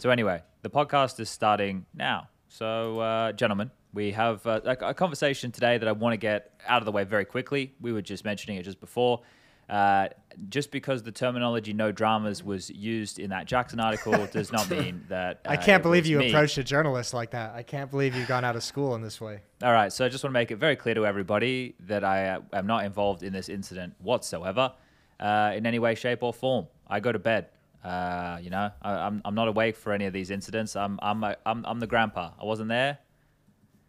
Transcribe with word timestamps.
So 0.00 0.08
anyway, 0.08 0.40
the 0.62 0.70
podcast 0.70 1.20
is 1.20 1.28
starting 1.28 1.84
now. 1.92 2.30
So, 2.48 3.00
uh, 3.00 3.32
gentlemen, 3.32 3.70
we 3.92 4.12
have 4.12 4.46
uh, 4.46 4.62
a, 4.64 4.70
a 4.86 4.94
conversation 4.94 5.52
today 5.52 5.76
that 5.76 5.86
I 5.86 5.92
want 5.92 6.14
to 6.14 6.16
get 6.16 6.58
out 6.66 6.80
of 6.80 6.86
the 6.86 6.90
way 6.90 7.04
very 7.04 7.26
quickly. 7.26 7.74
We 7.82 7.92
were 7.92 8.00
just 8.00 8.24
mentioning 8.24 8.56
it 8.56 8.62
just 8.62 8.80
before. 8.80 9.20
Uh, 9.68 10.08
just 10.48 10.70
because 10.70 11.02
the 11.02 11.12
terminology 11.12 11.74
"no 11.74 11.92
dramas" 11.92 12.42
was 12.42 12.70
used 12.70 13.18
in 13.18 13.28
that 13.28 13.44
Jackson 13.44 13.78
article 13.78 14.26
does 14.32 14.50
not 14.50 14.70
mean 14.70 15.04
that. 15.10 15.42
I 15.46 15.56
uh, 15.56 15.62
can't 15.62 15.82
believe 15.82 16.06
you 16.06 16.16
me. 16.16 16.30
approached 16.30 16.56
a 16.56 16.64
journalist 16.64 17.12
like 17.12 17.32
that. 17.32 17.54
I 17.54 17.62
can't 17.62 17.90
believe 17.90 18.14
you've 18.14 18.26
gone 18.26 18.42
out 18.42 18.56
of 18.56 18.62
school 18.62 18.94
in 18.94 19.02
this 19.02 19.20
way. 19.20 19.42
All 19.62 19.72
right, 19.72 19.92
so 19.92 20.06
I 20.06 20.08
just 20.08 20.24
want 20.24 20.32
to 20.32 20.40
make 20.40 20.50
it 20.50 20.56
very 20.56 20.76
clear 20.76 20.94
to 20.94 21.04
everybody 21.04 21.74
that 21.80 22.04
I 22.04 22.28
uh, 22.28 22.40
am 22.54 22.66
not 22.66 22.86
involved 22.86 23.22
in 23.22 23.34
this 23.34 23.50
incident 23.50 23.92
whatsoever, 23.98 24.72
uh, 25.20 25.52
in 25.54 25.66
any 25.66 25.78
way, 25.78 25.94
shape, 25.94 26.22
or 26.22 26.32
form. 26.32 26.68
I 26.88 27.00
go 27.00 27.12
to 27.12 27.18
bed. 27.18 27.48
Uh, 27.84 28.38
you 28.42 28.50
know, 28.50 28.70
I, 28.82 28.92
I'm 28.92 29.22
I'm 29.24 29.34
not 29.34 29.48
awake 29.48 29.76
for 29.76 29.92
any 29.92 30.04
of 30.04 30.12
these 30.12 30.30
incidents. 30.30 30.76
I'm 30.76 30.98
I'm 31.02 31.24
a, 31.24 31.36
I'm 31.46 31.64
I'm 31.64 31.80
the 31.80 31.86
grandpa. 31.86 32.32
I 32.40 32.44
wasn't 32.44 32.68
there, 32.68 32.98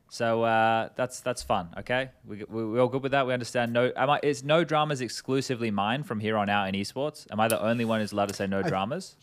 so 0.09 0.43
uh, 0.43 0.89
that's 0.95 1.19
that's 1.19 1.43
fun. 1.43 1.69
Okay, 1.79 2.09
we 2.25 2.43
we 2.47 2.65
we 2.65 2.79
all 2.79 2.87
good 2.87 3.03
with 3.03 3.11
that. 3.11 3.27
We 3.27 3.33
understand. 3.33 3.73
No, 3.73 3.91
am 3.95 4.09
I? 4.09 4.19
Is 4.23 4.43
no 4.43 4.63
dramas 4.63 5.01
exclusively 5.01 5.71
mine 5.71 6.03
from 6.03 6.21
here 6.21 6.37
on 6.37 6.49
out 6.49 6.69
in 6.69 6.75
esports? 6.75 7.27
Am 7.31 7.39
I 7.39 7.49
the 7.49 7.61
only 7.61 7.83
one 7.83 7.99
who's 7.99 8.13
allowed 8.13 8.29
to 8.29 8.35
say 8.35 8.47
no 8.47 8.63
dramas? 8.63 9.17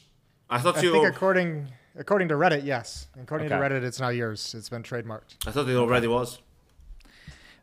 I 0.51 0.59
thought 0.59 0.77
I 0.79 0.83
you. 0.83 0.93
think 0.93 1.07
according 1.07 1.69
according 1.97 2.29
to 2.29 2.35
Reddit, 2.35 2.65
yes. 2.65 3.09
According 3.21 3.49
to 3.49 3.55
Reddit, 3.57 3.83
it's 3.85 4.01
now 4.01 4.11
yours. 4.11 4.55
It's 4.55 4.69
been 4.69 4.83
trademarked. 4.83 5.47
I 5.47 5.51
thought 5.51 5.69
it 5.69 5.77
already 5.77 6.09
was. 6.09 6.41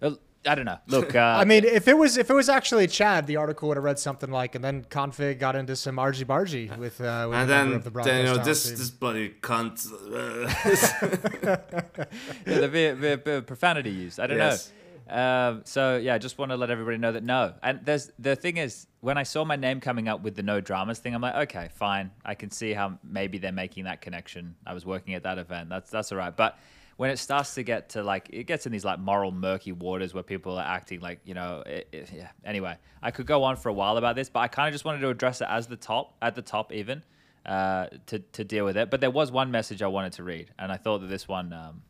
Uh, 0.01 0.11
I 0.47 0.55
don't 0.55 0.65
know. 0.65 0.77
Look, 0.87 1.15
uh, 1.15 1.19
I 1.19 1.43
mean, 1.45 1.63
if 1.65 1.87
it 1.87 1.97
was 1.97 2.17
if 2.17 2.29
it 2.29 2.33
was 2.33 2.49
actually 2.49 2.87
Chad, 2.87 3.25
the 3.27 3.37
article 3.37 3.67
would 3.69 3.77
have 3.77 3.83
read 3.83 3.97
something 3.99 4.29
like, 4.31 4.55
and 4.55 4.63
then 4.63 4.83
k0nfig 4.83 5.39
got 5.39 5.55
into 5.55 5.75
some 5.75 5.97
argy 5.99 6.23
bargy 6.25 6.69
with, 6.77 7.01
uh, 7.01 7.27
with 7.29 7.37
And 7.39 7.51
a 7.51 7.53
member 7.55 7.69
then, 7.69 7.73
of 7.73 7.83
the 7.83 7.89
then 8.01 8.17
you 8.19 8.23
know 8.33 8.43
this 8.43 8.63
talent 8.63 8.77
team. 8.77 8.77
this 8.77 8.89
bloody 8.91 9.29
cunt. 9.41 9.91
uh, 9.91 11.55
yeah, 12.45 12.59
the 12.59 12.67
bit, 12.67 13.01
bit, 13.01 13.25
bit 13.25 13.37
of 13.39 13.45
profanity 13.47 13.89
used. 13.91 14.19
I 14.19 14.27
don't 14.27 14.37
Yes. 14.37 14.69
know. 14.69 14.81
Um, 15.07 15.61
so 15.65 15.97
yeah, 15.97 16.15
I 16.15 16.17
just 16.17 16.39
want 16.39 16.49
to 16.51 16.57
let 16.57 16.71
everybody 16.71 16.97
know 16.97 17.11
that 17.11 17.23
no. 17.23 17.53
And 17.61 17.79
there's 17.83 18.11
the 18.17 18.35
thing 18.35 18.57
is, 18.57 18.87
when 19.01 19.19
I 19.19 19.23
saw 19.23 19.45
my 19.45 19.55
name 19.55 19.79
coming 19.79 20.07
up 20.07 20.21
with 20.23 20.35
the 20.35 20.41
no 20.41 20.61
dramas 20.61 20.97
thing, 20.97 21.13
I'm 21.13 21.21
like, 21.21 21.35
okay, 21.49 21.69
fine. 21.75 22.09
I 22.23 22.33
can 22.33 22.49
see 22.49 22.73
how 22.73 22.97
maybe 23.03 23.37
they're 23.37 23.51
making 23.51 23.83
that 23.83 24.01
connection. 24.01 24.55
I 24.65 24.73
was 24.73 24.83
working 24.83 25.13
at 25.13 25.21
that 25.23 25.37
event. 25.37 25.69
That's 25.69 25.91
that's 25.91 26.11
all 26.11 26.17
right. 26.17 26.35
But 26.35 26.57
when 26.97 27.09
it 27.09 27.17
starts 27.17 27.55
to 27.55 27.63
get 27.63 27.89
to 27.89 28.03
like, 28.03 28.29
it 28.31 28.45
gets 28.45 28.65
in 28.65 28.71
these 28.71 28.85
like 28.85 28.99
moral 28.99 29.31
murky 29.31 29.71
waters 29.71 30.13
where 30.13 30.23
people 30.23 30.57
are 30.57 30.65
acting 30.65 31.01
like, 31.01 31.19
you 31.25 31.33
know, 31.33 31.61
it, 31.65 31.87
it, 31.91 32.09
yeah. 32.13 32.29
Anyway, 32.43 32.77
I 33.01 33.11
could 33.11 33.25
go 33.25 33.43
on 33.43 33.57
for 33.57 33.69
a 33.69 33.73
while 33.73 33.97
about 33.97 34.15
this, 34.15 34.29
but 34.29 34.39
I 34.39 34.47
kind 34.47 34.67
of 34.67 34.73
just 34.73 34.85
wanted 34.85 34.99
to 34.99 35.09
address 35.09 35.41
it 35.41 35.47
as 35.49 35.67
the 35.67 35.75
top, 35.75 36.15
at 36.21 36.35
the 36.35 36.41
top 36.41 36.71
even, 36.71 37.03
uh, 37.45 37.87
to 38.07 38.19
to 38.19 38.43
deal 38.43 38.65
with 38.65 38.77
it. 38.77 38.89
But 38.89 39.01
there 39.01 39.11
was 39.11 39.31
one 39.31 39.51
message 39.51 39.81
I 39.81 39.87
wanted 39.87 40.13
to 40.13 40.23
read, 40.23 40.51
and 40.57 40.71
I 40.71 40.77
thought 40.77 40.99
that 40.99 41.07
this 41.07 41.27
one. 41.27 41.53
Um, 41.53 41.81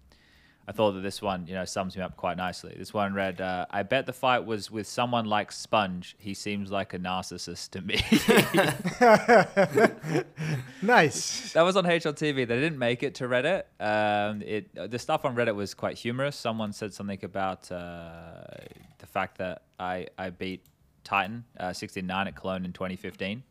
I 0.67 0.71
thought 0.71 0.93
that 0.93 1.01
this 1.01 1.21
one, 1.21 1.45
you 1.45 1.53
know, 1.53 1.65
sums 1.65 1.95
me 1.95 2.01
up 2.01 2.17
quite 2.17 2.37
nicely. 2.37 2.73
This 2.75 2.93
one 2.93 3.13
read, 3.13 3.39
uh, 3.39 3.67
"I 3.69 3.83
bet 3.83 4.07
the 4.07 4.13
fight 4.13 4.45
was 4.45 4.71
with 4.71 4.87
someone 4.87 5.25
like 5.25 5.51
SPUNJ. 5.51 6.15
He 6.17 6.33
seems 6.33 6.71
like 6.71 6.93
a 6.93 6.99
narcissist 6.99 7.69
to 7.71 7.81
me." 7.81 8.01
nice. 10.81 11.53
that 11.53 11.61
was 11.61 11.77
on 11.77 11.83
HLTV. 11.83 12.35
They 12.35 12.45
didn't 12.45 12.79
make 12.79 13.03
it 13.03 13.13
to 13.15 13.25
Reddit. 13.25 13.63
Um, 13.79 14.41
it 14.41 14.73
the 14.73 14.97
stuff 14.97 15.23
on 15.23 15.35
Reddit 15.35 15.55
was 15.55 15.75
quite 15.75 15.97
humorous. 15.97 16.35
Someone 16.35 16.73
said 16.73 16.93
something 16.93 17.23
about 17.23 17.71
uh, 17.71 18.41
the 18.97 19.05
fact 19.05 19.37
that 19.37 19.63
I 19.79 20.07
I 20.17 20.31
beat 20.31 20.65
Titan 21.03 21.45
uh, 21.59 21.73
69 21.73 22.27
at 22.27 22.35
Cologne 22.35 22.65
in 22.65 22.73
2015. 22.73 23.43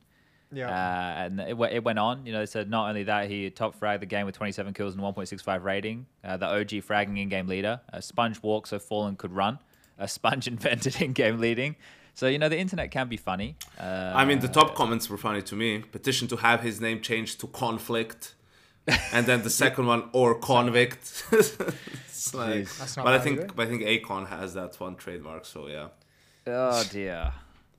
Yeah. 0.54 0.68
Uh, 0.68 1.24
and 1.24 1.40
it, 1.40 1.56
it 1.72 1.84
went 1.84 1.98
on. 1.98 2.24
You 2.26 2.32
know, 2.32 2.40
they 2.40 2.46
said 2.46 2.70
not 2.70 2.88
only 2.88 3.04
that, 3.04 3.28
he 3.28 3.50
top 3.50 3.78
fragged 3.78 4.00
the 4.00 4.06
game 4.06 4.26
with 4.26 4.34
27 4.36 4.72
kills 4.74 4.94
and 4.94 5.02
1.65 5.02 5.62
rating. 5.62 6.06
Uh, 6.22 6.36
the 6.36 6.46
OG 6.46 6.68
fragging 6.86 7.18
in-game 7.20 7.46
leader. 7.48 7.80
A 7.92 7.98
SPUNJ 7.98 8.42
walked 8.42 8.68
so 8.68 8.78
Fallen 8.78 9.16
could 9.16 9.32
run. 9.32 9.58
A 9.98 10.06
SPUNJ 10.06 10.46
invented 10.54 11.00
in-game 11.00 11.38
leading. 11.38 11.76
So 12.16 12.28
you 12.28 12.38
know 12.38 12.48
the 12.48 12.58
internet 12.58 12.92
can 12.92 13.08
be 13.08 13.16
funny. 13.16 13.56
Uh, 13.78 14.12
I 14.14 14.24
mean, 14.24 14.38
the 14.38 14.46
top 14.48 14.76
comments 14.76 15.10
were 15.10 15.18
funny 15.18 15.42
to 15.42 15.56
me. 15.56 15.80
Petition 15.80 16.28
to 16.28 16.36
have 16.36 16.60
his 16.60 16.80
name 16.80 17.00
changed 17.00 17.40
to 17.40 17.48
conflict, 17.48 18.34
and 19.12 19.26
then 19.26 19.42
the 19.42 19.50
second 19.50 19.86
one 19.86 20.10
or 20.12 20.36
convict. 20.38 21.24
It's 22.16 22.32
like- 22.32 22.68
but 22.96 23.08
I 23.08 23.18
think 23.18 23.38
either. 23.40 23.48
but 23.54 23.66
I 23.66 23.70
think 23.70 23.82
Akon 23.82 24.28
has 24.28 24.54
that 24.54 24.78
one 24.80 24.94
trademark. 24.96 25.44
So 25.44 25.66
yeah. 25.66 25.88
oh 26.46 26.84
dear. 26.90 27.32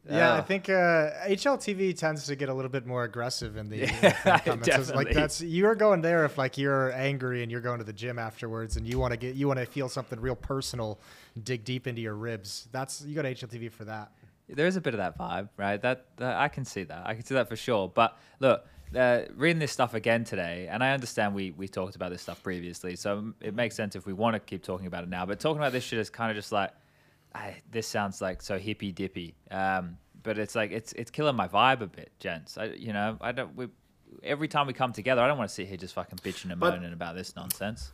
Yeah, 0.10 0.34
I 0.34 0.40
Oh. 0.40 0.42
think 0.44 0.70
uh, 0.70 1.12
HLTV 1.28 1.98
tends 1.98 2.26
to 2.28 2.36
get 2.36 2.50
a 2.50 2.54
little 2.54 2.70
bit 2.70 2.86
more 2.86 3.04
aggressive 3.04 3.58
in 3.58 3.70
the, 3.70 3.78
Yeah, 3.78 4.40
comments. 4.40 4.92
Like 4.94 5.12
that's 5.14 5.42
you're 5.42 5.76
going 5.76 6.02
there 6.02 6.26
if 6.26 6.38
like 6.38 6.58
you're 6.58 6.92
angry 6.94 7.42
and 7.44 7.52
you're 7.52 7.62
going 7.62 7.80
to 7.80 7.84
the 7.86 7.94
gym 7.94 8.20
afterwards 8.20 8.78
and 8.78 8.88
you 8.88 9.00
want 9.00 9.12
to 9.12 9.18
get 9.18 9.36
you 9.36 9.48
want 9.48 9.60
to 9.60 9.66
feel 9.66 9.90
something 9.90 10.20
real 10.20 10.36
personal, 10.36 11.00
dig 11.44 11.64
deep 11.64 11.88
into 11.88 12.02
your 12.02 12.16
ribs. 12.16 12.68
That's 12.72 13.02
you 13.02 13.16
go 13.16 13.22
to 13.24 13.34
HLTV 13.34 13.72
for 13.72 13.86
that. 13.86 14.12
There 14.48 14.68
is 14.68 14.76
a 14.76 14.82
bit 14.82 14.94
of 14.94 15.00
that 15.00 15.18
vibe, 15.18 15.50
right? 15.58 15.82
That, 15.82 16.06
that 16.18 16.38
I 16.38 16.50
can 16.50 16.66
see 16.66 16.84
that. 16.84 17.08
I 17.08 17.16
can 17.16 17.24
see 17.26 17.34
that 17.34 17.50
for 17.50 17.56
sure. 17.56 17.90
But 17.94 18.16
look, 18.40 18.64
uh, 18.96 19.22
reading 19.36 19.58
this 19.58 19.72
stuff 19.72 19.96
again 19.96 20.24
today, 20.24 20.68
and 20.70 20.84
I 20.84 20.92
understand 20.94 21.34
we 21.34 21.50
we 21.50 21.68
talked 21.68 21.96
about 21.96 22.12
this 22.12 22.22
stuff 22.22 22.44
previously, 22.44 22.96
so 22.96 23.34
it 23.42 23.56
makes 23.56 23.76
sense 23.76 23.96
if 23.96 24.06
we 24.06 24.14
want 24.14 24.36
to 24.36 24.40
keep 24.40 24.62
talking 24.64 24.86
about 24.86 25.04
it 25.04 25.10
now. 25.10 25.26
But 25.26 25.40
talking 25.40 25.58
about 25.58 25.72
this 25.72 25.84
shit 25.84 25.98
is 25.98 26.12
kind 26.12 26.30
of 26.30 26.38
just 26.38 26.52
like, 26.52 26.70
I, 27.36 27.56
this 27.72 27.88
sounds 27.88 28.22
like 28.22 28.42
so 28.42 28.58
hippy 28.58 28.92
dippy. 28.92 29.36
Um, 29.52 29.98
but 30.24 30.38
it's 30.40 30.56
like 30.56 30.72
it's 30.72 30.94
it's 30.94 31.12
killing 31.12 31.36
my 31.36 31.48
vibe 31.48 31.82
a 31.82 31.88
bit, 31.88 32.12
gents. 32.20 32.58
I, 32.58 32.66
you 32.66 32.94
know, 32.94 33.18
I 33.22 33.32
don't. 33.32 33.56
We, 33.56 33.68
every 34.24 34.48
time 34.48 34.66
we 34.68 34.74
come 34.74 34.94
together, 34.94 35.22
I 35.22 35.28
don't 35.28 35.38
want 35.38 35.50
to 35.50 35.54
sit 35.54 35.68
here 35.68 35.78
just 35.78 35.94
fucking 35.94 36.20
bitching 36.20 36.50
and 36.52 36.60
But- 36.60 36.76
moaning 36.76 36.94
about 36.94 37.16
this 37.16 37.36
nonsense. 37.36 37.92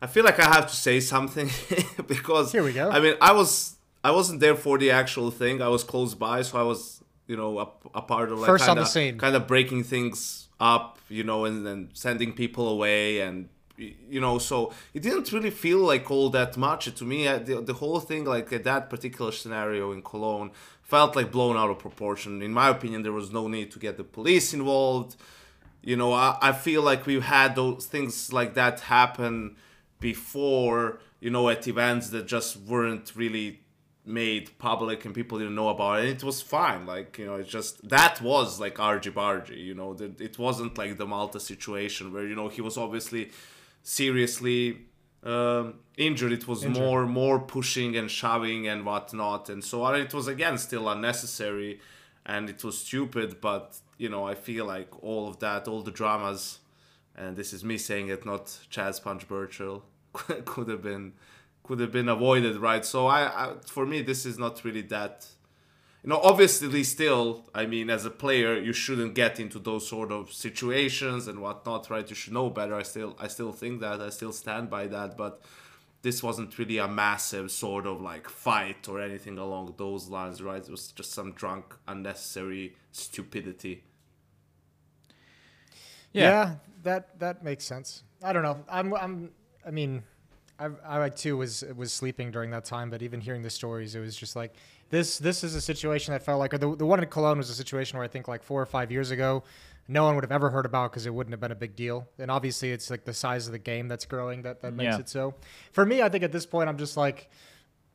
I 0.00 0.08
feel 0.08 0.24
like 0.24 0.40
I 0.40 0.46
have 0.56 0.66
to 0.68 0.74
say 0.74 0.98
something 0.98 1.48
because 2.08 2.50
Here 2.50 2.64
we 2.64 2.72
go. 2.72 2.90
I 2.90 2.98
mean, 2.98 3.14
I 3.20 3.32
was 3.32 3.76
I 4.02 4.10
wasn't 4.10 4.40
there 4.40 4.56
for 4.56 4.76
the 4.78 4.90
actual 4.90 5.30
thing. 5.30 5.62
I 5.62 5.68
was 5.68 5.84
close 5.84 6.12
by, 6.14 6.42
so 6.42 6.58
I 6.58 6.64
was 6.64 7.02
you 7.28 7.36
know 7.36 7.58
a, 7.60 7.68
a 7.94 8.02
part 8.02 8.32
of 8.32 8.40
like 8.40 8.46
First 8.48 8.64
on 8.64 8.70
kinda, 8.70 8.82
the 8.82 8.86
scene. 8.88 9.16
kind 9.18 9.36
of 9.36 9.46
breaking 9.46 9.84
things 9.84 10.48
up, 10.58 10.98
you 11.08 11.22
know, 11.22 11.44
and 11.44 11.64
then 11.64 11.90
sending 11.92 12.32
people 12.32 12.68
away 12.68 13.20
and 13.20 13.36
y- 13.44 13.48
you 13.76 14.20
know 14.20 14.38
so 14.38 14.72
it 14.94 15.02
didn't 15.02 15.32
really 15.32 15.50
feel 15.50 15.78
like 15.78 16.10
all 16.10 16.30
that 16.30 16.56
much. 16.56 16.92
To 16.94 17.04
me 17.04 17.26
uh, 17.26 17.38
the, 17.38 17.60
the 17.60 17.74
whole 17.74 18.00
thing 18.00 18.24
like 18.24 18.52
uh, 18.52 18.58
that 18.64 18.90
particular 18.90 19.32
scenario 19.32 19.92
in 19.92 20.02
cologne 20.02 20.50
felt 20.82 21.16
like 21.16 21.30
blown 21.30 21.56
out 21.56 21.70
of 21.70 21.78
proportion. 21.78 22.42
In 22.42 22.52
my 22.52 22.68
opinion 22.68 23.02
there 23.02 23.12
was 23.12 23.32
no 23.32 23.48
need 23.48 23.70
to 23.72 23.78
get 23.78 23.96
the 23.96 24.04
police 24.04 24.52
involved. 24.54 25.16
You 25.82 25.96
know 25.96 26.12
I, 26.12 26.36
I 26.40 26.52
feel 26.52 26.82
like 26.82 27.06
we've 27.06 27.24
had 27.24 27.56
those 27.56 27.86
things 27.86 28.32
like 28.32 28.54
that 28.54 28.80
happen 28.80 29.56
before 30.00 31.00
you 31.20 31.30
know 31.30 31.48
at 31.48 31.66
events 31.66 32.10
that 32.10 32.26
just 32.26 32.56
weren't 32.58 33.12
really 33.16 33.60
made 34.04 34.58
public 34.58 35.04
and 35.04 35.14
people 35.14 35.38
didn't 35.38 35.54
know 35.54 35.68
about 35.68 36.00
it. 36.00 36.02
And 36.02 36.16
it 36.16 36.24
was 36.24 36.42
fine 36.42 36.86
like 36.86 37.18
you 37.18 37.26
know 37.26 37.36
it's 37.36 37.50
just 37.50 37.88
that 37.88 38.20
was 38.20 38.60
like 38.60 38.80
argy 38.80 39.10
bargy 39.10 39.58
you 39.58 39.74
know 39.74 39.94
that 39.94 40.20
it 40.20 40.38
wasn't 40.38 40.76
like 40.76 40.98
the 40.98 41.06
malta 41.06 41.38
situation 41.38 42.12
where 42.12 42.26
you 42.26 42.34
know 42.34 42.48
he 42.48 42.60
was 42.60 42.76
obviously 42.76 43.30
seriously 43.82 44.78
um, 45.22 45.74
injured. 45.96 46.32
It 46.32 46.48
was 46.48 46.64
more 46.66 47.06
more 47.06 47.38
pushing 47.38 47.96
and 47.96 48.10
shoving 48.10 48.66
and 48.68 48.84
whatnot. 48.84 49.48
And 49.48 49.62
so 49.62 49.82
on 49.82 50.00
it 50.00 50.12
was 50.14 50.26
again 50.28 50.58
still 50.58 50.88
unnecessary 50.88 51.80
and 52.24 52.48
it 52.48 52.62
was 52.62 52.78
stupid 52.78 53.40
but 53.40 53.78
you 53.98 54.08
know 54.08 54.26
i 54.26 54.34
feel 54.34 54.64
like 54.66 55.02
all 55.02 55.28
of 55.28 55.38
that 55.40 55.66
all 55.66 55.82
the 55.82 55.90
dramas 55.90 56.60
and 57.16 57.36
this 57.36 57.52
is 57.52 57.64
me 57.64 57.76
saying 57.76 58.08
it 58.08 58.24
not 58.24 58.58
Chad 58.70 58.94
SPUNJ 58.94 59.28
Burchill 59.28 59.84
could 60.44 60.68
have 60.68 60.82
been 60.82 61.12
could 61.62 61.78
have 61.78 61.92
been 61.92 62.08
avoided 62.08 62.56
right? 62.56 62.84
So 62.84 63.06
I, 63.06 63.20
I 63.26 63.54
for 63.66 63.84
me 63.86 64.02
this 64.02 64.24
is 64.24 64.38
not 64.38 64.64
really 64.64 64.82
that 64.82 65.26
you 66.02 66.08
know 66.10 66.20
obviously 66.22 66.82
still 66.84 67.44
i 67.54 67.64
mean 67.66 67.88
as 67.90 68.04
a 68.04 68.10
player 68.10 68.58
you 68.58 68.72
shouldn't 68.72 69.14
get 69.14 69.38
into 69.40 69.58
those 69.58 69.86
sort 69.88 70.10
of 70.12 70.32
situations 70.32 71.28
and 71.28 71.40
whatnot 71.40 71.88
right 71.90 72.08
you 72.10 72.16
should 72.16 72.32
know 72.32 72.50
better 72.50 72.74
i 72.74 72.82
still 72.82 73.16
i 73.20 73.28
still 73.28 73.52
think 73.52 73.80
that 73.80 74.00
i 74.00 74.08
still 74.10 74.32
stand 74.32 74.68
by 74.70 74.86
that 74.86 75.16
but 75.16 75.40
this 76.02 76.22
wasn't 76.22 76.58
really 76.58 76.78
a 76.78 76.88
massive 76.88 77.50
sort 77.50 77.86
of 77.86 78.00
like 78.00 78.28
fight 78.28 78.88
or 78.88 79.00
anything 79.00 79.38
along 79.38 79.74
those 79.78 80.08
lines 80.08 80.42
right 80.42 80.64
it 80.64 80.70
was 80.70 80.92
just 80.92 81.12
some 81.12 81.32
drunk 81.32 81.74
unnecessary 81.86 82.74
stupidity 82.90 83.84
Yeah. 86.12 86.56
that 86.82 87.18
that 87.20 87.44
makes 87.44 87.64
sense. 87.64 88.02
I 88.22 88.32
don't 88.32 88.42
know. 88.42 88.64
I'm 88.68 88.94
I'm 88.94 89.30
I 89.66 89.70
mean, 89.70 90.02
I 90.58 90.70
I 90.84 91.08
too 91.08 91.36
was 91.36 91.64
was 91.76 91.92
sleeping 91.92 92.30
during 92.30 92.50
that 92.50 92.64
time, 92.64 92.90
but 92.90 93.02
even 93.02 93.20
hearing 93.20 93.42
the 93.42 93.50
stories, 93.50 93.94
it 93.94 94.00
was 94.00 94.16
just 94.16 94.36
like 94.36 94.54
this 94.92 95.18
this 95.18 95.42
is 95.42 95.56
a 95.56 95.60
situation 95.60 96.12
that 96.12 96.22
felt 96.22 96.38
like 96.38 96.54
or 96.54 96.58
the 96.58 96.76
the 96.76 96.86
one 96.86 97.02
in 97.02 97.08
Cologne 97.08 97.38
was 97.38 97.50
a 97.50 97.54
situation 97.54 97.98
where 97.98 98.04
I 98.04 98.08
think 98.08 98.28
like 98.28 98.42
four 98.44 98.62
or 98.62 98.66
five 98.66 98.92
years 98.92 99.10
ago, 99.10 99.42
no 99.88 100.04
one 100.04 100.14
would 100.14 100.22
have 100.22 100.30
ever 100.30 100.50
heard 100.50 100.66
about 100.66 100.92
because 100.92 101.06
it 101.06 101.12
wouldn't 101.14 101.32
have 101.32 101.40
been 101.40 101.50
a 101.50 101.56
big 101.66 101.74
deal. 101.74 102.06
And 102.18 102.30
obviously, 102.30 102.70
it's 102.70 102.88
like 102.90 103.04
the 103.04 103.14
size 103.14 103.46
of 103.46 103.52
the 103.52 103.58
game 103.58 103.88
that's 103.88 104.04
growing 104.04 104.42
that 104.42 104.62
that 104.62 104.74
makes 104.74 104.94
Yeah. 104.94 105.00
it 105.00 105.08
so. 105.08 105.34
For 105.72 105.84
me, 105.84 106.02
I 106.02 106.08
think 106.08 106.22
at 106.22 106.30
this 106.30 106.46
point, 106.46 106.68
I'm 106.68 106.78
just 106.78 106.96
like. 106.96 107.28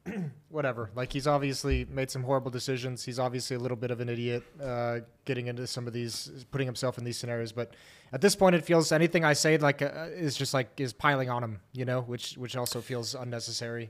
whatever. 0.49 0.89
Like 0.95 1.11
he's 1.11 1.27
obviously 1.27 1.85
made 1.89 2.09
some 2.09 2.23
horrible 2.23 2.49
decisions. 2.49 3.03
He's 3.03 3.19
obviously 3.19 3.57
a 3.57 3.59
little 3.59 3.75
bit 3.75 3.91
of 3.91 3.99
an 3.99 4.07
idiot, 4.07 4.41
uh, 4.63 4.99
getting 5.25 5.47
into 5.47 5.67
some 5.67 5.85
of 5.85 5.91
these, 5.91 6.45
putting 6.49 6.65
himself 6.65 6.97
in 6.97 7.03
these 7.03 7.17
scenarios. 7.17 7.51
But 7.51 7.73
at 8.13 8.21
this 8.21 8.33
point, 8.33 8.55
it 8.55 8.63
feels 8.63 8.93
anything 8.93 9.25
I 9.25 9.33
say 9.33 9.57
like 9.57 9.81
uh, 9.81 10.07
is 10.15 10.37
just 10.37 10.53
like 10.53 10.79
is 10.79 10.93
piling 10.93 11.29
on 11.29 11.43
him, 11.43 11.59
you 11.73 11.83
know, 11.83 12.01
which 12.01 12.37
which 12.37 12.55
also 12.55 12.79
feels 12.79 13.15
unnecessary. 13.15 13.89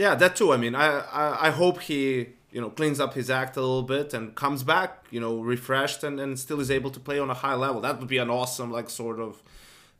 Yeah, 0.00 0.14
that 0.14 0.34
too. 0.34 0.50
I 0.50 0.56
mean, 0.56 0.74
I, 0.74 1.00
I, 1.22 1.48
I 1.48 1.50
hope 1.50 1.82
he 1.82 2.30
you 2.52 2.60
know 2.62 2.70
cleans 2.70 3.00
up 3.00 3.12
his 3.12 3.28
act 3.28 3.58
a 3.58 3.60
little 3.60 3.82
bit 3.82 4.14
and 4.14 4.34
comes 4.34 4.62
back 4.62 5.04
you 5.10 5.20
know 5.20 5.40
refreshed 5.40 6.02
and, 6.02 6.18
and 6.18 6.38
still 6.38 6.58
is 6.58 6.70
able 6.70 6.90
to 6.90 6.98
play 6.98 7.18
on 7.18 7.28
a 7.28 7.34
high 7.34 7.52
level. 7.54 7.82
That 7.82 7.98
would 7.98 8.08
be 8.08 8.16
an 8.16 8.30
awesome 8.30 8.70
like 8.72 8.88
sort 8.88 9.20
of 9.20 9.42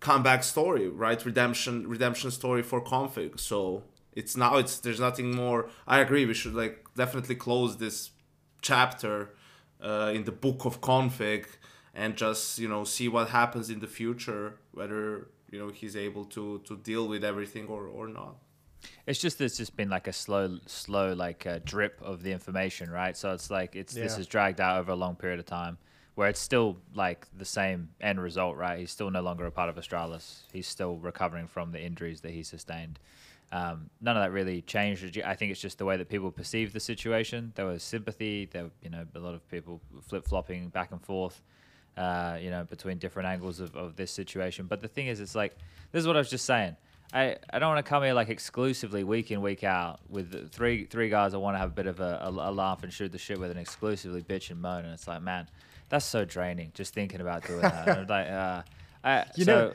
comeback 0.00 0.42
story, 0.42 0.88
right? 0.88 1.22
Redemption 1.22 1.86
redemption 1.86 2.30
story 2.30 2.62
for 2.62 2.80
k0nfig. 2.80 3.38
So 3.38 3.82
it's 4.14 4.38
now 4.38 4.56
it's 4.56 4.78
there's 4.78 5.00
nothing 5.00 5.34
more. 5.34 5.68
I 5.86 5.98
agree. 6.00 6.24
We 6.24 6.32
should 6.32 6.54
like 6.54 6.76
definitely 6.96 7.34
close 7.34 7.76
this 7.76 8.08
chapter 8.62 9.34
uh, 9.82 10.12
in 10.14 10.24
the 10.24 10.32
book 10.32 10.64
of 10.64 10.80
k0nfig 10.80 11.44
and 11.94 12.16
just 12.16 12.58
you 12.58 12.68
know 12.72 12.84
see 12.84 13.06
what 13.06 13.28
happens 13.28 13.68
in 13.68 13.80
the 13.80 13.90
future 14.00 14.54
whether 14.72 15.28
you 15.50 15.58
know 15.58 15.68
he's 15.68 15.94
able 15.94 16.24
to 16.36 16.44
to 16.68 16.78
deal 16.78 17.06
with 17.06 17.22
everything 17.22 17.66
or 17.68 17.82
or 17.86 18.08
not 18.08 18.36
it's 19.06 19.18
just 19.18 19.38
there's 19.38 19.56
just 19.56 19.76
been 19.76 19.88
like 19.88 20.06
a 20.06 20.12
slow, 20.12 20.58
slow 20.66 21.12
like 21.12 21.46
uh, 21.46 21.60
drip 21.64 22.00
of 22.02 22.22
the 22.22 22.32
information, 22.32 22.90
right? 22.90 23.16
So 23.16 23.32
it's 23.32 23.50
like 23.50 23.76
it's 23.76 23.96
yeah. 23.96 24.04
this 24.04 24.18
is 24.18 24.26
dragged 24.26 24.60
out 24.60 24.78
over 24.78 24.92
a 24.92 24.96
long 24.96 25.16
period 25.16 25.38
of 25.38 25.46
time, 25.46 25.78
where 26.14 26.28
it's 26.28 26.40
still 26.40 26.76
like 26.94 27.26
the 27.36 27.44
same 27.44 27.90
end 28.00 28.20
result, 28.20 28.56
right? 28.56 28.78
He's 28.78 28.90
still 28.90 29.10
no 29.10 29.22
longer 29.22 29.46
a 29.46 29.50
part 29.50 29.68
of 29.68 29.76
Astralis. 29.76 30.42
He's 30.52 30.66
still 30.66 30.96
recovering 30.96 31.46
from 31.46 31.72
the 31.72 31.82
injuries 31.82 32.20
that 32.22 32.32
he 32.32 32.42
sustained. 32.42 32.98
Um, 33.52 33.90
none 34.00 34.16
of 34.16 34.22
that 34.22 34.30
really 34.30 34.62
changed. 34.62 35.20
I 35.24 35.34
think 35.34 35.50
it's 35.50 35.60
just 35.60 35.78
the 35.78 35.84
way 35.84 35.96
that 35.96 36.08
people 36.08 36.30
perceive 36.30 36.72
the 36.72 36.78
situation. 36.78 37.52
There 37.56 37.66
was 37.66 37.82
sympathy. 37.82 38.48
There, 38.50 38.64
were, 38.64 38.70
you 38.80 38.90
know, 38.90 39.04
a 39.14 39.18
lot 39.18 39.34
of 39.34 39.48
people 39.50 39.80
flip 40.06 40.24
flopping 40.24 40.68
back 40.68 40.92
and 40.92 41.02
forth, 41.02 41.42
uh, 41.96 42.38
you 42.40 42.50
know, 42.50 42.62
between 42.62 42.98
different 42.98 43.28
angles 43.28 43.58
of, 43.58 43.74
of 43.74 43.96
this 43.96 44.12
situation. 44.12 44.66
But 44.66 44.80
the 44.80 44.88
thing 44.88 45.08
is, 45.08 45.18
it's 45.18 45.34
like 45.34 45.56
this 45.90 46.00
is 46.00 46.06
what 46.06 46.14
I 46.14 46.20
was 46.20 46.30
just 46.30 46.44
saying 46.44 46.76
I, 47.12 47.36
I 47.52 47.58
don't 47.58 47.68
want 47.74 47.84
to 47.84 47.88
come 47.88 48.02
here 48.02 48.14
like 48.14 48.28
exclusively 48.28 49.02
week 49.02 49.30
in 49.30 49.42
week 49.42 49.64
out 49.64 50.00
with 50.08 50.52
three 50.52 50.84
three 50.84 51.08
guys 51.08 51.34
I 51.34 51.38
want 51.38 51.54
to 51.54 51.58
have 51.58 51.70
a 51.70 51.74
bit 51.74 51.86
of 51.86 52.00
a, 52.00 52.22
a, 52.22 52.30
a, 52.30 52.52
laugh 52.52 52.84
and 52.84 52.92
shoot 52.92 53.10
the 53.10 53.18
shit 53.18 53.38
with 53.40 53.50
and 53.50 53.58
exclusively 53.58 54.22
bitch 54.22 54.50
and 54.50 54.62
moan 54.62 54.84
and 54.84 54.94
it's 54.94 55.08
like 55.08 55.20
man 55.20 55.48
that's 55.88 56.04
so 56.04 56.24
draining 56.24 56.70
just 56.74 56.94
thinking 56.94 57.20
about 57.20 57.44
doing 57.44 57.62
that 57.62 58.08
like 58.08 58.26
uh, 58.30 58.62
I, 59.02 59.26
you 59.36 59.44
so, 59.44 59.52
know 59.52 59.72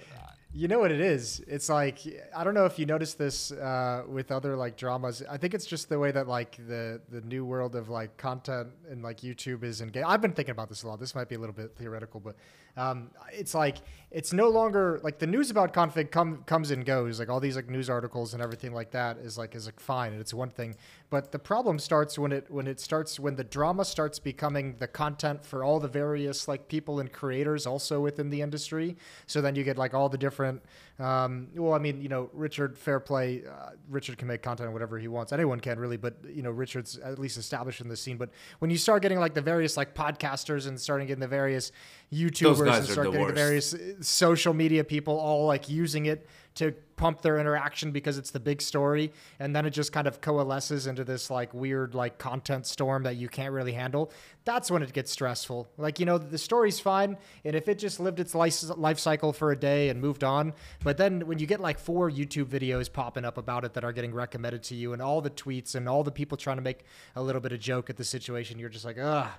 you 0.58 0.70
know 0.70 0.80
what 0.80 0.90
it 0.90 1.02
is? 1.02 1.44
It's 1.48 1.68
like 1.68 2.00
I 2.34 2.46
don't 2.46 2.54
know 2.54 2.64
if 2.64 2.80
you 2.80 2.86
noticed 2.86 3.18
this 3.18 3.52
uh, 3.52 4.04
with 4.08 4.32
other 4.32 4.56
like 4.56 4.78
dramas. 4.78 5.22
I 5.30 5.36
think 5.36 5.54
it's 5.54 5.66
just 5.66 5.90
the 5.90 6.00
way 6.00 6.12
that 6.12 6.30
like 6.30 6.56
the 6.66 7.02
the 7.10 7.20
new 7.22 7.44
world 7.44 7.76
of 7.76 7.90
like 7.90 8.16
content 8.16 8.70
and 8.90 9.04
like 9.04 9.20
YouTube 9.20 9.64
is 9.64 9.82
engaged. 9.82 10.06
I've 10.08 10.22
been 10.22 10.32
thinking 10.32 10.54
about 10.54 10.70
this 10.70 10.84
a 10.84 10.88
lot. 10.88 10.98
This 10.98 11.14
might 11.14 11.28
be 11.28 11.36
a 11.36 11.40
little 11.40 11.54
bit 11.54 11.76
theoretical, 11.76 12.22
but 12.22 12.38
um, 12.78 13.12
it's 13.32 13.54
like 13.54 13.78
it's 14.12 14.32
no 14.32 14.50
longer 14.50 15.00
like 15.04 15.20
the 15.20 15.28
news 15.28 15.50
about 15.50 15.74
k0nfig 15.74 16.12
come, 16.12 16.44
comes 16.46 16.72
and 16.72 16.86
goes. 16.86 17.20
Like 17.20 17.30
all 17.30 17.40
these 17.40 17.56
like 17.56 17.70
news 17.70 17.90
articles 17.90 18.34
and 18.34 18.42
everything 18.42 18.74
like 18.74 18.92
that 18.92 19.18
is 19.18 19.38
like 19.38 19.56
is 19.56 19.66
like 19.66 19.80
fine 19.80 20.14
and 20.14 20.22
it's 20.22 20.34
one 20.34 20.50
thing. 20.50 20.76
But 21.10 21.32
the 21.32 21.40
problem 21.40 21.78
starts 21.80 22.18
when 22.18 22.32
it 22.32 22.50
when 22.50 22.68
it 22.68 22.80
starts 22.80 23.20
when 23.20 23.36
the 23.36 23.44
drama 23.44 23.86
starts 23.86 24.18
becoming 24.18 24.76
the 24.80 24.88
content 24.88 25.46
for 25.46 25.64
all 25.64 25.80
the 25.80 25.88
various 25.88 26.48
like 26.48 26.68
people 26.68 27.00
and 27.00 27.12
creators 27.12 27.68
also 27.68 28.02
within 28.02 28.30
the 28.30 28.42
industry. 28.42 28.98
So 29.28 29.40
then 29.40 29.56
you 29.56 29.64
get 29.64 29.78
like 29.78 29.94
all 29.94 30.10
the 30.10 30.18
different. 30.18 30.64
Um, 30.98 31.50
well, 31.54 31.74
I 31.74 31.78
mean, 31.78 32.02
you 32.02 32.10
know, 32.10 32.30
Richard 32.34 32.78
Fairplay, 32.78 33.44
uh, 33.46 33.72
Richard 33.90 34.18
can 34.18 34.28
make 34.28 34.42
content 34.42 34.72
whatever 34.72 34.98
he 34.98 35.08
wants. 35.08 35.34
Anyone 35.34 35.60
can 35.60 35.78
really, 35.78 35.98
but 35.98 36.16
you 36.28 36.42
know, 36.42 36.52
Richard's 36.52 36.98
at 36.98 37.20
least 37.20 37.38
established 37.38 37.82
in 37.82 37.88
the 37.88 37.98
scene. 37.98 38.18
But 38.18 38.30
when 38.60 38.72
you 38.72 38.78
start 38.78 39.02
getting 39.02 39.20
like 39.20 39.34
the 39.34 39.42
various 39.42 39.78
like 39.78 39.94
podcasters 39.94 40.68
and 40.68 40.80
starting 40.80 41.08
getting 41.08 41.22
the 41.22 41.28
various 41.28 41.72
YouTubers 42.14 42.78
and 42.78 42.86
start 42.86 43.08
getting 43.08 43.22
worst. 43.22 43.36
the 43.36 43.42
various 43.42 43.74
uh, 43.74 43.94
social 44.02 44.54
media 44.54 44.84
people 44.84 45.18
all 45.20 45.46
like 45.46 45.70
using 45.70 46.08
it 46.08 46.28
to 46.56 46.72
pump 46.96 47.22
their 47.22 47.38
interaction 47.40 47.92
because 47.92 48.18
it's 48.18 48.32
the 48.32 48.40
big 48.40 48.62
story. 48.62 49.12
And 49.40 49.56
then 49.56 49.66
it 49.66 49.72
just 49.72 49.92
kind 49.92 50.08
of 50.08 50.22
coalesces 50.22 50.88
into 50.88 51.04
this 51.04 51.30
like 51.30 51.54
weird 51.54 51.94
like 51.94 52.18
content 52.18 52.66
storm 52.66 53.04
that 53.04 53.18
you 53.18 53.28
can't 53.28 53.54
really 53.54 53.74
handle. 53.74 54.12
That's 54.46 54.72
when 54.72 54.82
it 54.82 54.94
gets 54.94 55.12
stressful. 55.12 55.68
Like 55.78 56.00
you 56.00 56.06
know 56.06 56.18
the 56.18 56.38
story's 56.38 56.80
fine 56.80 57.18
and 57.44 57.56
if 57.56 57.68
it 57.68 57.78
just 57.80 58.00
lived 58.00 58.20
its 58.20 58.34
life, 58.34 58.62
life 58.78 59.00
cycle 59.00 59.34
for 59.34 59.52
a 59.52 59.58
day 59.58 59.90
and 59.90 60.02
moved 60.02 60.24
on 60.24 60.54
but 60.84 60.98
then 60.98 61.28
when 61.28 61.40
you 61.40 61.48
get 61.48 61.60
like 61.60 61.80
four 61.80 62.10
youtube 62.10 62.46
videos 62.46 62.92
popping 62.92 63.26
up 63.26 63.38
about 63.38 63.64
it 63.64 63.74
that 63.74 63.84
are 63.84 63.92
getting 63.92 64.14
recommended 64.14 64.64
to 64.64 64.76
you 64.76 64.94
and 64.94 65.02
all 65.02 65.22
the 65.22 65.30
tweets 65.30 65.76
and 65.76 65.88
all 65.88 66.04
the 66.04 66.12
people 66.12 66.38
trying 66.38 66.58
to 66.58 66.62
make 66.62 66.84
a 67.16 67.22
little 67.22 67.42
bit 67.42 67.52
of 67.52 67.60
joke 67.60 67.90
at 67.90 67.98
the 67.98 68.04
situation 68.04 68.60
you're 68.60 68.70
just 68.70 68.86
like 68.86 68.98
ugh 69.00 69.30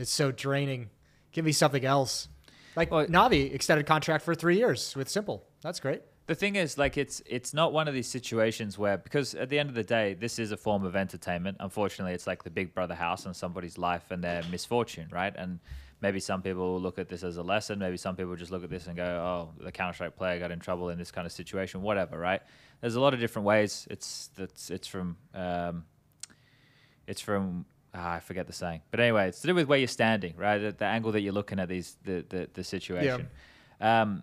it's 0.00 0.10
so 0.10 0.32
draining. 0.32 0.88
Give 1.30 1.44
me 1.44 1.52
something 1.52 1.84
else. 1.84 2.28
Like 2.74 2.90
well, 2.90 3.06
Navi 3.06 3.52
extended 3.54 3.84
contract 3.84 4.24
for 4.24 4.34
three 4.34 4.56
years 4.56 4.96
with 4.96 5.08
s1mple. 5.08 5.42
That's 5.62 5.78
great. 5.78 6.02
The 6.30 6.36
thing 6.36 6.54
is, 6.54 6.78
like, 6.78 6.96
it's 6.96 7.20
it's 7.26 7.52
not 7.52 7.72
one 7.72 7.88
of 7.88 7.94
these 7.94 8.06
situations 8.06 8.78
where 8.78 8.96
because 8.96 9.34
at 9.34 9.48
the 9.48 9.58
end 9.58 9.68
of 9.68 9.74
the 9.74 9.82
day, 9.82 10.14
this 10.14 10.38
is 10.38 10.52
a 10.52 10.56
form 10.56 10.84
of 10.84 10.94
entertainment. 10.94 11.56
Unfortunately, 11.58 12.14
it's 12.14 12.28
like 12.28 12.44
the 12.44 12.50
Big 12.50 12.72
Brother 12.72 12.94
house 12.94 13.26
on 13.26 13.34
somebody's 13.34 13.76
life 13.78 14.12
and 14.12 14.22
their 14.22 14.44
misfortune, 14.48 15.08
right? 15.10 15.34
And 15.36 15.58
maybe 16.00 16.20
some 16.20 16.40
people 16.40 16.74
will 16.74 16.80
look 16.80 17.00
at 17.00 17.08
this 17.08 17.24
as 17.24 17.36
a 17.36 17.42
lesson. 17.42 17.80
Maybe 17.80 17.96
some 17.96 18.14
people 18.14 18.36
just 18.36 18.52
look 18.52 18.62
at 18.62 18.70
this 18.70 18.86
and 18.86 18.96
go, 18.96 19.02
"Oh, 19.02 19.64
the 19.64 19.72
Counter 19.72 19.92
Strike 19.92 20.16
player 20.16 20.38
got 20.38 20.52
in 20.52 20.60
trouble 20.60 20.90
in 20.90 20.98
this 20.98 21.10
kind 21.10 21.26
of 21.26 21.32
situation." 21.32 21.82
Whatever, 21.82 22.16
right? 22.16 22.42
There's 22.80 22.94
a 22.94 23.00
lot 23.00 23.12
of 23.12 23.18
different 23.18 23.46
ways. 23.46 23.88
It's 23.90 24.30
that's 24.36 24.70
it's 24.70 24.86
from 24.86 25.16
um, 25.34 25.84
it's 27.08 27.20
from 27.20 27.64
ah, 27.92 28.12
I 28.12 28.20
forget 28.20 28.46
the 28.46 28.52
saying, 28.52 28.82
but 28.92 29.00
anyway, 29.00 29.30
it's 29.30 29.40
to 29.40 29.48
do 29.48 29.54
with 29.56 29.66
where 29.66 29.80
you're 29.80 29.88
standing, 29.88 30.34
right? 30.36 30.58
The, 30.58 30.70
the 30.70 30.84
angle 30.84 31.10
that 31.10 31.22
you're 31.22 31.32
looking 31.32 31.58
at 31.58 31.68
these 31.68 31.96
the 32.04 32.24
the, 32.28 32.48
the 32.54 32.62
situation. 32.62 33.26
Yeah. 33.80 34.02
Um, 34.02 34.22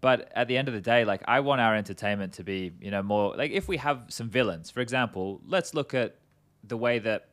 but 0.00 0.30
at 0.34 0.48
the 0.48 0.56
end 0.56 0.68
of 0.68 0.74
the 0.74 0.80
day, 0.80 1.04
like 1.04 1.22
I 1.26 1.40
want 1.40 1.60
our 1.60 1.74
entertainment 1.74 2.34
to 2.34 2.44
be, 2.44 2.72
you 2.80 2.90
know, 2.90 3.02
more 3.02 3.36
like 3.36 3.50
if 3.50 3.68
we 3.68 3.76
have 3.78 4.04
some 4.08 4.28
villains, 4.28 4.70
for 4.70 4.80
example, 4.80 5.40
let's 5.46 5.74
look 5.74 5.94
at 5.94 6.16
the 6.64 6.76
way 6.76 6.98
that 7.00 7.26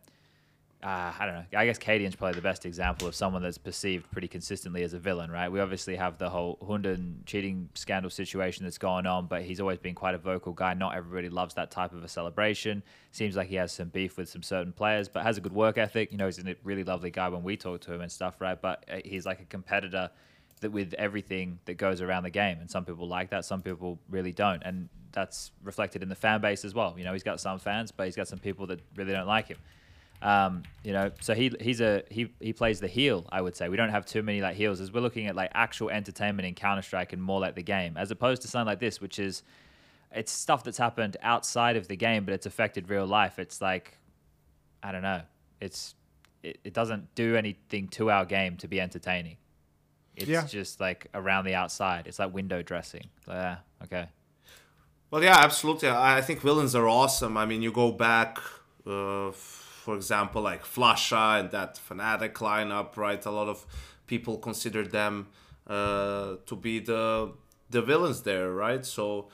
uh, 0.83 1.11
I 1.19 1.25
don't 1.25 1.35
know. 1.35 1.45
I 1.55 1.65
guess 1.65 1.79
Cadian's 1.79 2.15
probably 2.15 2.35
the 2.35 2.43
best 2.43 2.63
example 2.65 3.07
of 3.07 3.15
someone 3.15 3.41
that's 3.41 3.57
perceived 3.57 4.09
pretty 4.11 4.27
consistently 4.27 4.83
as 4.83 4.93
a 4.93 4.99
villain, 4.99 5.31
right? 5.31 5.51
We 5.51 5.59
obviously 5.59 5.95
have 5.95 6.19
the 6.19 6.29
whole 6.29 6.59
Hunden 6.65 7.23
cheating 7.25 7.69
scandal 7.73 8.11
situation 8.11 8.63
that's 8.63 8.77
going 8.77 9.07
on, 9.07 9.25
but 9.25 9.41
he's 9.41 9.59
always 9.59 9.79
been 9.79 9.95
quite 9.95 10.13
a 10.13 10.19
vocal 10.19 10.53
guy. 10.53 10.75
Not 10.75 10.95
everybody 10.95 11.29
loves 11.29 11.55
that 11.55 11.71
type 11.71 11.93
of 11.93 12.03
a 12.03 12.07
celebration. 12.07 12.83
Seems 13.11 13.35
like 13.35 13.47
he 13.47 13.55
has 13.55 13.71
some 13.71 13.89
beef 13.89 14.17
with 14.17 14.29
some 14.29 14.43
certain 14.43 14.71
players, 14.71 15.09
but 15.09 15.23
has 15.23 15.37
a 15.37 15.41
good 15.41 15.53
work 15.53 15.79
ethic. 15.79 16.11
You 16.11 16.19
know, 16.19 16.25
he's 16.25 16.37
a 16.37 16.55
really 16.63 16.83
lovely 16.83 17.09
guy 17.09 17.27
when 17.29 17.41
we 17.41 17.57
talk 17.57 17.81
to 17.81 17.93
him 17.93 18.01
and 18.01 18.11
stuff, 18.11 18.39
right? 18.39 18.61
But 18.61 18.85
uh, 18.87 18.97
he's 19.03 19.25
like 19.25 19.41
a 19.41 19.45
competitor 19.45 20.11
that 20.61 20.71
with 20.71 20.93
everything 20.95 21.59
that 21.65 21.77
goes 21.77 22.01
around 22.01 22.23
the 22.23 22.29
game, 22.29 22.59
and 22.59 22.69
some 22.69 22.85
people 22.85 23.07
like 23.07 23.29
that, 23.29 23.45
some 23.45 23.61
people 23.61 23.99
really 24.09 24.31
don't, 24.31 24.63
and 24.63 24.89
that's 25.11 25.51
reflected 25.63 26.03
in 26.03 26.09
the 26.09 26.15
fan 26.15 26.41
base 26.41 26.65
as 26.65 26.73
well. 26.73 26.95
You 26.97 27.03
know, 27.03 27.13
he's 27.13 27.23
got 27.23 27.39
some 27.39 27.59
fans, 27.59 27.91
but 27.91 28.05
he's 28.05 28.15
got 28.15 28.27
some 28.27 28.39
people 28.39 28.67
that 28.67 28.81
really 28.95 29.13
don't 29.13 29.27
like 29.27 29.47
him. 29.47 29.57
Um, 30.21 30.63
you 30.83 30.93
know, 30.93 31.11
so 31.21 31.35
he 31.35 31.51
he's 31.61 31.79
a 31.79 32.03
he 32.09 32.33
he 32.39 32.53
plays 32.53 32.79
the 32.79 32.87
heel. 32.87 33.25
I 33.31 33.41
would 33.41 33.55
say 33.55 33.69
we 33.69 33.77
don't 33.77 33.89
have 33.89 34.05
too 34.05 34.23
many 34.23 34.41
like 34.41 34.55
heels 34.55 34.81
as 34.81 34.91
we're 34.91 35.01
looking 35.01 35.27
at 35.27 35.35
like 35.35 35.51
actual 35.53 35.89
entertainment 35.89 36.47
in 36.47 36.55
Counter 36.55 36.81
Strike 36.81 37.13
and 37.13 37.21
more 37.21 37.39
like 37.39 37.55
the 37.55 37.63
game, 37.63 37.97
as 37.97 38.09
opposed 38.09 38.41
to 38.41 38.47
something 38.47 38.67
like 38.67 38.79
this, 38.79 38.99
which 38.99 39.19
is 39.19 39.43
it's 40.11 40.31
stuff 40.31 40.63
that's 40.63 40.77
happened 40.77 41.17
outside 41.21 41.75
of 41.75 41.87
the 41.87 41.95
game, 41.95 42.25
but 42.25 42.33
it's 42.33 42.47
affected 42.47 42.89
real 42.89 43.05
life. 43.05 43.37
It's 43.37 43.61
like 43.61 43.97
I 44.81 44.91
don't 44.91 45.03
know. 45.03 45.21
It's 45.61 45.93
it, 46.41 46.59
it 46.63 46.73
doesn't 46.73 47.13
do 47.13 47.35
anything 47.35 47.87
to 47.89 48.09
our 48.09 48.25
game 48.25 48.57
to 48.57 48.67
be 48.67 48.81
entertaining. 48.81 49.37
It's 50.17 50.27
yeah. 50.27 50.45
just 50.45 50.79
like 50.79 51.07
around 51.13 51.45
the 51.45 51.53
outside. 51.53 52.07
It's 52.07 52.19
like 52.19 52.33
window 52.33 52.61
dressing. 52.63 53.07
Yeah, 53.27 53.57
okay. 53.83 54.07
Well, 55.11 55.23
yeah, 55.23 55.37
absolutely. 55.37 55.89
I 55.89 56.21
think 56.21 56.41
villains 56.41 56.75
are 56.75 56.87
awesome. 56.87 57.37
I 57.37 57.45
mean, 57.45 57.61
you 57.61 57.71
go 57.71 57.91
back. 57.91 58.39
Uh, 58.85 59.31
for 59.87 59.95
example, 59.95 60.41
like 60.41 60.63
flusha 60.65 61.39
and 61.39 61.51
that 61.51 61.79
Fnatic 61.87 62.33
lineup, 62.33 62.97
right? 62.97 63.25
A 63.25 63.31
lot 63.31 63.47
of 63.47 63.65
people 64.05 64.37
consider 64.37 64.83
them 64.83 65.27
uh, 65.65 66.35
to 66.45 66.55
be 66.57 66.79
the 66.79 67.31
the 67.69 67.81
villains 67.81 68.23
there, 68.23 68.51
right? 68.51 68.85
So 68.85 69.29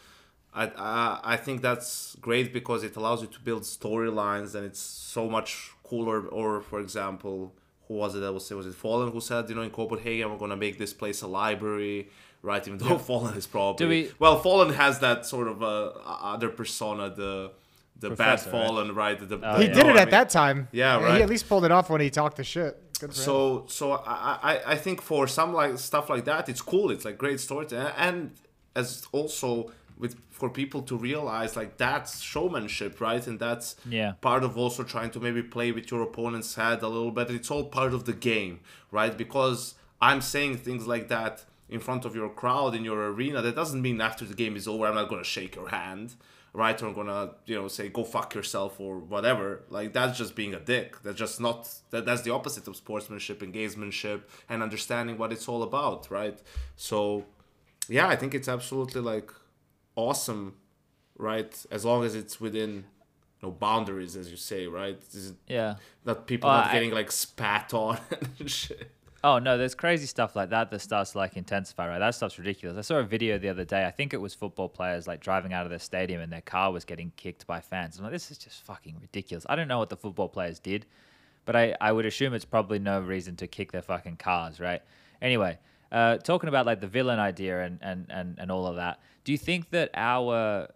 I, 0.53 0.65
I 0.77 1.19
I 1.33 1.37
think 1.37 1.63
that's 1.63 2.15
great 2.21 2.53
because 2.53 2.83
it 2.83 2.95
allows 2.95 3.21
you 3.23 3.29
to 3.29 3.39
build 3.39 3.63
storylines 3.63 4.53
and 4.53 4.63
it's 4.63 4.79
so 4.79 5.27
much 5.27 5.71
cooler. 5.83 6.27
Or 6.27 6.61
for 6.61 6.79
example, 6.79 7.55
who 7.93 7.99
was 7.99 8.15
it 8.15 8.19
that 8.19 8.33
was 8.33 8.49
was 8.49 8.65
it 8.65 8.73
Fallen 8.73 9.11
who 9.11 9.21
said 9.21 9.47
you 9.49 9.55
know 9.55 9.61
in 9.61 9.69
Copenhagen 9.69 10.31
we're 10.31 10.37
gonna 10.37 10.57
make 10.57 10.77
this 10.77 10.93
place 10.93 11.21
a 11.21 11.27
library, 11.27 12.09
right? 12.41 12.65
Even 12.67 12.79
though 12.79 12.97
yeah. 12.97 12.97
Fallen 12.97 13.35
is 13.37 13.47
probably 13.47 13.87
we, 13.87 14.11
well, 14.19 14.39
Fallen 14.39 14.73
has 14.73 14.99
that 14.99 15.25
sort 15.25 15.47
of 15.47 15.61
uh, 15.61 15.91
other 16.35 16.49
persona, 16.49 17.09
the 17.09 17.51
the 17.99 18.07
Professor, 18.09 18.49
bad 18.49 18.51
fallen, 18.51 18.95
right? 18.95 19.19
right? 19.19 19.29
The, 19.29 19.39
oh, 19.41 19.59
he 19.59 19.67
yeah. 19.67 19.73
did 19.73 19.85
it 19.85 19.95
at 19.95 20.11
that 20.11 20.29
time. 20.29 20.67
Yeah, 20.71 20.99
right. 20.99 21.17
He 21.17 21.21
at 21.21 21.29
least 21.29 21.47
pulled 21.47 21.65
it 21.65 21.71
off 21.71 21.89
when 21.89 22.01
he 22.01 22.09
talked 22.09 22.37
the 22.37 22.43
shit. 22.43 22.75
so, 23.11 23.59
him. 23.59 23.63
so 23.67 23.91
I, 23.93 24.39
I, 24.51 24.61
I 24.73 24.75
think 24.75 25.01
for 25.01 25.27
some 25.27 25.53
like 25.53 25.77
stuff 25.77 26.09
like 26.09 26.25
that, 26.25 26.49
it's 26.49 26.61
cool. 26.61 26.89
It's 26.91 27.05
like 27.05 27.17
great 27.17 27.39
story, 27.39 27.67
and 27.97 28.31
as 28.75 29.05
also 29.11 29.71
with 29.97 30.15
for 30.29 30.49
people 30.49 30.81
to 30.81 30.95
realize 30.97 31.55
like 31.55 31.77
that's 31.77 32.19
showmanship 32.21 32.99
right? 32.99 33.25
And 33.27 33.39
that's 33.39 33.75
Yeah. 33.89 34.13
part 34.21 34.43
of 34.43 34.57
also 34.57 34.83
trying 34.83 35.11
to 35.11 35.19
maybe 35.19 35.41
play 35.43 35.71
with 35.71 35.89
your 35.91 36.01
opponent's 36.01 36.55
head 36.55 36.81
a 36.81 36.87
little 36.87 37.11
bit. 37.11 37.29
It's 37.31 37.51
all 37.51 37.65
part 37.65 37.93
of 37.93 38.05
the 38.05 38.13
game 38.13 38.59
right? 38.91 39.15
Because 39.17 39.75
i'm 40.01 40.21
saying 40.21 40.57
things 40.57 40.85
like 40.93 41.07
that 41.07 41.45
in 41.69 41.79
front 41.79 42.03
of 42.03 42.13
your 42.19 42.29
crowd 42.41 42.75
in 42.75 42.83
your 42.83 43.01
arena 43.13 43.41
that 43.41 43.55
doesn't 43.55 43.81
mean 43.81 44.01
after 44.01 44.25
the 44.25 44.33
game 44.43 44.55
is 44.57 44.67
over 44.67 44.85
i'm 44.85 44.95
not 44.95 45.07
going 45.11 45.23
to 45.27 45.31
shake 45.37 45.55
your 45.55 45.69
hand 45.69 46.07
right? 46.61 46.77
Or 46.81 46.87
i'm 46.87 46.93
going 46.93 47.07
to 47.07 47.23
you 47.49 47.55
know 47.59 47.67
say 47.77 47.85
go 47.89 48.03
fuck 48.03 48.29
yourself 48.35 48.79
or 48.85 48.93
whatever. 49.13 49.47
Like 49.77 49.89
that's 49.97 50.15
just 50.21 50.35
being 50.35 50.53
a 50.53 50.59
dick. 50.59 50.89
That's 51.03 51.17
just 51.25 51.39
not 51.47 51.59
that, 51.91 52.05
that's 52.07 52.21
the 52.27 52.29
opposite 52.37 52.67
of 52.67 52.75
sportsmanship 52.75 53.41
and 53.43 53.51
gamesmanship 53.57 54.19
and 54.49 54.57
understanding 54.67 55.17
what 55.17 55.31
it's 55.35 55.47
all 55.51 55.63
about 55.63 56.01
right? 56.19 56.37
So 56.75 57.23
yeah 57.97 58.07
i 58.07 58.15
think 58.19 58.31
it's 58.33 58.47
absolutely 58.57 59.01
like 59.13 59.29
awesome 59.95 60.55
right 61.17 61.65
as 61.71 61.85
long 61.85 62.03
as 62.03 62.15
it's 62.15 62.39
within 62.41 62.69
you 62.71 62.83
know 63.43 63.51
boundaries 63.51 64.15
as 64.15 64.29
you 64.31 64.37
say 64.37 64.67
right 64.67 64.99
Yeah. 65.47 65.75
not 66.05 66.25
people 66.27 66.49
Well, 66.49 66.59
not 66.59 66.67
I- 66.69 66.73
getting 66.73 66.91
like 66.91 67.11
spat 67.11 67.73
on 67.73 67.99
and 68.39 68.49
shit 68.49 68.89
Oh 69.25 69.39
no, 69.39 69.57
there's 69.57 69.73
crazy 69.73 70.05
stuff 70.05 70.35
like 70.35 70.49
that 70.49 70.69
that 70.69 70.79
starts 70.81 71.13
to 71.13 71.17
like 71.19 71.37
intensify, 71.37 71.87
right? 71.87 71.97
That 71.99 72.13
stuff's 72.13 72.37
ridiculous. 72.37 72.77
I 72.77 72.81
saw 72.81 72.97
a 72.97 73.03
video 73.03 73.37
the 73.37 73.47
other 73.47 73.63
day. 73.63 73.85
I 73.85 73.89
think 73.89 74.13
it 74.13 74.17
was 74.19 74.33
football 74.33 74.67
players 74.67 75.07
like 75.07 75.21
driving 75.21 75.53
out 75.53 75.63
of 75.65 75.69
their 75.69 75.79
stadium 75.79 76.19
and 76.19 76.29
their 76.29 76.41
car 76.41 76.73
was 76.73 76.83
getting 76.83 77.13
kicked 77.15 77.47
by 77.47 77.61
fans. 77.61 77.97
I'm 77.97 78.03
like, 78.03 78.11
this 78.11 78.31
is 78.31 78.37
just 78.37 78.61
fucking 78.65 78.97
ridiculous. 78.99 79.45
I 79.47 79.55
don't 79.55 79.69
know 79.69 79.79
what 79.79 79.87
the 79.89 79.95
football 79.95 80.27
players 80.27 80.59
did, 80.59 80.85
but 81.45 81.55
I, 81.55 81.73
I 81.79 81.93
would 81.93 82.05
assume 82.05 82.33
it's 82.33 82.43
probably 82.43 82.79
no 82.79 82.99
reason 82.99 83.37
to 83.37 83.47
kick 83.47 83.71
their 83.71 83.81
fucking 83.81 84.17
cars, 84.17 84.59
right? 84.59 84.81
Anyway, 85.21 85.57
uh, 85.93 86.17
talking 86.17 86.49
about 86.49 86.65
like 86.65 86.81
the 86.81 86.87
villain 86.87 87.19
idea 87.19 87.61
and, 87.61 87.79
and, 87.81 88.07
and, 88.09 88.37
and 88.39 88.51
all 88.51 88.67
of 88.67 88.75
that, 88.75 88.99
do 89.23 89.31
you 89.31 89.37
think 89.37 89.69
that 89.69 89.91
our 89.93 90.67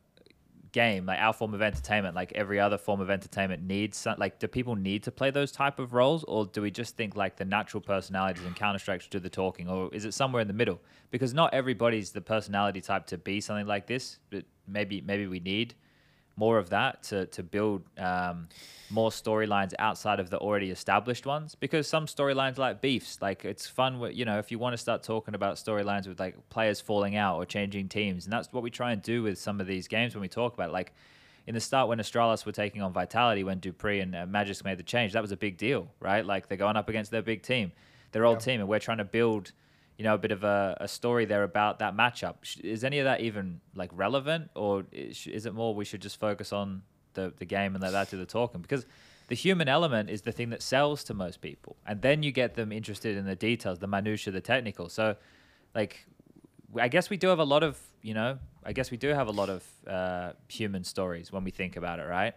game, 0.71 1.07
like 1.07 1.19
our 1.19 1.33
form 1.33 1.55
of 1.55 1.61
entertainment, 1.61 2.15
like 2.15 2.31
every 2.33 2.59
other 2.59 2.77
form 2.77 3.01
of 3.01 3.09
entertainment, 3.09 3.63
needs 3.63 3.97
some, 3.97 4.15
like 4.19 4.37
do 4.37 4.47
people 4.47 4.75
need 4.75 5.01
to 5.01 5.11
play 5.11 5.31
those 5.31 5.51
type 5.51 5.79
of 5.79 5.93
roles, 5.93 6.23
or 6.25 6.45
do 6.45 6.61
we 6.61 6.69
just 6.69 6.95
think 6.95 7.15
like 7.15 7.35
the 7.35 7.45
natural 7.45 7.81
personalities 7.81 8.43
in 8.45 8.53
Counter 8.53 8.77
Strike 8.77 9.09
do 9.09 9.19
the 9.19 9.29
talking, 9.29 9.67
or 9.67 9.93
is 9.93 10.05
it 10.05 10.13
somewhere 10.13 10.41
in 10.41 10.47
the 10.47 10.53
middle? 10.53 10.79
Because 11.09 11.33
not 11.33 11.51
everybody's 11.53 12.11
the 12.11 12.21
personality 12.21 12.79
type 12.79 13.07
to 13.07 13.17
be 13.17 13.41
something 13.41 13.65
like 13.65 13.87
this, 13.87 14.19
but 14.29 14.45
maybe 14.67 15.01
maybe 15.01 15.25
we 15.25 15.39
need 15.39 15.73
more 16.37 16.57
of 16.57 16.69
that 16.69 17.03
to 17.03 17.25
to 17.25 17.43
build 17.43 17.83
um, 17.97 18.47
more 18.89 19.09
storylines 19.09 19.73
outside 19.79 20.19
of 20.19 20.29
the 20.29 20.37
already 20.37 20.69
established 20.69 21.25
ones. 21.25 21.55
Because 21.55 21.87
some 21.87 22.05
storylines 22.05 22.57
like 22.57 22.79
beefs, 22.79 23.17
like 23.21 23.43
it's 23.43 23.67
fun. 23.67 23.99
You 24.13 24.23
know, 24.23 24.37
if 24.37 24.51
you 24.51 24.59
want 24.59 24.73
to 24.73 24.77
start 24.77 25.03
talking 25.03 25.35
about 25.35 25.55
storylines 25.55 26.07
with 26.07 26.19
like 26.19 26.49
players 26.49 26.79
falling 26.79 27.15
out 27.15 27.35
or 27.35 27.45
changing 27.45 27.89
teams, 27.89 28.25
and 28.25 28.31
that's 28.31 28.53
what 28.53 28.63
we 28.63 28.69
try 28.69 28.93
and 28.93 29.01
do 29.01 29.23
with 29.23 29.37
some 29.37 29.59
of 29.59 29.67
these 29.67 29.87
games 29.87 30.15
when 30.15 30.21
we 30.21 30.29
talk 30.29 30.53
about 30.53 30.69
it. 30.69 30.73
like. 30.73 30.93
In 31.45 31.53
the 31.53 31.61
start, 31.61 31.87
when 31.87 31.97
Astralis 31.97 32.45
were 32.45 32.51
taking 32.51 32.81
on 32.81 32.91
Vitality, 32.91 33.41
when 33.45 33.61
dupreeh 33.61 34.01
and 34.01 34.13
uh, 34.13 34.25
Magisk 34.25 34.65
made 34.65 34.77
the 34.77 34.83
change, 34.83 35.13
that 35.13 35.21
was 35.21 35.31
a 35.31 35.37
big 35.37 35.55
deal, 35.55 35.87
right? 36.01 36.25
Like 36.25 36.49
they're 36.49 36.57
going 36.57 36.75
up 36.75 36.89
against 36.89 37.09
their 37.09 37.21
big 37.21 37.41
team, 37.41 37.71
their 38.11 38.25
old 38.25 38.41
team, 38.41 38.59
and 38.59 38.67
we're 38.67 38.79
trying 38.79 38.97
to 38.97 39.05
build 39.05 39.53
you 39.97 40.03
know, 40.03 40.13
a 40.13 40.17
bit 40.17 40.31
of 40.31 40.43
a, 40.43 40.77
a 40.79 40.87
story 40.87 41.25
there 41.25 41.43
about 41.43 41.79
that 41.79 41.95
matchup. 41.95 42.35
Is 42.63 42.83
any 42.83 42.99
of 42.99 43.05
that 43.05 43.21
even 43.21 43.61
like 43.75 43.89
relevant, 43.93 44.49
or 44.55 44.85
is, 44.91 45.45
it 45.45 45.53
more 45.53 45.73
we 45.73 45.85
should 45.85 46.01
just 46.01 46.19
focus 46.19 46.53
on 46.53 46.83
the 47.13 47.33
the 47.37 47.45
game 47.45 47.73
and 47.75 47.81
let 47.81 47.91
that 47.91 48.09
do 48.11 48.17
the 48.17 48.25
talking? 48.25 48.61
Because 48.61 48.85
the 49.27 49.35
human 49.35 49.67
element 49.67 50.09
is 50.09 50.21
the 50.21 50.31
thing 50.31 50.51
that 50.51 50.61
sells 50.61 51.03
to 51.05 51.13
most 51.13 51.41
people, 51.41 51.75
and 51.85 52.01
then 52.01 52.23
you 52.23 52.31
get 52.31 52.53
them 52.53 52.71
interested 52.71 53.17
in 53.17 53.25
the 53.25 53.35
details, 53.35 53.79
the 53.79 53.87
minutia, 53.87 54.31
the 54.31 54.41
technical. 54.41 54.87
So, 54.87 55.15
like, 55.73 56.05
I 56.79 56.87
guess 56.87 57.09
we 57.09 57.17
do 57.17 57.27
have 57.27 57.39
a 57.39 57.43
lot 57.43 57.63
of, 57.63 57.79
you 58.01 58.13
know, 58.13 58.37
I 58.63 58.73
guess 58.73 58.91
we 58.91 58.97
do 58.97 59.09
have 59.09 59.27
a 59.27 59.31
lot 59.31 59.49
of 59.49 59.63
uh, 59.87 60.33
human 60.47 60.83
stories 60.83 61.31
when 61.31 61.43
we 61.43 61.51
think 61.51 61.75
about 61.75 61.99
it, 61.99 62.03
right? 62.03 62.35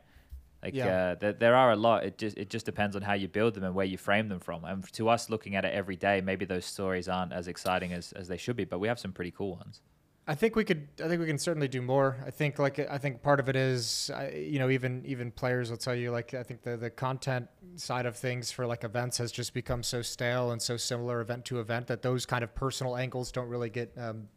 Like 0.62 0.74
Yeah. 0.74 0.86
uh, 0.86 1.14
there, 1.14 1.32
there 1.32 1.54
are 1.56 1.72
a 1.72 1.76
lot. 1.76 2.04
It 2.04 2.18
just 2.18 2.36
it 2.36 2.50
just 2.50 2.66
depends 2.66 2.94
on 2.94 3.02
how 3.02 3.14
you 3.14 3.28
build 3.28 3.54
them 3.54 3.64
and 3.64 3.74
where 3.74 3.86
you 3.86 3.96
frame 3.96 4.28
them 4.28 4.40
from. 4.40 4.64
And 4.64 4.90
to 4.92 5.08
us, 5.08 5.30
looking 5.30 5.54
at 5.56 5.64
it 5.64 5.72
every 5.72 5.96
day, 5.96 6.20
maybe 6.20 6.44
those 6.44 6.66
stories 6.66 7.08
aren't 7.08 7.32
as 7.32 7.48
exciting 7.48 7.92
as, 7.92 8.12
as 8.12 8.28
they 8.28 8.36
should 8.36 8.56
be. 8.56 8.64
But 8.64 8.78
we 8.78 8.88
have 8.88 8.98
some 8.98 9.12
pretty 9.12 9.30
cool 9.30 9.56
ones. 9.56 9.80
I 10.26 10.34
think 10.34 10.54
we 10.54 10.64
could. 10.64 10.86
I 11.02 11.08
think 11.08 11.20
we 11.20 11.26
can 11.26 11.38
certainly 11.38 11.66
do 11.66 11.82
more. 11.82 12.22
I 12.24 12.30
think 12.30 12.58
like 12.58 12.78
I 12.78 12.98
think 12.98 13.22
part 13.22 13.40
of 13.40 13.48
it 13.48 13.56
is, 13.56 14.10
you 14.34 14.58
know, 14.58 14.68
even 14.68 15.02
even 15.06 15.32
players 15.32 15.70
will 15.70 15.78
tell 15.78 15.94
you 15.94 16.10
like 16.12 16.34
I 16.34 16.42
think 16.42 16.62
the 16.62 16.76
the 16.76 16.90
content 16.90 17.48
side 17.76 18.06
of 18.06 18.16
things 18.16 18.52
for 18.52 18.66
like 18.66 18.84
events 18.84 19.18
has 19.18 19.32
just 19.32 19.54
become 19.54 19.82
so 19.82 20.02
stale 20.02 20.52
and 20.52 20.60
so 20.60 20.76
similar 20.76 21.20
event 21.20 21.46
to 21.46 21.58
event 21.58 21.86
that 21.88 22.02
those 22.02 22.26
kind 22.26 22.44
of 22.44 22.54
personal 22.54 22.96
angles 22.96 23.32
don't 23.32 23.48
really 23.48 23.70
get. 23.70 23.92
Um, 23.96 24.28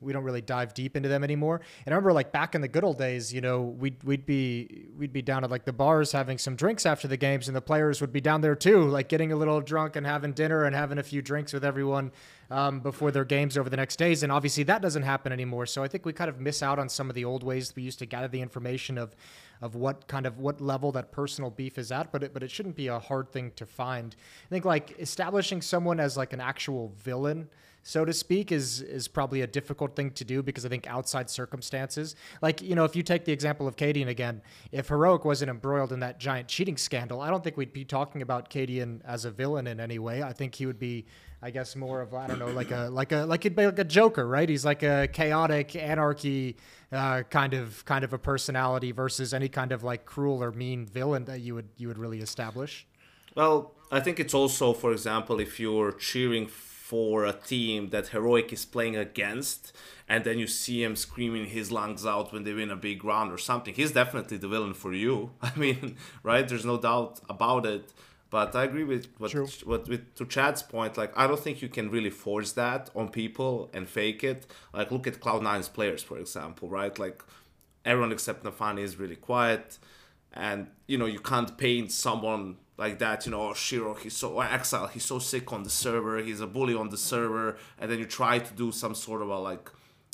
we 0.00 0.12
don't 0.12 0.24
really 0.24 0.40
dive 0.40 0.74
deep 0.74 0.96
into 0.96 1.08
them 1.08 1.22
anymore. 1.22 1.60
And 1.84 1.92
I 1.92 1.96
remember 1.96 2.12
like 2.12 2.32
back 2.32 2.54
in 2.54 2.60
the 2.60 2.68
good 2.68 2.84
old 2.84 2.98
days, 2.98 3.32
you 3.32 3.40
know, 3.40 3.62
we'd 3.62 4.02
we'd 4.02 4.26
be 4.26 4.86
we'd 4.96 5.12
be 5.12 5.22
down 5.22 5.44
at 5.44 5.50
like 5.50 5.64
the 5.64 5.72
bars 5.72 6.12
having 6.12 6.38
some 6.38 6.56
drinks 6.56 6.86
after 6.86 7.08
the 7.08 7.16
games, 7.16 7.48
and 7.48 7.56
the 7.56 7.60
players 7.60 8.00
would 8.00 8.12
be 8.12 8.20
down 8.20 8.40
there 8.40 8.54
too, 8.54 8.88
like 8.88 9.08
getting 9.08 9.32
a 9.32 9.36
little 9.36 9.60
drunk 9.60 9.96
and 9.96 10.06
having 10.06 10.32
dinner 10.32 10.64
and 10.64 10.74
having 10.74 10.98
a 10.98 11.02
few 11.02 11.22
drinks 11.22 11.52
with 11.52 11.64
everyone 11.64 12.12
um, 12.50 12.80
before 12.80 13.10
their 13.10 13.24
games 13.24 13.56
over 13.56 13.68
the 13.68 13.76
next 13.76 13.96
days. 13.96 14.22
And 14.22 14.32
obviously 14.32 14.64
that 14.64 14.82
doesn't 14.82 15.02
happen 15.02 15.32
anymore. 15.32 15.66
So 15.66 15.82
I 15.82 15.88
think 15.88 16.04
we 16.04 16.12
kind 16.12 16.30
of 16.30 16.40
miss 16.40 16.62
out 16.62 16.78
on 16.78 16.88
some 16.88 17.08
of 17.08 17.14
the 17.14 17.24
old 17.24 17.42
ways 17.42 17.74
we 17.76 17.82
used 17.82 17.98
to 18.00 18.06
gather 18.06 18.28
the 18.28 18.42
information 18.42 18.98
of 18.98 19.14
of 19.62 19.74
what 19.74 20.06
kind 20.06 20.24
of 20.24 20.38
what 20.38 20.60
level 20.60 20.90
that 20.92 21.12
personal 21.12 21.50
beef 21.50 21.76
is 21.76 21.92
at. 21.92 22.10
But 22.10 22.22
it, 22.22 22.34
but 22.34 22.42
it 22.42 22.50
shouldn't 22.50 22.76
be 22.76 22.86
a 22.86 22.98
hard 22.98 23.30
thing 23.30 23.52
to 23.56 23.66
find. 23.66 24.16
I 24.46 24.48
think 24.48 24.64
like 24.64 24.98
establishing 24.98 25.60
someone 25.62 26.00
as 26.00 26.16
like 26.16 26.32
an 26.32 26.40
actual 26.40 26.94
villain 26.98 27.48
so 27.82 28.04
to 28.04 28.12
speak, 28.12 28.52
is 28.52 28.82
is 28.82 29.08
probably 29.08 29.40
a 29.40 29.46
difficult 29.46 29.96
thing 29.96 30.10
to 30.12 30.24
do 30.24 30.42
because 30.42 30.66
I 30.66 30.68
think 30.68 30.86
outside 30.86 31.30
circumstances, 31.30 32.14
like 32.42 32.60
you 32.60 32.74
know, 32.74 32.84
if 32.84 32.94
you 32.94 33.02
take 33.02 33.24
the 33.24 33.32
example 33.32 33.66
of 33.66 33.76
Cadian 33.76 34.08
again, 34.08 34.42
if 34.70 34.88
Heroic 34.88 35.24
wasn't 35.24 35.50
embroiled 35.50 35.92
in 35.92 36.00
that 36.00 36.20
giant 36.20 36.48
cheating 36.48 36.76
scandal, 36.76 37.20
I 37.20 37.30
don't 37.30 37.42
think 37.42 37.56
we'd 37.56 37.72
be 37.72 37.84
talking 37.84 38.22
about 38.22 38.50
Cadian 38.50 39.00
as 39.04 39.24
a 39.24 39.30
villain 39.30 39.66
in 39.66 39.80
any 39.80 39.98
way. 39.98 40.22
I 40.22 40.32
think 40.32 40.54
he 40.54 40.66
would 40.66 40.78
be, 40.78 41.06
I 41.42 41.50
guess, 41.50 41.74
more 41.74 42.02
of 42.02 42.12
I 42.12 42.26
don't 42.26 42.38
know, 42.38 42.48
like 42.48 42.70
a 42.70 42.90
like 42.90 43.12
a 43.12 43.24
like 43.24 43.42
he'd 43.44 43.56
be 43.56 43.66
like 43.66 43.78
a 43.78 43.84
Joker, 43.84 44.26
right? 44.26 44.48
He's 44.48 44.64
like 44.64 44.82
a 44.82 45.08
chaotic 45.08 45.74
anarchy 45.74 46.56
uh, 46.92 47.22
kind 47.30 47.54
of 47.54 47.84
kind 47.86 48.04
of 48.04 48.12
a 48.12 48.18
personality 48.18 48.92
versus 48.92 49.32
any 49.32 49.48
kind 49.48 49.72
of 49.72 49.82
like 49.82 50.04
cruel 50.04 50.42
or 50.42 50.52
mean 50.52 50.86
villain 50.86 51.24
that 51.24 51.40
you 51.40 51.54
would 51.54 51.68
you 51.76 51.88
would 51.88 51.98
really 51.98 52.20
establish. 52.20 52.86
Well, 53.34 53.72
I 53.92 54.00
think 54.00 54.20
it's 54.20 54.34
also, 54.34 54.72
for 54.72 54.92
example, 54.92 55.40
if 55.40 55.60
you're 55.60 55.92
cheering 55.92 56.46
for 56.46 56.69
a 56.92 57.32
team 57.32 57.90
that 57.90 58.08
Heroic 58.08 58.52
is 58.52 58.64
playing 58.64 58.96
against, 58.96 59.72
and 60.08 60.24
then 60.24 60.38
you 60.38 60.46
see 60.46 60.82
him 60.82 60.96
screaming 60.96 61.46
his 61.46 61.70
lungs 61.70 62.04
out 62.04 62.32
when 62.32 62.44
they 62.44 62.52
win 62.52 62.70
a 62.70 62.76
big 62.76 63.04
round 63.04 63.32
or 63.32 63.38
something, 63.38 63.74
he's 63.74 63.92
definitely 63.92 64.38
the 64.38 64.48
villain 64.48 64.74
for 64.74 64.92
you. 64.92 65.30
I 65.42 65.52
mean, 65.56 65.96
right? 66.22 66.46
There's 66.46 66.64
no 66.64 66.78
doubt 66.78 67.20
about 67.28 67.66
it. 67.66 67.92
But 68.28 68.54
I 68.54 68.62
agree 68.64 68.84
with 68.84 69.08
what, 69.18 69.32
True. 69.32 69.48
what 69.64 69.88
with 69.88 70.14
to 70.14 70.24
Chad's 70.24 70.62
point. 70.62 70.96
Like, 70.96 71.12
I 71.16 71.26
don't 71.26 71.40
think 71.40 71.62
you 71.62 71.68
can 71.68 71.90
really 71.90 72.10
force 72.10 72.52
that 72.52 72.88
on 72.94 73.08
people 73.08 73.70
and 73.74 73.88
fake 73.88 74.22
it. 74.22 74.46
Like, 74.72 74.92
look 74.92 75.08
at 75.08 75.18
Cloud 75.18 75.42
9's 75.42 75.68
players, 75.68 76.02
for 76.02 76.16
example, 76.16 76.68
right? 76.68 76.96
Like, 76.96 77.24
everyone 77.84 78.12
except 78.12 78.44
nafany 78.44 78.82
is 78.82 78.98
really 78.98 79.16
quiet 79.16 79.78
and 80.32 80.68
you 80.86 80.98
know 80.98 81.06
you 81.06 81.18
can't 81.18 81.56
paint 81.58 81.90
someone 81.90 82.56
like 82.80 82.98
that 82.98 83.26
you 83.26 83.30
know 83.30 83.50
oh, 83.50 83.54
shiro 83.54 83.94
he's 83.94 84.16
so 84.16 84.40
exile 84.40 84.88
he's 84.88 85.04
so 85.04 85.18
sick 85.18 85.52
on 85.52 85.62
the 85.62 85.70
server 85.70 86.18
he's 86.18 86.40
a 86.40 86.46
bully 86.46 86.74
on 86.74 86.88
the 86.88 86.96
server 86.96 87.56
and 87.78 87.90
then 87.90 87.98
you 87.98 88.06
try 88.06 88.38
to 88.38 88.52
do 88.54 88.72
some 88.72 88.94
sort 88.94 89.20
of 89.22 89.28
a 89.28 89.38
like 89.38 89.70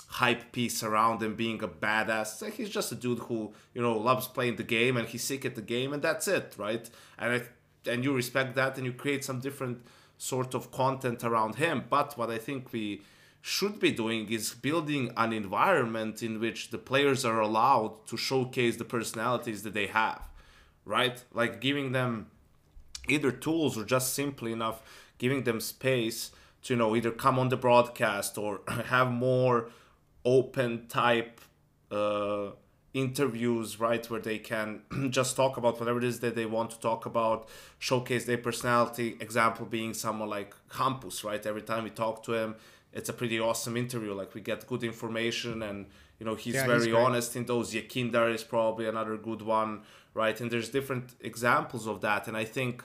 hype 0.08 0.52
piece 0.52 0.82
around 0.82 1.22
him 1.22 1.34
being 1.34 1.62
a 1.62 1.68
badass. 1.68 2.42
Like 2.42 2.54
he's 2.54 2.70
just 2.70 2.92
a 2.92 2.94
dude 2.94 3.20
who 3.20 3.52
you 3.74 3.82
know 3.82 3.96
loves 3.96 4.26
playing 4.26 4.56
the 4.56 4.62
game 4.62 4.96
and 4.96 5.08
he's 5.08 5.24
sick 5.24 5.44
at 5.44 5.54
the 5.54 5.62
game 5.62 5.92
and 5.92 6.02
that's 6.02 6.28
it 6.28 6.54
right? 6.58 6.88
And 7.18 7.34
it, 7.34 7.48
and 7.86 8.04
you 8.04 8.12
respect 8.12 8.54
that 8.56 8.76
and 8.76 8.84
you 8.86 8.92
create 8.92 9.24
some 9.24 9.40
different 9.40 9.78
sort 10.18 10.54
of 10.54 10.70
content 10.70 11.22
around 11.24 11.56
him. 11.56 11.84
But 11.88 12.16
what 12.18 12.30
i 12.30 12.38
think 12.38 12.72
we 12.72 13.02
should 13.42 13.78
be 13.78 13.92
doing 13.92 14.28
is 14.32 14.54
building 14.54 15.12
an 15.16 15.32
environment 15.32 16.22
in 16.22 16.40
which 16.40 16.70
the 16.70 16.78
players 16.78 17.24
are 17.24 17.40
allowed 17.40 18.04
to 18.08 18.16
showcase 18.16 18.76
the 18.76 18.84
personalities 18.84 19.62
that 19.62 19.74
they 19.74 19.86
have, 19.86 20.22
right? 20.84 21.22
Like 21.32 21.60
giving 21.60 21.92
them 21.92 22.26
either 23.08 23.30
tools 23.30 23.76
or 23.78 23.84
just 23.84 24.14
simply 24.14 24.52
enough 24.52 24.82
giving 25.18 25.44
them 25.44 25.60
space 25.60 26.30
to 26.62 26.74
you 26.74 26.78
know 26.78 26.94
either 26.96 27.10
come 27.10 27.38
on 27.38 27.48
the 27.48 27.56
broadcast 27.56 28.36
or 28.38 28.60
have 28.86 29.10
more 29.10 29.68
open 30.24 30.86
type 30.88 31.40
uh, 31.90 32.50
interviews 32.94 33.78
right 33.78 34.08
where 34.10 34.20
they 34.20 34.38
can 34.38 34.80
just 35.10 35.36
talk 35.36 35.56
about 35.56 35.78
whatever 35.78 35.98
it 35.98 36.04
is 36.04 36.20
that 36.20 36.34
they 36.34 36.46
want 36.46 36.70
to 36.70 36.80
talk 36.80 37.04
about 37.06 37.48
showcase 37.78 38.24
their 38.24 38.38
personality. 38.38 39.16
Example 39.20 39.66
being 39.66 39.92
someone 39.94 40.28
like 40.30 40.54
Hampus 40.70 41.22
right? 41.22 41.44
Every 41.44 41.62
time 41.62 41.84
we 41.84 41.90
talk 41.90 42.22
to 42.24 42.32
him 42.34 42.56
it's 42.92 43.10
a 43.10 43.12
pretty 43.12 43.38
awesome 43.38 43.76
interview. 43.76 44.14
Like 44.14 44.34
we 44.34 44.40
get 44.40 44.66
good 44.66 44.82
information 44.82 45.62
and 45.62 45.86
you 46.18 46.24
know 46.24 46.34
he's 46.34 46.54
Yeah, 46.54 46.66
very 46.66 46.88
great. 46.90 46.94
honest 46.94 47.36
in 47.36 47.44
those. 47.44 47.74
YEKINDAR 47.74 48.34
is 48.34 48.42
probably 48.42 48.86
another 48.86 49.18
good 49.18 49.42
one 49.42 49.82
right? 50.16 50.40
And 50.40 50.50
there's 50.50 50.70
different 50.70 51.14
examples 51.20 51.86
of 51.86 52.00
that. 52.00 52.26
And 52.26 52.36
i 52.36 52.44
think 52.44 52.82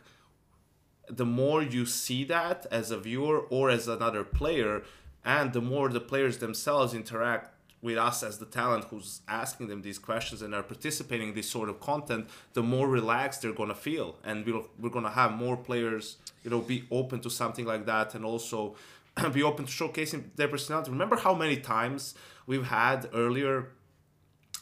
the 1.10 1.26
more 1.26 1.62
you 1.62 1.86
see 1.86 2.24
that 2.26 2.66
as 2.72 2.92
a 2.92 2.98
viewer 2.98 3.40
or 3.50 3.70
as 3.70 3.88
another 3.88 4.24
player 4.24 4.84
and 5.26 5.52
the 5.54 5.62
more 5.62 5.90
the 5.90 6.00
players 6.00 6.38
themselves 6.38 6.94
interact 6.94 7.54
with 7.82 7.98
us 7.98 8.22
as 8.22 8.38
the 8.38 8.46
talent 8.46 8.86
who's 8.86 9.22
asking 9.28 9.68
them 9.68 9.82
these 9.82 9.98
questions 9.98 10.42
and 10.42 10.54
are 10.54 10.64
participating 10.64 11.30
in 11.30 11.36
this 11.36 11.50
sort 11.50 11.68
of 11.68 11.80
content, 11.80 12.28
the 12.54 12.62
more 12.62 12.88
relaxed 12.88 13.42
they're 13.42 13.54
gonna 13.54 13.76
feel, 13.76 14.16
and 14.24 14.46
we'll, 14.46 14.68
we're 14.80 14.90
gonna 14.90 15.10
have 15.10 15.32
more 15.32 15.58
players, 15.58 16.18
you 16.44 16.52
know, 16.52 16.60
be 16.60 16.84
open 16.92 17.20
to 17.20 17.30
something 17.30 17.66
like 17.66 17.86
that, 17.88 18.14
and 18.14 18.24
also 18.24 18.76
be 19.34 19.42
open 19.42 19.66
to 19.66 19.72
showcasing 19.72 20.24
their 20.36 20.48
personality. 20.48 20.92
Remember 20.92 21.18
how 21.18 21.34
many 21.34 21.58
times 21.58 22.14
we've 22.46 22.68
had 22.68 23.10
earlier 23.14 23.70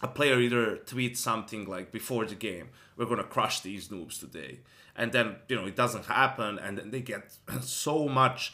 a 0.01 0.07
player 0.07 0.39
either 0.39 0.77
tweets 0.77 1.17
something 1.17 1.65
like 1.65 1.91
before 1.91 2.25
the 2.25 2.35
game, 2.35 2.69
we're 2.95 3.05
gonna 3.05 3.23
crush 3.23 3.59
these 3.61 3.89
noobs 3.89 4.19
today, 4.19 4.59
and 4.95 5.11
then 5.11 5.37
you 5.47 5.55
know 5.55 5.65
it 5.65 5.75
doesn't 5.75 6.05
happen, 6.05 6.59
and 6.59 6.77
then 6.77 6.91
they 6.91 7.01
get 7.01 7.33
so 7.61 8.07
much 8.07 8.53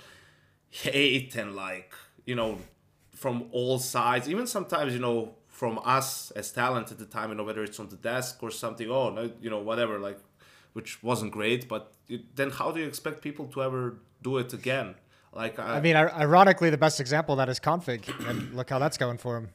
hate 0.69 1.35
and 1.35 1.55
like 1.55 1.93
you 2.25 2.35
know 2.35 2.59
from 3.13 3.47
all 3.51 3.79
sides, 3.79 4.29
even 4.29 4.47
sometimes 4.47 4.93
you 4.93 4.99
know 4.99 5.35
from 5.47 5.79
us 5.85 6.31
as 6.31 6.51
talent 6.51 6.91
at 6.91 6.97
the 6.97 7.05
time, 7.05 7.29
you 7.29 7.35
know 7.35 7.43
whether 7.43 7.63
it's 7.63 7.79
on 7.79 7.89
the 7.89 7.95
desk 7.95 8.41
or 8.43 8.51
something. 8.51 8.89
Oh 8.89 9.09
no, 9.09 9.31
you 9.41 9.49
know 9.49 9.59
whatever, 9.59 9.99
like 9.99 10.19
which 10.73 11.01
wasn't 11.01 11.31
great, 11.31 11.69
but 11.69 11.93
it, 12.09 12.35
then 12.35 12.51
how 12.51 12.71
do 12.71 12.81
you 12.81 12.87
expect 12.87 13.21
people 13.21 13.45
to 13.47 13.63
ever 13.63 13.97
do 14.21 14.37
it 14.37 14.51
again? 14.53 14.95
Like 15.31 15.59
I, 15.59 15.77
I 15.77 15.81
mean, 15.81 15.95
ironically, 15.95 16.69
the 16.69 16.77
best 16.77 16.99
example 16.99 17.33
of 17.33 17.37
that 17.37 17.49
is 17.49 17.59
k0nfig, 17.59 18.29
and 18.29 18.53
look 18.55 18.69
how 18.69 18.79
that's 18.79 18.97
going 18.97 19.17
for 19.17 19.37
him. 19.37 19.49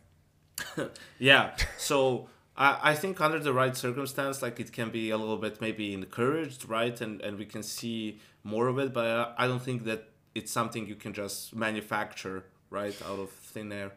yeah. 1.19 1.57
So 1.79 2.29
I, 2.57 2.79
I 2.90 2.95
think 2.95 3.21
under 3.21 3.38
the 3.38 3.52
right 3.52 3.76
circumstance, 3.76 4.43
like 4.43 4.61
it 4.61 4.73
can 4.73 4.90
be 4.90 5.11
a 5.11 5.17
little 5.17 5.37
bit 5.37 5.61
maybe 5.61 5.95
encouraged, 5.95 6.69
right? 6.69 6.99
And 7.00 7.21
and 7.21 7.38
we 7.38 7.47
can 7.47 7.62
see 7.62 8.21
more 8.45 8.69
of 8.69 8.79
it, 8.79 8.93
but 8.93 9.07
I, 9.07 9.45
I 9.45 9.47
don't 9.47 9.62
think 9.62 9.85
that 9.85 10.09
it's 10.35 10.52
something 10.52 10.87
you 10.87 10.95
can 10.95 11.12
just 11.12 11.55
manufacture 11.55 12.45
right 12.71 12.97
out 13.02 13.19
of 13.19 13.31
thin 13.31 13.73
air. 13.73 13.93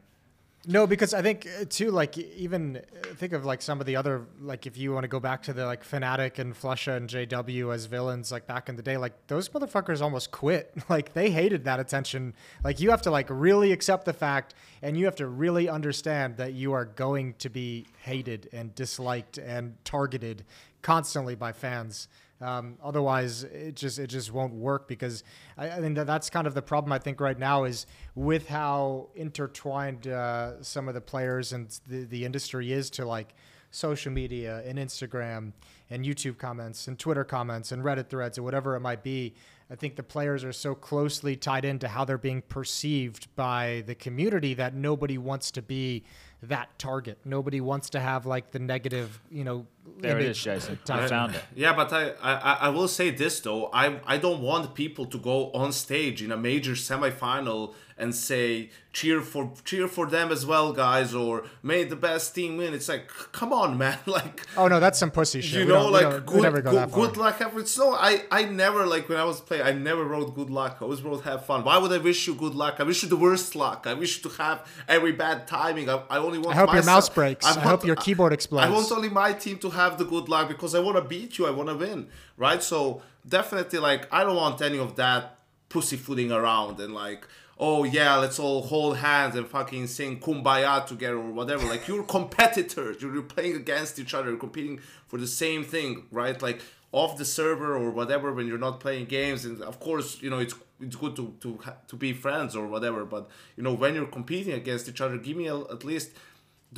No, 0.66 0.88
because 0.88 1.14
I 1.14 1.22
think 1.22 1.46
uh, 1.60 1.66
too, 1.68 1.92
like 1.92 2.18
even 2.18 2.78
uh, 2.78 3.14
think 3.16 3.34
of 3.34 3.44
like 3.44 3.62
some 3.62 3.82
of 3.82 3.86
the 3.86 3.98
other, 3.98 4.26
like 4.40 4.66
if 4.66 4.78
you 4.78 4.94
want 4.94 5.04
to 5.04 5.10
go 5.10 5.20
back 5.20 5.44
to 5.44 5.54
the 5.54 5.66
like 5.66 5.84
Fnatic 5.86 6.40
and 6.40 6.54
flusha 6.54 6.96
and 6.96 7.10
JW 7.10 7.74
as 7.74 7.86
villains, 7.86 8.32
like 8.32 8.48
back 8.48 8.70
in 8.70 8.78
the 8.78 8.82
day, 8.82 8.96
like 8.96 9.28
those 9.28 9.50
motherfuckers 9.50 10.02
almost 10.02 10.32
quit. 10.32 10.74
Like 10.90 11.14
they 11.14 11.32
hated 11.32 11.64
that 11.64 11.80
attention. 11.80 12.36
Like 12.64 12.80
you 12.80 12.92
have 12.92 13.02
to 13.04 13.12
like 13.12 13.28
really 13.30 13.72
accept 13.72 14.06
the 14.06 14.14
fact, 14.14 14.54
and 14.82 14.96
you 14.96 15.06
have 15.06 15.16
to 15.16 15.28
really 15.28 15.68
understand 15.68 16.38
that 16.38 16.54
you 16.54 16.72
are 16.74 16.86
going 16.86 17.34
to 17.40 17.50
be 17.50 17.88
hated 18.02 18.48
and 18.54 18.76
disliked 18.76 19.38
and 19.40 19.76
targeted 19.84 20.46
constantly 20.82 21.36
by 21.36 21.52
fans. 21.52 22.08
Um, 22.44 22.78
otherwise, 22.84 23.44
it 23.44 23.76
just 23.76 24.00
it 24.00 24.08
just 24.08 24.34
won't 24.34 24.54
work 24.54 24.88
because 24.88 25.24
I, 25.58 25.70
I 25.70 25.80
think 25.80 25.96
that 25.96 26.08
that's 26.08 26.30
kind 26.30 26.46
of 26.46 26.54
the 26.54 26.62
problem. 26.62 26.92
I 26.92 27.00
think 27.00 27.22
right 27.22 27.40
now 27.40 27.64
is 27.64 27.86
with 28.16 28.50
how 28.50 29.10
intertwined 29.16 30.08
uh, 30.08 30.62
some 30.62 30.88
of 30.88 30.94
the 30.94 31.02
players 31.02 31.54
and 31.54 31.70
the 31.88 32.04
the 32.04 32.26
industry 32.26 32.74
is 32.74 32.90
to 32.92 33.06
like 33.06 33.34
social 33.72 34.12
media 34.12 34.62
and 34.66 34.78
Instagram 34.78 35.52
and 35.90 36.06
YouTube 36.06 36.38
comments 36.38 36.88
and 36.88 37.00
Twitter 37.00 37.24
comments 37.24 37.72
and 37.72 37.84
Reddit 37.84 38.10
threads 38.10 38.38
or 38.38 38.44
whatever 38.44 38.76
it 38.76 38.82
might 38.82 39.04
be. 39.04 39.34
I 39.72 39.76
think 39.76 39.96
the 39.96 40.04
players 40.04 40.44
are 40.44 40.54
so 40.54 40.76
closely 40.76 41.36
tied 41.36 41.66
into 41.66 41.88
how 41.88 42.06
they're 42.06 42.18
being 42.18 42.44
perceived 42.44 43.34
by 43.36 43.84
the 43.88 43.96
community 43.96 44.54
that 44.56 44.76
nobody 44.76 45.18
wants 45.18 45.50
to 45.52 45.62
be 45.62 46.04
that 46.50 46.78
target. 46.80 47.18
Nobody 47.26 47.62
wants 47.62 47.90
to 47.92 48.00
have 48.00 48.26
like 48.26 48.52
the 48.52 48.60
negative, 48.60 49.22
you 49.30 49.44
know. 49.44 49.66
There 50.00 50.18
it 50.18 50.26
is, 50.26 50.42
Jason. 50.42 50.80
I 50.90 51.08
found 51.08 51.36
it. 51.36 51.44
Yeah, 51.56 51.74
but 51.74 51.92
I, 51.94 52.12
I 52.22 52.54
I 52.68 52.70
will 52.70 52.88
say 52.88 53.10
this 53.10 53.40
though. 53.40 53.70
I 53.74 54.00
I 54.06 54.18
don't 54.18 54.42
want 54.42 54.74
people 54.74 55.06
to 55.06 55.18
go 55.18 55.52
on 55.52 55.72
stage 55.72 56.22
in 56.22 56.32
a 56.32 56.38
major 56.38 56.74
semifinal 56.74 57.74
and 58.04 58.14
say 58.14 58.70
cheer 58.92 59.22
for 59.22 59.52
cheer 59.64 59.88
for 59.88 60.06
them 60.06 60.32
as 60.32 60.46
well, 60.46 60.74
guys, 60.74 61.16
or 61.16 61.46
may 61.64 61.84
the 61.86 61.96
best 61.96 62.36
team 62.36 62.58
win. 62.58 62.74
It's 62.74 62.90
like, 62.90 63.08
come 63.32 63.52
on, 63.54 63.78
man, 63.84 63.98
like. 64.06 64.46
Oh 64.58 64.68
no, 64.68 64.80
that's 64.80 65.00
some 65.00 65.10
pussy 65.10 65.42
shit. 65.42 65.62
You 65.62 65.66
know, 65.66 65.88
like 65.88 66.26
good, 66.26 66.64
good, 66.66 66.92
good 66.92 67.18
luck. 67.18 67.42
It's 67.56 67.78
no, 67.78 67.94
I 67.94 68.24
I 68.30 68.44
never 68.44 68.86
like 68.86 69.08
when 69.10 69.18
I 69.18 69.24
was 69.24 69.40
playing. 69.42 69.64
I 69.64 69.72
never 69.72 70.04
wrote 70.04 70.36
good 70.36 70.50
luck. 70.50 70.78
I 70.82 70.84
always 70.84 71.02
wrote 71.02 71.24
have 71.24 71.46
fun. 71.46 71.64
Why 71.64 71.78
would 71.78 71.92
I 71.92 71.98
wish 71.98 72.28
you 72.28 72.36
good 72.36 72.56
luck? 72.56 72.76
I 72.80 72.84
wish 72.84 73.02
you 73.04 73.10
the 73.10 73.22
worst 73.28 73.56
luck. 73.56 73.88
I 73.88 73.94
wish 73.94 74.18
you 74.18 74.30
to 74.30 74.36
have 74.44 74.68
every 74.88 75.14
bad 75.14 75.48
timing. 75.48 75.90
I, 75.90 76.04
I 76.10 76.18
only 76.18 76.40
want. 76.40 76.56
I 76.56 76.60
hope 76.60 76.68
myself. 76.68 76.86
your 76.86 76.94
mouse 76.94 77.10
breaks. 77.10 77.46
I, 77.46 77.52
want, 77.52 77.66
I 77.66 77.70
hope 77.70 77.86
your 77.86 77.96
keyboard 77.96 78.34
explodes. 78.34 78.68
I 78.68 78.70
want 78.70 78.92
only 78.92 79.10
my 79.10 79.32
team 79.34 79.58
to 79.60 79.70
have 79.70 79.98
the 79.98 80.06
good 80.06 80.28
luck 80.28 80.50
because 80.50 80.76
I 80.76 80.80
want 80.80 80.98
to 80.98 81.04
beat 81.04 81.38
you. 81.38 81.48
I 81.48 81.52
want 81.52 81.70
to 81.70 81.76
win, 81.76 82.10
right? 82.38 82.62
So 82.62 83.02
definitely, 83.28 83.80
like, 83.80 84.14
I 84.14 84.24
don't 84.26 84.36
want 84.36 84.62
any 84.62 84.78
of 84.78 84.98
that 84.98 85.40
pussyfooting 85.74 86.32
around 86.32 86.80
and 86.80 86.94
like 86.94 87.28
oh 87.66 87.86
yeah, 87.86 88.18
let's 88.18 88.40
all 88.40 88.62
hold 88.62 88.98
hands 88.98 89.38
and 89.38 89.48
fucking 89.48 89.88
sing 89.88 90.20
kumbaya 90.20 90.86
together 90.86 91.16
or 91.16 91.32
whatever. 91.32 91.66
Like 91.66 91.88
you're 91.88 92.04
competitors, 92.04 93.02
you're 93.02 93.22
playing 93.22 93.56
against 93.56 93.98
each 94.00 94.14
other, 94.14 94.32
you're 94.32 94.46
competing 94.48 94.82
for 95.08 95.18
the 95.18 95.28
same 95.28 95.64
thing, 95.64 96.04
right? 96.12 96.40
Like 96.42 96.62
off 96.92 97.18
the 97.18 97.24
server 97.24 97.78
or 97.78 97.90
whatever 97.90 98.34
when 98.34 98.48
you're 98.48 98.66
not 98.68 98.82
playing 98.82 99.06
games. 99.06 99.46
And 99.46 99.62
of 99.62 99.80
course, 99.80 100.22
you 100.22 100.30
know 100.30 100.40
it's 100.40 100.56
it's 100.82 100.98
good 100.98 101.16
to 101.16 101.34
to 101.40 101.58
to 101.88 101.96
be 101.96 102.12
friends 102.12 102.54
or 102.54 102.68
whatever. 102.68 103.06
But 103.06 103.30
you 103.56 103.64
know 103.64 103.74
when 103.74 103.96
you're 103.96 104.14
competing 104.20 104.54
against 104.54 104.90
each 104.90 105.00
other, 105.00 105.18
give 105.18 105.38
me 105.38 105.48
a, 105.48 105.58
at 105.58 105.86
least. 105.86 106.12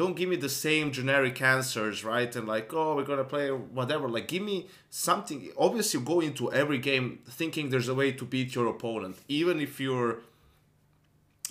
Don't 0.04 0.18
give 0.18 0.28
me 0.28 0.36
the 0.36 0.50
same 0.50 0.92
generic 0.92 1.42
answers, 1.42 2.04
right? 2.04 2.36
And 2.36 2.46
like, 2.46 2.74
oh, 2.74 2.98
we're 2.98 3.06
gonna 3.06 3.24
play 3.24 3.48
whatever. 3.50 4.10
Like, 4.10 4.28
give 4.28 4.44
me 4.44 4.68
something. 4.90 5.50
Obviously, 5.58 6.02
go 6.02 6.20
into 6.20 6.52
every 6.52 6.80
game 6.80 7.20
thinking 7.30 7.70
there's 7.70 7.88
a 7.88 7.96
way 7.96 8.12
to 8.12 8.26
beat 8.26 8.56
your 8.56 8.68
opponent, 8.68 9.16
even 9.30 9.62
if 9.62 9.80
you're 9.80 10.18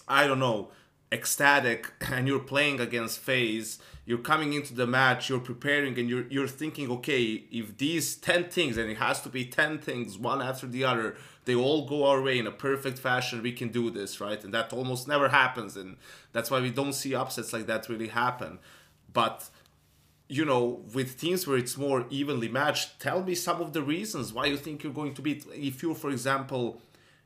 I 0.08 0.26
don't 0.26 0.38
know, 0.38 0.70
Ecstatic 1.12 1.92
and 2.10 2.26
you're 2.26 2.40
playing 2.40 2.80
against 2.80 3.20
FaZe, 3.20 3.78
you're 4.06 4.18
coming 4.18 4.52
into 4.52 4.74
the 4.74 4.86
match, 4.86 5.28
you're 5.28 5.40
preparing 5.40 5.98
and 5.98 6.08
you're 6.10 6.26
you're 6.28 6.48
thinking, 6.48 6.90
okay, 6.90 7.44
if 7.50 7.78
these 7.78 8.16
10 8.16 8.50
things 8.50 8.76
and 8.76 8.90
it 8.90 8.98
has 8.98 9.22
to 9.22 9.28
be 9.28 9.44
10 9.44 9.78
things 9.78 10.18
one 10.18 10.42
after 10.42 10.66
the 10.66 10.84
other, 10.84 11.16
they 11.46 11.54
all 11.54 11.86
go 11.86 12.04
our 12.06 12.20
way 12.20 12.38
in 12.38 12.46
a 12.46 12.50
perfect 12.50 12.98
fashion, 12.98 13.42
we 13.42 13.52
can 13.52 13.68
do 13.68 13.90
this, 13.90 14.20
right? 14.20 14.42
And 14.44 14.52
that 14.52 14.72
almost 14.72 15.08
never 15.08 15.28
happens 15.28 15.76
and 15.76 15.96
that's 16.32 16.50
why 16.50 16.60
we 16.60 16.70
don't 16.70 16.92
see 16.92 17.14
upsets 17.14 17.52
like 17.52 17.66
that 17.66 17.88
really 17.88 18.08
happen. 18.08 18.58
But 19.12 19.48
you 20.28 20.44
know, 20.44 20.82
with 20.94 21.20
teams 21.20 21.46
where 21.46 21.58
it's 21.58 21.76
more 21.76 22.06
evenly 22.10 22.48
matched, 22.48 22.98
tell 22.98 23.22
me 23.22 23.34
some 23.34 23.60
of 23.60 23.72
the 23.72 23.82
reasons 23.82 24.32
why 24.32 24.46
you 24.46 24.56
think 24.56 24.82
you're 24.82 24.92
going 24.92 25.14
to 25.14 25.22
beat. 25.22 25.44
If 25.52 25.82
you're, 25.82 25.94
for 25.94 26.10
example, 26.10 26.80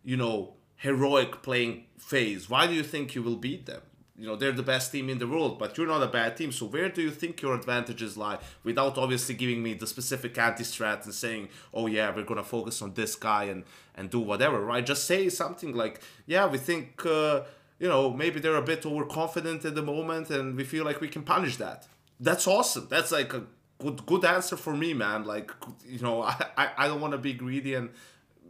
you 0.05 0.17
know, 0.17 0.55
heroic 0.79 1.43
playing 1.43 1.85
FaZe. 1.99 2.49
why 2.49 2.67
do 2.67 2.73
you 2.73 2.83
think 2.83 3.15
you 3.15 3.23
will 3.23 3.37
beat 3.37 3.67
them? 3.67 3.83
You 4.19 4.27
know, 4.27 4.35
they're 4.35 4.51
the 4.51 4.65
best 4.65 4.91
team 4.91 5.09
in 5.09 5.19
the 5.19 5.29
world, 5.29 5.61
but 5.61 5.79
you're 5.79 5.87
not 5.87 6.03
a 6.03 6.09
bad 6.09 6.37
team. 6.37 6.51
So 6.51 6.67
where 6.67 6.89
do 6.89 7.01
you 7.01 7.13
think 7.13 7.41
your 7.41 7.55
advantages 7.55 8.17
lie? 8.17 8.39
Without 8.65 8.99
obviously 8.99 9.37
giving 9.37 9.63
me 9.63 9.75
the 9.75 9.87
specific 9.87 10.37
anti-strat 10.37 11.05
and 11.05 11.15
saying, 11.15 11.51
oh 11.73 11.87
yeah, 11.87 12.13
we're 12.15 12.25
gonna 12.25 12.43
focus 12.43 12.83
on 12.83 12.95
this 12.95 13.15
guy 13.15 13.45
and 13.45 13.63
and 13.95 14.11
do 14.11 14.19
whatever, 14.19 14.61
right? 14.61 14.85
Just 14.85 15.05
say 15.05 15.29
something 15.29 15.73
like, 15.73 16.01
yeah, 16.27 16.47
we 16.47 16.59
think, 16.59 17.07
uh, 17.07 17.43
you 17.79 17.89
know, 17.89 18.11
maybe 18.11 18.41
they're 18.41 18.57
a 18.57 18.63
bit 18.63 18.85
overconfident 18.85 19.65
at 19.65 19.77
the 19.77 19.83
moment, 19.83 20.31
and 20.31 20.57
we 20.57 20.65
feel 20.65 20.85
like 20.85 21.01
we 21.01 21.09
can 21.09 21.23
punish 21.23 21.57
that. 21.59 21.87
That's 22.19 22.49
awesome. 22.49 22.89
That's 22.91 23.13
like 23.13 23.33
a 23.35 23.45
good 23.79 24.05
good 24.05 24.25
answer 24.25 24.57
for 24.57 24.75
me, 24.75 24.95
man. 24.95 25.25
Like, 25.25 25.53
you 25.87 26.01
know, 26.01 26.23
I 26.33 26.47
I, 26.57 26.71
I 26.77 26.89
don't 26.89 27.01
want 27.01 27.13
to 27.13 27.19
be 27.19 27.35
greedy 27.35 27.75
and 27.75 27.91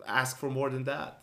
ask 0.07 0.39
for 0.39 0.49
more 0.49 0.71
than 0.71 0.85
that. 0.85 1.21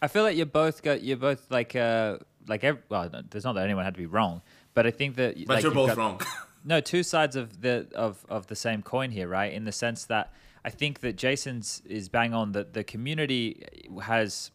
I 0.00 0.08
feel 0.08 0.22
like 0.22 0.36
you're 0.36 0.46
both 0.46 0.82
got 0.82 1.02
you're 1.02 1.16
both 1.16 1.50
like 1.50 1.74
uh 1.76 2.18
like 2.46 2.64
every, 2.64 2.82
well, 2.88 3.10
there's 3.30 3.44
not 3.44 3.54
that 3.54 3.64
anyone 3.64 3.84
had 3.84 3.94
to 3.94 3.98
be 3.98 4.06
wrong, 4.06 4.42
but 4.74 4.86
I 4.86 4.90
think 4.90 5.16
that 5.16 5.36
but 5.46 5.54
like, 5.54 5.62
you're 5.62 5.72
both 5.72 5.88
got, 5.88 5.96
wrong. 5.96 6.20
no, 6.64 6.80
two 6.80 7.02
sides 7.02 7.36
of 7.36 7.60
the 7.60 7.88
of 7.94 8.24
of 8.28 8.46
the 8.46 8.56
same 8.56 8.82
coin 8.82 9.10
here, 9.10 9.28
right? 9.28 9.52
In 9.52 9.64
the 9.64 9.72
sense 9.72 10.04
that 10.06 10.32
I 10.64 10.70
think 10.70 11.00
that 11.00 11.16
Jason's 11.16 11.82
is 11.84 12.08
bang 12.08 12.34
on 12.34 12.52
that 12.52 12.72
the 12.72 12.84
community 12.84 13.64
has 14.02 14.50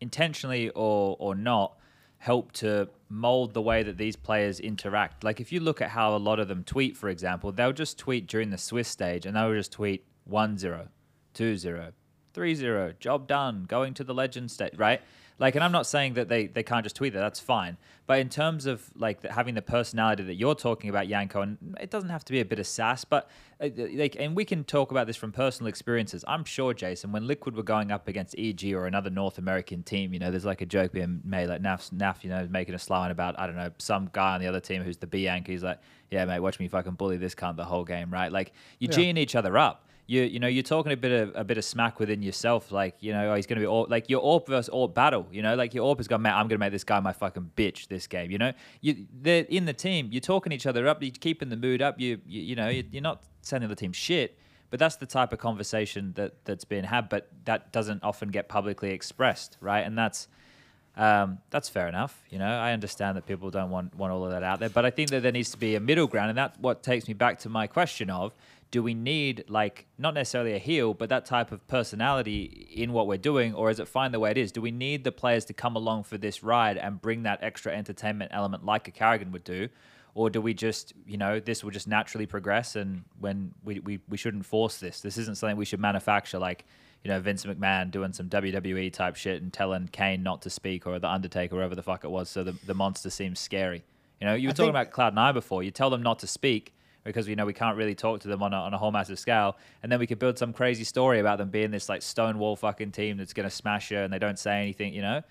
intentionally 0.00 0.70
or 0.70 1.16
or 1.18 1.34
not 1.34 1.78
helped 2.18 2.54
to 2.56 2.88
mold 3.10 3.52
the 3.52 3.60
way 3.60 3.82
that 3.82 3.98
these 3.98 4.16
players 4.16 4.58
interact. 4.58 5.22
Like 5.22 5.40
if 5.40 5.52
you 5.52 5.60
look 5.60 5.82
at 5.82 5.90
how 5.90 6.16
a 6.16 6.18
lot 6.18 6.40
of 6.40 6.48
them 6.48 6.64
tweet, 6.64 6.96
for 6.96 7.10
example, 7.10 7.52
they'll 7.52 7.72
just 7.72 7.98
tweet 7.98 8.26
during 8.26 8.48
the 8.48 8.56
Swiss 8.56 8.88
stage 8.88 9.26
and 9.26 9.36
they'll 9.36 9.52
just 9.52 9.72
tweet 9.72 10.06
1-0, 10.30 10.88
2-0, 11.34 11.92
3-0, 12.34 12.98
job 12.98 13.26
done, 13.26 13.64
going 13.68 13.94
to 13.94 14.04
the 14.04 14.14
legend 14.14 14.50
state, 14.50 14.76
right? 14.76 15.00
Like, 15.38 15.56
and 15.56 15.64
I'm 15.64 15.72
not 15.72 15.86
saying 15.86 16.14
that 16.14 16.28
they, 16.28 16.46
they 16.46 16.62
can't 16.62 16.84
just 16.84 16.94
tweet 16.94 17.12
that. 17.14 17.18
That's 17.18 17.40
fine. 17.40 17.76
But 18.06 18.20
in 18.20 18.28
terms 18.28 18.66
of 18.66 18.88
like 18.94 19.22
the, 19.22 19.32
having 19.32 19.54
the 19.54 19.62
personality 19.62 20.22
that 20.24 20.34
you're 20.34 20.54
talking 20.54 20.90
about, 20.90 21.08
Janko, 21.08 21.40
and 21.40 21.76
it 21.80 21.90
doesn't 21.90 22.10
have 22.10 22.24
to 22.26 22.32
be 22.32 22.40
a 22.40 22.44
bit 22.44 22.58
of 22.58 22.66
sass, 22.66 23.04
but 23.04 23.28
uh, 23.60 23.68
like, 23.94 24.14
and 24.18 24.36
we 24.36 24.44
can 24.44 24.62
talk 24.62 24.90
about 24.90 25.06
this 25.06 25.16
from 25.16 25.32
personal 25.32 25.68
experiences. 25.68 26.24
I'm 26.28 26.44
sure, 26.44 26.72
Jason, 26.72 27.10
when 27.10 27.26
Liquid 27.26 27.56
were 27.56 27.62
going 27.62 27.90
up 27.90 28.06
against 28.06 28.36
EG 28.38 28.72
or 28.74 28.86
another 28.86 29.10
North 29.10 29.38
American 29.38 29.82
team, 29.82 30.12
you 30.12 30.20
know, 30.20 30.30
there's 30.30 30.44
like 30.44 30.60
a 30.60 30.66
joke 30.66 30.92
being 30.92 31.20
made, 31.24 31.48
like 31.48 31.62
Naf, 31.62 31.90
Naf, 31.92 32.22
you 32.22 32.30
know, 32.30 32.46
making 32.48 32.74
a 32.74 32.78
slang 32.78 33.10
about 33.10 33.38
I 33.38 33.46
don't 33.46 33.56
know 33.56 33.70
some 33.78 34.10
guy 34.12 34.34
on 34.34 34.40
the 34.40 34.46
other 34.46 34.60
team 34.60 34.82
who's 34.82 34.98
the 34.98 35.06
B 35.06 35.24
Yankee. 35.24 35.52
He's 35.52 35.64
like, 35.64 35.80
yeah, 36.10 36.24
mate, 36.26 36.40
watch 36.40 36.60
me 36.60 36.68
fucking 36.68 36.92
bully 36.92 37.16
this 37.16 37.34
cunt 37.34 37.56
the 37.56 37.64
whole 37.64 37.84
game, 37.84 38.10
right? 38.10 38.30
Like, 38.30 38.52
you're 38.78 38.92
yeah. 38.92 39.14
each 39.14 39.34
other 39.34 39.58
up 39.58 39.83
you 40.06 40.22
you 40.22 40.38
know 40.38 40.46
you're 40.46 40.62
talking 40.62 40.92
a 40.92 40.96
bit 40.96 41.12
of 41.12 41.32
a 41.34 41.44
bit 41.44 41.56
of 41.56 41.64
smack 41.64 41.98
within 41.98 42.22
yourself, 42.22 42.70
like 42.70 42.96
you 43.00 43.12
know 43.12 43.32
oh, 43.32 43.34
he's 43.34 43.46
going 43.46 43.56
to 43.56 43.60
be 43.60 43.66
all, 43.66 43.86
like 43.88 44.10
your 44.10 44.22
AWP 44.22 44.46
versus 44.46 44.74
AWP 44.74 44.94
battle. 44.94 45.26
You 45.32 45.42
know, 45.42 45.54
like 45.54 45.74
your 45.74 45.94
AWP 45.94 45.98
has 45.98 46.08
gone, 46.08 46.22
man, 46.22 46.34
I'm 46.34 46.48
going 46.48 46.50
to 46.50 46.58
make 46.58 46.72
this 46.72 46.84
guy 46.84 47.00
my 47.00 47.12
fucking 47.12 47.52
bitch 47.56 47.88
this 47.88 48.06
game. 48.06 48.30
You 48.30 48.38
know, 48.38 48.52
you 48.80 49.06
they're 49.22 49.44
in 49.44 49.64
the 49.64 49.72
team, 49.72 50.08
you're 50.12 50.20
talking 50.20 50.52
each 50.52 50.66
other 50.66 50.86
up, 50.86 51.02
you're 51.02 51.12
keeping 51.12 51.48
the 51.48 51.56
mood 51.56 51.80
up. 51.80 51.98
You 51.98 52.20
you, 52.26 52.42
you 52.42 52.56
know 52.56 52.68
you're 52.68 53.02
not 53.02 53.22
sending 53.42 53.68
the 53.68 53.76
team 53.76 53.92
shit. 53.92 54.38
But 54.70 54.80
that's 54.80 54.96
the 54.96 55.06
type 55.06 55.32
of 55.32 55.38
conversation 55.38 56.14
that 56.16 56.44
that's 56.44 56.64
been 56.64 56.82
had, 56.82 57.08
but 57.08 57.28
that 57.44 57.70
doesn't 57.70 58.02
often 58.02 58.30
get 58.30 58.48
publicly 58.48 58.90
expressed, 58.90 59.56
right? 59.60 59.82
And 59.86 59.96
that's 59.96 60.26
um, 60.96 61.38
that's 61.50 61.68
fair 61.68 61.88
enough. 61.88 62.22
You 62.30 62.38
know, 62.38 62.46
I 62.46 62.72
understand 62.72 63.16
that 63.16 63.26
people 63.26 63.50
don't 63.50 63.70
want 63.70 63.94
want 63.96 64.12
all 64.12 64.24
of 64.24 64.30
that 64.30 64.42
out 64.42 64.60
there, 64.60 64.68
but 64.68 64.84
I 64.84 64.90
think 64.90 65.10
that 65.10 65.22
there 65.22 65.32
needs 65.32 65.50
to 65.50 65.58
be 65.58 65.74
a 65.74 65.80
middle 65.80 66.06
ground, 66.06 66.30
and 66.30 66.38
that's 66.38 66.58
what 66.58 66.82
takes 66.82 67.08
me 67.08 67.14
back 67.14 67.40
to 67.40 67.48
my 67.48 67.66
question 67.66 68.10
of: 68.10 68.32
Do 68.74 68.82
we 68.82 68.92
need 68.92 69.44
like 69.46 69.86
not 69.98 70.14
necessarily 70.14 70.54
a 70.54 70.58
heel, 70.58 70.94
but 70.94 71.08
that 71.08 71.26
type 71.26 71.52
of 71.52 71.64
personality 71.68 72.66
in 72.74 72.92
what 72.92 73.06
we're 73.06 73.16
doing, 73.16 73.54
or 73.54 73.70
is 73.70 73.78
it 73.78 73.86
fine 73.86 74.10
the 74.10 74.18
way 74.18 74.32
it 74.32 74.36
is? 74.36 74.50
Do 74.50 74.60
we 74.60 74.72
need 74.72 75.04
the 75.04 75.12
players 75.12 75.44
to 75.44 75.52
come 75.52 75.76
along 75.76 76.02
for 76.02 76.18
this 76.18 76.42
ride 76.42 76.76
and 76.76 77.00
bring 77.00 77.22
that 77.22 77.38
extra 77.40 77.72
entertainment 77.72 78.32
element 78.34 78.64
like 78.64 78.88
a 78.88 78.90
karrigan 78.90 79.30
would 79.30 79.44
do? 79.44 79.68
Or 80.16 80.28
do 80.28 80.40
we 80.40 80.54
just, 80.54 80.92
you 81.06 81.16
know, 81.16 81.38
this 81.38 81.62
will 81.62 81.70
just 81.70 81.86
naturally 81.86 82.26
progress 82.26 82.74
and 82.74 83.04
when 83.20 83.54
we, 83.62 83.78
we, 83.78 84.00
we 84.08 84.16
shouldn't 84.16 84.44
force 84.44 84.78
this? 84.78 85.00
This 85.00 85.18
isn't 85.18 85.36
something 85.36 85.56
we 85.56 85.64
should 85.64 85.78
manufacture 85.78 86.40
like, 86.40 86.64
you 87.04 87.12
know, 87.12 87.20
Vince 87.20 87.44
McMahon 87.44 87.92
doing 87.92 88.12
some 88.12 88.28
WWE 88.28 88.92
type 88.92 89.14
shit 89.14 89.40
and 89.40 89.52
telling 89.52 89.86
Kane 89.86 90.24
not 90.24 90.42
to 90.42 90.50
speak 90.50 90.84
or 90.84 90.98
The 90.98 91.08
Undertaker, 91.08 91.54
whoever 91.54 91.76
the 91.76 91.84
fuck 91.84 92.02
it 92.02 92.10
was, 92.10 92.28
so 92.28 92.42
the, 92.42 92.56
the 92.66 92.74
monster 92.74 93.08
seems 93.08 93.38
scary. 93.38 93.84
You 94.20 94.26
know, 94.26 94.34
you 94.34 94.48
were 94.48 94.52
I 94.52 94.54
talking 94.54 94.70
about 94.70 94.90
Cloud9 94.90 95.32
before. 95.32 95.62
You 95.62 95.70
tell 95.70 95.90
them 95.90 96.02
not 96.02 96.18
to 96.18 96.26
speak 96.26 96.73
because 97.04 97.28
we 97.28 97.34
know 97.34 97.46
we 97.46 97.52
can't 97.52 97.76
really 97.76 97.94
talk 97.94 98.20
to 98.20 98.28
them 98.28 98.42
on 98.42 98.52
a, 98.52 98.56
on 98.56 98.74
a 98.74 98.78
whole 98.78 98.90
massive 98.90 99.18
scale. 99.18 99.56
And 99.82 99.92
then 99.92 99.98
we 99.98 100.06
could 100.06 100.18
build 100.18 100.38
some 100.38 100.52
crazy 100.52 100.84
story 100.84 101.20
about 101.20 101.38
them 101.38 101.50
being 101.50 101.70
this 101.70 101.88
like 101.88 102.02
stonewall 102.02 102.56
fucking 102.56 102.92
team 102.92 103.16
that's 103.16 103.32
to 103.32 103.50
smash 103.50 103.90
you 103.90 103.98
and 103.98 104.12
they 104.12 104.18
don't 104.18 104.38
say 104.38 104.60
anything, 104.60 104.94
you 104.94 105.02
know? 105.02 105.22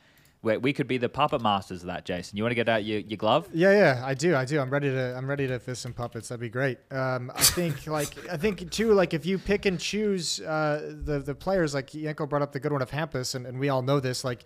We, 0.43 0.57
we 0.57 0.73
could 0.73 0.87
be 0.87 0.97
the 0.97 1.07
puppet 1.07 1.41
masters 1.41 1.81
of 1.81 1.87
that, 1.87 2.03
Jason. 2.03 2.37
You 2.37 2.43
want 2.43 2.51
to 2.51 2.55
get 2.55 2.67
out 2.67 2.83
your, 2.83 2.99
your 2.99 3.17
glove? 3.17 3.47
Yeah, 3.53 3.71
yeah, 3.71 4.03
I 4.05 4.13
do, 4.13 4.35
I 4.35 4.43
do. 4.43 4.59
I'm 4.59 4.69
ready 4.69 4.89
to, 4.89 5.15
I'm 5.15 5.27
ready 5.27 5.47
to 5.47 5.57
fist 5.57 5.81
some 5.81 5.93
puppets. 5.93 6.27
That'd 6.27 6.41
be 6.41 6.49
great. 6.49 6.79
Um, 6.91 7.31
I 7.33 7.41
think, 7.41 7.87
like, 7.87 8.29
I 8.29 8.35
think 8.35 8.69
too, 8.69 8.93
like, 8.93 9.13
if 9.13 9.25
you 9.25 9.39
pick 9.39 9.65
and 9.65 9.79
choose 9.79 10.41
uh, 10.41 10.95
the 11.05 11.19
the 11.19 11.33
players, 11.33 11.73
like 11.73 11.91
Janko 11.91 12.25
brought 12.25 12.41
up 12.41 12.51
the 12.51 12.59
good 12.59 12.73
one 12.73 12.81
of 12.81 12.91
Hampus, 12.91 13.35
and, 13.35 13.47
and 13.47 13.57
we 13.57 13.69
all 13.69 13.81
know 13.81 13.99
this, 13.99 14.23
like. 14.23 14.43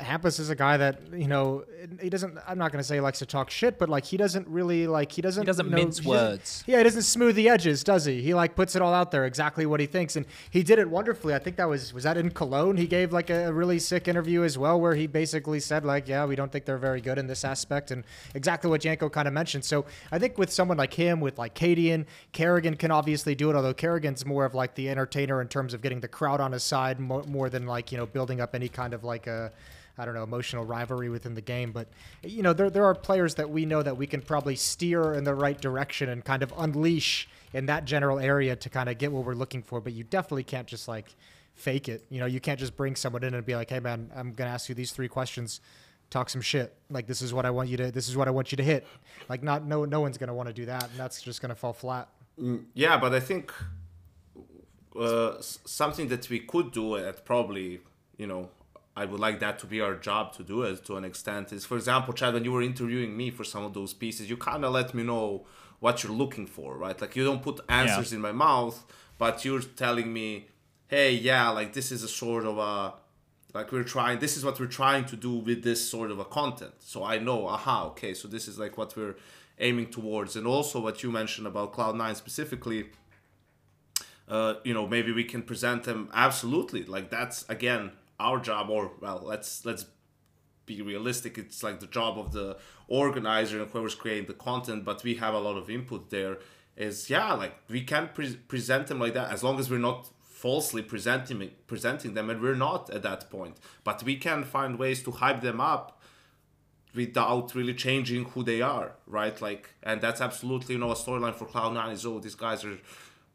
Hampus 0.00 0.38
is 0.38 0.50
a 0.50 0.54
guy 0.54 0.76
that 0.76 1.00
you 1.12 1.26
know 1.26 1.64
he 2.00 2.10
doesn't. 2.10 2.36
I'm 2.46 2.58
not 2.58 2.70
going 2.70 2.80
to 2.80 2.84
say 2.84 2.96
he 2.96 3.00
likes 3.00 3.18
to 3.20 3.26
talk 3.26 3.48
shit, 3.50 3.78
but 3.78 3.88
like 3.88 4.04
he 4.04 4.16
doesn't 4.16 4.46
really 4.48 4.86
like 4.86 5.10
he 5.10 5.22
doesn't. 5.22 5.42
He 5.42 5.46
doesn't 5.46 5.70
know, 5.70 5.76
mince 5.76 5.98
he 5.98 6.04
doesn't- 6.04 6.28
words. 6.30 6.64
Yeah, 6.66 6.78
he 6.78 6.84
doesn't 6.84 7.02
smooth 7.02 7.34
the 7.34 7.48
edges, 7.48 7.82
does 7.82 8.04
he? 8.04 8.20
He 8.20 8.34
like 8.34 8.54
puts 8.54 8.76
it 8.76 8.82
all 8.82 8.92
out 8.92 9.10
there 9.10 9.24
exactly 9.24 9.64
what 9.64 9.80
he 9.80 9.86
thinks, 9.86 10.16
and 10.16 10.26
he 10.50 10.62
did 10.62 10.78
it 10.78 10.90
wonderfully. 10.90 11.34
I 11.34 11.38
think 11.38 11.56
that 11.56 11.68
was 11.68 11.94
was 11.94 12.04
that 12.04 12.16
in 12.16 12.30
Cologne. 12.30 12.76
He 12.76 12.86
gave 12.86 13.12
like 13.12 13.30
a 13.30 13.52
really 13.52 13.78
sick 13.78 14.06
interview 14.06 14.42
as 14.42 14.58
well, 14.58 14.78
where 14.80 14.94
he 14.94 15.06
basically 15.06 15.60
said 15.60 15.84
like, 15.84 16.08
yeah, 16.08 16.26
we 16.26 16.36
don't 16.36 16.52
think 16.52 16.66
they're 16.66 16.76
very 16.78 17.00
good 17.00 17.16
in 17.16 17.26
this 17.26 17.44
aspect, 17.44 17.90
and 17.90 18.04
exactly 18.34 18.68
what 18.68 18.82
Janko 18.82 19.08
kind 19.08 19.26
of 19.26 19.32
mentioned. 19.34 19.64
So 19.64 19.86
I 20.12 20.18
think 20.18 20.36
with 20.36 20.52
someone 20.52 20.76
like 20.76 20.92
him, 20.92 21.20
with 21.20 21.38
like 21.38 21.54
Cadian, 21.54 22.04
karrigan 22.34 22.78
can 22.78 22.90
obviously 22.90 23.34
do 23.34 23.50
it. 23.50 23.56
Although 23.56 23.74
karrigan's 23.74 24.26
more 24.26 24.44
of 24.44 24.54
like 24.54 24.74
the 24.74 24.90
entertainer 24.90 25.40
in 25.40 25.48
terms 25.48 25.72
of 25.72 25.80
getting 25.80 26.00
the 26.00 26.08
crowd 26.08 26.40
on 26.40 26.52
his 26.52 26.62
side, 26.62 27.00
more, 27.00 27.22
more 27.22 27.48
than 27.48 27.66
like 27.66 27.92
you 27.92 27.96
know 27.98 28.04
building 28.06 28.42
up 28.42 28.54
any 28.54 28.68
kind 28.68 28.92
of 28.92 29.02
like 29.02 29.26
a. 29.26 29.52
I 29.98 30.04
don't 30.04 30.14
know, 30.14 30.22
emotional 30.22 30.64
rivalry 30.64 31.08
within 31.08 31.34
the 31.34 31.40
game. 31.40 31.72
But, 31.72 31.88
you 32.22 32.42
know, 32.42 32.52
there, 32.52 32.70
there 32.70 32.84
are 32.84 32.94
players 32.94 33.34
that 33.36 33.50
we 33.50 33.64
know 33.64 33.82
that 33.82 33.96
we 33.96 34.06
can 34.06 34.20
probably 34.20 34.56
steer 34.56 35.14
in 35.14 35.24
the 35.24 35.34
right 35.34 35.60
direction 35.60 36.08
and 36.08 36.24
kind 36.24 36.42
of 36.42 36.52
unleash 36.56 37.28
in 37.52 37.66
that 37.66 37.84
general 37.84 38.18
area 38.18 38.56
to 38.56 38.68
kind 38.68 38.88
of 38.88 38.98
get 38.98 39.12
what 39.12 39.24
we're 39.24 39.34
looking 39.34 39.62
for. 39.62 39.80
But 39.80 39.92
you 39.92 40.04
definitely 40.04 40.44
can't 40.44 40.66
just 40.66 40.88
like 40.88 41.14
fake 41.54 41.88
it. 41.88 42.04
You 42.10 42.20
know, 42.20 42.26
you 42.26 42.40
can't 42.40 42.60
just 42.60 42.76
bring 42.76 42.96
someone 42.96 43.24
in 43.24 43.34
and 43.34 43.44
be 43.44 43.54
like, 43.54 43.70
hey, 43.70 43.80
man, 43.80 44.10
I'm 44.14 44.32
going 44.32 44.48
to 44.48 44.54
ask 44.54 44.68
you 44.68 44.74
these 44.74 44.92
three 44.92 45.08
questions. 45.08 45.60
Talk 46.08 46.30
some 46.30 46.40
shit. 46.40 46.72
Like 46.88 47.08
this 47.08 47.20
is 47.20 47.34
what 47.34 47.44
I 47.44 47.50
want 47.50 47.68
you 47.68 47.76
to. 47.78 47.90
This 47.90 48.08
is 48.08 48.16
what 48.16 48.28
I 48.28 48.30
want 48.30 48.52
you 48.52 48.56
to 48.56 48.62
hit. 48.62 48.86
Like 49.28 49.42
not 49.42 49.66
no 49.66 49.84
no 49.84 50.00
one's 50.00 50.18
gonna 50.18 50.34
want 50.34 50.46
to 50.48 50.52
do 50.52 50.66
that, 50.66 50.88
and 50.88 50.96
that's 50.96 51.20
just 51.20 51.42
gonna 51.42 51.56
fall 51.56 51.72
flat. 51.72 52.08
Yeah, 52.74 52.96
but 52.96 53.12
I 53.12 53.18
think 53.18 53.52
uh, 54.94 55.34
something 55.40 56.06
that 56.08 56.28
we 56.30 56.40
could 56.40 56.70
do 56.70 56.96
at 56.96 57.24
probably, 57.24 57.80
you 58.18 58.26
know, 58.26 58.50
I 58.96 59.04
would 59.04 59.20
like 59.20 59.40
that 59.40 59.58
to 59.58 59.66
be 59.66 59.80
our 59.82 59.94
job 59.94 60.32
to 60.36 60.42
do 60.42 60.62
it 60.62 60.84
to 60.86 60.96
an 60.96 61.04
extent 61.04 61.52
is, 61.52 61.66
for 61.66 61.76
example, 61.76 62.14
Chad, 62.14 62.32
when 62.32 62.44
you 62.44 62.52
were 62.52 62.62
interviewing 62.62 63.14
me 63.14 63.30
for 63.30 63.44
some 63.44 63.62
of 63.62 63.74
those 63.74 63.92
pieces, 63.92 64.30
you 64.30 64.38
kind 64.38 64.64
of 64.64 64.72
let 64.72 64.94
me 64.94 65.02
know 65.02 65.44
what 65.80 66.02
you're 66.02 66.12
looking 66.12 66.46
for, 66.46 66.76
right? 66.78 66.98
Like 66.98 67.14
you 67.14 67.22
don't 67.24 67.42
put 67.42 67.60
answers 67.68 68.12
in 68.14 68.20
my 68.22 68.32
mouth, 68.32 68.84
but 69.18 69.44
you're 69.44 69.60
telling 69.60 70.10
me, 70.12 70.48
hey, 70.88 71.12
yeah, 71.12 71.50
like 71.50 71.74
this 71.74 71.92
is 71.92 72.02
a 72.02 72.08
sort 72.08 72.46
of 72.46 72.56
a, 72.56 72.94
like 73.52 73.70
we're 73.70 73.84
trying, 73.84 74.18
this 74.18 74.38
is 74.38 74.44
what 74.46 74.58
we're 74.58 74.66
trying 74.66 75.04
to 75.06 75.16
do 75.16 75.32
with 75.32 75.62
this 75.62 75.86
sort 75.86 76.10
of 76.10 76.18
a 76.18 76.24
content. 76.24 76.72
So 76.78 77.04
I 77.04 77.18
know, 77.18 77.46
aha, 77.46 77.84
okay, 77.88 78.14
so 78.14 78.28
this 78.28 78.48
is 78.48 78.58
like 78.58 78.78
what 78.78 78.96
we're 78.96 79.16
aiming 79.58 79.88
towards. 79.90 80.36
And 80.36 80.46
also 80.46 80.80
what 80.80 81.02
you 81.02 81.10
mentioned 81.10 81.46
about 81.46 81.74
Cloud9 81.74 82.16
specifically, 82.16 82.86
uh, 84.28 84.54
you 84.64 84.74
know 84.74 84.86
maybe 84.86 85.12
we 85.12 85.22
can 85.22 85.42
present 85.42 85.84
them 85.84 86.08
absolutely 86.12 86.84
like 86.84 87.10
that's 87.10 87.48
again 87.48 87.92
our 88.18 88.38
job 88.38 88.70
or 88.70 88.92
well 89.00 89.22
let's 89.24 89.64
let's 89.64 89.86
be 90.64 90.82
realistic 90.82 91.38
it's 91.38 91.62
like 91.62 91.80
the 91.80 91.86
job 91.86 92.18
of 92.18 92.32
the 92.32 92.56
organizer 92.88 93.60
and 93.60 93.70
whoever's 93.70 93.94
creating 93.94 94.26
the 94.26 94.34
content 94.34 94.84
but 94.84 95.02
we 95.04 95.14
have 95.14 95.34
a 95.34 95.38
lot 95.38 95.56
of 95.56 95.70
input 95.70 96.10
there 96.10 96.38
is 96.76 97.08
yeah 97.08 97.32
like 97.32 97.54
we 97.68 97.82
can 97.82 98.08
pre- 98.12 98.36
present 98.48 98.86
them 98.88 98.98
like 98.98 99.14
that 99.14 99.30
as 99.30 99.44
long 99.44 99.58
as 99.60 99.70
we're 99.70 99.78
not 99.78 100.08
falsely 100.20 100.82
presenting 100.82 101.50
presenting 101.66 102.14
them 102.14 102.28
and 102.28 102.40
we're 102.42 102.54
not 102.54 102.90
at 102.90 103.02
that 103.02 103.30
point 103.30 103.56
but 103.84 104.02
we 104.02 104.16
can 104.16 104.42
find 104.42 104.78
ways 104.78 105.02
to 105.02 105.10
hype 105.10 105.40
them 105.40 105.60
up 105.60 105.96
without 106.96 107.54
really 107.54 107.74
changing 107.74 108.24
who 108.24 108.42
they 108.42 108.62
are, 108.62 108.92
right? 109.06 109.40
Like, 109.40 109.70
and 109.82 110.00
that's 110.00 110.20
absolutely 110.20 110.74
you 110.74 110.80
know 110.80 110.90
a 110.90 110.94
storyline 110.94 111.34
for 111.34 111.44
Cloud 111.44 111.74
Nine 111.74 111.92
is 111.92 112.06
oh 112.06 112.18
these 112.18 112.34
guys 112.34 112.64
are, 112.64 112.78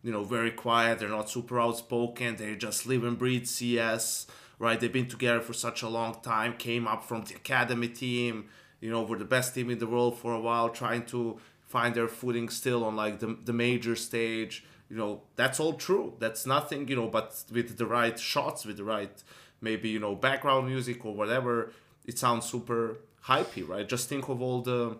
you 0.04 0.12
know, 0.12 0.24
very 0.24 0.52
quiet. 0.52 1.00
They're 1.00 1.10
not 1.10 1.30
super 1.30 1.62
outspoken. 1.62 2.36
They 2.36 2.56
just 2.56 2.88
live 2.88 3.04
and 3.04 3.18
breathe 3.18 3.46
CS, 3.46 4.26
right? 4.62 4.80
They've 4.80 4.94
been 4.94 5.08
together 5.08 5.42
for 5.42 5.54
such 5.54 5.82
a 5.82 5.90
long 5.90 6.18
time. 6.22 6.54
Came 6.54 6.88
up 6.88 7.04
from 7.04 7.24
the 7.24 7.34
academy 7.36 7.88
team. 7.88 8.46
You 8.80 8.92
know, 8.92 9.02
were 9.02 9.18
the 9.18 9.26
best 9.26 9.56
team 9.56 9.70
in 9.70 9.80
the 9.80 9.88
world 9.88 10.18
for 10.18 10.34
a 10.34 10.40
while, 10.40 10.70
trying 10.70 11.06
to 11.08 11.40
find 11.68 11.96
their 11.96 12.08
footing 12.08 12.48
still 12.50 12.84
on 12.84 12.96
like 12.96 13.20
the 13.20 13.38
the 13.44 13.54
major 13.54 13.96
stage. 13.96 14.64
You 14.90 14.98
know, 14.98 15.22
that's 15.36 15.60
all 15.60 15.74
true. 15.74 16.14
That's 16.20 16.46
nothing, 16.46 16.88
you 16.90 16.96
know, 16.96 17.08
but 17.08 17.44
with 17.52 17.78
the 17.78 17.86
right 17.86 18.18
shots, 18.20 18.66
with 18.66 18.78
the 18.78 18.84
right 18.84 19.24
maybe 19.62 19.90
you 19.90 20.00
know 20.00 20.16
background 20.16 20.68
music 20.68 21.06
or 21.06 21.14
whatever, 21.14 21.72
it 22.06 22.20
sounds 22.20 22.46
super 22.46 22.98
hypey, 23.26 23.68
right? 23.68 23.88
Just 23.88 24.10
think 24.10 24.30
of 24.30 24.42
all 24.42 24.62
the 24.62 24.98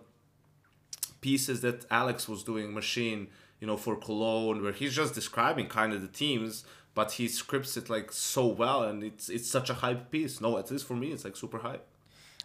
pieces 1.20 1.60
that 1.60 1.86
Alex 1.90 2.28
was 2.28 2.42
doing, 2.42 2.72
Machine, 2.74 3.28
you 3.60 3.66
know, 3.66 3.76
for 3.76 3.96
Cologne, 3.96 4.62
where 4.62 4.72
he's 4.72 4.94
just 4.94 5.14
describing 5.14 5.68
kind 5.68 5.92
of 5.92 6.02
the 6.02 6.08
teams, 6.08 6.64
but 6.94 7.12
he 7.12 7.28
scripts 7.28 7.76
it 7.76 7.88
like 7.88 8.12
so 8.12 8.46
well, 8.46 8.82
and 8.82 9.02
it's 9.02 9.28
it's 9.28 9.48
such 9.48 9.70
a 9.70 9.74
hype 9.74 10.10
piece. 10.10 10.40
No, 10.40 10.58
at 10.58 10.70
least 10.70 10.86
for 10.86 10.94
me, 10.94 11.12
it's 11.12 11.24
like 11.24 11.36
super 11.36 11.58
hype. 11.58 11.86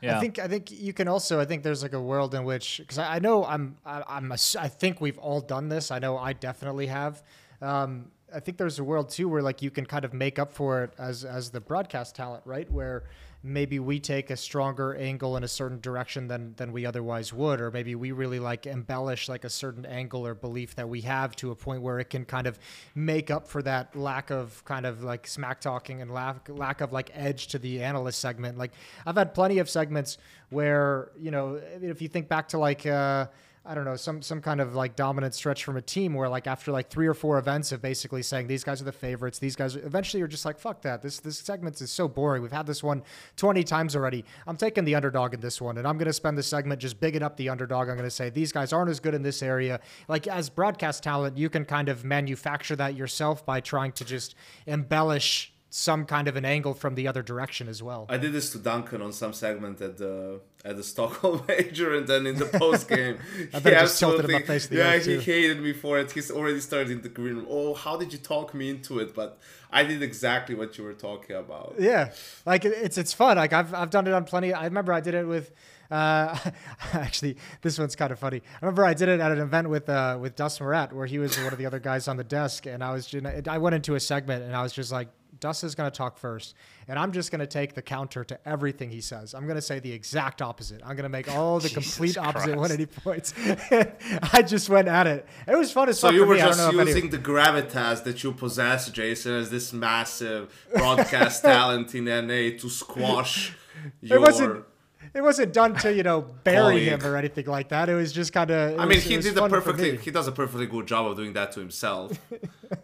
Yeah. 0.02 0.18
I 0.18 0.22
think 0.22 0.40
I 0.40 0.48
think 0.48 0.72
you 0.72 0.94
can 0.94 1.08
also 1.08 1.40
I 1.40 1.46
think 1.46 1.64
there's 1.64 1.82
like 1.82 1.94
a 1.94 2.02
world 2.02 2.36
in 2.36 2.44
which 2.44 2.78
because 2.78 2.98
I, 3.00 3.16
I 3.16 3.20
know 3.20 3.46
I'm 3.46 3.78
I, 3.86 4.04
I'm 4.08 4.32
a, 4.32 4.38
I 4.60 4.68
think 4.68 5.02
we've 5.02 5.18
all 5.18 5.42
done 5.42 5.70
this. 5.70 5.92
I 5.92 6.00
know 6.00 6.18
I 6.18 6.34
definitely 6.34 6.88
have. 6.88 7.24
Um, 7.62 8.12
I 8.34 8.40
think 8.40 8.58
there's 8.58 8.78
a 8.78 8.84
world 8.84 9.10
too 9.10 9.28
where 9.30 9.42
like 9.42 9.62
you 9.62 9.72
can 9.72 9.86
kind 9.86 10.06
of 10.06 10.14
make 10.14 10.38
up 10.38 10.52
for 10.52 10.84
it 10.84 10.94
as 11.00 11.26
as 11.26 11.50
the 11.50 11.62
broadcast 11.62 12.16
talent, 12.16 12.44
right? 12.46 12.70
Where 12.72 13.06
maybe 13.48 13.80
we 13.80 14.00
take 14.00 14.30
a 14.30 14.38
stronger 14.38 14.94
angle 14.96 15.38
in 15.38 15.44
a 15.44 15.48
certain 15.48 15.80
direction 15.80 16.28
than 16.28 16.54
than 16.58 16.72
we 16.72 16.86
otherwise 16.86 17.34
would, 17.34 17.62
or 17.62 17.72
maybe 17.72 17.96
we 17.96 18.12
really 18.12 18.40
like 18.40 18.68
embellish 18.68 19.30
like 19.30 19.46
a 19.46 19.50
certain 19.50 19.86
angle 19.86 20.28
or 20.28 20.36
belief 20.36 20.76
that 20.76 20.88
we 20.88 21.02
have 21.02 21.36
to 21.38 21.52
a 21.52 21.56
point 21.56 21.82
where 21.82 22.00
it 22.00 22.10
can 22.10 22.26
kind 22.26 22.46
of 22.46 22.60
make 22.94 23.32
up 23.32 23.48
for 23.48 23.62
that 23.62 23.96
lack 23.96 24.30
of 24.30 24.64
kind 24.66 24.86
of 24.86 25.04
like 25.04 25.26
smack 25.26 25.62
talking 25.62 26.02
and 26.02 26.12
lack 26.12 26.50
lack 26.50 26.82
of 26.82 26.92
like 26.92 27.10
edge 27.14 27.48
to 27.48 27.58
the 27.58 27.82
analyst 27.82 28.20
segment. 28.20 28.58
Like 28.58 28.74
I've 29.06 29.16
had 29.16 29.34
plenty 29.34 29.60
of 29.60 29.70
segments 29.70 30.18
where 30.50 31.12
you 31.20 31.32
know 31.32 31.62
if 31.82 32.02
you 32.02 32.08
think 32.08 32.28
back 32.28 32.50
to 32.50 32.58
like. 32.58 32.86
Uh, 32.86 33.28
I 33.68 33.76
don't 33.76 33.84
know, 33.84 33.98
some 33.98 34.22
some 34.22 34.42
kind 34.42 34.62
of 34.62 34.76
like 34.76 34.96
dominant 34.96 35.36
stretch 35.36 35.66
from 35.66 35.76
a 35.76 35.82
team 35.82 36.14
where 36.14 36.30
like 36.30 36.48
after 36.48 36.72
like 36.72 36.90
three 36.90 37.06
or 37.06 37.14
four 37.14 37.38
events 37.38 37.74
of 37.74 37.82
basically 37.82 38.24
saying 38.24 38.48
these 38.48 38.64
guys 38.64 38.82
are 38.82 38.86
the 38.86 38.94
favorites, 38.94 39.40
these 39.40 39.58
guys 39.58 39.76
are, 39.76 39.86
eventually 39.86 40.20
you're 40.20 40.28
just 40.30 40.46
like 40.46 40.58
fuck 40.58 40.82
that. 40.84 41.02
This 41.02 41.20
this 41.20 41.38
segment 41.38 41.82
is 41.82 41.92
so 41.92 42.08
boring. 42.08 42.42
We've 42.42 42.52
had 42.52 42.66
this 42.66 42.82
one 42.82 43.04
20 43.36 43.64
times 43.66 43.94
already. 43.94 44.24
I'm 44.48 44.56
taking 44.56 44.86
the 44.86 44.96
underdog 44.96 45.34
in 45.34 45.42
this 45.42 45.60
one 45.60 45.78
and 45.78 45.86
I'm 45.86 45.98
going 45.98 46.08
to 46.08 46.14
spend 46.14 46.38
the 46.38 46.44
segment 46.44 46.80
just 46.80 47.00
bigging 47.02 47.22
up 47.22 47.36
the 47.36 47.50
underdog. 47.50 47.90
I'm 47.90 47.96
going 47.96 48.08
to 48.08 48.10
say 48.10 48.30
these 48.30 48.54
guys 48.54 48.72
aren't 48.72 48.90
as 48.90 49.02
good 49.02 49.14
in 49.14 49.22
this 49.22 49.44
area. 49.44 49.82
Like 50.08 50.28
as 50.28 50.50
broadcast 50.50 51.04
talent, 51.04 51.38
you 51.38 51.50
can 51.50 51.66
kind 51.66 51.90
of 51.90 52.06
manufacture 52.06 52.78
that 52.78 52.96
yourself 52.96 53.46
by 53.46 53.60
trying 53.60 53.92
to 53.94 54.06
just 54.06 54.36
embellish 54.66 55.52
some 55.70 56.06
kind 56.06 56.28
of 56.28 56.36
an 56.36 56.46
angle 56.46 56.74
from 56.74 56.96
the 56.96 57.08
other 57.08 57.22
direction 57.22 57.68
as 57.68 57.84
well. 57.84 58.06
I 58.10 58.18
did 58.18 58.32
this 58.32 58.52
to 58.52 58.58
Duncan 58.58 59.02
on 59.02 59.12
some 59.12 59.34
segment 59.34 59.82
at 59.82 59.98
the 59.98 60.40
at 60.64 60.78
the 60.78 60.84
Stockholm 60.84 61.44
major, 61.48 61.96
and 61.96 62.08
then 62.08 62.26
in 62.26 62.38
the 62.38 62.46
post 62.46 62.88
game, 62.88 63.18
I 63.54 63.60
bet 63.60 63.74
it 63.74 63.80
just 63.80 64.00
tilted 64.00 64.30
my 64.30 64.42
face 64.42 64.68
the 64.68 64.78
yeah, 64.78 64.98
he 64.98 65.04
too. 65.04 65.20
hated 65.20 65.62
me 65.62 65.74
for 65.74 66.00
it. 66.00 66.12
He's 66.12 66.32
already 66.32 66.60
started 66.62 66.92
in 66.92 67.02
the 67.02 67.10
green 67.10 67.36
room. 67.36 67.48
Oh, 67.50 67.74
how 67.74 67.98
did 67.98 68.14
you 68.14 68.20
talk 68.20 68.54
me 68.54 68.70
into 68.70 69.00
it? 69.00 69.14
But 69.14 69.40
I 69.72 69.84
did 69.84 70.02
exactly 70.02 70.56
what 70.56 70.78
you 70.78 70.84
were 70.86 70.94
talking 70.94 71.36
about. 71.36 71.76
Yeah, 71.80 72.14
like 72.46 72.64
it's 72.64 72.98
it's 72.98 73.14
fun. 73.14 73.38
Like 73.38 73.54
I've 73.54 73.74
I've 73.74 73.90
done 73.90 74.08
it 74.08 74.14
on 74.14 74.24
plenty. 74.24 74.54
I 74.54 74.66
remember 74.66 74.94
I 74.94 75.02
did 75.02 75.14
it 75.14 75.28
with. 75.28 75.52
Uh, 75.90 76.38
actually, 76.94 77.38
this 77.62 77.80
one's 77.80 77.96
kind 77.96 78.12
of 78.12 78.20
funny. 78.20 78.42
I 78.62 78.66
remember 78.66 78.84
I 78.84 78.94
did 78.94 79.08
it 79.08 79.22
at 79.22 79.32
an 79.32 79.40
event 79.40 79.70
with 79.70 79.88
uh, 79.88 80.18
with 80.20 80.36
Dust 80.36 80.60
Morat, 80.60 80.92
where 80.92 81.06
he 81.06 81.18
was 81.18 81.38
one 81.38 81.54
of 81.54 81.58
the 81.58 81.66
other 81.66 81.80
guys 81.80 82.10
on 82.10 82.18
the 82.18 82.26
desk, 82.26 82.66
and 82.66 82.84
I 82.84 82.92
was 82.92 83.08
just, 83.08 83.48
I 83.48 83.58
went 83.58 83.74
into 83.74 83.96
a 83.96 84.00
segment, 84.00 84.44
and 84.44 84.54
I 84.54 84.64
was 84.64 84.74
just 84.74 84.92
like, 84.92 85.08
Dust 85.40 85.64
is 85.64 85.76
going 85.76 85.90
to 85.90 85.96
talk 85.96 86.18
first, 86.18 86.56
and 86.88 86.98
I'm 86.98 87.12
just 87.12 87.32
going 87.32 87.40
to 87.40 87.48
take 87.48 87.74
the 87.74 87.82
counter 87.82 88.24
to 88.24 88.40
everything 88.48 88.90
he 88.90 89.02
says. 89.02 89.34
I'm 89.34 89.44
going 89.44 89.56
to 89.56 89.62
say 89.62 89.80
the 89.80 89.92
exact 89.92 90.42
opposite. 90.42 90.82
I'm 90.84 90.96
going 90.96 91.04
to 91.04 91.10
make 91.10 91.32
all 91.34 91.60
the 91.60 91.70
complete 91.82 92.18
opposite 92.18 92.56
180 92.56 92.86
points. 93.02 93.34
I 94.34 94.42
just 94.42 94.70
went 94.70 94.88
at 94.88 95.08
it. 95.08 95.28
It 95.48 95.58
was 95.58 95.72
fun 95.72 95.90
as 95.90 96.00
So 96.00 96.08
fuck 96.08 96.16
you 96.16 96.22
for 96.22 96.28
were 96.28 96.36
me. 96.36 96.42
I 96.42 96.48
don't 96.48 96.58
just 96.58 96.88
using 96.88 97.10
the 97.10 97.18
gravitas 97.18 98.04
that 98.04 98.24
you 98.24 98.32
possess, 98.32 98.90
Jason, 98.90 99.34
as 99.34 99.50
this 99.50 99.74
massive 99.74 100.68
broadcast 100.76 101.42
talent 101.44 101.94
in 101.96 102.06
NA 102.06 102.58
to 102.60 102.70
squash 102.70 103.56
your. 104.02 104.66
It 105.14 105.22
wasn't. 105.22 105.54
Done 105.54 105.76
to 105.76 105.94
you 105.94 106.04
know 106.04 106.22
bury 106.44 106.86
him 106.86 107.04
or 107.06 107.16
anything 107.16 107.46
like 107.46 107.70
that. 107.70 107.90
It 107.90 107.96
was 107.96 108.12
just 108.12 108.34
kind 108.34 108.52
of. 108.52 108.80
I 108.80 108.86
mean, 108.86 109.00
he 109.00 109.18
did 109.18 109.38
a 109.38 109.50
perfectly. 109.50 109.98
He 109.98 110.12
does 110.12 110.28
a 110.28 110.32
perfectly 110.32 110.68
good 110.68 110.88
job 110.88 111.08
of 111.08 111.18
doing 111.18 111.34
that 111.34 111.52
to 111.54 111.60
himself. 111.60 112.20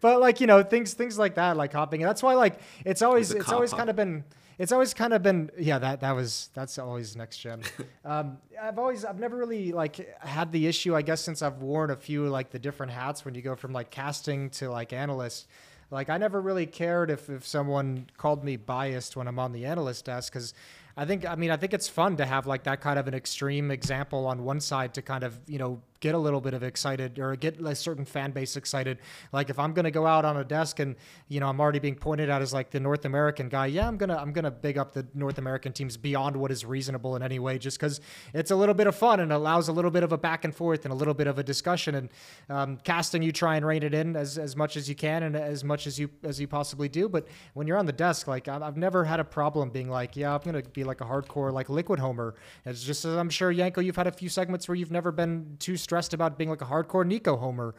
But 0.00 0.20
like 0.20 0.40
you 0.40 0.46
know 0.46 0.62
things 0.62 0.94
things 0.94 1.18
like 1.18 1.36
that, 1.36 1.56
like 1.56 1.72
hopping. 1.72 2.00
That's 2.00 2.22
why 2.22 2.34
like 2.34 2.58
it's 2.84 3.02
always 3.02 3.30
it's 3.30 3.52
always 3.52 3.72
kind 3.72 3.88
of 3.88 3.96
been 3.96 4.24
it's 4.58 4.72
always 4.72 4.92
kind 4.92 5.12
of 5.12 5.22
been 5.22 5.50
yeah 5.58 5.78
that 5.78 6.00
that 6.00 6.12
was 6.12 6.50
that's 6.52 6.78
always 6.78 7.16
next 7.16 7.38
gen. 7.38 7.62
um, 8.04 8.38
I've 8.60 8.78
always 8.78 9.04
I've 9.04 9.18
never 9.18 9.36
really 9.36 9.72
like 9.72 10.14
had 10.20 10.52
the 10.52 10.66
issue 10.66 10.94
I 10.94 11.02
guess 11.02 11.20
since 11.20 11.42
I've 11.42 11.62
worn 11.62 11.90
a 11.90 11.96
few 11.96 12.28
like 12.28 12.50
the 12.50 12.58
different 12.58 12.92
hats 12.92 13.24
when 13.24 13.34
you 13.34 13.42
go 13.42 13.56
from 13.56 13.72
like 13.72 13.90
casting 13.90 14.50
to 14.50 14.70
like 14.70 14.92
analyst. 14.92 15.46
Like 15.90 16.10
I 16.10 16.18
never 16.18 16.40
really 16.40 16.66
cared 16.66 17.10
if 17.10 17.30
if 17.30 17.46
someone 17.46 18.06
called 18.16 18.44
me 18.44 18.56
biased 18.56 19.16
when 19.16 19.28
I'm 19.28 19.38
on 19.38 19.52
the 19.52 19.64
analyst 19.66 20.06
desk 20.06 20.32
because. 20.32 20.54
I 20.96 21.04
think 21.04 21.26
I 21.26 21.34
mean 21.34 21.50
I 21.50 21.56
think 21.56 21.72
it's 21.74 21.88
fun 21.88 22.16
to 22.16 22.26
have 22.26 22.46
like 22.46 22.64
that 22.64 22.80
kind 22.80 22.98
of 22.98 23.08
an 23.08 23.14
extreme 23.14 23.70
example 23.70 24.26
on 24.26 24.44
one 24.44 24.60
side 24.60 24.94
to 24.94 25.02
kind 25.02 25.24
of 25.24 25.38
you 25.46 25.58
know 25.58 25.82
get 26.00 26.14
a 26.14 26.18
little 26.18 26.40
bit 26.40 26.54
of 26.54 26.62
excited 26.62 27.18
or 27.18 27.36
get 27.36 27.60
a 27.60 27.74
certain 27.74 28.04
fan 28.04 28.30
base 28.32 28.56
excited. 28.56 28.98
Like 29.32 29.50
if 29.50 29.58
I'm 29.58 29.72
gonna 29.72 29.90
go 29.90 30.06
out 30.06 30.24
on 30.24 30.38
a 30.38 30.44
desk 30.44 30.80
and 30.80 30.96
you 31.28 31.40
know 31.40 31.48
I'm 31.48 31.60
already 31.60 31.78
being 31.78 31.94
pointed 31.94 32.30
at 32.30 32.42
as 32.42 32.52
like 32.52 32.70
the 32.70 32.80
North 32.80 33.04
American 33.04 33.48
guy, 33.48 33.66
yeah, 33.66 33.86
I'm 33.86 33.96
gonna 33.96 34.16
I'm 34.16 34.32
gonna 34.32 34.50
big 34.50 34.78
up 34.78 34.92
the 34.92 35.06
North 35.14 35.38
American 35.38 35.72
teams 35.72 35.96
beyond 35.96 36.36
what 36.36 36.50
is 36.50 36.64
reasonable 36.64 37.16
in 37.16 37.22
any 37.22 37.38
way, 37.38 37.58
just 37.58 37.78
because 37.78 38.00
it's 38.32 38.50
a 38.50 38.56
little 38.56 38.74
bit 38.74 38.86
of 38.86 38.96
fun 38.96 39.20
and 39.20 39.32
allows 39.32 39.68
a 39.68 39.72
little 39.72 39.90
bit 39.90 40.02
of 40.02 40.12
a 40.12 40.18
back 40.18 40.44
and 40.44 40.54
forth 40.54 40.84
and 40.84 40.92
a 40.92 40.96
little 40.96 41.14
bit 41.14 41.26
of 41.26 41.38
a 41.38 41.42
discussion. 41.42 41.94
And 41.94 42.08
um, 42.48 42.78
casting, 42.82 43.22
you 43.22 43.32
try 43.32 43.56
and 43.56 43.66
rein 43.66 43.82
it 43.82 43.94
in 43.94 44.16
as, 44.16 44.38
as 44.38 44.56
much 44.56 44.76
as 44.76 44.88
you 44.88 44.94
can 44.94 45.22
and 45.22 45.36
as 45.36 45.62
much 45.64 45.86
as 45.86 45.98
you 45.98 46.08
as 46.24 46.40
you 46.40 46.48
possibly 46.48 46.88
do. 46.88 47.08
But 47.08 47.26
when 47.54 47.66
you're 47.66 47.78
on 47.78 47.86
the 47.86 47.92
desk, 47.92 48.26
like 48.26 48.48
I've, 48.48 48.80
never 48.80 49.04
had 49.04 49.20
a 49.20 49.24
problem 49.24 49.68
being 49.68 49.90
like, 49.90 50.16
yeah, 50.16 50.34
I'm 50.34 50.40
gonna 50.40 50.62
be 50.62 50.84
like 50.84 51.02
a 51.02 51.04
hardcore 51.04 51.52
like 51.52 51.68
liquid 51.68 51.98
homer. 51.98 52.34
It's 52.64 52.82
just 52.82 53.04
as 53.04 53.16
I'm 53.16 53.28
sure 53.28 53.52
Janko, 53.52 53.82
you've 53.82 53.96
had 53.96 54.06
a 54.06 54.12
few 54.12 54.30
segments 54.30 54.68
where 54.68 54.74
you've 54.74 54.90
never 54.90 55.12
been 55.12 55.56
too 55.58 55.76
stressed 55.90 56.14
about 56.14 56.38
being 56.38 56.48
like 56.48 56.62
a 56.62 56.66
hardcore 56.66 57.04
Nico 57.04 57.36
homer. 57.36 57.74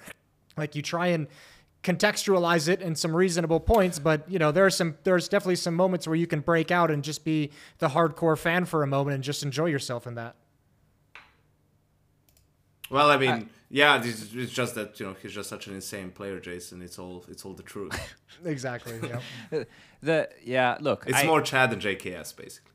Like 0.57 0.75
you 0.75 0.81
try 0.81 1.07
and 1.07 1.27
contextualize 1.81 2.67
it 2.67 2.81
in 2.81 2.93
some 2.93 3.15
reasonable 3.15 3.61
points, 3.61 3.99
but 3.99 4.29
you 4.29 4.37
know, 4.37 4.51
there's 4.51 4.75
some 4.75 4.97
there's 5.05 5.29
definitely 5.29 5.55
some 5.55 5.75
moments 5.75 6.05
where 6.07 6.17
you 6.17 6.27
can 6.27 6.41
break 6.41 6.71
out 6.71 6.91
and 6.91 7.05
just 7.05 7.23
be 7.23 7.51
the 7.79 7.87
hardcore 7.87 8.37
fan 8.37 8.65
for 8.65 8.83
a 8.83 8.87
moment 8.87 9.15
and 9.15 9.23
just 9.23 9.43
enjoy 9.43 9.67
yourself 9.67 10.05
in 10.05 10.15
that. 10.15 10.35
Well, 12.89 13.09
I 13.09 13.15
mean, 13.15 13.49
yeah, 13.69 14.03
it's, 14.03 14.33
it's 14.35 14.51
just 14.51 14.75
that 14.75 14.99
you 14.99 15.05
know 15.05 15.15
he's 15.21 15.31
just 15.31 15.47
such 15.47 15.67
an 15.67 15.73
insane 15.73 16.11
player, 16.11 16.41
Jason. 16.41 16.81
It's 16.81 16.99
all 16.99 17.23
it's 17.29 17.45
all 17.45 17.53
the 17.53 17.63
truth. 17.63 17.97
Exactly. 18.45 18.99
Yeah. 19.03 19.63
The 20.03 20.29
yeah, 20.43 20.77
look, 20.81 21.05
It's 21.07 21.19
I- 21.19 21.27
more 21.27 21.41
Chad 21.41 21.69
than 21.69 21.79
JKS, 21.79 22.35
basically. 22.35 22.71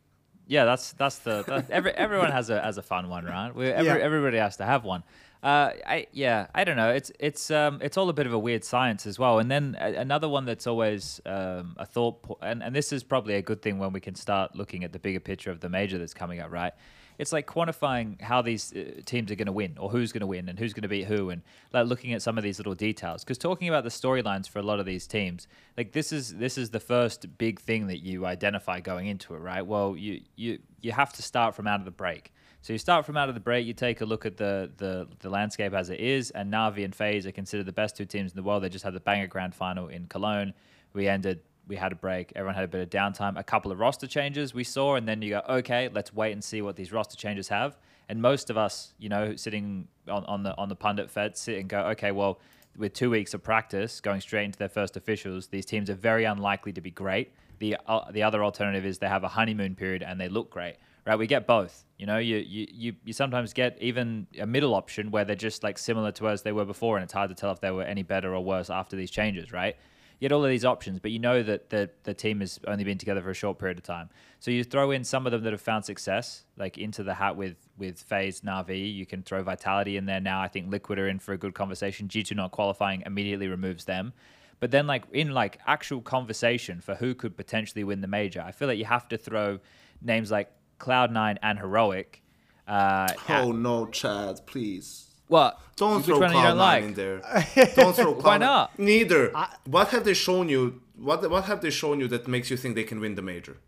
Yeah, 0.49 0.65
that's 0.65 0.93
that's 0.93 1.19
the 1.19 1.43
that, 1.49 1.71
every 1.71 1.91
everyone 1.93 2.31
has 2.31 2.51
a 2.51 2.61
has 2.63 2.79
a 2.79 2.83
fun 2.83 3.09
one, 3.09 3.25
right? 3.25 3.53
We, 3.53 3.67
every, 3.67 3.87
Yeah. 3.87 3.97
Everybody 3.97 4.39
has 4.39 4.57
to 4.59 4.65
have 4.65 4.85
one. 4.85 5.03
Uh, 5.43 5.71
I 5.87 6.07
yeah, 6.13 6.47
I 6.55 6.65
don't 6.65 6.77
know. 6.77 6.91
It's 6.91 7.13
it's 7.21 7.51
um 7.51 7.79
it's 7.83 7.97
all 7.97 8.09
a 8.09 8.13
bit 8.13 8.27
of 8.27 8.33
a 8.33 8.39
weird 8.39 8.65
science 8.65 9.07
as 9.07 9.19
well. 9.19 9.39
And 9.39 9.51
then 9.51 9.77
a, 9.81 9.95
another 9.95 10.29
one 10.29 10.45
that's 10.45 10.67
always 10.67 11.21
um, 11.27 11.77
a 11.79 11.87
thought, 11.87 12.23
po- 12.23 12.39
and 12.43 12.63
and 12.63 12.75
this 12.75 12.93
is 12.93 13.05
probably 13.05 13.35
a 13.35 13.43
good 13.43 13.63
thing 13.63 13.79
when 13.79 13.93
we 13.93 14.01
can 14.01 14.15
start 14.15 14.57
looking 14.57 14.83
at 14.83 14.93
the 14.93 14.99
bigger 14.99 15.21
picture 15.21 15.51
of 15.51 15.61
the 15.61 15.69
major 15.69 15.99
that's 15.99 16.15
coming 16.15 16.41
up, 16.41 16.51
right? 16.51 16.73
It's 17.19 17.33
like 17.33 17.47
quantifying 17.47 18.21
how 18.21 18.43
these 18.43 18.75
uh, 18.75 19.01
teams 19.07 19.31
are 19.31 19.37
going 19.37 19.47
to 19.47 19.53
win, 19.53 19.77
or 19.79 19.89
who's 19.89 20.13
going 20.13 20.21
to 20.21 20.27
win, 20.27 20.49
and 20.49 20.59
who's 20.59 20.75
going 20.75 20.83
to 20.83 20.89
beat 20.89 21.07
who, 21.07 21.31
and 21.31 21.43
like 21.73 21.87
looking 21.87 22.13
at 22.13 22.23
some 22.23 22.37
of 22.37 22.45
these 22.45 22.59
little 22.59 22.75
details. 22.75 23.25
Because 23.25 23.39
talking 23.39 23.69
about 23.69 23.85
the 23.85 23.91
storylines 23.91 24.49
for 24.49 24.59
a 24.59 24.63
lot 24.63 24.81
of 24.81 24.87
these 24.87 25.07
teams, 25.07 25.49
like 25.77 25.93
this 25.93 26.13
is 26.13 26.35
this 26.35 26.59
is 26.59 26.71
the 26.71 26.81
first 26.81 27.39
big 27.39 27.61
thing 27.61 27.87
that 27.87 27.99
you 27.99 28.27
identify 28.27 28.81
going 28.81 29.07
into 29.07 29.35
it, 29.35 29.39
right? 29.39 29.65
Well, 29.65 29.97
you 29.97 30.23
you 30.35 30.59
you 30.81 30.93
have 30.93 31.13
to 31.15 31.23
start 31.23 31.55
from 31.55 31.67
out 31.67 31.81
of 31.81 31.85
the 31.85 31.91
break. 31.91 32.33
So 32.67 32.73
you 32.73 32.81
start 32.81 33.07
from 33.07 33.17
out 33.17 33.29
of 33.29 33.37
the 33.37 33.41
break, 33.41 33.65
you 33.65 33.75
take 33.75 34.01
a 34.01 34.05
look 34.05 34.27
at 34.27 34.37
the 34.37 34.73
the, 34.77 35.07
the 35.21 35.31
landscape 35.31 35.73
as 35.73 35.89
it 35.89 36.01
is, 36.01 36.33
and 36.33 36.53
Navi 36.53 36.85
and 36.85 36.93
FaZe 36.93 37.25
are 37.25 37.31
considered 37.31 37.65
the 37.65 37.71
best 37.71 37.97
two 37.97 38.05
teams 38.05 38.33
in 38.33 38.37
the 38.37 38.43
world. 38.43 38.65
They 38.65 38.69
just 38.69 38.85
had 38.85 38.93
the 38.93 38.99
banger 38.99 39.29
grand 39.29 39.55
final 39.55 39.87
in 39.87 40.09
Cologne. 40.09 40.53
We 40.93 41.07
ended, 41.07 41.43
we 41.69 41.77
had 41.77 41.93
a 41.93 41.95
break, 41.95 42.33
everyone 42.35 42.57
had 42.57 42.65
a 42.65 42.67
bit 42.67 42.81
of 42.81 42.91
downtime, 42.91 43.39
a 43.39 43.45
couple 43.45 43.71
of 43.71 43.79
roster 43.79 44.09
changes 44.09 44.53
we 44.53 44.65
saw, 44.65 44.97
and 44.97 45.07
then 45.07 45.23
you 45.23 45.31
go, 45.31 45.43
okay, 45.49 45.89
let's 45.95 46.13
wait 46.13 46.33
and 46.33 46.43
see 46.43 46.61
what 46.61 46.75
these 46.75 46.91
roster 46.91 47.17
changes 47.17 47.47
have. 47.47 47.79
And 48.09 48.21
most 48.21 48.51
of 48.51 48.57
us, 48.57 48.95
you 48.99 49.09
know, 49.09 49.37
sitting 49.37 49.87
on, 50.09 50.25
on 50.25 50.43
the 50.43 50.57
on 50.59 50.69
the 50.69 50.75
pundit 50.75 51.09
fed, 51.09 51.37
sit 51.37 51.61
and 51.61 51.69
go, 51.69 51.83
okay, 51.91 52.11
well, 52.11 52.41
with 52.77 52.95
two 52.95 53.11
weeks 53.11 53.33
of 53.33 53.45
practice, 53.45 54.01
going 54.01 54.21
straight 54.21 54.45
into 54.45 54.59
their 54.59 54.69
first 54.69 54.97
officials, 54.97 55.47
these 55.47 55.67
teams 55.67 55.89
are 55.89 55.95
very 55.95 56.25
unlikely 56.25 56.73
to 56.73 56.81
be 56.81 56.91
great. 56.91 57.31
The 57.61 57.77
uh, 57.87 58.11
the 58.11 58.25
other 58.25 58.43
alternative 58.43 58.85
is 58.85 58.99
they 58.99 59.07
have 59.07 59.23
a 59.23 59.29
honeymoon 59.29 59.77
period 59.77 60.03
and 60.03 60.21
they 60.21 60.29
look 60.29 60.51
great 60.51 60.79
right? 61.07 61.19
We 61.19 61.27
get 61.27 61.47
both. 61.47 61.85
You 61.99 62.07
know, 62.07 62.19
you, 62.19 62.37
you 62.37 62.67
you 62.71 62.95
you 63.05 63.13
sometimes 63.13 63.53
get 63.53 63.79
even 63.81 64.27
a 64.39 64.47
middle 64.47 64.75
option 64.75 65.11
where 65.11 65.25
they're 65.25 65.37
just 65.37 65.63
like 65.63 65.79
similar 65.79 66.13
to 66.13 66.29
as 66.29 66.43
they 66.43 66.53
were 66.53 66.65
before, 66.65 66.97
and 66.97 67.05
it's 67.05 67.13
hard 67.13 67.31
to 67.31 67.35
tell 67.35 67.53
if 67.53 67.61
they 67.61 67.71
were 67.71 67.85
any 67.85 68.03
better 68.03 68.35
or 68.35 68.45
worse 68.45 68.69
after 68.69 68.97
these 68.97 69.11
changes, 69.11 69.53
right? 69.53 69.77
You 70.19 70.29
get 70.29 70.33
all 70.33 70.45
of 70.45 70.51
these 70.51 70.65
options, 70.65 70.99
but 70.99 71.11
you 71.11 71.19
know 71.19 71.43
that 71.43 71.71
the 71.71 71.91
the 72.03 72.13
team 72.13 72.41
has 72.41 72.59
only 72.67 72.85
been 72.85 72.99
together 72.99 73.23
for 73.23 73.31
a 73.31 73.35
short 73.35 73.59
period 73.59 73.79
of 73.79 73.85
time. 73.85 74.11
So 74.41 74.51
you 74.51 74.65
throw 74.65 74.91
in 74.91 75.05
some 75.05 75.27
of 75.27 75.33
them 75.33 75.43
that 75.45 75.53
have 75.53 75.61
found 75.61 75.85
success, 75.85 76.45
like 76.57 76.77
into 76.77 77.03
the 77.03 77.15
hat 77.15 77.37
with 77.37 77.57
with 77.79 77.99
FaZe 78.01 78.41
Navi. 78.41 78.95
You 78.95 79.07
can 79.07 79.23
throw 79.23 79.43
Vitality 79.43 79.97
in 79.97 80.07
there 80.07 80.21
now. 80.21 80.43
I 80.43 80.49
think 80.49 80.71
Liquid 80.71 80.99
are 80.99 81.09
in 81.09 81.19
for 81.19 81.33
a 81.33 81.39
good 81.39 81.55
conversation. 81.55 82.09
G2 82.09 82.35
not 82.35 82.51
qualifying 82.51 83.03
immediately 83.07 83.49
removes 83.49 83.85
them. 83.85 84.13
But 84.59 84.71
then, 84.71 84.87
like 84.87 85.05
in 85.13 85.33
like 85.33 85.61
actual 85.67 86.01
conversation 86.01 86.81
for 86.81 86.95
who 86.95 87.15
could 87.15 87.37
potentially 87.37 87.85
win 87.85 88.01
the 88.01 88.09
major, 88.09 88.41
I 88.41 88.53
feel 88.53 88.69
like 88.69 88.79
you 88.79 88.87
have 88.87 89.09
to 89.09 89.19
throw 89.19 89.61
names 90.03 90.31
like 90.31 90.51
Cloud9 90.79 91.39
and 91.43 91.59
Heroic. 91.59 92.23
Uh, 92.67 93.09
Oh 93.29 93.53
no, 93.53 93.87
Chad, 93.87 94.41
please. 94.47 95.07
what? 95.29 95.61
Don't 95.77 95.97
Which 95.99 96.07
throw 96.07 96.19
one 96.21 96.31
you 96.33 96.43
don't 96.43 96.57
Cloud9 96.57 96.57
like? 96.57 96.85
in 96.85 96.95
there. 96.95 97.19
Don't 97.77 97.95
throw 97.95 98.15
Cloud9. 98.15 98.23
Why 98.25 98.39
not? 98.39 98.79
Neither. 98.79 99.33
what 99.67 99.89
have 99.89 100.05
they 100.05 100.15
shown 100.15 100.49
you? 100.49 100.81
What 100.97 101.29
what 101.31 101.45
have 101.45 101.61
they 101.61 101.71
shown 101.71 102.01
you 102.01 102.09
that 102.09 102.27
makes 102.27 102.51
you 102.51 102.57
think 102.57 102.75
they 102.75 102.85
can 102.85 102.99
win 103.01 103.15
the 103.15 103.23
major? 103.23 103.59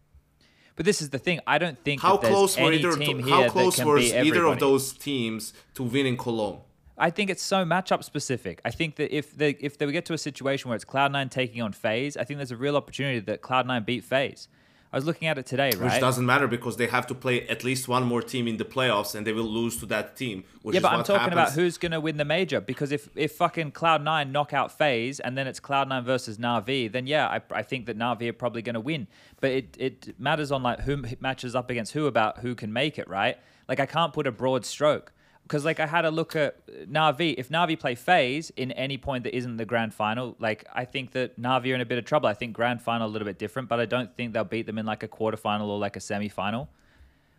But 0.76 0.86
this 0.86 1.02
is 1.02 1.10
the 1.10 1.18
thing. 1.18 1.40
I 1.46 1.58
don't 1.58 1.78
think 1.84 2.00
How 2.00 2.16
that 2.16 2.30
close 2.30 2.56
were 2.56 2.72
either? 2.72 2.92
team 2.96 3.18
To, 3.18 3.24
here 3.24 3.34
how 3.34 3.48
close 3.50 3.76
can 3.76 3.86
was 3.88 4.04
beat 4.12 4.14
either 4.14 4.44
of 4.46 4.58
those 4.60 4.92
teams 4.92 5.52
to 5.74 5.82
winning 5.82 6.16
Cologne? 6.16 6.60
I 6.96 7.10
think 7.10 7.30
it's 7.30 7.42
so 7.42 7.64
matchup 7.64 8.02
specific. 8.04 8.60
I 8.64 8.70
think 8.70 8.96
that 8.96 9.14
if 9.14 9.36
they 9.36 9.50
if 9.60 9.76
they 9.78 9.86
would 9.86 9.92
get 9.92 10.06
to 10.06 10.14
a 10.14 10.18
situation 10.18 10.68
where 10.70 10.76
it's 10.76 10.84
Cloud9 10.84 11.30
taking 11.30 11.60
on 11.62 11.72
FaZe, 11.72 12.16
I 12.16 12.24
think 12.24 12.38
there's 12.38 12.50
a 12.52 12.56
real 12.56 12.76
opportunity 12.76 13.20
that 13.20 13.42
Cloud9 13.42 13.84
beat 13.84 14.04
FaZe. 14.04 14.48
I 14.92 14.96
was 14.96 15.04
looking 15.04 15.28
at 15.28 15.36
it 15.36 15.44
today, 15.44 15.70
right? 15.76 15.92
Which 15.92 16.00
doesn't 16.00 16.24
matter 16.24 16.46
because 16.46 16.78
they 16.78 16.86
have 16.86 17.06
to 17.08 17.14
play 17.14 17.46
at 17.48 17.62
least 17.62 17.88
one 17.88 18.04
more 18.04 18.22
team 18.22 18.48
in 18.48 18.56
the 18.56 18.64
playoffs 18.64 19.14
and 19.14 19.26
they 19.26 19.34
will 19.34 19.44
lose 19.44 19.76
to 19.78 19.86
that 19.86 20.16
team. 20.16 20.44
Which 20.62 20.74
yeah, 20.74 20.80
but 20.80 20.92
I'm 20.92 21.04
talking 21.04 21.32
about 21.32 21.52
who's 21.52 21.76
going 21.76 21.92
to 21.92 22.00
win 22.00 22.16
the 22.16 22.24
major 22.24 22.60
because 22.60 22.90
if 22.90 23.08
if 23.14 23.32
fucking 23.32 23.72
Cloud9 23.72 24.30
knock 24.30 24.54
out 24.54 24.72
FaZe 24.72 25.20
and 25.20 25.36
then 25.36 25.46
it's 25.46 25.60
Cloud9 25.60 26.04
versus 26.04 26.38
Navi, 26.38 26.90
then 26.90 27.06
yeah, 27.06 27.28
I, 27.28 27.40
I 27.52 27.62
think 27.62 27.86
that 27.86 27.98
Navi 27.98 28.28
are 28.28 28.32
probably 28.32 28.62
going 28.62 28.74
to 28.74 28.80
win. 28.80 29.08
But 29.40 29.50
it, 29.50 29.76
it 29.78 30.20
matters 30.20 30.50
on 30.50 30.62
like 30.62 30.80
who 30.80 31.04
matches 31.20 31.54
up 31.54 31.68
against 31.68 31.92
who 31.92 32.06
about 32.06 32.38
who 32.38 32.54
can 32.54 32.72
make 32.72 32.98
it, 32.98 33.08
right? 33.08 33.36
Like 33.68 33.80
I 33.80 33.86
can't 33.86 34.14
put 34.14 34.26
a 34.26 34.32
broad 34.32 34.64
stroke 34.64 35.12
because 35.48 35.64
like 35.64 35.80
I 35.80 35.86
had 35.86 36.04
a 36.04 36.10
look 36.10 36.36
at 36.36 36.66
Navi. 36.86 37.34
If 37.38 37.48
Navi 37.48 37.78
play 37.78 37.94
FaZe 37.94 38.50
in 38.50 38.70
any 38.72 38.98
point 38.98 39.24
that 39.24 39.34
isn't 39.34 39.56
the 39.56 39.64
grand 39.64 39.94
final, 39.94 40.36
like 40.38 40.66
I 40.74 40.84
think 40.84 41.12
that 41.12 41.40
Navi 41.40 41.72
are 41.72 41.74
in 41.74 41.80
a 41.80 41.86
bit 41.86 41.96
of 41.96 42.04
trouble. 42.04 42.28
I 42.28 42.34
think 42.34 42.52
grand 42.52 42.82
final 42.82 43.08
a 43.08 43.10
little 43.10 43.24
bit 43.24 43.38
different, 43.38 43.68
but 43.68 43.80
I 43.80 43.86
don't 43.86 44.14
think 44.14 44.34
they'll 44.34 44.44
beat 44.44 44.66
them 44.66 44.76
in 44.76 44.84
like 44.84 45.02
a 45.02 45.08
quarterfinal 45.08 45.66
or 45.66 45.78
like 45.78 45.96
a 45.96 46.00
semi-final. 46.00 46.68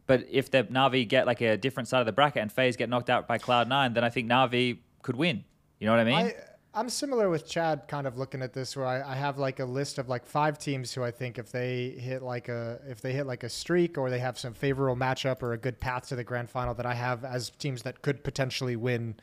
But 0.08 0.26
if 0.30 0.50
the 0.50 0.64
Navi 0.64 1.08
get 1.08 1.28
like 1.28 1.40
a 1.42 1.56
different 1.56 1.88
side 1.88 2.00
of 2.00 2.08
the 2.08 2.12
bracket 2.12 2.42
and 2.42 2.52
FaZe 2.52 2.76
get 2.76 2.90
knocked 2.90 3.12
out 3.12 3.28
by 3.28 3.38
Cloud9, 3.38 3.94
then 3.94 4.04
I 4.04 4.10
think 4.10 4.28
Navi 4.28 4.80
could 5.04 5.16
win. 5.16 5.44
You 5.80 5.86
know 5.86 5.94
what 5.94 6.00
I 6.00 6.04
mean? 6.04 6.16
I 6.16 6.34
I'm 6.80 6.88
similar 6.88 7.30
with 7.30 7.46
Chad, 7.46 7.90
kind 7.90 8.08
of 8.08 8.18
looking 8.18 8.42
at 8.42 8.54
this, 8.54 8.78
where 8.78 8.86
I, 8.86 9.02
I 9.12 9.14
have 9.14 9.38
like 9.38 9.60
a 9.60 9.66
list 9.66 9.98
of 9.98 10.08
like 10.08 10.26
five 10.26 10.58
teams 10.58 10.94
who 10.94 11.04
I 11.04 11.12
think 11.12 11.38
if 11.38 11.52
they 11.52 11.90
hit 11.90 12.22
like 12.22 12.48
a 12.48 12.80
if 12.88 13.02
they 13.02 13.12
hit 13.12 13.26
like 13.26 13.44
a 13.44 13.50
streak 13.50 13.98
or 13.98 14.10
they 14.10 14.20
have 14.20 14.40
some 14.40 14.54
favorable 14.54 14.96
matchup 14.96 15.44
or 15.44 15.52
a 15.52 15.58
good 15.58 15.82
path 15.82 16.08
to 16.08 16.16
the 16.16 16.24
grand 16.24 16.50
final, 16.50 16.74
that 16.76 16.86
I 16.86 16.94
have 16.94 17.26
as 17.26 17.50
teams 17.50 17.82
that 17.82 18.02
could 18.02 18.24
potentially 18.24 18.78
win 18.78 19.16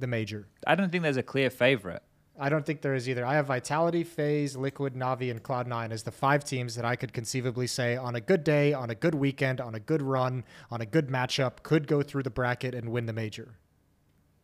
the 0.00 0.08
major. 0.08 0.48
I 0.66 0.74
don't 0.74 0.90
think 0.90 1.04
there's 1.04 1.16
a 1.16 1.22
clear 1.22 1.50
favorite. 1.50 2.02
I 2.36 2.48
don't 2.48 2.66
think 2.66 2.82
there 2.82 2.96
is 2.96 3.08
either. 3.08 3.24
I 3.24 3.34
have 3.34 3.46
Vitality, 3.46 4.02
FaZe, 4.02 4.56
Liquid, 4.56 4.94
Navi, 4.94 5.30
and 5.30 5.40
Cloud9 5.40 5.92
as 5.92 6.02
the 6.02 6.10
five 6.10 6.42
teams 6.42 6.74
that 6.74 6.84
I 6.84 6.96
could 6.96 7.12
conceivably 7.12 7.68
say 7.68 7.96
on 7.96 8.16
a 8.16 8.20
good 8.20 8.42
day, 8.42 8.72
on 8.72 8.90
a 8.90 8.96
good 8.96 9.14
weekend, 9.14 9.60
on 9.60 9.76
a 9.76 9.80
good 9.80 10.02
run, 10.02 10.42
on 10.68 10.80
a 10.80 10.86
good 10.86 11.10
matchup, 11.10 11.62
could 11.62 11.86
go 11.86 12.02
through 12.02 12.24
the 12.24 12.30
bracket 12.30 12.74
and 12.74 12.88
win 12.90 13.06
the 13.06 13.12
major. 13.12 13.54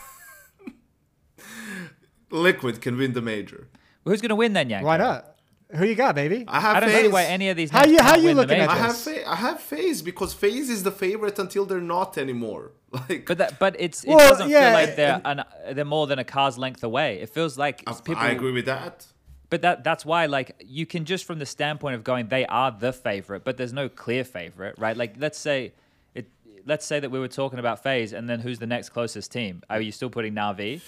Liquid 2.31 2.81
can 2.81 2.97
win 2.97 3.13
the 3.13 3.23
major. 3.23 3.69
Well, 4.05 4.13
who's 4.13 4.21
going 4.21 4.31
to 4.31 4.37
win 4.37 4.53
then, 4.53 4.69
Janko? 4.69 4.87
Why 4.87 4.97
not? 4.97 5.33
Who 5.75 5.85
you 5.85 5.97
got, 5.97 6.15
baby? 6.15 6.45
I 6.47 6.61
have 6.61 6.77
I 6.77 6.81
don't 6.81 6.91
see 6.91 7.03
FaZe. 7.03 7.13
why 7.13 7.25
any 7.25 7.49
of 7.49 7.57
these. 7.57 7.71
How 7.71 7.85
you- 7.85 8.01
how 8.01 8.17
you 8.17 8.35
looking 8.35 8.59
at 8.59 8.69
major. 8.69 8.71
I 8.71 8.77
have 8.77 9.05
this? 9.05 9.05
fa- 9.05 9.29
I 9.29 9.35
have 9.35 9.61
FaZe 9.61 10.01
because 10.03 10.33
FaZe 10.33 10.71
is 10.71 10.83
the 10.85 10.93
favorite 10.93 11.39
until 11.41 11.65
they're 11.67 11.81
not 11.81 12.17
anymore. 12.19 12.71
Like 12.93 13.27
But 13.27 13.39
that, 13.39 13.59
but 13.59 13.75
it's 13.81 14.05
it 14.05 14.09
Well, 14.11 14.19
doesn't 14.19 14.49
yeah, 14.49 14.71
feel 14.71 14.73
like 14.87 14.97
they're 14.97 15.21
an, 15.25 15.45
they're 15.75 15.85
more 15.85 16.07
than 16.07 16.21
a 16.21 16.25
car's 16.25 16.57
length 16.57 16.85
away. 16.85 17.21
It 17.21 17.31
feels 17.31 17.59
like 17.59 17.83
I, 17.87 17.93
people. 17.95 18.23
I 18.23 18.29
agree 18.29 18.53
with 18.53 18.67
that. 18.67 19.07
But 19.51 19.63
that 19.63 19.83
that's 19.85 20.05
why 20.07 20.27
like 20.27 20.53
you 20.65 20.87
can 20.87 21.05
just 21.05 21.25
from 21.25 21.39
the 21.41 21.47
standpoint 21.47 21.97
of 21.97 22.05
going 22.05 22.29
they 22.29 22.47
are 22.47 22.71
the 22.71 22.93
favorite, 22.93 23.43
but 23.45 23.57
there's 23.57 23.73
no 23.73 23.89
clear 23.89 24.23
favorite, 24.25 24.77
right? 24.79 24.97
Like 24.97 25.17
let's 25.19 25.39
say 25.39 25.73
it 26.15 26.27
let's 26.65 26.87
say 26.87 27.01
that 27.01 27.11
we 27.11 27.19
were 27.19 27.29
talking 27.29 27.59
about 27.59 27.83
FaZe, 27.83 28.13
and 28.13 28.31
then 28.31 28.39
who's 28.41 28.61
the 28.61 28.67
next 28.69 28.91
closest 28.91 29.31
team? 29.33 29.63
Are 29.69 29.81
you 29.81 29.91
still 29.93 30.09
putting 30.11 30.33
Navi? 30.35 30.81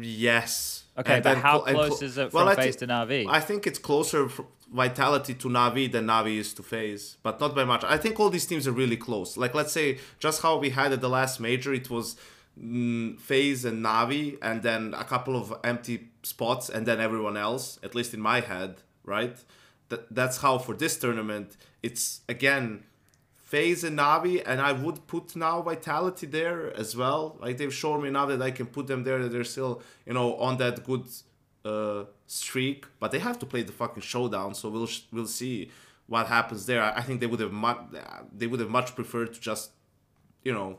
Yes. 0.00 0.84
Okay, 0.98 1.14
And 1.14 1.24
but 1.24 1.38
how 1.38 1.60
close 1.60 1.98
clo- 1.98 2.06
is 2.06 2.18
it 2.18 2.30
from 2.30 2.54
FaZe 2.54 2.76
thi- 2.76 2.80
to 2.80 2.86
Navi? 2.86 3.26
I 3.28 3.40
think 3.40 3.66
it's 3.66 3.78
closer 3.78 4.28
Vitality 4.72 5.34
to 5.34 5.48
Navi 5.48 5.90
than 5.90 6.06
Navi 6.06 6.36
is 6.38 6.52
to 6.54 6.62
FaZe, 6.62 7.16
but 7.22 7.40
not 7.40 7.54
by 7.54 7.64
much. 7.64 7.84
I 7.84 7.96
think 7.98 8.18
all 8.20 8.30
these 8.30 8.46
teams 8.46 8.66
are 8.68 8.72
really 8.72 8.96
close. 8.96 9.36
Like 9.36 9.54
let's 9.54 9.72
say 9.72 9.98
just 10.18 10.42
how 10.42 10.56
we 10.58 10.70
had 10.70 10.92
at 10.92 11.00
the 11.00 11.08
last 11.08 11.40
major, 11.40 11.72
it 11.74 11.88
was 11.90 12.16
mm, 12.60 13.18
FaZe 13.20 13.64
and 13.64 13.84
Navi, 13.84 14.38
and 14.42 14.62
then 14.62 14.94
a 14.94 15.04
couple 15.04 15.36
of 15.36 15.54
empty 15.64 16.08
spots, 16.22 16.68
and 16.68 16.86
then 16.86 17.00
everyone 17.00 17.36
else. 17.36 17.78
At 17.82 17.94
least 17.94 18.12
in 18.14 18.20
my 18.20 18.40
head, 18.40 18.76
right? 19.04 19.36
That 19.88 20.14
that's 20.14 20.38
how 20.38 20.58
for 20.58 20.74
this 20.74 20.98
tournament, 20.98 21.56
it's 21.82 22.20
again. 22.28 22.84
FaZe 23.52 23.84
and 23.84 23.98
Navi, 23.98 24.42
and 24.46 24.58
I 24.62 24.72
would 24.72 25.06
put 25.06 25.36
now 25.36 25.60
Vitality 25.60 26.26
there 26.26 26.74
as 26.82 26.96
well. 26.96 27.36
Like 27.38 27.58
they've 27.58 27.78
shown 27.82 28.02
me 28.02 28.08
now 28.08 28.24
that 28.30 28.40
I 28.40 28.50
can 28.50 28.66
put 28.76 28.86
them 28.86 29.04
there, 29.04 29.18
that 29.22 29.30
they're 29.30 29.52
still, 29.56 29.82
you 30.06 30.14
know, 30.14 30.36
on 30.36 30.56
that 30.56 30.76
good 30.84 31.04
uh, 31.72 32.04
streak. 32.26 32.86
But 32.98 33.10
they 33.12 33.18
have 33.18 33.38
to 33.40 33.46
play 33.52 33.62
the 33.62 33.76
fucking 33.82 34.04
showdown, 34.12 34.54
so 34.54 34.70
we'll 34.70 34.88
we'll 35.12 35.34
see 35.42 35.70
what 36.06 36.28
happens 36.28 36.64
there. 36.64 36.82
I 36.82 36.90
I 37.00 37.02
think 37.02 37.20
they 37.20 37.30
would 37.32 37.40
have 37.40 37.52
much 37.52 37.80
they 38.40 38.46
would 38.46 38.60
have 38.64 38.70
much 38.70 38.94
preferred 38.94 39.30
to 39.34 39.40
just, 39.50 39.72
you 40.42 40.54
know, 40.58 40.78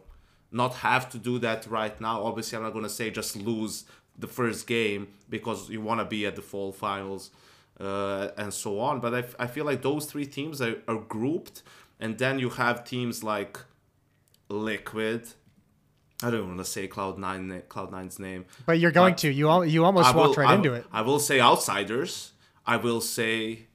not 0.51 0.73
have 0.89 1.03
to 1.13 1.19
do 1.29 1.38
that 1.45 1.67
right 1.67 1.97
now. 2.01 2.23
Obviously, 2.29 2.57
I'm 2.57 2.63
not 2.63 2.73
gonna 2.73 2.95
say 2.99 3.12
just 3.12 3.36
lose 3.36 3.86
the 4.17 4.27
first 4.39 4.65
game 4.65 5.01
because 5.29 5.69
you 5.69 5.81
want 5.89 5.99
to 5.99 6.05
be 6.05 6.25
at 6.25 6.36
the 6.36 6.45
fall 6.51 6.71
finals 6.71 7.23
uh, 7.79 8.29
and 8.38 8.53
so 8.53 8.79
on. 8.79 8.99
But 8.99 9.13
I, 9.13 9.19
f- 9.19 9.36
I 9.39 9.47
feel 9.47 9.65
like 9.65 9.81
those 9.81 10.05
three 10.05 10.25
teams 10.25 10.62
are, 10.62 10.75
are 10.88 10.99
grouped, 10.99 11.63
and 11.99 12.17
then 12.17 12.39
you 12.39 12.49
have 12.51 12.84
teams 12.86 13.23
like 13.23 13.60
Liquid. 14.49 15.27
I 16.21 16.29
don't 16.32 16.47
want 16.47 16.60
to 16.60 16.65
say 16.65 16.88
Cloud 16.88 17.17
Nine 17.17 17.62
Cloud 17.69 17.91
Nine's 17.91 18.19
name. 18.19 18.45
But 18.65 18.79
you're 18.79 18.91
going 18.91 19.13
But 19.13 19.19
to. 19.19 19.32
You 19.32 19.49
al- 19.49 19.65
you 19.65 19.84
almost 19.84 20.10
I 20.10 20.12
will, 20.15 20.25
walked 20.27 20.38
right 20.38 20.49
I 20.49 20.56
into 20.56 20.69
will- 20.71 20.77
it. 20.77 20.86
I 20.91 21.01
will 21.01 21.19
say 21.19 21.39
outsiders. 21.39 22.32
I 22.65 22.77
will 22.77 23.01
say 23.01 23.67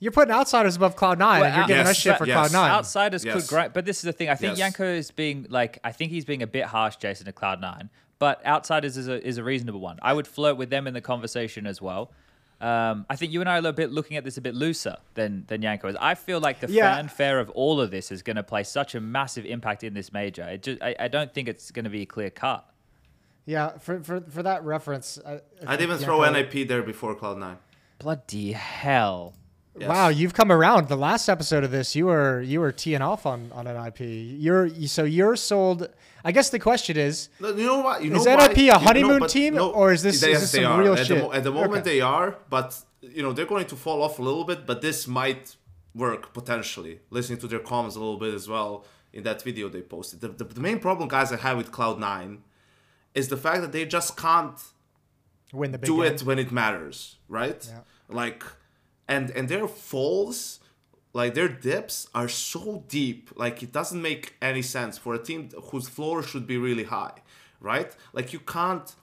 You're 0.00 0.12
putting 0.12 0.34
outsiders 0.34 0.76
above 0.76 0.96
Cloud9, 0.96 1.12
and 1.12 1.20
you're 1.20 1.46
out- 1.62 1.66
giving 1.68 1.80
Yes, 1.86 1.90
us 1.90 1.96
shit 1.96 2.18
for 2.18 2.26
yes. 2.26 2.52
Cloud9. 2.52 2.68
Outsiders 2.70 3.24
Yes. 3.24 3.34
could 3.34 3.48
great, 3.48 3.72
but 3.72 3.86
this 3.86 3.98
is 3.98 4.02
the 4.02 4.12
thing. 4.12 4.28
I 4.28 4.34
think 4.34 4.50
Yes. 4.50 4.58
Janko 4.58 4.84
is 4.84 5.10
being 5.10 5.46
like 5.48 5.78
I 5.82 5.92
think 5.92 6.10
he's 6.10 6.26
being 6.26 6.42
a 6.42 6.46
bit 6.46 6.66
harsh, 6.66 6.96
Jason, 6.96 7.24
to 7.26 7.32
Cloud 7.32 7.60
Nine. 7.62 7.88
But 8.18 8.44
outsiders 8.44 8.96
is 8.98 9.08
a 9.08 9.26
is 9.26 9.38
a 9.38 9.44
reasonable 9.44 9.80
one. 9.80 9.98
I 10.02 10.12
would 10.12 10.26
flirt 10.26 10.56
with 10.58 10.68
them 10.70 10.86
in 10.86 10.92
the 10.94 11.00
conversation 11.00 11.66
as 11.66 11.80
well. 11.80 12.12
Um, 12.60 13.04
I 13.10 13.16
think 13.16 13.32
you 13.32 13.40
and 13.40 13.48
I 13.50 13.58
are 13.58 13.66
a 13.66 13.72
bit 13.72 13.90
looking 13.92 14.16
at 14.16 14.24
this 14.24 14.36
a 14.36 14.40
bit 14.40 14.54
looser 14.54 14.96
than 15.14 15.44
than 15.48 15.60
Janko 15.62 15.88
is. 15.88 15.96
I 16.00 16.14
feel 16.14 16.40
like 16.40 16.60
the 16.60 16.70
Yeah. 16.70 16.94
fanfare 16.94 17.38
of 17.40 17.50
all 17.50 17.80
of 17.80 17.90
this 17.90 18.10
is 18.12 18.22
going 18.22 18.36
to 18.36 18.42
play 18.42 18.62
such 18.62 18.94
a 18.94 19.00
massive 19.00 19.44
impact 19.44 19.84
in 19.84 19.92
this 19.94 20.12
major. 20.12 20.42
It 20.44 20.62
just 20.62 20.82
I, 20.82 20.94
I 20.98 21.08
don't 21.08 21.32
think 21.34 21.48
it's 21.48 21.70
going 21.70 21.84
to 21.84 21.90
be 21.90 22.02
a 22.02 22.06
clear 22.06 22.30
cut. 22.30 22.64
Yeah, 23.46 23.76
for, 23.78 24.02
for, 24.02 24.22
for 24.22 24.42
that 24.42 24.64
reference. 24.64 25.18
I, 25.26 25.40
I'd 25.66 25.82
even 25.82 25.98
yeah, 25.98 26.04
throw 26.06 26.18
go- 26.24 26.30
NIP 26.32 26.66
there 26.66 26.82
before 26.82 27.14
Cloud 27.14 27.36
Nine. 27.38 27.58
Bloody 27.98 28.52
hell! 28.52 29.34
Yes. 29.78 29.88
Wow, 29.88 30.08
you've 30.08 30.32
come 30.34 30.50
around. 30.52 30.88
The 30.88 30.96
last 30.96 31.28
episode 31.28 31.64
of 31.64 31.70
this, 31.70 31.94
you 31.96 32.06
were 32.06 32.40
you 32.40 32.60
were 32.60 32.72
teeing 32.72 33.02
off 33.02 33.26
on, 33.26 33.50
on 33.52 33.66
an 33.66 33.76
IP. 33.86 34.00
You're 34.00 34.70
so 34.86 35.04
you're 35.04 35.36
sold. 35.36 35.88
I 36.26 36.32
guess 36.32 36.48
the 36.50 36.58
question 36.58 36.96
is, 36.96 37.28
you 37.40 37.54
know 37.66 37.80
what? 37.80 38.02
You 38.02 38.10
know 38.10 38.16
Is 38.20 38.26
why- 38.26 38.46
NIP 38.48 38.58
a 38.74 38.78
honeymoon 38.78 39.26
team, 39.28 39.58
or 39.58 39.92
is 39.92 40.02
this- 40.02 40.22
Yes, 40.22 40.42
is 40.42 40.52
this 40.52 40.62
some 40.62 40.72
are. 40.72 40.80
real 40.82 40.94
at 40.94 41.06
shit? 41.06 41.18
The, 41.22 41.28
at 41.36 41.44
the 41.44 41.52
moment, 41.52 41.82
Okay. 41.82 41.90
they 41.96 42.00
are, 42.00 42.38
but 42.48 42.70
you 43.02 43.22
know 43.22 43.32
they're 43.34 43.44
going 43.54 43.66
to 43.66 43.76
fall 43.76 44.02
off 44.02 44.18
a 44.18 44.22
little 44.22 44.44
bit. 44.44 44.64
But 44.66 44.80
this 44.80 45.06
might 45.06 45.56
work 45.94 46.32
potentially. 46.32 47.00
Listening 47.10 47.38
to 47.40 47.46
their 47.46 47.58
comments 47.72 47.94
a 47.96 48.00
little 48.00 48.16
bit 48.26 48.32
as 48.34 48.48
well 48.48 48.84
in 49.12 49.22
that 49.24 49.42
video 49.42 49.68
they 49.68 49.82
posted. 49.82 50.20
The, 50.22 50.28
the, 50.28 50.44
the 50.44 50.60
main 50.60 50.78
problem, 50.80 51.08
guys, 51.08 51.30
I 51.30 51.36
have 51.36 51.56
with 51.58 51.70
Cloud 51.70 51.98
Nine 52.00 52.42
is 53.14 53.28
the 53.28 53.36
fact 53.36 53.60
that 53.60 53.72
they 53.72 53.84
just 53.84 54.16
can't 54.16 54.58
win 55.52 55.70
the 55.72 55.78
do 55.78 55.96
game. 56.02 56.12
it 56.14 56.22
when 56.22 56.38
it 56.38 56.50
matters, 56.50 57.16
right? 57.28 57.62
Yeah. 57.70 57.80
Like, 58.08 58.42
and 59.06 59.30
and 59.36 59.48
their 59.48 59.68
falls, 59.68 60.60
like 61.14 61.32
their 61.34 61.48
dips, 61.48 62.08
are 62.14 62.28
so 62.28 62.84
deep. 62.88 63.30
Like 63.36 63.62
it 63.62 63.72
doesn't 63.72 64.02
make 64.02 64.34
any 64.42 64.62
sense 64.62 64.98
for 64.98 65.14
a 65.14 65.18
team 65.18 65.48
whose 65.70 65.88
floor 65.88 66.22
should 66.22 66.46
be 66.46 66.58
really 66.58 66.84
high, 66.84 67.18
right? 67.60 67.90
Like 68.12 68.32
you 68.34 68.40
can't 68.40 68.94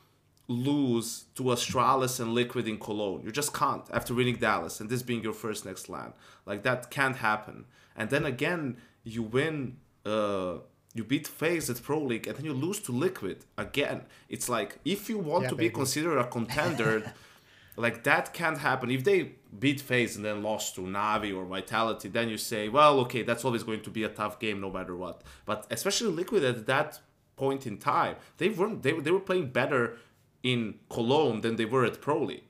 lose 0.47 1.25
to 1.35 1.43
Astralis 1.43 2.19
and 2.19 2.33
Liquid 2.33 2.67
in 2.67 2.77
Cologne. 2.77 3.21
You 3.25 3.31
just 3.31 3.53
can't 3.53 3.83
after 3.91 4.13
winning 4.13 4.35
Dallas 4.35 4.79
and 4.79 4.89
this 4.89 5.01
being 5.01 5.23
your 5.23 5.33
first 5.33 5.65
next 5.65 5.89
land. 5.89 6.13
Like 6.45 6.63
that 6.63 6.91
can't 6.91 7.17
happen. 7.17 7.65
And 7.95 8.09
then 8.09 8.25
again, 8.25 8.77
you 9.03 9.23
win. 9.23 9.77
Uh, 10.05 10.57
you 10.93 11.05
beat 11.05 11.25
FaZe 11.25 11.69
at 11.69 11.81
Pro 11.81 11.99
League 12.01 12.27
and 12.27 12.35
then 12.35 12.43
you 12.43 12.53
lose 12.53 12.79
to 12.81 12.91
Liquid 12.91 13.45
again. 13.57 14.01
It's 14.27 14.49
like 14.49 14.79
if 14.83 15.09
you 15.09 15.17
want 15.19 15.43
Yeah, 15.43 15.49
to 15.51 15.55
be 15.55 15.69
considered 15.69 16.17
a 16.17 16.27
contender, 16.27 17.13
like 17.77 18.03
that 18.03 18.33
can't 18.33 18.57
happen. 18.57 18.91
If 18.91 19.05
they 19.05 19.31
beat 19.59 19.81
FaZe 19.81 20.15
and 20.15 20.23
then 20.25 20.41
lost 20.43 20.75
to 20.75 20.81
Navi 20.81 21.35
or 21.35 21.45
Vitality, 21.45 22.07
then 22.09 22.29
you 22.29 22.37
say, 22.37 22.69
well, 22.69 22.99
okay, 23.01 23.21
that's 23.23 23.43
always 23.45 23.63
going 23.63 23.81
to 23.81 23.89
be 23.89 24.03
a 24.03 24.09
tough 24.09 24.39
game 24.39 24.61
no 24.61 24.69
matter 24.71 24.95
what. 24.95 25.21
But 25.45 25.67
especially 25.69 26.09
Liquid 26.11 26.43
at 26.43 26.65
that 26.67 26.99
point 27.35 27.67
in 27.67 27.77
time, 27.77 28.15
they 28.37 28.49
weren't 28.49 28.81
they, 28.83 28.93
they 28.93 29.11
were 29.11 29.19
playing 29.19 29.47
better 29.49 29.97
in 30.43 30.75
Cologne 30.89 31.41
than 31.41 31.55
they 31.57 31.65
were 31.65 31.85
at 31.85 32.01
Pro 32.01 32.21
League. 32.23 32.43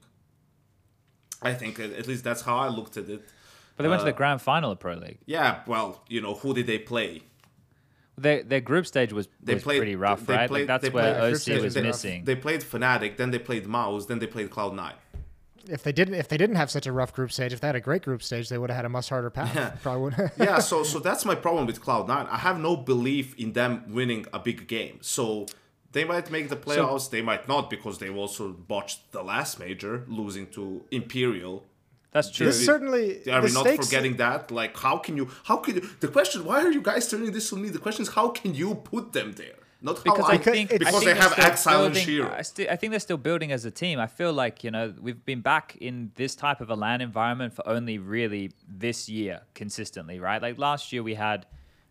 I 1.42 1.54
think 1.54 1.80
at 1.80 2.08
least 2.08 2.24
that's 2.24 2.42
how 2.42 2.58
I 2.58 2.68
looked 2.68 2.98
at 2.98 3.10
it. 3.10 3.24
But 3.76 3.84
they 3.84 3.90
went 3.90 4.02
to 4.02 4.06
the 4.06 4.12
Uh, 4.14 4.18
grand 4.18 4.42
final 4.42 4.72
of 4.72 4.80
Pro 4.80 4.94
League. 4.96 5.18
Yeah, 5.26 5.62
well, 5.66 6.04
you 6.08 6.22
know, 6.22 6.36
who 6.36 6.54
did 6.54 6.68
they 6.68 6.78
play? 6.78 7.24
Their 8.18 8.44
their 8.44 8.62
group 8.62 8.86
stage 8.86 9.12
was, 9.12 9.28
They 9.42 9.56
was 9.56 9.64
played 9.64 9.80
pretty 9.80 9.96
rough, 9.96 10.26
they 10.28 10.36
right? 10.36 10.48
played- 10.48 10.68
like 10.70 10.82
that's 10.82 10.94
where 10.94 11.16
played- 11.16 11.32
OC 11.34 11.38
stage 11.40 11.62
was 11.64 11.74
they- 11.74 11.82
missing. 11.82 12.24
They 12.26 12.36
played 12.36 12.62
Fnatic, 12.62 13.18
then 13.18 13.32
they 13.32 13.40
played 13.40 13.66
MOUZ, 13.66 14.06
then 14.08 14.20
they 14.20 14.28
played 14.28 14.52
Cloud9. 14.52 14.94
If 15.68 15.84
they 15.84 15.92
didn't, 15.92 16.16
if 16.16 16.28
they 16.28 16.38
didn't 16.38 16.56
have 16.56 16.70
such 16.72 16.88
a 16.88 16.92
rough 16.92 17.14
group 17.14 17.32
stage, 17.32 17.54
if 17.54 17.60
they 17.62 17.68
had 17.68 17.76
a 17.76 17.82
great 17.82 18.04
group 18.04 18.24
stage, 18.24 18.50
they 18.50 18.58
would 18.58 18.70
have 18.70 18.78
had 18.78 18.86
a 18.86 18.90
much 18.90 19.10
harder 19.10 19.30
path. 19.30 19.80
Probably 19.84 20.02
would. 20.02 20.32
yeah, 20.38 20.60
so 20.60 20.84
so 20.92 21.00
that's 21.00 21.26
my 21.26 21.36
problem 21.36 21.66
with 21.68 21.82
Cloud9. 21.82 22.10
I 22.30 22.38
have 22.38 22.60
no 22.60 22.76
belief 22.76 23.38
in 23.38 23.54
them 23.54 23.84
winning 23.88 24.26
a 24.34 24.40
big 24.40 24.68
game. 24.68 25.00
So 25.02 25.46
they 25.92 26.04
might 26.06 26.32
make 26.32 26.50
the 26.50 26.56
playoffs, 26.56 27.10
they 27.10 27.22
might 27.22 27.48
not 27.48 27.70
because 27.70 28.00
they 28.00 28.10
also 28.10 28.50
botched 28.50 29.12
the 29.12 29.24
last 29.24 29.60
major, 29.60 30.06
losing 30.08 30.48
to 30.52 30.84
Imperial. 30.92 31.66
That's 32.12 32.30
true. 32.30 32.48
This 32.48 32.66
certainly. 32.66 33.22
Are 33.30 33.40
the 33.42 33.48
we 33.48 33.54
not 33.54 33.66
stakes- 33.66 33.86
forgetting 33.88 34.18
that? 34.18 34.52
Like, 34.52 34.76
how 34.78 34.98
can 34.98 35.16
you? 35.16 35.30
How 35.46 35.58
can 35.58 35.76
you? 35.76 35.90
The 36.02 36.10
question: 36.10 36.44
Why 36.44 36.60
are 36.62 36.72
you 36.72 36.82
guys 36.82 37.10
turning 37.10 37.32
this 37.32 37.54
on 37.54 37.62
me? 37.62 37.70
The 37.70 37.80
question 37.80 38.02
is, 38.04 38.10
how 38.10 38.30
can 38.30 38.54
you 38.54 38.76
put 38.76 39.14
them 39.14 39.32
there? 39.34 39.56
Not 39.84 40.04
because 40.04 40.26
I, 40.26 40.34
I, 40.34 40.38
Because 40.38 40.54
think 40.54 40.74
I 40.74 40.78
because 40.78 40.94
think 40.94 41.06
they 41.06 41.16
have 41.16 41.32
Ax1Le 41.32 41.86
and 41.88 41.96
sh1ro. 41.96 42.34
I, 42.38 42.42
sti- 42.44 42.70
I 42.70 42.76
think 42.76 42.92
they're 42.92 43.00
still 43.00 43.18
building 43.18 43.52
as 43.52 43.66
a 43.66 43.72
team. 43.72 44.00
I 44.00 44.06
feel 44.08 44.32
like 44.32 44.64
you 44.64 44.70
know 44.70 44.94
we've 45.02 45.26
been 45.26 45.42
back 45.42 45.76
in 45.82 46.12
this 46.16 46.36
type 46.36 46.62
of 46.62 46.70
a 46.70 46.76
land 46.76 47.02
environment 47.02 47.54
for 47.54 47.68
only 47.68 47.98
really 47.98 48.52
this 48.68 49.10
year 49.10 49.42
consistently, 49.56 50.20
right? 50.20 50.40
Like 50.42 50.60
last 50.60 50.94
year 50.94 51.02
we 51.02 51.16
had, 51.16 51.48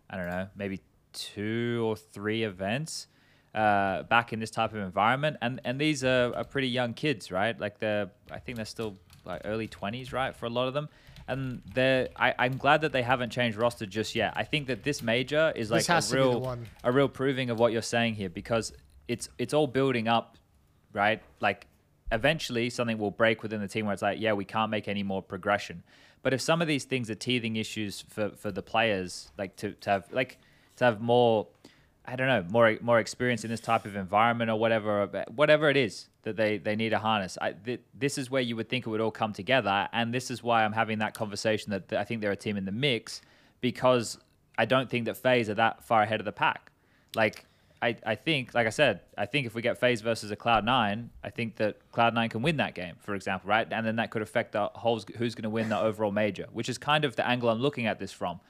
I 0.09 0.17
don't 0.17 0.29
know, 0.29 0.47
maybe 0.55 0.81
two 1.13 1.83
or 1.85 1.97
three 1.97 2.45
events 2.45 3.09
uh, 3.55 4.05
back 4.05 4.33
in 4.33 4.39
this 4.39 4.53
type 4.53 4.73
of 4.73 4.79
environment, 4.81 5.39
and 5.43 5.61
and 5.65 5.81
these 5.81 6.05
are, 6.05 6.33
are 6.37 6.45
pretty 6.45 6.69
young 6.69 6.95
kids, 6.95 7.33
right? 7.33 7.59
Like 7.59 7.81
they're 7.81 8.09
I 8.31 8.39
think 8.39 8.55
they're 8.57 8.65
still 8.67 8.99
like 9.25 9.43
early 9.45 9.67
twenties, 9.67 10.13
right, 10.13 10.35
for 10.37 10.47
a 10.47 10.51
lot 10.51 10.69
of 10.69 10.75
them. 10.75 10.89
And 11.31 11.63
they're, 11.75 12.09
I, 12.17 12.35
I'm 12.39 12.57
glad 12.57 12.81
that 12.83 12.93
they 12.93 13.03
haven't 13.03 13.31
changed 13.31 13.57
roster 13.57 13.87
just 13.87 14.15
yet. 14.15 14.33
I 14.37 14.45
think 14.45 14.67
that 14.67 14.83
this 14.83 15.03
major 15.03 15.53
is 15.55 15.71
like 15.71 15.83
a 15.83 16.01
to 16.01 16.01
be 16.01 16.07
the 16.09 16.17
real 16.17 16.59
a 16.85 16.93
real 16.93 17.09
proving 17.09 17.51
of 17.51 17.59
what 17.59 17.73
you're 17.73 17.83
saying 17.83 18.15
here 18.15 18.29
because 18.29 18.73
it's 19.09 19.29
it's 19.39 19.55
all 19.55 19.67
building 19.67 20.09
up 20.09 20.37
right? 20.93 21.23
Like 21.41 21.67
eventually 22.13 22.71
something 22.71 22.99
will 22.99 23.11
break 23.11 23.43
within 23.43 23.61
the 23.61 23.69
team 23.69 23.87
where 23.87 23.93
it's 23.93 24.03
like, 24.03 24.21
yeah, 24.21 24.33
we 24.33 24.45
can't 24.45 24.71
make 24.71 24.89
any 24.89 25.03
more 25.03 25.23
progression. 25.23 25.83
But 26.23 26.35
if 26.35 26.41
some 26.41 26.61
of 26.61 26.69
these 26.69 26.85
things 26.85 27.11
are 27.11 27.15
teething 27.15 27.57
issues 27.57 28.03
for, 28.09 28.31
for 28.31 28.51
the 28.51 28.63
players, 28.63 29.31
like 29.39 29.57
to, 29.57 29.73
to 29.73 29.91
have 29.91 30.13
like 30.13 30.39
to 30.77 30.85
have 30.85 31.01
more, 31.01 31.49
I 32.11 32.17
don't 32.17 32.27
know, 32.27 32.45
more 32.51 32.77
more 32.81 32.99
experience 32.99 33.45
in 33.45 33.51
this 33.51 33.61
type 33.61 33.85
of 33.85 33.95
environment 33.95 34.51
or 34.51 34.59
whatever, 34.59 35.25
whatever 35.33 35.71
it 35.71 35.77
is 35.77 36.09
that 36.23 36.37
they, 36.37 36.59
they 36.59 36.75
need 36.75 36.93
a 36.93 36.99
harness. 36.99 37.39
I, 37.41 37.53
th- 37.53 37.81
this 37.95 38.19
is 38.19 38.29
where 38.29 38.43
you 38.43 38.57
would 38.57 38.69
think 38.69 38.85
it 38.87 38.91
would 38.91 39.01
all 39.01 39.13
come 39.13 39.33
together, 39.33 39.89
and 39.93 40.13
this 40.13 40.29
is 40.29 40.43
why 40.43 40.65
I'm 40.65 40.73
having 40.73 40.99
that 40.99 41.15
conversation 41.15 41.71
that, 41.71 41.93
I 41.93 42.03
think 42.03 42.21
they're 42.21 42.33
a 42.33 42.37
team 42.37 42.57
in 42.57 42.65
the 42.65 42.73
mix 42.73 43.23
because 43.61 44.19
I 44.59 44.65
don't 44.65 44.91
think 44.91 45.05
that 45.05 45.17
FaZe 45.19 45.49
are 45.51 45.55
that 45.55 45.85
far 45.85 46.03
ahead 46.03 46.21
of 46.21 46.25
the 46.25 46.33
pack. 46.33 46.73
Like 47.15 47.45
I, 47.81 47.97
I 48.05 48.17
think, 48.17 48.55
like 48.55 48.67
I 48.67 48.71
said, 48.71 49.03
I 49.17 49.27
think 49.27 49.47
if 49.47 49.55
we 49.55 49.63
get 49.63 49.79
FaZe 49.79 50.01
versus 50.01 50.33
a 50.33 50.37
Cloud9, 50.37 51.09
I 51.23 51.31
think 51.31 51.57
that 51.57 51.77
Cloud9 51.93 52.31
can 52.31 52.43
win 52.43 52.57
that 52.57 52.75
game, 52.75 52.97
for 52.99 53.15
example, 53.15 53.49
right? 53.49 53.67
And 53.71 53.87
then 53.87 53.97
that 53.97 54.11
could 54.11 54.23
affect 54.23 54.53
the 54.53 54.67
whole, 54.75 55.01
who's 55.17 55.37
going 55.37 55.45
to 55.45 55.51
win 55.51 55.69
the 55.69 55.79
overall 55.79 56.11
major, 56.11 56.47
which 56.53 56.69
is 56.69 56.77
kind 56.77 57.05
of 57.05 57.15
the 57.15 57.27
angle 57.27 57.49
I'm 57.49 57.61
looking 57.61 57.87
at 57.87 58.01
this 58.01 58.11
from. 58.11 58.41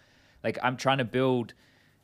Like 0.43 0.59
I'm 0.63 0.79
trying 0.79 0.99
to 0.99 1.05
build 1.05 1.53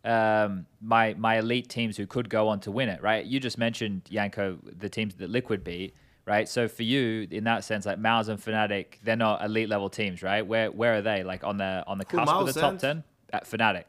um, 0.07 0.67
my 0.81 1.15
my 1.15 1.39
elite 1.39 1.69
teams 1.69 1.97
who 1.97 2.07
could 2.07 2.31
go 2.31 2.49
on 2.49 2.61
to 2.61 2.71
win 2.71 2.89
it, 2.89 3.03
right? 3.03 3.25
You 3.25 3.41
just 3.41 3.59
mentioned 3.59 4.03
Janko, 4.11 4.59
the 4.63 4.89
teams 4.89 5.15
that 5.17 5.29
Liquid 5.29 5.65
beat, 5.65 5.95
right? 6.25 6.49
So 6.49 6.69
for 6.69 6.85
you, 6.85 7.27
in 7.31 7.45
that 7.45 7.65
sense, 7.65 7.85
like 7.85 7.99
MOUZ 7.99 8.29
and 8.29 8.41
Fnatic, 8.41 8.99
they're 9.03 9.17
not 9.17 9.45
elite 9.45 9.69
level 9.69 9.91
teams, 9.91 10.23
right? 10.23 10.47
Where 10.47 10.71
where 10.71 10.95
are 10.95 11.03
they? 11.03 11.25
Like 11.25 11.43
on 11.45 11.57
the 11.57 11.85
on 11.87 11.99
the 11.99 12.05
cusp 12.05 12.33
of 12.33 12.47
the 12.47 12.61
top 12.61 12.79
ten 12.79 13.05
at 13.33 13.45
Fnatic. 13.45 13.85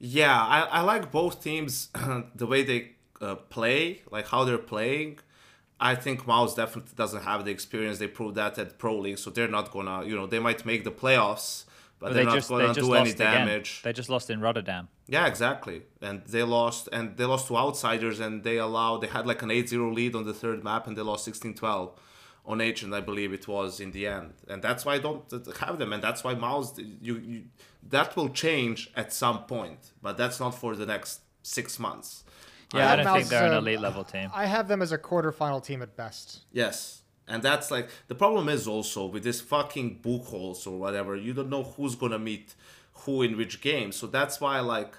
Yeah, 0.00 0.36
I, 0.36 0.60
I 0.60 0.80
like 0.82 1.10
both 1.10 1.42
teams 1.42 1.88
the 2.34 2.46
way 2.46 2.62
they 2.62 2.92
uh, 3.20 3.36
play, 3.36 4.02
like 4.10 4.28
how 4.28 4.44
they're 4.44 4.58
playing. 4.58 5.20
I 5.80 5.94
think 5.94 6.26
MOUZ 6.26 6.54
definitely 6.54 6.92
doesn't 6.96 7.22
have 7.22 7.44
the 7.44 7.52
experience. 7.52 7.98
They 7.98 8.08
proved 8.08 8.34
that 8.34 8.58
at 8.58 8.78
Pro 8.78 8.98
League, 8.98 9.18
so 9.18 9.30
they're 9.30 9.48
not 9.48 9.70
gonna, 9.70 10.04
you 10.04 10.16
know, 10.16 10.26
they 10.26 10.40
might 10.40 10.66
make 10.66 10.82
the 10.82 10.90
playoffs, 10.90 11.64
but, 11.98 12.12
they're 12.12 12.24
they 12.24 12.24
not 12.24 12.34
just, 12.34 12.48
gonna 12.48 12.74
do 12.74 12.94
any 12.94 13.12
damage. 13.12 13.80
Again. 13.80 13.80
They 13.84 13.92
just 13.92 14.08
lost 14.08 14.30
in 14.30 14.40
Rotterdam. 14.40 14.88
Yeah, 15.06 15.26
exactly. 15.26 15.82
And 16.00 16.24
they 16.26 16.42
lost, 16.42 16.88
and 16.92 17.16
they 17.16 17.24
lost 17.24 17.48
to 17.48 17.56
outsiders, 17.56 18.20
and 18.20 18.44
they 18.44 18.58
allowed, 18.58 18.98
they 19.02 19.08
had 19.08 19.26
like 19.26 19.42
an 19.42 19.48
8-0 19.48 19.94
lead 19.94 20.14
on 20.14 20.24
the 20.24 20.34
third 20.34 20.62
map, 20.62 20.86
and 20.86 20.96
they 20.96 21.02
lost 21.02 21.28
16-12 21.28 21.92
on 22.48 22.62
Agent, 22.62 22.94
I 22.94 23.00
believe 23.00 23.32
it 23.34 23.46
was 23.46 23.78
in 23.78 23.90
the 23.92 24.06
end, 24.06 24.32
and 24.48 24.62
that's 24.62 24.84
why 24.86 24.94
I 24.94 24.98
don't 24.98 25.30
have 25.60 25.78
them, 25.78 25.92
and 25.92 26.02
that's 26.02 26.24
why 26.24 26.34
MOUZ 26.34 26.78
you, 26.78 27.18
you 27.18 27.44
that 27.90 28.16
will 28.16 28.30
change 28.30 28.90
at 28.96 29.12
some 29.12 29.44
point, 29.44 29.92
but 30.00 30.16
that's 30.16 30.40
not 30.40 30.54
for 30.54 30.74
the 30.74 30.86
next 30.86 31.20
six 31.42 31.78
months. 31.78 32.24
Yeah, 32.74 32.88
I, 32.88 32.92
I 32.92 32.96
don't 32.96 33.16
think 33.16 33.28
they're 33.28 33.52
an 33.52 33.58
elite 33.58 33.80
level 33.80 34.02
team. 34.02 34.30
I 34.32 34.46
have 34.46 34.66
them 34.66 34.80
as 34.80 34.92
a 34.92 34.98
quarterfinal 34.98 35.62
team 35.62 35.82
at 35.82 35.94
best. 35.94 36.40
Yes, 36.50 36.97
and 37.28 37.42
that's 37.42 37.70
like 37.70 37.88
the 38.08 38.14
problem 38.14 38.48
is 38.48 38.66
also 38.66 39.06
with 39.06 39.22
this 39.22 39.40
fucking 39.40 40.00
Buchholz 40.02 40.66
or 40.66 40.78
whatever. 40.78 41.14
You 41.16 41.34
don't 41.34 41.50
know 41.50 41.62
who's 41.62 41.94
gonna 41.94 42.18
meet 42.18 42.54
who 42.92 43.22
in 43.22 43.36
which 43.36 43.60
game, 43.60 43.92
so 43.92 44.06
that's 44.06 44.40
why 44.40 44.60
like, 44.60 44.96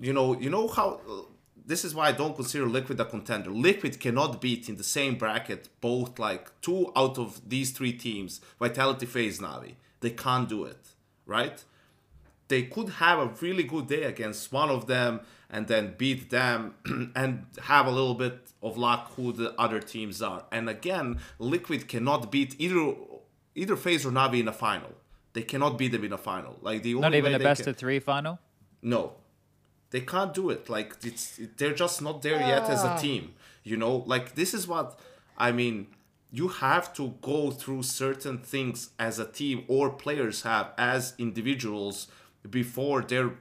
you 0.00 0.12
know, 0.12 0.38
you 0.38 0.50
know 0.50 0.68
how 0.68 1.00
this 1.66 1.84
is 1.84 1.94
why 1.94 2.08
I 2.08 2.12
don't 2.12 2.36
consider 2.36 2.66
Liquid 2.66 3.00
a 3.00 3.04
contender. 3.04 3.50
Liquid 3.50 3.98
cannot 3.98 4.40
beat 4.40 4.68
in 4.68 4.76
the 4.76 4.84
same 4.84 5.16
bracket 5.16 5.68
both 5.80 6.18
like 6.18 6.50
two 6.60 6.92
out 6.94 7.18
of 7.18 7.48
these 7.48 7.70
three 7.70 7.92
teams, 7.92 8.40
Vitality, 8.58 9.06
FaZe, 9.06 9.40
Navi. 9.40 9.74
They 10.00 10.10
can't 10.10 10.48
do 10.48 10.64
it, 10.64 10.88
right? 11.24 11.64
They 12.48 12.64
could 12.64 12.90
have 12.90 13.18
a 13.18 13.32
really 13.40 13.62
good 13.62 13.86
day 13.86 14.02
against 14.02 14.52
one 14.52 14.68
of 14.68 14.86
them 14.86 15.20
and 15.50 15.68
then 15.68 15.94
beat 15.96 16.30
them 16.30 16.74
and 17.14 17.46
have 17.62 17.86
a 17.86 17.90
little 17.90 18.14
bit 18.14 18.52
of 18.62 18.76
luck 18.76 19.12
who 19.14 19.32
the 19.32 19.52
other 19.60 19.80
teams 19.80 20.22
are. 20.22 20.44
And 20.50 20.68
again, 20.68 21.18
Liquid 21.38 21.88
cannot 21.88 22.32
beat 22.32 22.56
either 22.58 22.94
either 23.54 23.76
FaZe 23.76 24.06
or 24.06 24.10
Navi 24.10 24.40
in 24.40 24.48
a 24.48 24.52
final. 24.52 24.92
They 25.32 25.42
cannot 25.42 25.78
beat 25.78 25.92
them 25.92 26.04
in 26.04 26.12
a 26.12 26.18
final. 26.18 26.58
Like 26.60 26.82
the 26.82 26.94
not 26.94 27.14
even 27.14 27.34
a 27.34 27.38
best 27.38 27.62
can... 27.62 27.70
of 27.70 27.76
three 27.76 28.00
final. 28.00 28.38
No, 28.82 29.14
they 29.90 30.00
can't 30.00 30.34
do 30.34 30.50
it. 30.50 30.68
Like 30.68 30.94
it's 31.02 31.40
they're 31.56 31.74
just 31.74 32.02
not 32.02 32.22
there 32.22 32.40
yet 32.40 32.64
as 32.70 32.82
a 32.82 32.90
ah. 32.90 32.96
team. 32.96 33.34
You 33.62 33.76
know, 33.76 33.96
like 34.06 34.34
this 34.34 34.54
is 34.54 34.66
what 34.66 34.98
I 35.36 35.52
mean. 35.52 35.88
You 36.30 36.48
have 36.48 36.92
to 36.94 37.14
go 37.22 37.52
through 37.52 37.84
certain 37.84 38.38
things 38.38 38.90
as 38.98 39.20
a 39.20 39.24
team 39.24 39.64
or 39.68 39.90
players 39.90 40.42
have 40.42 40.72
as 40.76 41.14
individuals 41.16 42.08
before 42.50 43.02
they're 43.02 43.34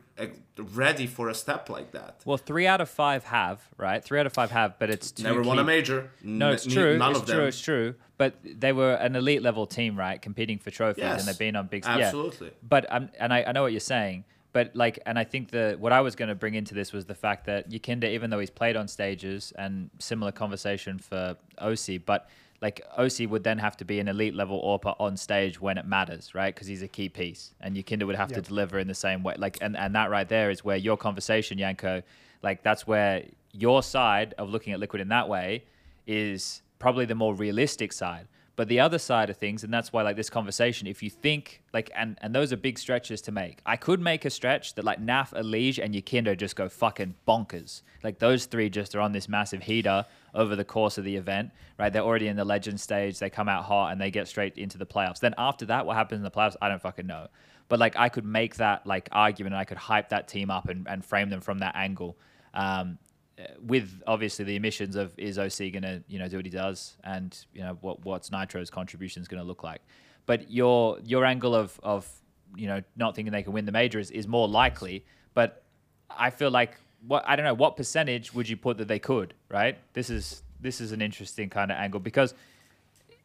ready 0.58 1.08
for 1.08 1.30
a 1.30 1.34
step 1.34 1.70
like 1.70 1.92
that. 1.92 2.22
Well, 2.26 2.38
three 2.38 2.68
out 2.68 2.82
of 2.82 2.90
five 2.90 3.24
have, 3.26 3.62
right? 3.78 4.04
Three 4.04 4.20
out 4.20 4.26
of 4.26 4.34
five 4.34 4.52
have, 4.52 4.78
but 4.80 4.90
it's 4.90 5.18
never 5.20 5.42
won 5.42 5.60
a 5.60 5.64
major. 5.64 6.12
No, 6.22 6.52
it's 6.52 6.66
true. 6.66 6.98
None 6.98 7.12
it's 7.12 7.22
of 7.22 7.26
true. 7.26 7.36
Them. 7.38 7.48
It's 7.48 7.62
true. 7.62 7.96
But 8.18 8.36
they 8.44 8.72
were 8.74 8.94
an 8.94 9.16
elite 9.16 9.42
level 9.42 9.66
team, 9.66 9.98
right? 9.98 10.22
Competing 10.22 10.60
for 10.60 10.72
trophies, 10.72 11.04
yes, 11.04 11.20
and 11.20 11.28
they've 11.28 11.38
been 11.38 11.56
on 11.56 11.68
big. 11.68 11.84
Stages. 11.84 12.04
Absolutely. 12.04 12.48
Yeah. 12.48 12.54
But 12.68 12.86
um, 12.90 13.10
and 13.20 13.34
I, 13.34 13.44
I 13.44 13.52
know 13.52 13.64
what 13.64 13.72
you're 13.72 13.80
saying 13.80 14.26
but 14.54 14.74
like 14.76 15.00
and 15.06 15.20
i 15.20 15.24
think 15.24 15.50
the 15.50 15.76
what 15.80 15.92
i 15.92 16.00
was 16.00 16.16
going 16.16 16.30
to 16.30 16.36
bring 16.36 16.54
into 16.54 16.74
this 16.74 16.94
was 16.94 17.06
the 17.06 17.16
fact 17.16 17.46
that 17.46 17.70
YEKINDAR, 17.70 18.06
even 18.06 18.30
though 18.30 18.40
he's 18.40 18.50
played 18.50 18.78
on 18.78 18.88
stages 18.88 19.52
and 19.58 19.90
similar 20.00 20.32
conversation 20.32 21.00
for 21.00 21.36
oSee 21.62 22.00
but 22.04 22.30
like 22.64 22.82
oSee 22.98 23.28
would 23.28 23.44
then 23.44 23.60
have 23.60 23.76
to 23.78 23.86
be 23.86 24.00
an 24.00 24.08
elite 24.08 24.34
level 24.34 24.60
AWPer 24.64 24.96
on 24.98 25.18
stage 25.18 25.60
when 25.60 25.78
it 25.78 25.86
matters 25.86 26.34
right? 26.34 26.56
Because 26.56 26.66
he's 26.66 26.82
a 26.82 26.88
key 26.88 27.10
piece 27.10 27.54
and 27.60 27.76
YEKINDAR 27.76 28.08
would 28.08 28.16
have 28.16 28.32
yep. 28.32 28.42
to 28.42 28.50
deliver 28.50 28.80
in 28.80 28.88
the 28.88 28.96
same 28.96 29.22
way. 29.22 29.36
Like 29.38 29.58
and, 29.62 29.76
and 29.78 29.94
that 29.94 30.10
right 30.10 30.28
there 30.28 30.50
is 30.50 30.64
where 30.64 30.78
your 30.78 30.98
conversation 30.98 31.60
Janko 31.60 32.02
like 32.42 32.64
that's 32.64 32.88
where 32.88 33.26
your 33.52 33.84
side 33.84 34.34
of 34.38 34.50
looking 34.50 34.72
at 34.74 34.80
liquid 34.80 35.02
in 35.02 35.10
that 35.10 35.28
way 35.28 35.66
is 36.08 36.62
probably 36.80 37.06
the 37.06 37.16
more 37.16 37.36
realistic 37.36 37.92
side 37.92 38.28
but 38.56 38.68
the 38.68 38.80
other 38.80 39.00
side 39.00 39.30
of 39.32 39.38
things, 39.38 39.64
and 39.64 39.74
that's 39.74 39.92
why 39.92 40.04
like 40.04 40.16
this 40.16 40.30
conversation, 40.30 40.88
if 40.88 41.02
you 41.02 41.10
think 41.10 41.64
like 41.74 41.90
and 41.96 42.20
and 42.22 42.36
those 42.36 42.54
are 42.54 42.58
big 42.58 42.78
stretches 42.78 43.20
to 43.22 43.32
make. 43.32 43.60
I 43.66 43.78
could 43.78 44.00
make 44.00 44.26
a 44.26 44.30
stretch 44.30 44.76
that 44.76 44.86
like 44.86 45.02
Naf, 45.02 45.34
Elige, 45.34 45.80
and 45.84 45.96
YEKINDAR 45.96 46.38
just 46.38 46.56
go 46.56 46.70
fucking 46.70 47.16
bonkers. 47.28 47.82
Like 48.04 48.20
those 48.20 48.46
three 48.46 48.70
just 48.70 48.96
are 48.96 49.02
on 49.02 49.12
this 49.12 49.28
massive 49.28 49.64
heater 49.64 50.06
over 50.36 50.56
the 50.56 50.64
course 50.64 51.00
of 51.00 51.04
the 51.04 51.16
event, 51.16 51.50
right? 51.80 51.92
They're 51.92 52.04
already 52.04 52.28
in 52.28 52.36
the 52.36 52.46
legend 52.46 52.80
stage, 52.80 53.18
they 53.18 53.30
come 53.30 53.50
out 53.50 53.64
hot 53.64 53.92
and 53.92 54.00
they 54.00 54.12
get 54.12 54.28
straight 54.28 54.58
into 54.58 54.78
the 54.78 54.86
playoffs. 54.86 55.20
Then 55.20 55.34
after 55.38 55.66
that, 55.66 55.86
what 55.86 55.96
happens 55.96 56.20
in 56.20 56.24
the 56.24 56.32
playoffs, 56.32 56.56
I 56.62 56.70
don't 56.70 56.82
fucking 56.82 57.08
know. 57.08 57.28
But 57.70 57.80
like 57.80 57.96
I 57.98 58.10
could 58.10 58.26
make 58.26 58.58
that 58.58 58.86
like 58.86 59.10
argument 59.12 59.54
and 59.54 59.60
I 59.62 59.66
could 59.66 59.78
hype 59.78 60.10
that 60.10 60.28
team 60.28 60.52
up 60.52 60.70
and, 60.70 60.88
and 60.88 61.04
frame 61.04 61.30
them 61.30 61.42
from 61.42 61.60
that 61.60 61.76
angle. 61.76 62.18
Um, 62.54 63.00
Uh, 63.40 63.46
with 63.66 64.02
obviously 64.06 64.46
the 64.46 64.56
emissions 64.56 64.96
of 64.96 65.18
is 65.18 65.40
oSee 65.40 65.72
going 65.74 65.82
to 65.82 66.04
you 66.08 66.20
know 66.20 66.28
do 66.28 66.38
what 66.38 66.46
he 66.46 66.52
does, 66.52 66.98
and 67.04 67.46
you 67.54 67.62
know 67.62 67.78
what 67.82 68.06
what's 68.06 68.30
nitr0's 68.30 68.70
contribution 68.70 69.22
is 69.22 69.28
going 69.28 69.42
to 69.42 69.48
look 69.48 69.64
like. 69.64 69.82
But 70.26 70.52
your 70.52 71.00
your 71.04 71.26
angle 71.26 71.56
of 71.56 71.80
of 71.82 72.08
you 72.56 72.68
know 72.68 72.82
not 72.96 73.16
thinking 73.16 73.32
they 73.32 73.42
can 73.42 73.54
win 73.54 73.66
the 73.66 73.72
major 73.72 74.00
is, 74.00 74.12
is 74.12 74.28
more 74.28 74.48
likely. 74.48 75.06
But 75.34 75.64
I 76.10 76.30
feel 76.30 76.52
like 76.52 76.78
what 77.08 77.24
I 77.28 77.36
don't 77.36 77.46
know 77.46 77.56
what 77.56 77.76
percentage 77.76 78.34
would 78.36 78.48
you 78.48 78.56
put 78.56 78.78
that 78.78 78.88
they 78.88 79.00
could 79.00 79.34
right? 79.50 79.78
This 79.94 80.10
is 80.10 80.44
this 80.60 80.80
is 80.80 80.92
an 80.92 81.02
interesting 81.02 81.50
kind 81.50 81.72
of 81.72 81.78
angle 81.78 82.00
because 82.00 82.34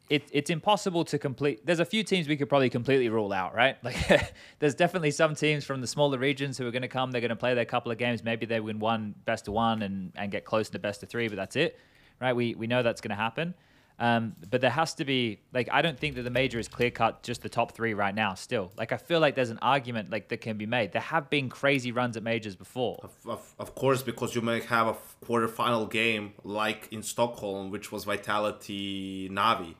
it, 0.09 0.27
it's 0.31 0.49
impossible 0.49 1.05
to 1.05 1.19
complete. 1.19 1.65
There's 1.65 1.79
a 1.79 1.85
few 1.85 2.03
teams 2.03 2.27
we 2.27 2.35
could 2.35 2.49
probably 2.49 2.69
completely 2.69 3.09
rule 3.09 3.31
out, 3.31 3.53
right? 3.55 3.77
Like, 3.89 4.33
there's 4.59 4.75
definitely 4.75 5.11
some 5.11 5.33
teams 5.35 5.65
from 5.65 5.81
the 5.81 5.87
smaller 5.87 6.17
regions 6.17 6.57
who 6.57 6.67
are 6.67 6.71
going 6.71 6.83
to 6.83 6.87
come. 6.87 7.11
They're 7.11 7.21
going 7.21 7.29
to 7.29 7.35
play 7.35 7.53
their 7.53 7.65
couple 7.65 7.91
of 7.91 7.97
games. 7.97 8.23
Maybe 8.23 8.45
they 8.45 8.59
win 8.59 8.79
one 8.79 9.15
best 9.25 9.47
of 9.47 9.53
one 9.53 9.81
and, 9.81 10.11
and 10.15 10.31
get 10.31 10.45
close 10.45 10.69
to 10.69 10.79
best 10.79 11.01
of 11.01 11.09
three, 11.09 11.27
but 11.27 11.37
that's 11.37 11.55
it, 11.55 11.79
right? 12.19 12.35
We 12.35 12.55
we 12.55 12.67
know 12.67 12.83
that's 12.83 13.01
going 13.01 13.09
to 13.09 13.15
happen. 13.15 13.53
Um, 13.99 14.35
but 14.49 14.61
there 14.61 14.69
has 14.69 14.93
to 14.95 15.05
be 15.05 15.39
like 15.53 15.69
I 15.71 15.81
don't 15.81 15.99
think 15.99 16.15
that 16.15 16.21
the 16.21 16.29
major 16.29 16.57
is 16.57 16.67
clear 16.67 16.89
cut 16.89 17.21
just 17.21 17.41
the 17.41 17.49
top 17.49 17.73
three 17.73 17.93
right 17.93 18.15
now. 18.15 18.33
Still, 18.33 18.71
like 18.77 18.91
I 18.91 18.97
feel 18.97 19.19
like 19.19 19.35
there's 19.35 19.49
an 19.49 19.59
argument 19.61 20.09
like 20.11 20.29
that 20.29 20.41
can 20.41 20.57
be 20.57 20.65
made. 20.65 20.93
There 20.93 21.01
have 21.01 21.29
been 21.29 21.49
crazy 21.49 21.91
runs 21.91 22.15
at 22.15 22.23
majors 22.23 22.55
before. 22.55 22.99
Of, 23.03 23.11
of, 23.27 23.55
of 23.59 23.75
course, 23.75 24.01
because 24.01 24.35
you 24.35 24.41
may 24.41 24.61
have 24.61 24.87
a 24.87 24.95
quarterfinal 25.25 25.89
game 25.91 26.33
like 26.43 26.87
in 26.91 27.03
Stockholm, 27.03 27.71
which 27.71 27.91
was 27.91 28.05
Vitality 28.05 29.29
Navi 29.29 29.75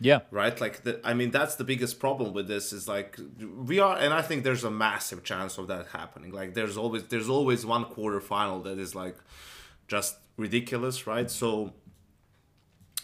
yeah. 0.00 0.20
Right? 0.30 0.58
Like 0.60 0.82
the, 0.84 1.00
I 1.04 1.14
mean 1.14 1.30
that's 1.30 1.56
the 1.56 1.64
biggest 1.64 1.98
problem 1.98 2.32
with 2.32 2.46
this 2.48 2.72
is 2.72 2.86
like 2.86 3.18
we 3.64 3.80
are 3.80 3.96
and 3.96 4.14
I 4.14 4.22
think 4.22 4.44
there's 4.44 4.64
a 4.64 4.70
massive 4.70 5.24
chance 5.24 5.58
of 5.58 5.66
that 5.68 5.88
happening. 5.88 6.32
Like 6.32 6.54
there's 6.54 6.76
always 6.76 7.04
there's 7.04 7.28
always 7.28 7.66
one 7.66 7.84
quarter 7.84 8.20
final 8.20 8.60
that 8.62 8.78
is 8.78 8.94
like 8.94 9.16
just 9.88 10.16
ridiculous, 10.36 11.06
right? 11.06 11.30
So 11.30 11.72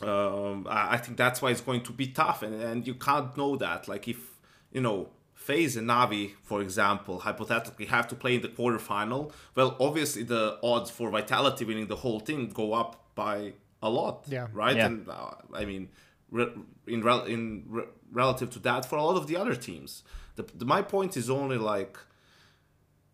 um, 0.03 0.66
I 0.70 0.97
think 0.99 1.16
that's 1.16 1.40
why 1.42 1.51
it's 1.51 1.61
going 1.61 1.82
to 1.82 1.92
be 1.92 2.09
tough 2.09 2.42
and, 2.42 2.61
and 2.62 2.86
you 2.86 2.95
can't 2.95 3.36
know 3.36 3.57
that. 3.57 3.88
Like 3.88 4.07
if 4.07 4.38
you 4.70 4.80
know 4.80 5.09
FaZe 5.34 5.76
and 5.76 5.88
Navi, 5.88 6.32
for 6.42 6.62
example, 6.62 7.20
hypothetically 7.20 7.86
have 7.86 8.07
to 8.09 8.14
play 8.14 8.36
in 8.36 8.42
the 8.42 8.49
quarterfinal, 8.49 9.32
well, 9.57 9.76
obviously 9.80 10.22
the 10.22 10.59
odds 10.62 10.90
for 10.90 11.11
Vitality 11.11 11.64
winning 11.64 11.86
the 11.86 11.97
whole 11.97 12.20
thing 12.20 12.49
go 12.51 12.72
up 12.72 13.14
by 13.14 13.53
a 13.82 13.90
lot. 13.90 14.24
Yeah. 14.28 14.47
Right? 14.53 14.76
Yeah. 14.76 14.86
And 14.86 15.09
uh, 15.09 15.32
I 15.53 15.64
mean, 15.64 15.90
in 16.87 17.03
rel- 17.03 17.24
in 17.24 17.64
re- 17.68 17.85
relative 18.11 18.51
to 18.51 18.59
that 18.61 18.85
for 18.85 18.97
a 18.97 19.03
lot 19.03 19.16
of 19.16 19.26
the 19.26 19.37
other 19.37 19.55
teams. 19.55 20.03
The, 20.37 20.45
the, 20.55 20.64
my 20.64 20.82
point 20.82 21.16
is 21.16 21.30
only 21.30 21.59
like, 21.59 21.97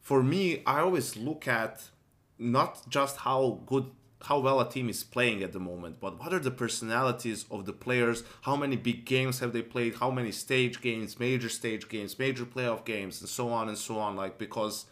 for 0.01 0.23
me, 0.23 0.63
I 0.67 0.81
always 0.81 1.17
look 1.17 1.47
at 1.47 1.91
not 2.39 2.89
just 2.89 3.19
how 3.19 3.61
good 3.67 3.91
how 4.25 4.39
well 4.39 4.61
a 4.61 4.69
team 4.69 4.91
is 4.91 5.03
playing 5.03 5.43
at 5.43 5.53
the 5.53 5.59
moment, 5.59 5.99
but 5.99 6.19
what 6.19 6.35
are 6.35 6.39
the 6.39 6.51
personalities 6.51 7.47
of 7.51 7.65
the 7.65 7.73
players? 7.73 8.23
How 8.43 8.55
many 8.55 8.77
big 8.77 9.07
games 9.07 9.39
have 9.39 9.55
they 9.55 9.63
played? 9.63 9.95
How 9.95 10.11
many 10.11 10.31
stage 10.31 10.83
games, 10.83 11.19
major 11.19 11.49
stage 11.49 11.89
games, 11.89 12.19
major 12.19 12.45
playoff 12.45 12.85
games, 12.85 13.21
and 13.21 13.31
so 13.31 13.49
on 13.49 13.69
and 13.69 13.79
so 13.79 13.99
on? 13.99 14.17
Like 14.17 14.37
because 14.37 14.87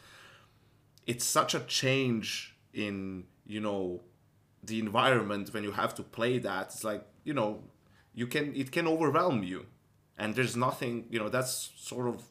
it's 1.07 1.25
such 1.25 1.55
a 1.55 1.61
change 1.61 2.57
in 2.73 3.25
you 3.47 3.61
know 3.61 4.01
the 4.63 4.79
environment 4.79 5.53
when 5.53 5.63
you 5.63 5.73
have 5.73 5.95
to 5.97 6.03
play 6.03 6.39
that. 6.39 6.67
It's 6.67 6.85
like 6.85 7.05
you 7.25 7.35
know 7.35 7.65
you 8.19 8.27
can 8.27 8.55
it 8.57 8.73
can 8.73 8.89
overwhelm 8.89 9.45
you, 9.45 9.67
and 10.19 10.35
there's 10.35 10.57
nothing 10.57 11.07
you 11.09 11.21
know 11.21 11.29
that's 11.29 11.71
sort 11.77 12.09
of 12.09 12.25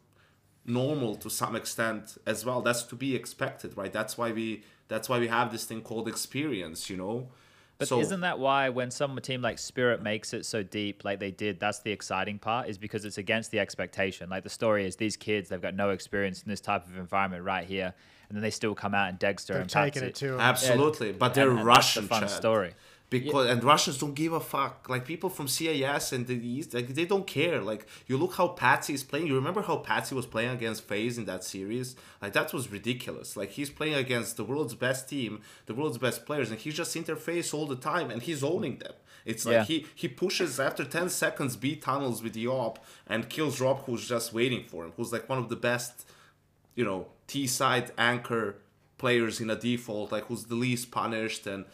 normal 0.65 1.15
to 1.15 1.29
some 1.29 1.55
extent 1.55 2.17
as 2.25 2.45
well. 2.45 2.61
That's 2.61 2.83
to 2.83 2.95
be 2.95 3.15
expected, 3.15 3.77
right? 3.77 3.93
That's 3.93 4.17
why 4.17 4.33
we 4.33 4.63
that's 4.89 5.07
why 5.07 5.17
we 5.17 5.27
have 5.27 5.49
this 5.51 5.63
thing 5.63 5.81
called 5.81 6.09
experience, 6.09 6.89
you 6.89 6.97
know. 6.97 7.29
But 7.77 7.88
so, 7.88 8.01
isn't 8.01 8.21
that 8.21 8.38
why 8.39 8.67
when 8.67 8.91
some 8.91 9.17
team 9.21 9.41
like 9.41 9.59
Spirit 9.59 10.01
makes 10.03 10.33
it 10.33 10.45
so 10.45 10.61
deep, 10.61 11.05
like 11.05 11.19
they 11.19 11.31
did, 11.31 11.57
that's 11.59 11.79
the 11.79 11.91
exciting 11.91 12.38
part, 12.38 12.67
is 12.67 12.77
because 12.77 13.05
it's 13.05 13.17
against 13.17 13.51
the 13.51 13.59
expectation. 13.59 14.29
Like 14.29 14.43
the 14.43 14.49
story 14.49 14.85
is 14.85 14.97
these 14.97 15.15
kids, 15.15 15.47
they've 15.47 15.61
got 15.61 15.75
no 15.75 15.91
experience 15.91 16.41
in 16.41 16.49
this 16.49 16.59
type 16.59 16.85
of 16.85 16.97
environment 16.97 17.45
right 17.45 17.65
here, 17.65 17.93
and 18.27 18.35
then 18.35 18.41
they 18.41 18.49
still 18.49 18.75
come 18.75 18.93
out 18.93 19.07
and 19.09 19.19
Dexter 19.19 19.53
they're 19.53 19.61
and 19.61 19.69
taking 19.69 20.03
it 20.03 20.15
too. 20.15 20.38
Absolutely, 20.38 21.11
yeah. 21.11 21.17
but 21.17 21.33
they're 21.33 21.49
and, 21.49 21.59
and 21.59 21.67
Russian. 21.67 22.07
That's 22.07 22.21
the 22.21 22.27
fun 22.27 22.38
story 22.38 22.73
because 23.09 23.45
yeah. 23.45 23.53
and 23.53 23.63
Russians 23.63 23.97
don't 23.97 24.13
give 24.13 24.33
a 24.33 24.39
fuck. 24.39 24.89
Like 24.89 25.05
people 25.05 25.29
from 25.29 25.47
CIS 25.47 26.11
and 26.11 26.27
the 26.27 26.35
East, 26.35 26.73
like 26.73 26.89
they 26.89 27.05
don't 27.05 27.25
care. 27.25 27.61
Like 27.61 27.87
you 28.05 28.17
look 28.17 28.33
how 28.33 28.49
patsi 28.49 28.93
is 28.93 29.03
playing. 29.03 29.27
You 29.27 29.35
remember 29.35 29.61
how 29.61 29.77
patsi 29.77 30.13
was 30.13 30.25
playing 30.25 30.51
against 30.51 30.83
FaZe 30.83 31.17
in 31.17 31.25
that 31.25 31.43
series? 31.43 31.95
Like 32.21 32.33
that 32.33 32.53
was 32.53 32.69
ridiculous. 32.69 33.37
Like 33.37 33.51
he's 33.51 33.69
playing 33.69 33.95
against 33.95 34.35
the 34.35 34.43
world's 34.43 34.75
best 34.75 35.07
team, 35.07 35.41
the 35.67 35.73
world's 35.73 35.97
best 35.97 36.25
players, 36.25 36.51
and 36.51 36.59
he's 36.59 36.75
just 36.75 36.95
interface 36.95 37.53
all 37.53 37.65
the 37.65 37.77
time 37.77 38.11
and 38.11 38.21
he's 38.21 38.43
owning 38.43 38.79
them. 38.79 38.93
It's 39.25 39.45
like 39.45 39.53
yeah. 39.53 39.63
he 39.63 39.85
he 39.95 40.07
pushes 40.09 40.59
after 40.59 40.83
ten 40.83 41.09
seconds 41.09 41.55
B 41.55 41.77
tunnels 41.77 42.21
with 42.21 42.33
the 42.33 42.47
op 42.47 42.83
and 43.07 43.29
kills 43.29 43.59
ropz, 43.59 43.85
who's 43.85 44.07
just 44.07 44.33
waiting 44.33 44.65
for 44.65 44.83
him, 44.83 44.93
who's 44.97 45.13
like 45.13 45.29
one 45.29 45.37
of 45.37 45.47
the 45.47 45.55
best, 45.55 46.05
you 46.75 46.83
know, 46.83 47.07
T 47.27 47.47
side 47.47 47.91
anchor 47.97 48.57
players 48.97 49.39
in 49.39 49.49
a 49.49 49.55
default, 49.55 50.11
like 50.11 50.25
who's 50.25 50.45
the 50.45 50.55
least 50.55 50.91
punished 50.91 51.45
and 51.47 51.65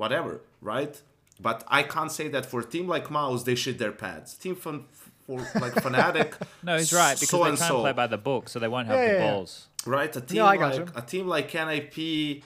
whatever, 0.00 0.40
right? 0.62 1.00
But 1.38 1.62
I 1.68 1.82
can't 1.82 2.10
say 2.10 2.26
that 2.28 2.46
for 2.46 2.60
a 2.60 2.64
team 2.64 2.86
like 2.88 3.10
MOUZ, 3.10 3.44
they 3.44 3.54
shit 3.54 3.78
their 3.78 3.92
pants. 3.92 4.34
Team 4.34 4.56
from 4.56 4.86
for 5.26 5.38
like 5.64 5.74
Fnatic. 5.84 6.34
no, 6.62 6.76
he's 6.78 6.92
right 6.92 7.18
because 7.20 7.28
so 7.28 7.44
they 7.44 7.50
can't 7.50 7.58
so. 7.58 7.80
play 7.80 7.92
by 7.92 8.06
the 8.06 8.18
book, 8.18 8.48
so 8.48 8.58
they 8.58 8.68
won't 8.68 8.88
have 8.88 8.96
yeah, 8.96 9.12
the 9.12 9.18
yeah, 9.18 9.30
balls. 9.30 9.68
Right, 9.86 10.14
a 10.16 10.20
team 10.20 10.38
no, 10.38 10.44
like 10.44 10.96
a 10.96 11.02
team 11.02 11.26
like 11.26 11.52
NIP, 11.52 12.42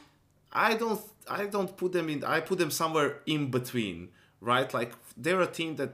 I 0.53 0.75
don't 0.75 1.01
I 1.29 1.47
don't 1.47 1.75
put 1.77 1.93
them 1.93 2.09
in. 2.09 2.25
I 2.25 2.41
put 2.41 2.59
them 2.59 2.71
somewhere 2.71 3.21
in 3.27 3.51
between. 3.51 4.11
Right, 4.41 4.73
like 4.75 4.93
they're 5.17 5.41
a 5.41 5.53
team 5.59 5.77
that 5.77 5.93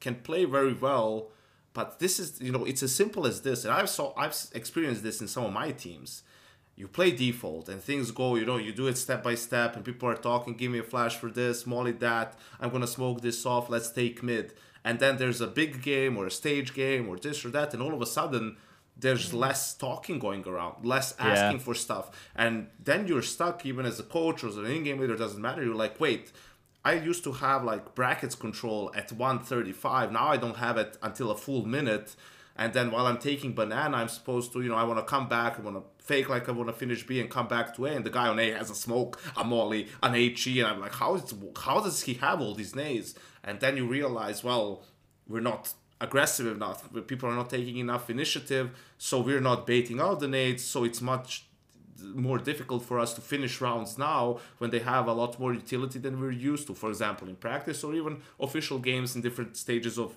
can 0.00 0.16
play 0.16 0.44
very 0.44 0.74
well, 0.74 1.28
but 1.72 1.98
this 1.98 2.18
is 2.18 2.40
you 2.40 2.52
know 2.52 2.64
it's 2.64 2.82
as 2.82 2.94
simple 2.94 3.26
as 3.26 3.40
this, 3.42 3.64
and 3.64 3.72
I've 3.72 3.88
saw 3.88 4.12
I've 4.16 4.36
experienced 4.52 5.02
this 5.02 5.20
in 5.20 5.28
some 5.28 5.44
of 5.44 5.52
my 5.52 5.70
teams 5.70 6.22
you 6.76 6.86
play 6.86 7.10
default 7.10 7.68
and 7.70 7.82
things 7.82 8.10
go, 8.10 8.36
you 8.36 8.44
know, 8.44 8.58
you 8.58 8.72
do 8.72 8.86
it 8.86 8.98
step 8.98 9.22
by 9.22 9.34
step 9.34 9.76
and 9.76 9.84
people 9.84 10.08
are 10.08 10.14
talking, 10.14 10.54
give 10.54 10.70
me 10.70 10.78
a 10.78 10.82
flash 10.82 11.16
for 11.16 11.30
this, 11.30 11.66
molly 11.66 11.92
that, 11.92 12.38
I'm 12.60 12.70
gonna 12.70 12.86
smoke 12.86 13.22
this 13.22 13.44
off, 13.46 13.70
let's 13.70 13.90
take 13.90 14.22
mid. 14.22 14.52
And 14.84 15.00
then 15.00 15.16
there's 15.16 15.40
a 15.40 15.46
big 15.46 15.82
game 15.82 16.16
or 16.16 16.26
a 16.26 16.30
stage 16.30 16.74
game 16.74 17.08
or 17.08 17.16
this 17.16 17.44
or 17.44 17.50
that, 17.50 17.72
and 17.72 17.82
all 17.82 17.94
of 17.94 18.02
a 18.02 18.06
sudden 18.06 18.58
there's 18.96 19.28
mm-hmm. 19.28 19.38
less 19.38 19.74
talking 19.74 20.18
going 20.18 20.46
around, 20.46 20.84
less 20.84 21.14
asking 21.18 21.58
yeah. 21.58 21.64
for 21.64 21.74
stuff. 21.74 22.10
And 22.34 22.68
then 22.82 23.08
you're 23.08 23.22
stuck 23.22 23.64
even 23.64 23.86
as 23.86 23.98
a 23.98 24.04
coach 24.04 24.44
or 24.44 24.48
as 24.48 24.58
an 24.58 24.66
in-game 24.66 25.00
leader, 25.00 25.16
doesn't 25.16 25.40
matter. 25.40 25.64
You're 25.64 25.74
like, 25.74 25.98
wait, 25.98 26.30
I 26.84 26.92
used 26.92 27.24
to 27.24 27.32
have 27.32 27.64
like 27.64 27.94
brackets 27.94 28.34
control 28.34 28.92
at 28.94 29.10
135. 29.12 30.12
Now 30.12 30.28
I 30.28 30.36
don't 30.36 30.56
have 30.56 30.76
it 30.76 30.98
until 31.02 31.30
a 31.30 31.36
full 31.36 31.66
minute 31.66 32.14
and 32.58 32.72
then 32.72 32.90
while 32.90 33.06
I'm 33.06 33.18
taking 33.18 33.54
banana, 33.54 33.98
I'm 33.98 34.08
supposed 34.08 34.52
to, 34.54 34.62
you 34.62 34.68
know, 34.68 34.76
I 34.76 34.84
want 34.84 34.98
to 34.98 35.04
come 35.04 35.28
back, 35.28 35.58
I 35.58 35.62
want 35.62 35.76
to 35.76 35.95
fake 36.06 36.28
like 36.28 36.48
I 36.48 36.52
want 36.52 36.68
to 36.68 36.72
finish 36.72 37.04
B 37.06 37.20
and 37.20 37.28
come 37.28 37.48
back 37.48 37.74
to 37.76 37.86
A, 37.86 37.90
and 37.90 38.04
the 38.04 38.10
guy 38.10 38.28
on 38.28 38.38
A 38.38 38.52
has 38.52 38.70
a 38.70 38.74
smoke, 38.74 39.20
a 39.36 39.44
molly, 39.44 39.88
an 40.02 40.14
HE, 40.14 40.60
and 40.60 40.68
I'm 40.68 40.80
like, 40.80 40.94
how 40.94 41.16
is 41.16 41.34
how 41.58 41.80
does 41.80 42.02
he 42.02 42.14
have 42.14 42.40
all 42.40 42.54
these 42.54 42.74
nades? 42.74 43.14
And 43.42 43.60
then 43.60 43.76
you 43.76 43.86
realize, 43.86 44.42
well, 44.42 44.84
we're 45.28 45.40
not 45.40 45.74
aggressive 46.00 46.46
enough, 46.46 46.78
people 47.06 47.28
are 47.28 47.34
not 47.34 47.50
taking 47.50 47.78
enough 47.78 48.08
initiative, 48.08 48.70
so 48.98 49.20
we're 49.20 49.40
not 49.40 49.66
baiting 49.66 49.98
out 50.00 50.20
the 50.20 50.28
nades, 50.28 50.62
so 50.62 50.84
it's 50.84 51.02
much 51.02 51.46
more 52.14 52.38
difficult 52.38 52.82
for 52.84 52.98
us 53.00 53.14
to 53.14 53.22
finish 53.22 53.60
rounds 53.60 53.96
now 53.96 54.38
when 54.58 54.70
they 54.70 54.80
have 54.80 55.06
a 55.08 55.12
lot 55.12 55.40
more 55.40 55.54
utility 55.54 55.98
than 55.98 56.20
we're 56.20 56.30
used 56.30 56.66
to 56.66 56.74
for 56.74 56.90
example 56.90 57.26
in 57.26 57.34
practice 57.36 57.82
or 57.82 57.94
even 57.94 58.20
official 58.38 58.78
games 58.78 59.16
in 59.16 59.22
different 59.22 59.56
stages 59.56 59.98
of 59.98 60.14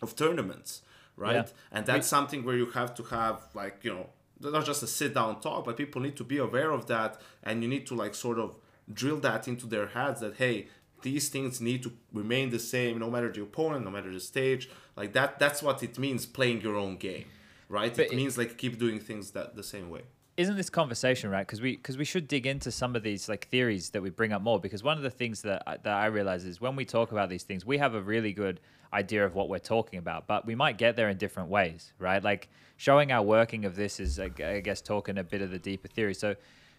of 0.00 0.16
tournaments 0.16 0.80
right? 1.16 1.34
Yeah. 1.34 1.44
And 1.72 1.86
that's 1.86 2.06
something 2.06 2.44
where 2.44 2.56
you 2.56 2.66
have 2.66 2.94
to 2.96 3.02
have 3.04 3.40
like 3.54 3.80
you 3.82 3.92
know 3.92 4.06
not 4.40 4.64
just 4.64 4.82
a 4.82 4.86
sit 4.86 5.14
down 5.14 5.40
talk, 5.40 5.64
but 5.64 5.76
people 5.76 6.00
need 6.00 6.16
to 6.16 6.24
be 6.24 6.38
aware 6.38 6.70
of 6.70 6.86
that, 6.86 7.20
and 7.42 7.62
you 7.62 7.68
need 7.68 7.86
to 7.88 7.94
like 7.94 8.14
sort 8.14 8.38
of 8.38 8.56
drill 8.92 9.18
that 9.18 9.48
into 9.48 9.66
their 9.66 9.88
heads 9.88 10.20
that 10.20 10.36
hey 10.36 10.68
these 11.02 11.28
things 11.28 11.60
need 11.60 11.82
to 11.82 11.92
remain 12.12 12.50
the 12.50 12.58
same 12.58 12.98
no 12.98 13.10
matter 13.10 13.30
the 13.30 13.42
opponent 13.42 13.84
no 13.84 13.90
matter 13.90 14.12
the 14.12 14.20
stage. 14.20 14.70
Like 14.96 15.12
that 15.12 15.38
that's 15.38 15.62
what 15.62 15.82
it 15.82 15.98
means 15.98 16.24
playing 16.26 16.60
your 16.62 16.76
own 16.76 16.96
game 16.96 17.26
right? 17.68 17.94
But 17.94 18.06
it, 18.06 18.12
it 18.12 18.16
means 18.16 18.38
like 18.38 18.56
keep 18.58 18.78
doing 18.78 19.00
things 19.00 19.32
that 19.32 19.56
the 19.56 19.62
same 19.62 19.90
way. 19.90 20.02
Isn't 20.36 20.56
this 20.56 20.68
conversation 20.68 21.30
right? 21.30 21.46
Because 21.46 21.60
we 21.60 21.76
because 21.76 21.96
we 21.96 22.04
should 22.04 22.28
dig 22.28 22.46
into 22.46 22.70
some 22.70 22.94
of 22.94 23.02
these 23.02 23.28
like 23.28 23.48
theories 23.48 23.90
that 23.90 24.02
we 24.02 24.10
bring 24.10 24.32
up 24.32 24.42
more 24.42 24.60
because 24.60 24.82
one 24.82 24.96
of 24.96 25.02
the 25.02 25.10
things 25.10 25.42
that 25.42 25.62
I, 25.66 25.78
that 25.78 25.94
I 25.94 26.06
realize 26.06 26.44
is 26.44 26.60
when 26.60 26.76
we 26.76 26.84
talk 26.84 27.12
about 27.12 27.30
these 27.30 27.44
things 27.44 27.64
we 27.64 27.78
have 27.78 27.94
a 27.94 28.02
really 28.02 28.32
good 28.32 28.60
idea 28.96 29.24
of 29.24 29.34
what 29.34 29.48
we're 29.48 29.58
talking 29.58 29.98
about 29.98 30.26
but 30.26 30.46
we 30.46 30.54
might 30.54 30.78
get 30.78 30.96
there 30.96 31.08
in 31.08 31.16
different 31.16 31.48
ways 31.48 31.92
right 31.98 32.22
like 32.24 32.48
showing 32.76 33.12
our 33.12 33.22
working 33.22 33.64
of 33.64 33.76
this 33.76 34.00
is 34.00 34.18
I 34.18 34.28
guess 34.28 34.80
talking 34.80 35.18
a 35.18 35.24
bit 35.24 35.42
of 35.42 35.50
the 35.50 35.58
deeper 35.58 35.88
theory 35.88 36.14
so 36.14 36.34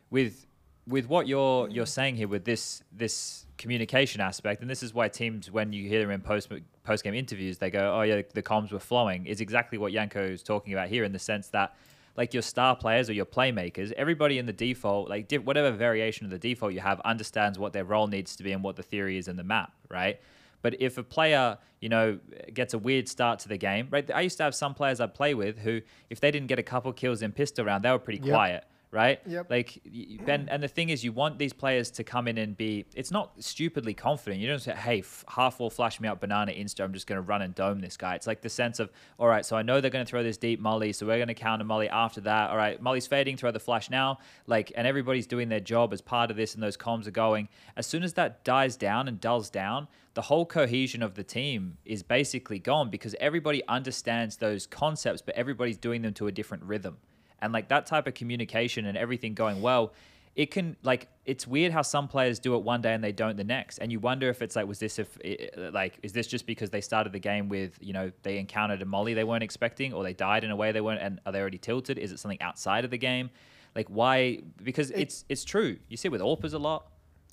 with 0.09 0.45
with 0.87 1.07
what 1.07 1.27
you're 1.27 1.69
you're 1.69 1.85
saying 1.85 2.15
here 2.15 2.27
with 2.27 2.45
this 2.45 2.81
this 2.91 3.45
communication 3.57 4.21
aspect 4.21 4.61
and 4.61 4.69
this 4.69 4.83
is 4.83 4.93
why 4.93 5.07
teams 5.07 5.51
when 5.51 5.73
you 5.73 5.87
hear 5.87 6.01
them 6.01 6.11
in 6.11 6.21
post 6.21 6.49
post 6.83 7.03
game 7.03 7.13
interviews 7.13 7.57
they 7.57 7.69
go 7.69 7.95
oh 7.97 8.01
yeah 8.01 8.21
the 8.33 8.43
comms 8.43 8.71
were 8.71 8.79
flowing 8.79 9.25
is 9.25 9.41
exactly 9.41 9.77
what 9.77 9.91
Janko 9.93 10.23
is 10.23 10.43
talking 10.43 10.73
about 10.73 10.87
here 10.87 11.03
in 11.03 11.11
the 11.11 11.19
sense 11.19 11.49
that 11.49 11.75
like 12.17 12.33
your 12.33 12.41
star 12.41 12.75
players 12.75 13.09
or 13.09 13.13
your 13.13 13.27
playmakers, 13.27 13.91
everybody 13.91 14.39
in 14.39 14.47
the 14.47 14.53
default, 14.53 15.07
like 15.07 15.31
whatever 15.43 15.71
variation 15.71 16.25
of 16.25 16.31
the 16.31 16.39
default 16.39 16.73
you 16.73 16.79
have, 16.79 16.99
understands 17.01 17.59
what 17.59 17.73
their 17.73 17.85
role 17.85 18.07
needs 18.07 18.35
to 18.35 18.43
be 18.43 18.51
and 18.51 18.63
what 18.63 18.75
the 18.75 18.83
theory 18.83 19.19
is 19.19 19.27
in 19.27 19.35
the 19.35 19.43
map, 19.43 19.71
right? 19.89 20.19
But 20.61 20.81
if 20.81 20.97
a 20.97 21.03
player, 21.03 21.57
you 21.81 21.89
know, 21.89 22.19
gets 22.53 22.73
a 22.73 22.77
weird 22.77 23.07
start 23.07 23.39
to 23.39 23.49
the 23.49 23.57
game, 23.57 23.87
right? 23.91 24.09
I 24.11 24.21
used 24.21 24.37
to 24.37 24.43
have 24.43 24.55
some 24.55 24.73
players 24.73 24.99
I'd 24.99 25.13
play 25.13 25.33
with 25.33 25.59
who, 25.59 25.81
if 26.09 26.19
they 26.19 26.31
didn't 26.31 26.47
get 26.47 26.59
a 26.59 26.63
couple 26.63 26.91
kills 26.93 27.21
in 27.21 27.31
pistol 27.31 27.65
round, 27.65 27.83
they 27.83 27.91
were 27.91 27.99
pretty 27.99 28.19
yep. 28.19 28.33
quiet 28.33 28.65
right? 28.97 29.21
Yep. 29.27 29.51
Like 29.51 29.79
Ben, 30.25 30.49
and 30.49 30.61
the 30.63 30.67
thing 30.67 30.89
is, 30.89 31.03
you 31.03 31.11
want 31.11 31.37
these 31.37 31.53
players 31.53 31.91
to 31.91 32.03
come 32.03 32.27
in 32.27 32.39
and 32.39 32.57
be. 32.57 32.85
It's 32.95 33.11
not 33.11 33.31
stupidly 33.43 33.93
confident. 33.93 34.41
You 34.41 34.47
don't 34.47 34.59
say, 34.59 34.73
"Hey, 34.73 34.99
f- 34.99 35.23
half 35.27 35.59
wall 35.59 35.69
flash 35.69 35.99
me 36.01 36.07
out 36.07 36.19
banana 36.19 36.51
insta. 36.51 36.83
I'm 36.83 36.93
just 36.93 37.05
going 37.05 37.17
to 37.17 37.21
run 37.21 37.43
and 37.43 37.53
dome 37.53 37.79
this 37.79 37.95
guy." 37.95 38.15
It's 38.15 38.25
like 38.25 38.41
the 38.41 38.49
sense 38.49 38.79
of, 38.79 38.89
all 39.19 39.27
right, 39.27 39.45
so 39.45 39.55
I 39.55 39.61
know 39.61 39.79
they're 39.79 39.91
going 39.91 40.03
to 40.03 40.09
throw 40.09 40.23
this 40.23 40.37
deep 40.37 40.59
molly, 40.59 40.93
so 40.93 41.05
we're 41.05 41.17
going 41.17 41.27
to 41.27 41.35
counter 41.35 41.63
molly 41.63 41.87
after 41.89 42.21
that. 42.21 42.49
All 42.49 42.57
right, 42.57 42.81
molly's 42.81 43.05
fading, 43.05 43.37
throw 43.37 43.51
the 43.51 43.59
flash 43.59 43.91
now. 43.91 44.17
Like, 44.47 44.71
and 44.75 44.87
everybody's 44.87 45.27
doing 45.27 45.47
their 45.47 45.59
job 45.59 45.93
as 45.93 46.01
part 46.01 46.31
of 46.31 46.37
this, 46.37 46.55
and 46.55 46.63
those 46.63 46.75
comms 46.75 47.05
are 47.05 47.11
going. 47.11 47.49
As 47.75 47.85
soon 47.85 48.01
as 48.01 48.13
that 48.13 48.43
dies 48.43 48.75
down 48.77 49.07
and 49.07 49.21
dulls 49.21 49.51
down, 49.51 49.87
the 50.15 50.23
whole 50.23 50.47
cohesion 50.47 51.03
of 51.03 51.13
the 51.13 51.23
team 51.23 51.77
is 51.85 52.01
basically 52.01 52.57
gone 52.57 52.89
because 52.89 53.15
everybody 53.19 53.61
understands 53.67 54.37
those 54.37 54.65
concepts, 54.65 55.21
but 55.21 55.35
everybody's 55.35 55.77
doing 55.77 56.01
them 56.01 56.15
to 56.15 56.25
a 56.25 56.31
different 56.31 56.63
rhythm 56.63 56.97
and 57.41 57.53
like 57.53 57.69
that 57.69 57.85
type 57.85 58.07
of 58.07 58.13
communication 58.13 58.85
and 58.85 58.97
everything 58.97 59.33
going 59.33 59.61
well 59.61 59.93
it 60.37 60.51
can 60.51 60.77
like 60.83 61.09
it's 61.25 61.47
weird 61.47 61.71
how 61.71 61.81
some 61.81 62.07
players 62.07 62.37
do 62.37 62.55
it 62.55 62.63
one 62.63 62.79
day 62.79 62.93
and 62.93 63.03
they 63.03 63.11
don't 63.11 63.37
the 63.37 63.43
next 63.43 63.79
and 63.79 63.91
you 63.91 63.99
wonder 63.99 64.29
if 64.29 64.41
it's 64.41 64.55
like 64.55 64.67
was 64.67 64.79
this 64.79 64.99
if 64.99 65.17
like 65.73 65.97
is 66.03 66.13
this 66.13 66.27
just 66.27 66.45
because 66.45 66.69
they 66.69 66.79
started 66.79 67.11
the 67.11 67.19
game 67.19 67.49
with 67.49 67.77
you 67.81 67.91
know 67.91 68.11
they 68.21 68.37
encountered 68.37 68.81
a 68.81 68.85
molly 68.85 69.15
they 69.15 69.23
weren't 69.23 69.43
expecting 69.43 69.93
or 69.93 70.03
they 70.03 70.13
died 70.13 70.43
in 70.43 70.51
a 70.51 70.55
way 70.55 70.71
they 70.71 70.79
weren't 70.81 71.01
and 71.01 71.19
are 71.25 71.31
they 71.31 71.39
already 71.39 71.57
tilted 71.57 71.97
is 71.97 72.11
it 72.11 72.19
something 72.19 72.41
outside 72.41 72.85
of 72.85 72.91
the 72.91 72.97
game 72.97 73.31
like 73.75 73.87
why 73.87 74.39
because 74.63 74.91
it's 74.91 75.25
it's 75.27 75.43
true 75.43 75.77
you 75.89 75.97
see 75.97 76.07
it 76.07 76.11
with 76.11 76.21
AWPers 76.21 76.53
a 76.53 76.57
lot 76.59 76.85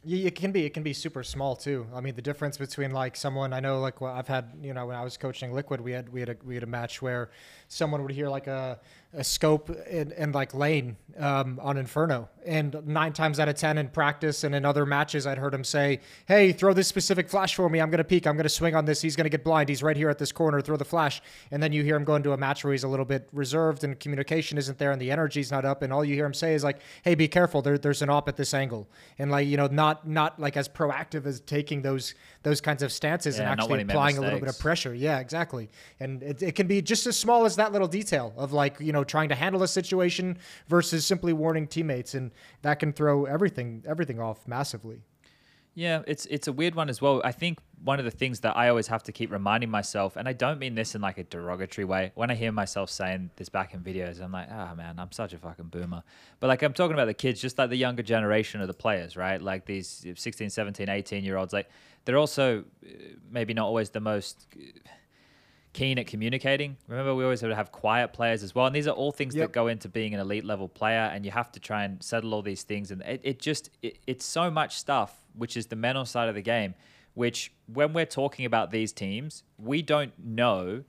yeah, 0.06 0.26
it 0.26 0.34
can 0.34 0.52
be. 0.52 0.66
It 0.66 0.74
can 0.74 0.82
be 0.82 0.92
super 0.92 1.22
small 1.22 1.56
too. 1.56 1.86
I 1.94 2.00
mean, 2.02 2.14
the 2.14 2.22
difference 2.22 2.58
between 2.58 2.90
like 2.90 3.16
someone 3.16 3.54
I 3.54 3.60
know, 3.60 3.80
like 3.80 4.02
well, 4.02 4.12
I've 4.12 4.28
had, 4.28 4.52
you 4.62 4.74
know, 4.74 4.84
when 4.84 4.96
I 4.96 5.02
was 5.02 5.16
coaching 5.16 5.52
Liquid, 5.52 5.80
we 5.80 5.92
had 5.92 6.10
we 6.10 6.20
had 6.20 6.28
a 6.28 6.36
we 6.44 6.54
had 6.54 6.62
a 6.62 6.66
match 6.66 7.00
where 7.00 7.30
someone 7.68 8.02
would 8.02 8.12
hear 8.12 8.28
like 8.28 8.46
a 8.46 8.78
a 9.16 9.24
scope 9.24 9.70
and, 9.88 10.12
in 10.12 10.32
like 10.32 10.54
lane 10.54 10.96
um, 11.18 11.60
on 11.62 11.76
Inferno. 11.76 12.28
And 12.44 12.86
nine 12.86 13.12
times 13.12 13.40
out 13.40 13.48
of 13.48 13.54
10 13.54 13.78
in 13.78 13.88
practice 13.88 14.44
and 14.44 14.54
in 14.54 14.64
other 14.64 14.84
matches, 14.84 15.26
I'd 15.26 15.38
heard 15.38 15.54
him 15.54 15.64
say, 15.64 16.00
Hey, 16.26 16.52
throw 16.52 16.74
this 16.74 16.88
specific 16.88 17.28
flash 17.28 17.54
for 17.54 17.70
me. 17.70 17.80
I'm 17.80 17.90
going 17.90 17.98
to 17.98 18.04
peek. 18.04 18.26
I'm 18.26 18.36
going 18.36 18.44
to 18.44 18.50
swing 18.50 18.74
on 18.74 18.84
this. 18.84 19.00
He's 19.00 19.16
going 19.16 19.24
to 19.24 19.30
get 19.30 19.44
blind. 19.44 19.68
He's 19.68 19.82
right 19.82 19.96
here 19.96 20.10
at 20.10 20.18
this 20.18 20.32
corner. 20.32 20.60
Throw 20.60 20.76
the 20.76 20.84
flash. 20.84 21.22
And 21.50 21.62
then 21.62 21.72
you 21.72 21.82
hear 21.82 21.96
him 21.96 22.04
go 22.04 22.16
into 22.16 22.32
a 22.32 22.36
match 22.36 22.64
where 22.64 22.72
he's 22.72 22.84
a 22.84 22.88
little 22.88 23.06
bit 23.06 23.28
reserved 23.32 23.84
and 23.84 23.98
communication 23.98 24.58
isn't 24.58 24.78
there 24.78 24.92
and 24.92 25.00
the 25.00 25.10
energy's 25.10 25.50
not 25.50 25.64
up. 25.64 25.82
And 25.82 25.92
all 25.92 26.04
you 26.04 26.14
hear 26.14 26.26
him 26.26 26.34
say 26.34 26.54
is 26.54 26.64
like, 26.64 26.80
Hey, 27.02 27.14
be 27.14 27.28
careful. 27.28 27.62
There, 27.62 27.78
there's 27.78 28.02
an 28.02 28.10
op 28.10 28.28
at 28.28 28.36
this 28.36 28.52
angle. 28.52 28.88
And 29.18 29.30
like, 29.30 29.46
you 29.46 29.56
know, 29.56 29.68
not 29.68 30.06
not 30.06 30.38
like 30.38 30.56
as 30.56 30.68
proactive 30.68 31.24
as 31.24 31.40
taking 31.40 31.82
those 31.82 32.14
those 32.42 32.60
kinds 32.60 32.82
of 32.82 32.92
stances 32.92 33.36
Yeah, 33.36 33.44
and 33.44 33.52
actually 33.52 33.70
when 33.70 33.78
he 33.78 33.84
made 33.84 33.92
applying 33.94 34.18
a 34.18 34.20
little 34.20 34.40
bit 34.40 34.48
of 34.48 34.58
pressure. 34.58 34.94
Yeah, 34.94 35.18
exactly. 35.20 35.70
And 36.00 36.22
it, 36.22 36.42
it 36.42 36.54
can 36.54 36.66
be 36.66 36.82
just 36.82 37.06
as 37.06 37.16
small 37.16 37.46
as 37.46 37.56
that 37.56 37.72
little 37.72 37.88
detail 37.88 38.34
of 38.36 38.52
like 38.52 38.78
you 38.80 38.92
know 38.92 39.03
trying 39.04 39.28
to 39.28 39.34
handle 39.34 39.62
a 39.62 39.68
situation 39.68 40.38
versus 40.68 41.06
simply 41.06 41.32
warning 41.32 41.66
teammates, 41.66 42.14
and 42.14 42.32
that 42.62 42.78
can 42.78 42.92
throw 42.92 43.24
everything 43.24 43.82
everything 43.86 44.20
off 44.20 44.46
massively. 44.46 45.02
Yeah, 45.74 46.02
it's 46.06 46.26
it's 46.26 46.46
a 46.46 46.52
weird 46.52 46.76
one 46.76 46.88
as 46.88 47.02
well. 47.02 47.20
I 47.24 47.32
think 47.32 47.58
one 47.82 47.98
of 47.98 48.04
the 48.04 48.10
things 48.10 48.40
that 48.40 48.56
I 48.56 48.68
always 48.68 48.86
have 48.86 49.02
to 49.04 49.12
keep 49.12 49.32
reminding 49.32 49.70
myself, 49.70 50.16
and 50.16 50.28
I 50.28 50.32
don't 50.32 50.60
mean 50.60 50.76
this 50.76 50.94
in 50.94 51.00
like 51.00 51.18
a 51.18 51.24
derogatory 51.24 51.84
way. 51.84 52.12
When 52.14 52.30
I 52.30 52.34
hear 52.34 52.52
myself 52.52 52.90
saying 52.90 53.30
this 53.36 53.48
back 53.48 53.74
in 53.74 53.80
videos, 53.80 54.22
I'm 54.22 54.30
like, 54.30 54.48
ah, 54.52 54.72
man, 54.76 55.00
I'm 55.00 55.10
such 55.10 55.32
a 55.32 55.38
fucking 55.38 55.66
boomer. 55.66 56.04
But 56.38 56.46
like, 56.46 56.62
I'm 56.62 56.72
talking 56.72 56.94
about 56.94 57.06
the 57.06 57.14
kids, 57.14 57.40
just 57.40 57.58
like 57.58 57.70
the 57.70 57.76
younger 57.76 58.04
generation 58.04 58.60
of 58.60 58.68
the 58.68 58.74
players, 58.74 59.16
right? 59.16 59.42
Like 59.42 59.66
these 59.66 60.06
16, 60.14 60.50
17, 60.50 60.88
18 60.88 61.24
year 61.24 61.36
olds, 61.36 61.52
like 61.52 61.68
they're 62.04 62.18
also 62.18 62.60
uh, 62.86 62.88
maybe 63.30 63.52
not 63.52 63.66
always 63.66 63.90
the 63.90 64.00
most 64.00 64.46
uh, 64.56 64.88
keen 65.74 65.98
at 65.98 66.06
communicating. 66.06 66.78
Remember, 66.88 67.14
we 67.14 67.22
always 67.24 67.42
have 67.42 67.50
to 67.50 67.56
have 67.56 67.70
quiet 67.70 68.14
players 68.14 68.42
as 68.42 68.54
well, 68.54 68.64
and 68.66 68.74
these 68.74 68.88
are 68.88 68.92
all 68.94 69.12
things 69.12 69.34
Yep. 69.34 69.42
that 69.48 69.52
go 69.52 69.66
into 69.66 69.88
being 69.88 70.14
an 70.14 70.20
elite 70.20 70.44
level 70.46 70.68
player. 70.68 71.10
And 71.12 71.26
you 71.26 71.30
have 71.32 71.52
to 71.52 71.60
try 71.60 71.84
and 71.84 72.02
settle 72.02 72.32
all 72.32 72.40
these 72.42 72.62
things, 72.62 72.90
and 72.90 73.02
it, 73.02 73.20
it 73.22 73.38
just 73.38 73.68
it, 73.82 73.98
it's 74.06 74.24
so 74.24 74.50
much 74.50 74.76
stuff, 74.78 75.20
which 75.36 75.56
is 75.56 75.66
the 75.66 75.76
mental 75.76 76.06
side 76.06 76.30
of 76.30 76.34
the 76.34 76.42
game. 76.42 76.74
Which, 77.12 77.52
when 77.72 77.92
we're 77.92 78.06
talking 78.06 78.44
about 78.46 78.70
these 78.70 78.92
teams, 78.92 79.44
we 79.58 79.82
don't 79.82 80.12
know 80.18 80.82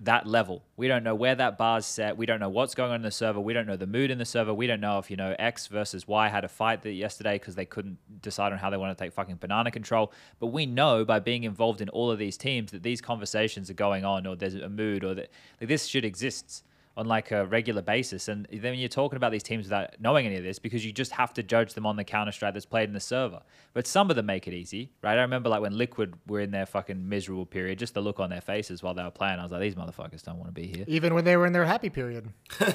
that 0.00 0.26
level. 0.26 0.64
We 0.76 0.88
don't 0.88 1.04
know 1.04 1.14
where 1.14 1.34
that 1.34 1.56
bar's 1.56 1.86
set. 1.86 2.16
We 2.16 2.26
don't 2.26 2.40
know 2.40 2.48
what's 2.48 2.74
going 2.74 2.90
on 2.90 2.96
in 2.96 3.02
the 3.02 3.10
server. 3.10 3.40
We 3.40 3.52
don't 3.52 3.66
know 3.66 3.76
the 3.76 3.86
mood 3.86 4.10
in 4.10 4.18
the 4.18 4.24
server. 4.24 4.52
We 4.52 4.66
don't 4.66 4.80
know 4.80 4.98
if, 4.98 5.10
you 5.10 5.16
know, 5.16 5.34
X 5.38 5.66
versus 5.68 6.06
Y 6.08 6.28
had 6.28 6.44
a 6.44 6.48
fight 6.48 6.82
that 6.82 6.92
yesterday 6.92 7.38
because 7.38 7.54
they 7.54 7.64
couldn't 7.64 7.98
decide 8.20 8.52
on 8.52 8.58
how 8.58 8.70
they 8.70 8.76
want 8.76 8.96
to 8.96 9.04
take 9.04 9.12
fucking 9.12 9.36
banana 9.36 9.70
control. 9.70 10.12
But 10.40 10.48
we 10.48 10.66
know 10.66 11.04
by 11.04 11.20
being 11.20 11.44
involved 11.44 11.80
in 11.80 11.88
all 11.88 12.10
of 12.10 12.18
these 12.18 12.36
teams 12.36 12.72
that 12.72 12.82
these 12.82 13.00
conversations 13.00 13.70
are 13.70 13.74
going 13.74 14.04
on 14.04 14.26
or 14.26 14.36
there's 14.36 14.54
a 14.54 14.68
mood 14.68 15.04
or 15.04 15.14
that 15.14 15.30
like, 15.60 15.68
this 15.68 15.86
shit 15.86 16.04
exists 16.04 16.64
on 16.96 17.06
like 17.06 17.30
a 17.30 17.46
regular 17.46 17.82
basis. 17.82 18.28
And 18.28 18.46
then 18.52 18.74
you're 18.74 18.88
talking 18.88 19.16
about 19.16 19.32
these 19.32 19.42
teams 19.42 19.64
without 19.64 20.00
knowing 20.00 20.26
any 20.26 20.36
of 20.36 20.44
this 20.44 20.58
because 20.58 20.84
you 20.84 20.92
just 20.92 21.12
have 21.12 21.34
to 21.34 21.42
judge 21.42 21.74
them 21.74 21.86
on 21.86 21.96
the 21.96 22.04
counter 22.04 22.32
strike 22.32 22.54
that's 22.54 22.66
played 22.66 22.88
in 22.88 22.94
the 22.94 23.00
server. 23.00 23.40
But 23.72 23.86
some 23.86 24.10
of 24.10 24.16
them 24.16 24.26
make 24.26 24.46
it 24.46 24.54
easy, 24.54 24.92
right? 25.02 25.18
I 25.18 25.22
remember 25.22 25.48
like 25.48 25.60
when 25.60 25.76
Liquid 25.76 26.14
were 26.26 26.40
in 26.40 26.52
their 26.52 26.66
fucking 26.66 27.08
miserable 27.08 27.46
period, 27.46 27.78
just 27.78 27.94
the 27.94 28.00
look 28.00 28.20
on 28.20 28.30
their 28.30 28.40
faces 28.40 28.82
while 28.82 28.94
they 28.94 29.02
were 29.02 29.10
playing, 29.10 29.40
I 29.40 29.42
was 29.42 29.50
like, 29.50 29.60
these 29.60 29.74
motherfuckers 29.74 30.22
don't 30.22 30.38
want 30.38 30.48
to 30.48 30.60
be 30.60 30.66
here. 30.66 30.84
Even 30.86 31.14
when 31.14 31.24
they 31.24 31.36
were 31.36 31.46
in 31.46 31.52
their 31.52 31.64
happy 31.64 31.90
period. 31.90 32.28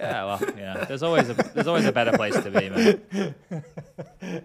Yeah, 0.00 0.24
well, 0.24 0.40
yeah. 0.56 0.84
There's 0.84 1.02
always 1.02 1.28
a 1.28 1.34
there's 1.34 1.66
always 1.66 1.84
a 1.84 1.92
better 1.92 2.12
place 2.12 2.34
to 2.34 2.50
be, 2.50 2.70
man. 2.70 4.44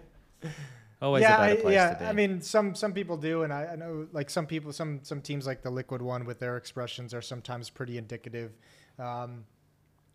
Always 1.02 1.22
yeah, 1.22 1.36
a 1.36 1.48
better 1.48 1.58
I, 1.58 1.62
place 1.62 1.74
yeah. 1.74 1.94
to 1.94 1.98
be. 2.00 2.04
I 2.06 2.12
mean, 2.12 2.40
some 2.40 2.74
some 2.74 2.92
people 2.92 3.16
do, 3.16 3.42
and 3.42 3.52
I, 3.52 3.66
I 3.72 3.76
know 3.76 4.06
like 4.12 4.30
some 4.30 4.46
people, 4.46 4.72
some 4.72 5.00
some 5.02 5.20
teams 5.20 5.46
like 5.46 5.62
the 5.62 5.70
Liquid 5.70 6.00
one 6.00 6.24
with 6.24 6.38
their 6.38 6.56
expressions 6.56 7.12
are 7.12 7.20
sometimes 7.20 7.68
pretty 7.68 7.98
indicative. 7.98 8.52
Um, 8.98 9.44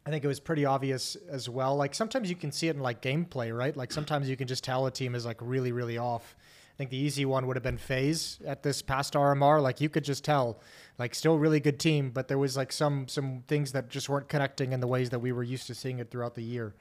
I 0.06 0.10
think 0.10 0.24
it 0.24 0.28
was 0.28 0.40
pretty 0.40 0.66
obvious 0.66 1.16
as 1.30 1.50
well. 1.50 1.76
Like 1.76 1.94
sometimes 1.94 2.30
you 2.30 2.36
can 2.36 2.52
see 2.52 2.68
it 2.68 2.76
in 2.76 2.82
like 2.82 3.02
gameplay, 3.02 3.56
right? 3.56 3.76
Like 3.76 3.92
sometimes 3.92 4.30
you 4.30 4.36
can 4.36 4.48
just 4.48 4.64
tell 4.64 4.86
a 4.88 4.92
team 4.92 5.14
is 5.14 5.26
like 5.26 5.38
really, 5.40 5.72
really 5.72 5.98
off. 5.98 6.36
I 6.74 6.78
think 6.78 6.90
the 6.90 6.98
easy 6.98 7.26
one 7.26 7.46
would 7.46 7.58
have 7.58 7.64
been 7.64 7.78
FaZe 7.78 8.40
at 8.46 8.64
this 8.64 8.82
past 8.82 9.14
RMR. 9.14 9.62
Like 9.62 9.82
you 9.82 9.90
could 9.90 10.06
just 10.06 10.24
tell, 10.24 10.62
like 10.98 11.14
still 11.14 11.38
really 11.38 11.60
good 11.60 11.78
team, 11.78 12.10
but 12.10 12.28
there 12.28 12.38
was 12.38 12.56
like 12.56 12.72
some 12.72 13.08
some 13.08 13.44
things 13.48 13.74
that 13.74 13.90
just 13.90 14.08
weren't 14.08 14.30
connecting 14.30 14.72
in 14.72 14.80
the 14.80 14.88
ways 14.88 15.10
that 15.10 15.20
we 15.20 15.32
were 15.32 15.44
used 15.44 15.68
to 15.68 15.76
seeing 15.76 16.00
it 16.00 16.10
throughout 16.10 16.36
the 16.36 16.42
year. 16.42 16.74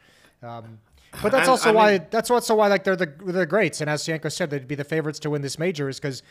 Um, 0.43 0.79
but 1.23 1.33
that's 1.33 1.49
also 1.49 1.71
I 1.71 1.73
why 1.73 1.99
that's 1.99 2.31
also 2.31 2.55
why 2.55 2.69
like 2.69 2.85
they're 2.85 2.97
the 2.97 3.13
they're 3.25 3.45
greats. 3.45 3.81
And 3.81 3.91
as 3.91 4.05
Janko 4.05 4.29
said, 4.29 4.51
they'd 4.51 4.69
be 4.69 4.75
the 4.75 4.85
favorites 4.85 5.19
to 5.21 5.31
win 5.31 5.43
this 5.43 5.59
major 5.59 5.89
is 5.89 5.99
because 5.99 6.23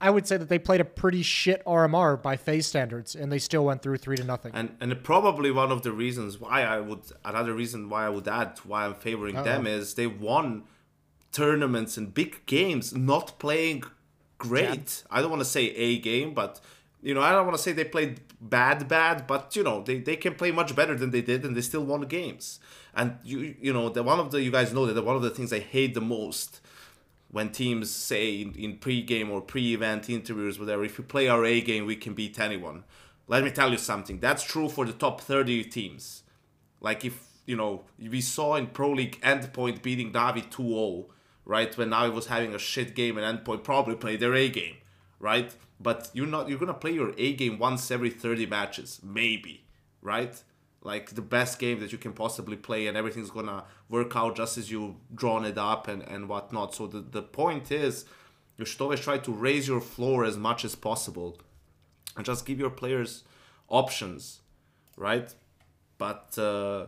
I 0.00 0.10
would 0.10 0.26
say 0.26 0.36
that 0.36 0.48
they 0.48 0.58
played 0.58 0.80
a 0.80 0.84
pretty 0.84 1.22
shit 1.22 1.64
RMR 1.64 2.22
by 2.22 2.36
FaZe 2.36 2.66
standards, 2.66 3.14
and 3.14 3.32
they 3.32 3.38
still 3.38 3.64
went 3.64 3.82
through 3.82 3.96
three 3.96 4.16
to 4.16 4.24
nothing. 4.24 4.52
And 4.54 4.76
and 4.80 5.02
probably 5.02 5.50
one 5.50 5.72
of 5.72 5.82
the 5.82 5.92
reasons 5.92 6.38
why 6.38 6.62
I 6.62 6.80
would 6.80 7.00
another 7.24 7.54
reason 7.54 7.88
why 7.88 8.06
I 8.06 8.10
would 8.10 8.28
add 8.28 8.58
why 8.64 8.84
I'm 8.84 8.94
favoring 8.94 9.36
them 9.36 9.66
is 9.66 9.94
they 9.94 10.06
won 10.06 10.64
tournaments 11.32 11.96
and 11.96 12.12
big 12.12 12.44
games 12.46 12.94
not 12.94 13.38
playing 13.38 13.84
great. 14.38 15.02
I 15.10 15.20
don't 15.20 15.30
want 15.30 15.40
to 15.40 15.48
say 15.48 15.66
a 15.70 15.98
game, 15.98 16.34
but 16.34 16.60
you 17.02 17.14
know, 17.14 17.22
I 17.22 17.30
don't 17.32 17.46
want 17.46 17.56
to 17.56 17.62
say 17.62 17.72
they 17.72 17.84
played 17.84 18.20
bad 18.40 18.88
bad, 18.88 19.26
but 19.26 19.56
you 19.56 19.62
know, 19.62 19.82
they, 19.82 19.98
they 19.98 20.16
can 20.16 20.34
play 20.34 20.50
much 20.50 20.76
better 20.76 20.94
than 20.94 21.10
they 21.10 21.22
did 21.22 21.44
and 21.44 21.56
they 21.56 21.62
still 21.62 21.84
won 21.84 22.02
games. 22.02 22.60
And 22.94 23.16
you 23.24 23.54
you 23.60 23.72
know, 23.72 23.88
the 23.88 24.02
one 24.02 24.20
of 24.20 24.30
the 24.30 24.42
you 24.42 24.50
guys 24.50 24.74
know 24.74 24.84
that 24.86 25.02
one 25.02 25.16
of 25.16 25.22
the 25.22 25.30
things 25.30 25.54
I 25.54 25.60
hate 25.60 25.94
the 25.94 26.02
most 26.02 26.60
when 27.36 27.50
teams 27.50 27.90
say 27.90 28.40
in, 28.40 28.54
in 28.54 28.78
pre-game 28.78 29.30
or 29.30 29.42
pre-event 29.42 30.08
interviews, 30.08 30.58
whatever, 30.58 30.82
if 30.86 30.96
we 30.96 31.04
play 31.04 31.28
our 31.28 31.44
A 31.44 31.60
game, 31.60 31.84
we 31.84 31.94
can 31.94 32.14
beat 32.14 32.40
anyone. 32.40 32.82
Let 33.28 33.44
me 33.44 33.50
tell 33.50 33.70
you 33.70 33.76
something. 33.76 34.20
That's 34.20 34.42
true 34.42 34.70
for 34.70 34.86
the 34.86 34.94
top 34.94 35.20
30 35.20 35.64
teams. 35.64 36.22
Like 36.80 37.04
if, 37.04 37.26
you 37.44 37.54
know, 37.54 37.82
we 37.98 38.22
saw 38.22 38.54
in 38.54 38.68
Pro 38.68 38.90
League 38.90 39.20
Endpoint 39.20 39.82
beating 39.82 40.14
Navi 40.14 40.50
2-0, 40.50 41.10
right? 41.44 41.76
When 41.76 41.90
Navi 41.90 42.14
was 42.14 42.28
having 42.28 42.54
a 42.54 42.58
shit 42.58 42.94
game 42.94 43.18
and 43.18 43.38
Endpoint 43.38 43.64
probably 43.64 43.96
played 43.96 44.20
their 44.20 44.34
A 44.34 44.48
game, 44.48 44.76
right? 45.20 45.54
But 45.78 46.08
you're 46.14 46.26
not 46.26 46.48
you're 46.48 46.58
gonna 46.58 46.72
play 46.72 46.92
your 46.92 47.12
A 47.18 47.34
game 47.34 47.58
once 47.58 47.90
every 47.90 48.08
30 48.08 48.46
matches, 48.46 48.98
maybe, 49.04 49.66
right? 50.00 50.42
Like 50.86 51.16
the 51.16 51.28
best 51.36 51.58
game 51.58 51.80
that 51.80 51.90
you 51.90 51.98
can 51.98 52.12
possibly 52.12 52.56
play 52.56 52.86
and 52.86 52.96
everything's 52.96 53.32
gonna 53.32 53.64
work 53.88 54.14
out 54.14 54.36
just 54.36 54.56
as 54.56 54.70
you 54.70 54.94
drawn 55.12 55.44
it 55.44 55.58
up 55.58 55.88
and, 55.88 56.00
and 56.02 56.28
whatnot. 56.28 56.76
So 56.76 56.86
the, 56.86 57.00
the 57.00 57.22
point 57.22 57.72
is 57.72 58.04
you 58.56 58.64
should 58.64 58.80
always 58.80 59.00
try 59.00 59.18
to 59.18 59.32
raise 59.32 59.66
your 59.66 59.80
floor 59.80 60.24
as 60.24 60.36
much 60.36 60.64
as 60.64 60.76
possible 60.76 61.38
and 62.16 62.24
just 62.24 62.46
give 62.46 62.60
your 62.60 62.70
players 62.70 63.24
options, 63.68 64.42
right? 64.96 65.34
But 65.98 66.38
uh, 66.38 66.86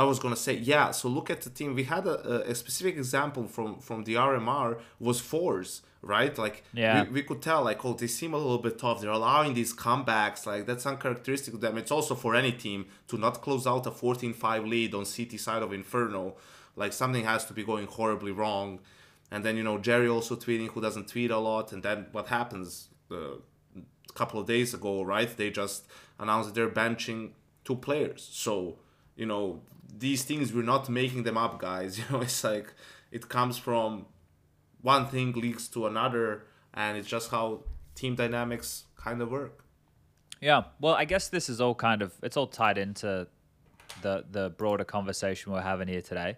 I 0.00 0.02
was 0.10 0.18
gonna 0.22 0.42
say, 0.46 0.54
yeah. 0.72 0.88
So 0.98 1.04
look 1.18 1.28
at 1.34 1.40
the 1.46 1.50
team. 1.58 1.70
We 1.80 1.84
had 1.94 2.04
a, 2.14 2.50
a 2.52 2.54
specific 2.62 2.94
example 3.04 3.44
from 3.54 3.70
from 3.86 3.98
the 4.08 4.14
RMR 4.30 4.70
was 5.06 5.18
forZe, 5.30 5.72
right? 6.14 6.34
Like 6.44 6.56
Yeah. 6.84 6.94
we, 7.04 7.10
we 7.16 7.22
could 7.28 7.40
tell, 7.48 7.60
like, 7.70 7.80
oh, 7.86 7.94
they 8.02 8.10
seem 8.20 8.32
a 8.38 8.40
little 8.44 8.62
bit 8.68 8.76
tough. 8.84 8.96
They're 9.00 9.18
allowing 9.22 9.52
these 9.60 9.72
comebacks. 9.84 10.40
Like 10.50 10.62
that's 10.68 10.86
uncharacteristic 10.92 11.52
of 11.56 11.60
them. 11.64 11.74
It's 11.82 11.92
also 11.98 12.14
for 12.24 12.32
any 12.42 12.52
team 12.64 12.80
to 13.10 13.14
not 13.24 13.34
close 13.46 13.64
out 13.72 13.86
a 13.86 13.90
14-5 13.90 14.68
lead 14.72 14.90
on 14.98 15.04
CT 15.14 15.32
side 15.46 15.62
of 15.66 15.70
Inferno. 15.80 16.22
Like 16.82 16.92
something 16.92 17.24
has 17.32 17.42
to 17.48 17.52
be 17.58 17.64
going 17.70 17.86
horribly 17.98 18.32
wrong. 18.40 18.68
And 19.32 19.40
then 19.44 19.54
you 19.58 19.64
know 19.68 19.78
Jerry 19.88 20.08
also 20.16 20.34
tweeting, 20.44 20.68
who 20.72 20.80
doesn't 20.86 21.06
tweet 21.12 21.30
a 21.38 21.40
lot. 21.50 21.66
And 21.72 21.82
then 21.86 21.98
what 22.12 22.26
happens? 22.38 22.88
Uh, 23.10 23.36
a 24.10 24.12
couple 24.20 24.38
of 24.40 24.46
days 24.46 24.70
ago, 24.78 25.02
right? 25.14 25.30
They 25.40 25.50
just 25.62 25.80
announced 26.22 26.54
they're 26.54 26.70
benching 26.84 27.20
two 27.66 27.76
players. 27.76 28.22
So, 28.44 28.78
you 29.18 29.26
know, 29.26 29.60
these 29.98 30.22
things 30.22 30.52
we're 30.52 30.62
not 30.62 30.88
making 30.88 31.24
them 31.24 31.36
up, 31.36 31.58
guys. 31.58 31.98
You 31.98 32.04
know, 32.10 32.22
it's 32.22 32.42
like 32.42 32.72
it 33.10 33.28
comes 33.28 33.58
from 33.58 34.06
one 34.80 35.08
thing 35.08 35.32
leads 35.32 35.68
to 35.68 35.86
another, 35.86 36.44
and 36.72 36.96
it's 36.96 37.08
just 37.08 37.30
how 37.30 37.64
team 37.94 38.14
dynamics 38.14 38.84
kind 38.96 39.20
of 39.20 39.30
work. 39.30 39.64
Yeah. 40.40 40.62
Well, 40.80 40.94
I 40.94 41.04
guess 41.04 41.28
this 41.28 41.48
is 41.48 41.60
all 41.60 41.74
kind 41.74 42.00
of 42.00 42.14
it's 42.22 42.36
all 42.36 42.46
tied 42.46 42.78
into 42.78 43.26
the 44.02 44.24
the 44.30 44.50
broader 44.50 44.84
conversation 44.84 45.52
we're 45.52 45.62
having 45.62 45.88
here 45.88 46.00
today, 46.02 46.36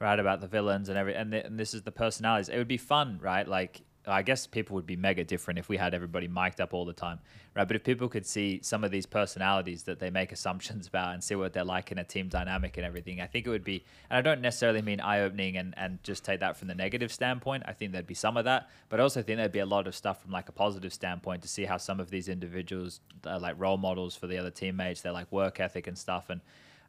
right? 0.00 0.18
About 0.18 0.40
the 0.40 0.46
villains 0.46 0.88
and 0.88 0.96
every 0.96 1.16
and, 1.16 1.32
th- 1.32 1.44
and 1.44 1.58
this 1.58 1.74
is 1.74 1.82
the 1.82 1.92
personalities. 1.92 2.48
It 2.48 2.58
would 2.58 2.68
be 2.68 2.76
fun, 2.76 3.18
right? 3.20 3.46
Like 3.46 3.82
I 4.06 4.22
guess 4.22 4.46
people 4.46 4.74
would 4.74 4.86
be 4.86 4.96
mega 4.96 5.24
different 5.24 5.58
if 5.58 5.68
we 5.68 5.76
had 5.76 5.94
everybody 5.94 6.28
mic'd 6.28 6.60
up 6.60 6.74
all 6.74 6.84
the 6.84 6.92
time, 6.92 7.20
right? 7.54 7.66
But 7.66 7.76
if 7.76 7.84
people 7.84 8.08
could 8.08 8.26
see 8.26 8.60
some 8.62 8.84
of 8.84 8.90
these 8.90 9.06
personalities 9.06 9.84
that 9.84 9.98
they 9.98 10.10
make 10.10 10.32
assumptions 10.38 10.86
about 10.86 11.14
and 11.14 11.24
see 11.24 11.34
what 11.34 11.52
they're 11.52 11.64
like 11.64 11.90
in 11.90 11.98
a 11.98 12.04
team 12.04 12.28
dynamic 12.28 12.76
and 12.76 12.84
everything, 12.84 13.20
I 13.20 13.26
think 13.26 13.46
it 13.46 13.50
would 13.50 13.64
be. 13.64 13.84
And 14.10 14.18
I 14.18 14.20
don't 14.20 14.40
necessarily 14.40 14.82
mean 14.82 15.00
eye 15.00 15.20
opening 15.20 15.56
and 15.56 15.74
and 15.76 16.02
just 16.02 16.24
take 16.24 16.40
that 16.40 16.56
from 16.56 16.68
the 16.68 16.74
negative 16.74 17.12
standpoint. 17.12 17.62
I 17.66 17.72
think 17.72 17.92
there'd 17.92 18.06
be 18.06 18.14
some 18.14 18.36
of 18.36 18.44
that, 18.44 18.68
but 18.88 19.00
I 19.00 19.02
also 19.02 19.22
think 19.22 19.38
there'd 19.38 19.52
be 19.52 19.60
a 19.60 19.66
lot 19.66 19.86
of 19.86 19.94
stuff 19.94 20.22
from 20.22 20.32
like 20.32 20.48
a 20.48 20.52
positive 20.52 20.92
standpoint 20.92 21.42
to 21.42 21.48
see 21.48 21.64
how 21.64 21.78
some 21.78 22.00
of 22.00 22.10
these 22.10 22.28
individuals 22.28 23.00
are 23.26 23.38
like 23.38 23.54
role 23.58 23.78
models 23.78 24.14
for 24.14 24.26
the 24.26 24.36
other 24.38 24.50
teammates. 24.50 25.00
They're 25.00 25.12
like 25.12 25.30
work 25.32 25.60
ethic 25.60 25.86
and 25.86 25.98
stuff 25.98 26.30
and. 26.30 26.40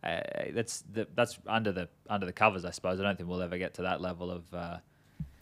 Uh, 0.04 0.20
that's 0.52 0.84
the, 0.94 1.08
that's 1.16 1.40
under 1.48 1.72
the 1.72 1.90
under 2.12 2.28
the 2.28 2.34
covers, 2.34 2.64
I 2.64 2.70
suppose. 2.70 3.00
I 3.00 3.04
don't 3.04 3.18
think 3.18 3.28
we'll 3.28 3.42
ever 3.42 3.58
get 3.58 3.74
to 3.76 3.82
that 3.84 4.02
level 4.02 4.30
of 4.30 4.54
uh, 4.54 4.78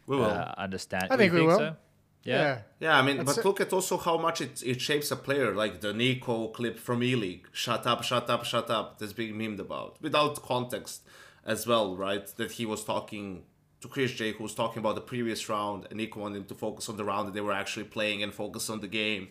We 0.08 0.18
will. 0.18 0.26
uh, 0.26 0.54
understand. 0.58 1.08
I 1.12 1.18
think 1.18 1.34
You 1.34 1.40
we 1.40 1.46
will. 1.48 1.58
So? 1.58 1.76
Yeah. 2.24 2.60
Yeah, 2.80 2.98
I 2.98 3.02
mean, 3.02 3.18
That's 3.18 3.34
but 3.36 3.38
it. 3.40 3.46
look 3.46 3.60
at 3.62 3.74
also 3.74 3.98
how 3.98 4.18
much 4.18 4.40
it, 4.42 4.64
it 4.66 4.80
shapes 4.82 5.12
a 5.12 5.16
player, 5.18 5.54
like 5.54 5.82
the 5.82 5.92
NiKo 5.94 6.54
clip 6.54 6.80
from 6.80 7.04
E 7.04 7.16
League. 7.16 7.48
Shut 7.52 7.86
up, 7.86 8.04
shut 8.04 8.30
up, 8.30 8.46
shut 8.46 8.70
up. 8.70 8.98
That's 9.00 9.14
being 9.14 9.36
memed 9.36 9.60
about 9.60 9.98
without 10.02 10.42
context 10.42 11.02
as 11.46 11.68
well, 11.68 11.96
right? 11.98 12.26
That 12.38 12.52
he 12.54 12.66
was 12.66 12.84
talking 12.86 13.44
to 13.82 13.90
chrisJ, 13.90 14.36
who 14.36 14.44
was 14.44 14.56
talking 14.56 14.80
about 14.80 14.96
the 14.96 15.02
previous 15.02 15.50
round, 15.50 15.86
and 15.92 16.00
NiKo 16.00 16.16
wanted 16.18 16.38
him 16.38 16.46
to 16.46 16.56
focus 16.56 16.88
on 16.88 16.96
the 16.96 17.04
round 17.04 17.28
that 17.28 17.34
they 17.34 17.42
were 17.42 17.52
actually 17.52 17.84
playing 17.86 18.24
and 18.24 18.34
focus 18.34 18.70
on 18.70 18.80
the 18.80 18.88
game, 18.88 19.28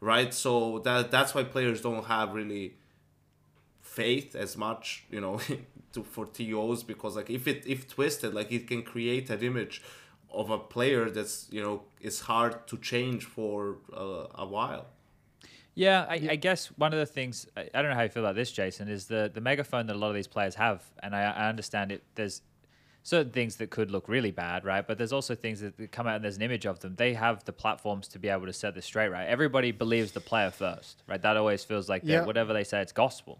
right? 0.00 0.32
So 0.32 0.78
that 0.84 1.10
that's 1.10 1.34
why 1.34 1.42
players 1.42 1.80
don't 1.80 2.04
have 2.04 2.32
really 2.32 2.76
faith 3.82 4.34
as 4.36 4.56
much, 4.56 5.04
you 5.10 5.20
know, 5.20 5.40
to 5.92 6.04
for 6.04 6.26
TOs 6.26 6.82
because 6.82 7.16
like 7.16 7.30
if 7.30 7.46
it 7.48 7.64
if 7.66 7.88
twisted, 7.88 8.34
like 8.34 8.52
it 8.52 8.68
can 8.68 8.82
create 8.82 9.30
an 9.30 9.40
image 9.40 9.82
of 10.36 10.50
a 10.50 10.58
player 10.58 11.10
that's 11.10 11.48
you 11.50 11.62
know 11.62 11.82
is 12.00 12.20
hard 12.20 12.66
to 12.68 12.76
change 12.78 13.24
for 13.24 13.78
uh, 13.92 14.26
a 14.34 14.46
while. 14.46 14.86
Yeah, 15.74 16.06
I, 16.08 16.14
I, 16.30 16.36
guess 16.36 16.68
one 16.78 16.94
of 16.94 16.98
the 16.98 17.04
things 17.04 17.46
I, 17.54 17.68
I, 17.74 17.82
don't 17.82 17.90
know 17.90 17.96
how 17.96 18.04
you 18.04 18.08
feel 18.08 18.24
about 18.24 18.34
this, 18.34 18.50
Jason, 18.50 18.88
is 18.88 19.06
the 19.06 19.30
the 19.32 19.40
megaphone 19.40 19.86
that 19.86 19.96
a 19.96 19.98
lot 19.98 20.08
of 20.08 20.14
these 20.14 20.26
players 20.26 20.54
have, 20.54 20.82
and 21.02 21.14
I, 21.14 21.22
I 21.22 21.48
understand 21.48 21.92
it. 21.92 22.02
There's 22.14 22.42
certain 23.02 23.30
things 23.30 23.56
that 23.56 23.70
could 23.70 23.90
look 23.90 24.08
really 24.08 24.32
bad, 24.32 24.64
right? 24.64 24.84
But 24.84 24.98
there's 24.98 25.12
also 25.12 25.36
things 25.36 25.60
that 25.60 25.92
come 25.92 26.08
out 26.08 26.16
and 26.16 26.24
there's 26.24 26.36
an 26.36 26.42
image 26.42 26.66
of 26.66 26.80
them. 26.80 26.96
They 26.96 27.14
have 27.14 27.44
the 27.44 27.52
platforms 27.52 28.08
to 28.08 28.18
be 28.18 28.28
able 28.28 28.46
to 28.46 28.52
set 28.52 28.74
this 28.74 28.84
straight, 28.84 29.10
right? 29.10 29.28
Everybody 29.28 29.70
believes 29.70 30.10
the 30.10 30.20
player 30.20 30.50
first, 30.50 31.04
right? 31.06 31.22
That 31.22 31.36
always 31.36 31.62
feels 31.62 31.88
like 31.88 32.02
yeah. 32.04 32.24
whatever 32.24 32.52
they 32.52 32.64
say, 32.64 32.80
it's 32.80 32.90
gospel. 32.90 33.38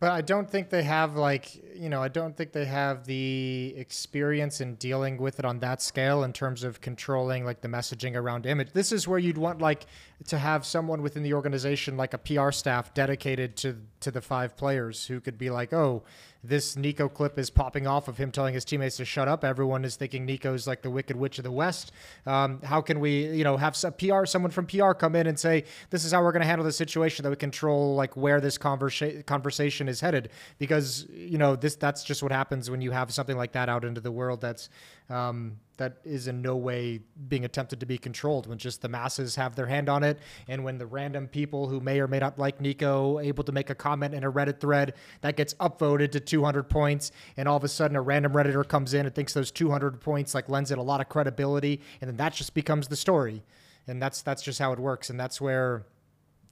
But 0.00 0.12
I 0.12 0.20
don't 0.20 0.48
think 0.48 0.70
they 0.70 0.84
have 0.84 1.16
like 1.16 1.60
you 1.74 1.88
know 1.88 2.00
I 2.02 2.08
don't 2.08 2.36
think 2.36 2.52
they 2.52 2.66
have 2.66 3.04
the 3.04 3.74
experience 3.76 4.60
in 4.60 4.76
dealing 4.76 5.16
with 5.16 5.38
it 5.40 5.44
on 5.44 5.58
that 5.60 5.82
scale 5.82 6.22
in 6.22 6.32
terms 6.32 6.62
of 6.62 6.80
controlling 6.80 7.44
like 7.44 7.62
the 7.62 7.68
messaging 7.68 8.14
around 8.14 8.46
image. 8.46 8.72
This 8.72 8.92
is 8.92 9.08
where 9.08 9.18
you'd 9.18 9.38
want 9.38 9.60
like 9.60 9.86
to 10.28 10.38
have 10.38 10.64
someone 10.64 11.02
within 11.02 11.24
the 11.24 11.34
organization 11.34 11.96
like 11.96 12.14
a 12.14 12.18
PR 12.18 12.52
staff 12.52 12.94
dedicated 12.94 13.56
to 13.56 13.76
to 14.00 14.10
the 14.12 14.20
five 14.20 14.56
players 14.56 15.06
who 15.06 15.20
could 15.20 15.36
be 15.36 15.50
like, 15.50 15.72
oh, 15.72 16.04
this 16.44 16.76
NiKo 16.76 17.12
clip 17.12 17.38
is 17.38 17.50
popping 17.50 17.86
off 17.86 18.06
of 18.06 18.16
him 18.16 18.30
telling 18.30 18.54
his 18.54 18.64
teammates 18.64 18.96
to 18.98 19.04
shut 19.04 19.26
up. 19.26 19.44
Everyone 19.44 19.84
is 19.84 19.96
thinking 19.96 20.26
NiKo's 20.26 20.66
like 20.66 20.82
the 20.82 20.90
Wicked 20.90 21.16
Witch 21.16 21.38
of 21.38 21.44
the 21.44 21.50
West. 21.50 21.92
Um, 22.26 22.62
how 22.62 22.80
can 22.80 23.00
we, 23.00 23.26
you 23.28 23.44
know, 23.44 23.56
have 23.56 23.74
some 23.74 23.92
PR, 23.94 24.24
someone 24.24 24.50
from 24.50 24.66
PR 24.66 24.92
come 24.92 25.16
in 25.16 25.26
and 25.26 25.38
say, 25.38 25.64
this 25.90 26.04
is 26.04 26.12
how 26.12 26.22
we're 26.22 26.32
going 26.32 26.42
to 26.42 26.46
handle 26.46 26.64
the 26.64 26.72
situation 26.72 27.24
that 27.24 27.30
we 27.30 27.36
control, 27.36 27.94
like 27.94 28.16
where 28.16 28.40
this 28.40 28.56
conversa- 28.56 29.26
conversation 29.26 29.88
is 29.88 30.00
headed? 30.00 30.30
Because, 30.58 31.06
you 31.12 31.38
know, 31.38 31.56
this 31.56 31.74
that's 31.74 32.04
just 32.04 32.22
what 32.22 32.32
happens 32.32 32.70
when 32.70 32.80
you 32.80 32.92
have 32.92 33.12
something 33.12 33.36
like 33.36 33.52
that 33.52 33.68
out 33.68 33.84
into 33.84 34.00
the 34.00 34.12
world 34.12 34.40
that's 34.40 34.68
um, 35.10 35.58
that 35.78 35.98
is 36.04 36.28
in 36.28 36.42
no 36.42 36.56
way 36.56 37.00
being 37.28 37.44
attempted 37.44 37.80
to 37.80 37.86
be 37.86 37.96
controlled. 37.96 38.46
When 38.46 38.58
just 38.58 38.82
the 38.82 38.88
masses 38.88 39.36
have 39.36 39.54
their 39.54 39.66
hand 39.66 39.88
on 39.88 40.02
it 40.02 40.18
and 40.48 40.64
when 40.64 40.78
the 40.78 40.86
random 40.86 41.28
people 41.28 41.68
who 41.68 41.80
may 41.80 42.00
or 42.00 42.08
may 42.08 42.18
not 42.18 42.38
like 42.38 42.58
NiKo 42.58 43.24
able 43.24 43.44
to 43.44 43.52
make 43.52 43.70
a 43.70 43.74
comment 43.74 44.14
in 44.14 44.24
a 44.24 44.30
Reddit 44.30 44.60
thread 44.60 44.94
that 45.22 45.36
gets 45.36 45.54
upvoted 45.54 46.12
to 46.12 46.20
200 46.20 46.64
points 46.64 47.12
and 47.36 47.48
all 47.48 47.56
of 47.56 47.64
a 47.64 47.68
sudden 47.68 47.96
a 47.96 48.02
random 48.02 48.32
redditor 48.32 48.66
comes 48.66 48.92
in 48.92 49.06
and 49.06 49.14
thinks 49.14 49.32
those 49.32 49.50
200 49.50 50.00
points 50.00 50.34
like 50.34 50.48
lends 50.48 50.70
it 50.70 50.78
a 50.78 50.82
lot 50.82 51.00
of 51.00 51.08
credibility 51.08 51.80
and 52.00 52.08
then 52.08 52.16
that 52.16 52.34
just 52.34 52.54
becomes 52.54 52.88
the 52.88 52.96
story. 52.96 53.42
And 53.86 54.02
that's 54.02 54.20
that's 54.20 54.42
just 54.42 54.58
how 54.58 54.72
it 54.72 54.78
works 54.78 55.08
and 55.08 55.18
that's 55.18 55.40
where 55.40 55.86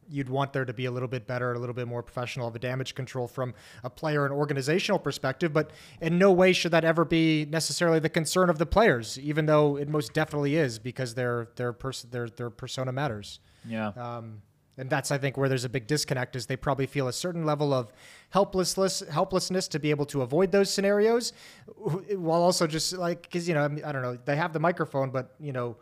you'd 0.08 0.28
want 0.28 0.52
there 0.52 0.64
to 0.64 0.72
be 0.72 0.86
a 0.86 0.90
little 0.90 1.08
bit 1.08 1.26
better, 1.26 1.52
a 1.52 1.58
little 1.58 1.74
bit 1.74 1.88
more 1.88 2.02
professional 2.02 2.48
of 2.48 2.54
a 2.54 2.58
damage 2.58 2.94
control 2.94 3.26
from 3.26 3.54
a 3.84 3.90
player 3.90 4.24
and 4.24 4.34
organizational 4.34 4.98
perspective. 4.98 5.52
But 5.52 5.70
in 6.00 6.18
no 6.18 6.32
way 6.32 6.52
should 6.52 6.72
that 6.72 6.84
ever 6.84 7.04
be 7.04 7.46
necessarily 7.46 7.98
the 7.98 8.08
concern 8.08 8.50
of 8.50 8.58
the 8.58 8.66
players, 8.66 9.18
even 9.18 9.46
though 9.46 9.76
it 9.76 9.88
most 9.88 10.12
definitely 10.12 10.56
is 10.56 10.78
because 10.78 11.14
their 11.14 11.48
their 11.56 11.72
person 11.72 12.10
their 12.10 12.28
their 12.28 12.50
persona 12.50 12.92
matters. 12.92 13.40
Yeah. 13.64 13.88
Um, 13.88 14.42
and 14.78 14.90
that's 14.90 15.10
I 15.10 15.18
think 15.18 15.36
where 15.36 15.48
there's 15.48 15.64
a 15.64 15.68
big 15.68 15.86
disconnect 15.86 16.36
is 16.36 16.46
they 16.46 16.56
probably 16.56 16.86
feel 16.86 17.08
a 17.08 17.12
certain 17.12 17.44
level 17.44 17.72
of 17.72 17.92
helplessness 18.30 19.02
helplessness 19.10 19.68
to 19.68 19.78
be 19.78 19.90
able 19.90 20.06
to 20.06 20.22
avoid 20.22 20.52
those 20.52 20.70
scenarios, 20.70 21.32
while 21.74 22.42
also 22.42 22.66
just 22.66 22.92
like 22.92 23.22
because 23.22 23.48
you 23.48 23.54
know 23.54 23.64
I 23.64 23.92
don't 23.92 24.02
know 24.02 24.18
they 24.24 24.36
have 24.36 24.52
the 24.52 24.60
microphone, 24.60 25.10
but 25.10 25.34
you 25.40 25.52
know 25.52 25.76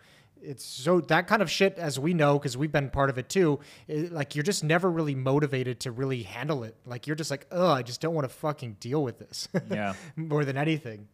it's 0.45 0.65
so 0.65 1.01
that 1.01 1.27
kind 1.27 1.43
of 1.43 1.51
shit 1.51 1.79
as 1.79 1.99
we 1.99 2.15
know 2.15 2.39
because 2.39 2.57
we've 2.57 2.73
been 2.73 2.91
part 2.91 3.11
of 3.11 3.19
it 3.19 3.29
too 3.29 3.59
it, 3.89 4.13
like 4.13 4.35
you're 4.35 4.43
just 4.43 4.63
never 4.63 4.91
really 4.91 5.15
motivated 5.15 5.81
to 5.81 5.91
really 5.91 6.23
handle 6.23 6.65
it. 6.65 6.77
Like 6.87 7.07
you're 7.07 7.17
just 7.17 7.31
like 7.31 7.47
oh 7.51 7.71
i 7.71 7.83
just 7.83 8.01
don't 8.01 8.15
want 8.15 8.29
to 8.29 8.35
fucking 8.35 8.77
deal 8.81 9.03
with 9.03 9.19
this. 9.19 9.49
Yeah. 9.71 9.95
More 10.17 10.45
than 10.45 10.57
anything. 10.57 11.09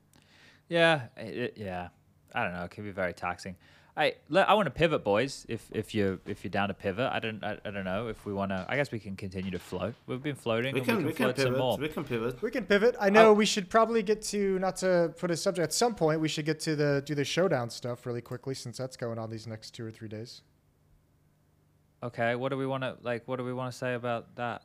Yeah 0.69 1.03
it, 1.17 1.55
yeah. 1.57 1.89
I 2.35 2.45
don't 2.45 2.55
know 2.55 2.65
it 2.65 2.71
can 2.71 2.85
be 2.85 2.91
very 2.91 3.15
taxing 3.15 3.57
I 3.97 4.15
I 4.35 4.55
want 4.55 4.67
to 4.67 4.71
pivot, 4.71 5.03
boys. 5.05 5.45
If 5.49 5.69
if 5.73 5.95
you 5.95 6.21
if 6.27 6.45
you're 6.45 6.51
down 6.51 6.69
to 6.69 6.75
pivot, 6.75 7.11
I 7.13 7.19
don't 7.19 7.43
I, 7.43 7.59
I 7.65 7.71
don't 7.71 7.85
know 7.85 8.09
if 8.09 8.25
we 8.25 8.33
want 8.33 8.51
to. 8.51 8.65
I 8.69 8.77
guess 8.77 8.93
we 8.93 8.99
can 8.99 9.17
continue 9.17 9.51
to 9.51 9.59
float. 9.59 9.95
We've 10.07 10.23
been 10.23 10.37
floating. 10.37 10.75
We 10.75 10.81
can 10.81 11.05
we 11.05 11.13
can, 11.13 11.27
we 11.29 11.33
can 11.33 11.53
pivot. 11.53 11.81
We 11.81 11.89
can 11.89 12.05
pivot. 12.05 12.43
We 12.43 12.51
can 12.51 12.65
pivot. 12.65 12.97
I 13.01 13.11
know 13.11 13.33
we 13.33 13.47
should 13.47 13.69
probably 13.69 14.03
get 14.03 14.23
to 14.23 14.59
not 14.59 14.77
to 14.77 15.13
put 15.19 15.31
a 15.31 15.37
subject 15.37 15.65
at 15.65 15.73
some 15.73 15.95
point. 15.95 16.21
We 16.21 16.29
should 16.29 16.47
get 16.47 16.61
to 16.61 16.77
the 16.77 17.03
do 17.05 17.15
the 17.15 17.25
showdown 17.25 17.71
stuff 17.71 18.07
really 18.07 18.23
quickly 18.23 18.55
since 18.55 18.79
that's 18.79 18.97
going 18.97 19.19
on 19.19 19.31
these 19.31 19.47
next 19.47 19.73
two 19.73 19.85
or 19.85 19.91
three 19.91 20.09
days. 20.09 20.43
Okay, 22.03 22.35
what 22.35 22.49
do 22.49 22.57
we 22.57 22.67
want 22.67 22.83
to 22.83 22.97
like? 23.03 23.27
What 23.27 23.37
do 23.37 23.45
we 23.45 23.53
want 23.53 23.73
to 23.73 23.79
say 23.79 23.95
about 23.95 24.37
that? 24.37 24.63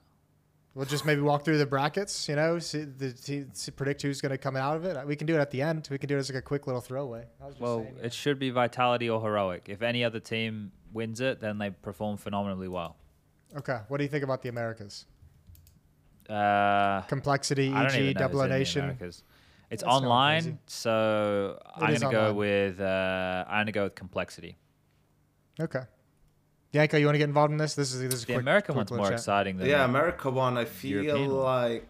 We'll 0.76 0.86
just 0.86 1.06
maybe 1.06 1.22
walk 1.22 1.46
through 1.46 1.58
the 1.58 1.66
brackets, 1.66 2.28
you 2.28 2.36
know, 2.36 2.60
see, 2.60 2.84
the, 2.84 3.16
see, 3.16 3.46
see 3.54 3.72
predict 3.72 4.02
who's 4.02 4.20
going 4.20 4.34
to 4.34 4.38
come 4.38 4.58
out 4.58 4.76
of 4.76 4.84
it. 4.84 5.08
We 5.08 5.16
can 5.16 5.26
do 5.26 5.36
it 5.36 5.40
at 5.40 5.50
the 5.50 5.62
end. 5.62 5.88
We 5.90 5.98
can 5.98 6.10
do 6.10 6.18
it 6.18 6.20
as 6.20 6.30
like 6.30 6.38
a 6.38 6.42
quick 6.42 6.68
little 6.68 6.82
throwaway. 6.82 7.28
Well, 7.60 7.80
saying, 7.80 7.96
yeah. 7.98 8.06
it 8.08 8.14
should 8.14 8.40
be 8.40 8.50
Vitality 8.50 9.10
or 9.10 9.22
Heroic. 9.22 9.68
If 9.70 9.82
any 9.82 10.04
other 10.04 10.20
team 10.20 10.74
wins 10.92 11.22
it, 11.22 11.40
then 11.40 11.60
they 11.60 11.70
perform 11.70 12.18
phenomenally 12.18 12.68
well. 12.68 12.98
Okay. 13.56 13.80
What 13.88 14.00
do 14.00 14.04
you 14.04 14.10
think 14.10 14.26
about 14.26 14.42
the 14.42 14.50
Americas? 14.50 15.06
Uh, 16.30 17.02
Complexity, 17.04 17.72
EG, 17.74 18.18
Double 18.18 18.46
Nation. 18.46 18.98
It's 19.00 19.24
That's 19.70 19.84
online, 19.84 20.60
so 20.68 21.58
it 21.78 21.84
I'm 21.84 21.94
gonna 21.96 22.12
go 22.12 22.34
with 22.34 22.80
uh, 22.80 23.46
I'm 23.48 23.62
gonna 23.62 23.72
go 23.72 23.84
with 23.86 23.96
complexity. 23.96 24.58
Okay. 25.60 25.82
Janko, 26.76 26.98
you 26.98 27.06
want 27.06 27.16
to 27.16 27.20
get 27.20 27.30
involved 27.30 27.54
in 27.54 27.58
this? 27.58 27.74
This 27.74 27.94
is 27.94 28.02
this 28.02 28.14
is 28.14 28.26
the 28.26 28.34
quick, 28.34 28.42
American 28.42 28.74
quick 28.76 28.90
one's 28.92 28.98
more 29.02 29.08
chat. 29.08 29.20
exciting 29.20 29.58
than 29.58 29.70
yeah. 29.70 29.86
America 29.86 30.30
one, 30.30 30.58
I 30.58 30.66
feel 30.66 31.04
European 31.04 31.32
like 31.32 31.88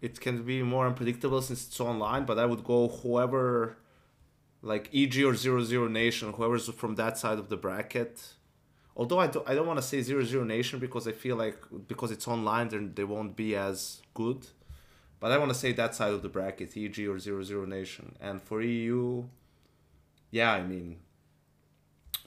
it 0.00 0.20
can 0.20 0.42
be 0.42 0.60
more 0.74 0.88
unpredictable 0.88 1.40
since 1.40 1.60
it's 1.68 1.80
online. 1.80 2.24
But 2.24 2.36
I 2.36 2.44
would 2.44 2.64
go 2.64 2.88
whoever, 2.88 3.76
like 4.60 4.90
EG 4.92 5.22
or 5.22 5.36
Zero 5.36 5.62
Zero 5.62 5.86
Nation, 5.86 6.32
whoever's 6.32 6.68
from 6.68 6.96
that 6.96 7.16
side 7.16 7.38
of 7.38 7.48
the 7.48 7.56
bracket. 7.56 8.14
Although 8.96 9.20
I 9.20 9.28
don't, 9.28 9.48
I 9.48 9.54
don't 9.54 9.68
want 9.68 9.78
to 9.78 9.86
say 9.86 10.02
Zero 10.02 10.24
Zero 10.24 10.42
Nation 10.42 10.80
because 10.80 11.06
I 11.06 11.12
feel 11.12 11.36
like 11.36 11.58
because 11.86 12.10
it's 12.10 12.26
online, 12.26 12.66
then 12.70 12.94
they 12.96 13.04
won't 13.04 13.36
be 13.36 13.54
as 13.54 14.02
good. 14.14 14.40
But 15.20 15.30
I 15.30 15.38
want 15.38 15.52
to 15.52 15.58
say 15.64 15.70
that 15.74 15.94
side 15.94 16.12
of 16.12 16.22
the 16.22 16.28
bracket, 16.28 16.76
EG 16.76 16.98
or 17.06 17.20
Zero 17.20 17.40
Zero 17.44 17.64
Nation, 17.66 18.16
and 18.20 18.42
for 18.42 18.62
EU, 18.62 19.26
yeah, 20.32 20.50
I 20.50 20.62
mean 20.62 20.96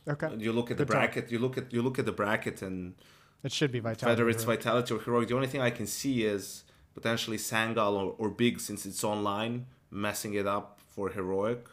Okay. 0.08 0.30
You 0.38 0.52
look 0.52 0.72
at 0.72 0.78
Good 0.78 0.88
the 0.88 0.92
bracket. 0.92 1.26
Talk. 1.26 1.32
You 1.32 1.40
look 1.40 1.58
at 1.58 1.72
you 1.74 1.82
look 1.82 2.00
at 2.00 2.06
the 2.06 2.12
bracket, 2.12 2.62
and 2.62 2.96
it 3.44 3.52
should 3.52 3.72
be 3.72 3.80
vitality. 3.80 4.06
Whether 4.06 4.30
it's 4.30 4.44
vitality 4.44 4.94
or 4.94 5.00
heroic, 5.00 5.28
the 5.28 5.36
only 5.36 5.48
thing 5.48 5.62
I 5.62 5.70
can 5.70 5.88
see 5.88 6.24
is 6.26 6.64
potentially 6.94 7.38
Sangal 7.38 7.94
or, 7.94 8.16
or 8.18 8.30
Big 8.30 8.60
since 8.60 8.86
it's 8.86 9.04
online, 9.04 9.68
messing 9.90 10.34
it 10.34 10.48
up 10.48 10.80
for 10.90 11.10
heroic, 11.10 11.68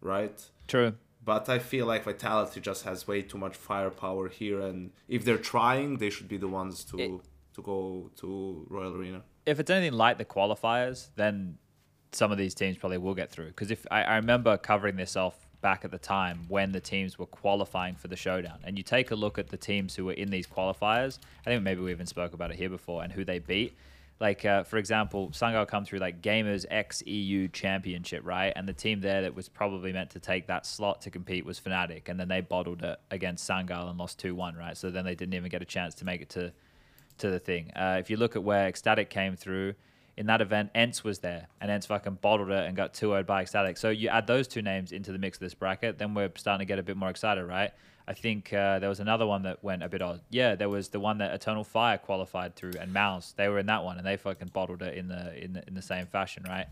right? 0.00 0.42
True. 0.66 0.94
But 1.24 1.48
I 1.48 1.58
feel 1.58 1.84
like 1.84 2.04
Vitality 2.04 2.60
just 2.60 2.84
has 2.84 3.06
way 3.06 3.20
too 3.20 3.36
much 3.36 3.54
firepower 3.54 4.28
here, 4.28 4.60
and 4.60 4.92
if 5.08 5.24
they're 5.24 5.36
trying, 5.36 5.98
they 5.98 6.08
should 6.08 6.28
be 6.28 6.38
the 6.38 6.48
ones 6.48 6.84
to 6.84 6.98
it, 6.98 7.20
to 7.54 7.60
go 7.60 8.10
to 8.16 8.66
Royal 8.70 8.96
Arena. 8.96 9.22
If 9.44 9.60
it's 9.60 9.70
anything 9.70 9.92
like 9.92 10.16
the 10.16 10.24
qualifiers, 10.24 11.08
then 11.16 11.58
some 12.12 12.32
of 12.32 12.38
these 12.38 12.54
teams 12.54 12.78
probably 12.78 12.98
will 12.98 13.14
get 13.14 13.30
through. 13.30 13.48
Because 13.48 13.70
if 13.70 13.86
I, 13.90 14.04
I 14.04 14.16
remember 14.16 14.56
covering 14.56 14.96
this 14.96 15.16
off 15.16 15.47
back 15.60 15.84
at 15.84 15.90
the 15.90 15.98
time 15.98 16.44
when 16.48 16.72
the 16.72 16.80
teams 16.80 17.18
were 17.18 17.26
qualifying 17.26 17.94
for 17.94 18.08
the 18.08 18.16
showdown. 18.16 18.58
And 18.64 18.76
you 18.76 18.84
take 18.84 19.10
a 19.10 19.16
look 19.16 19.38
at 19.38 19.48
the 19.48 19.56
teams 19.56 19.94
who 19.94 20.04
were 20.04 20.12
in 20.12 20.30
these 20.30 20.46
qualifiers. 20.46 21.18
I 21.46 21.50
think 21.50 21.62
maybe 21.62 21.80
we 21.80 21.90
even 21.90 22.06
spoke 22.06 22.32
about 22.32 22.50
it 22.50 22.56
here 22.56 22.68
before 22.68 23.02
and 23.02 23.12
who 23.12 23.24
they 23.24 23.38
beat. 23.38 23.76
Like 24.20 24.44
uh, 24.44 24.64
for 24.64 24.78
example, 24.78 25.30
Sangal 25.30 25.66
come 25.68 25.84
through 25.84 26.00
like 26.00 26.22
Gamers 26.22 26.66
X 26.68 27.02
EU 27.06 27.46
Championship, 27.48 28.22
right? 28.24 28.52
And 28.56 28.68
the 28.68 28.72
team 28.72 29.00
there 29.00 29.22
that 29.22 29.34
was 29.34 29.48
probably 29.48 29.92
meant 29.92 30.10
to 30.10 30.18
take 30.18 30.48
that 30.48 30.66
slot 30.66 31.02
to 31.02 31.10
compete 31.10 31.46
was 31.46 31.60
Fnatic, 31.60 32.08
and 32.08 32.18
then 32.18 32.26
they 32.26 32.40
bottled 32.40 32.82
it 32.82 32.98
against 33.12 33.48
Sangal 33.48 33.88
and 33.88 33.96
lost 33.96 34.18
two 34.18 34.34
one, 34.34 34.56
right? 34.56 34.76
So 34.76 34.90
then 34.90 35.04
they 35.04 35.14
didn't 35.14 35.34
even 35.34 35.48
get 35.48 35.62
a 35.62 35.66
chance 35.66 35.94
to 35.96 36.04
make 36.04 36.20
it 36.20 36.30
to 36.30 36.52
to 37.18 37.30
the 37.30 37.38
thing. 37.38 37.70
Uh, 37.76 37.96
if 38.00 38.10
you 38.10 38.16
look 38.16 38.34
at 38.34 38.42
where 38.42 38.66
Ecstatic 38.66 39.08
came 39.08 39.36
through, 39.36 39.74
in 40.18 40.26
that 40.26 40.40
event, 40.40 40.70
ENCE 40.74 41.04
was 41.04 41.20
there, 41.20 41.46
and 41.60 41.70
ENCE 41.70 41.86
fucking 41.86 42.18
bottled 42.20 42.50
it 42.50 42.66
and 42.66 42.76
got 42.76 42.92
2 42.92 43.10
0 43.10 43.22
by 43.22 43.42
Ecstatic. 43.42 43.76
So 43.76 43.90
you 43.90 44.08
add 44.08 44.26
those 44.26 44.48
two 44.48 44.62
names 44.62 44.90
into 44.90 45.12
the 45.12 45.18
mix 45.18 45.36
of 45.36 45.42
this 45.42 45.54
bracket, 45.54 45.96
then 45.96 46.12
we're 46.12 46.32
starting 46.34 46.66
to 46.66 46.68
get 46.68 46.80
a 46.80 46.82
bit 46.82 46.96
more 46.96 47.08
excited, 47.08 47.44
right? 47.44 47.70
I 48.08 48.14
think 48.14 48.52
uh, 48.52 48.80
there 48.80 48.88
was 48.88 48.98
another 48.98 49.26
one 49.26 49.42
that 49.42 49.62
went 49.62 49.84
a 49.84 49.88
bit 49.88 50.02
odd. 50.02 50.20
Yeah, 50.28 50.56
there 50.56 50.68
was 50.68 50.88
the 50.88 50.98
one 50.98 51.18
that 51.18 51.32
Eternal 51.32 51.62
Fire 51.62 51.98
qualified 51.98 52.56
through, 52.56 52.72
and 52.80 52.92
MOUZ. 52.92 53.34
They 53.36 53.48
were 53.48 53.60
in 53.60 53.66
that 53.66 53.84
one, 53.84 53.96
and 53.96 54.04
they 54.04 54.16
fucking 54.16 54.48
bottled 54.48 54.82
it 54.82 54.96
in 54.96 55.06
the 55.06 55.40
in 55.40 55.52
the, 55.52 55.62
in 55.68 55.74
the 55.74 55.82
same 55.82 56.06
fashion, 56.06 56.44
right? 56.48 56.66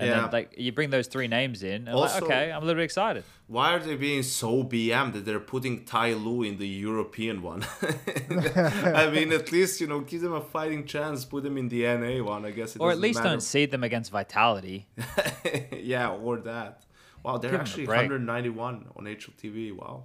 And 0.00 0.08
yeah. 0.08 0.20
then 0.22 0.30
like 0.30 0.54
you 0.56 0.72
bring 0.72 0.88
those 0.88 1.08
three 1.08 1.28
names 1.28 1.62
in, 1.62 1.86
and 1.86 1.90
also, 1.90 2.14
like, 2.14 2.22
okay, 2.22 2.50
I'm 2.50 2.62
a 2.62 2.64
little 2.64 2.80
bit 2.80 2.84
excited. 2.84 3.22
Why 3.48 3.74
are 3.74 3.78
they 3.78 3.96
being 3.96 4.22
so 4.22 4.64
BM 4.64 5.12
that 5.12 5.26
they're 5.26 5.38
putting 5.38 5.84
Tyloo 5.84 6.48
in 6.48 6.56
the 6.56 6.66
European 6.66 7.42
one? 7.42 7.66
I 7.82 9.10
mean, 9.12 9.30
at 9.30 9.52
least 9.52 9.78
you 9.78 9.86
know, 9.86 10.00
give 10.00 10.22
them 10.22 10.32
a 10.32 10.40
fighting 10.40 10.86
chance. 10.86 11.26
Put 11.26 11.42
them 11.42 11.58
in 11.58 11.68
the 11.68 11.82
NA 11.82 12.24
one, 12.24 12.46
I 12.46 12.50
guess. 12.50 12.78
or 12.78 12.90
at 12.90 12.98
least 12.98 13.18
matter. 13.18 13.28
don't 13.28 13.42
seed 13.42 13.70
them 13.72 13.84
against 13.84 14.10
Vitality. 14.10 14.86
yeah, 15.72 16.08
or 16.08 16.38
that. 16.38 16.86
Wow, 17.22 17.36
they're 17.36 17.50
give 17.50 17.60
actually 17.60 17.86
191 17.86 18.86
on 18.96 19.04
HLTV. 19.04 19.76
Wow. 19.76 20.04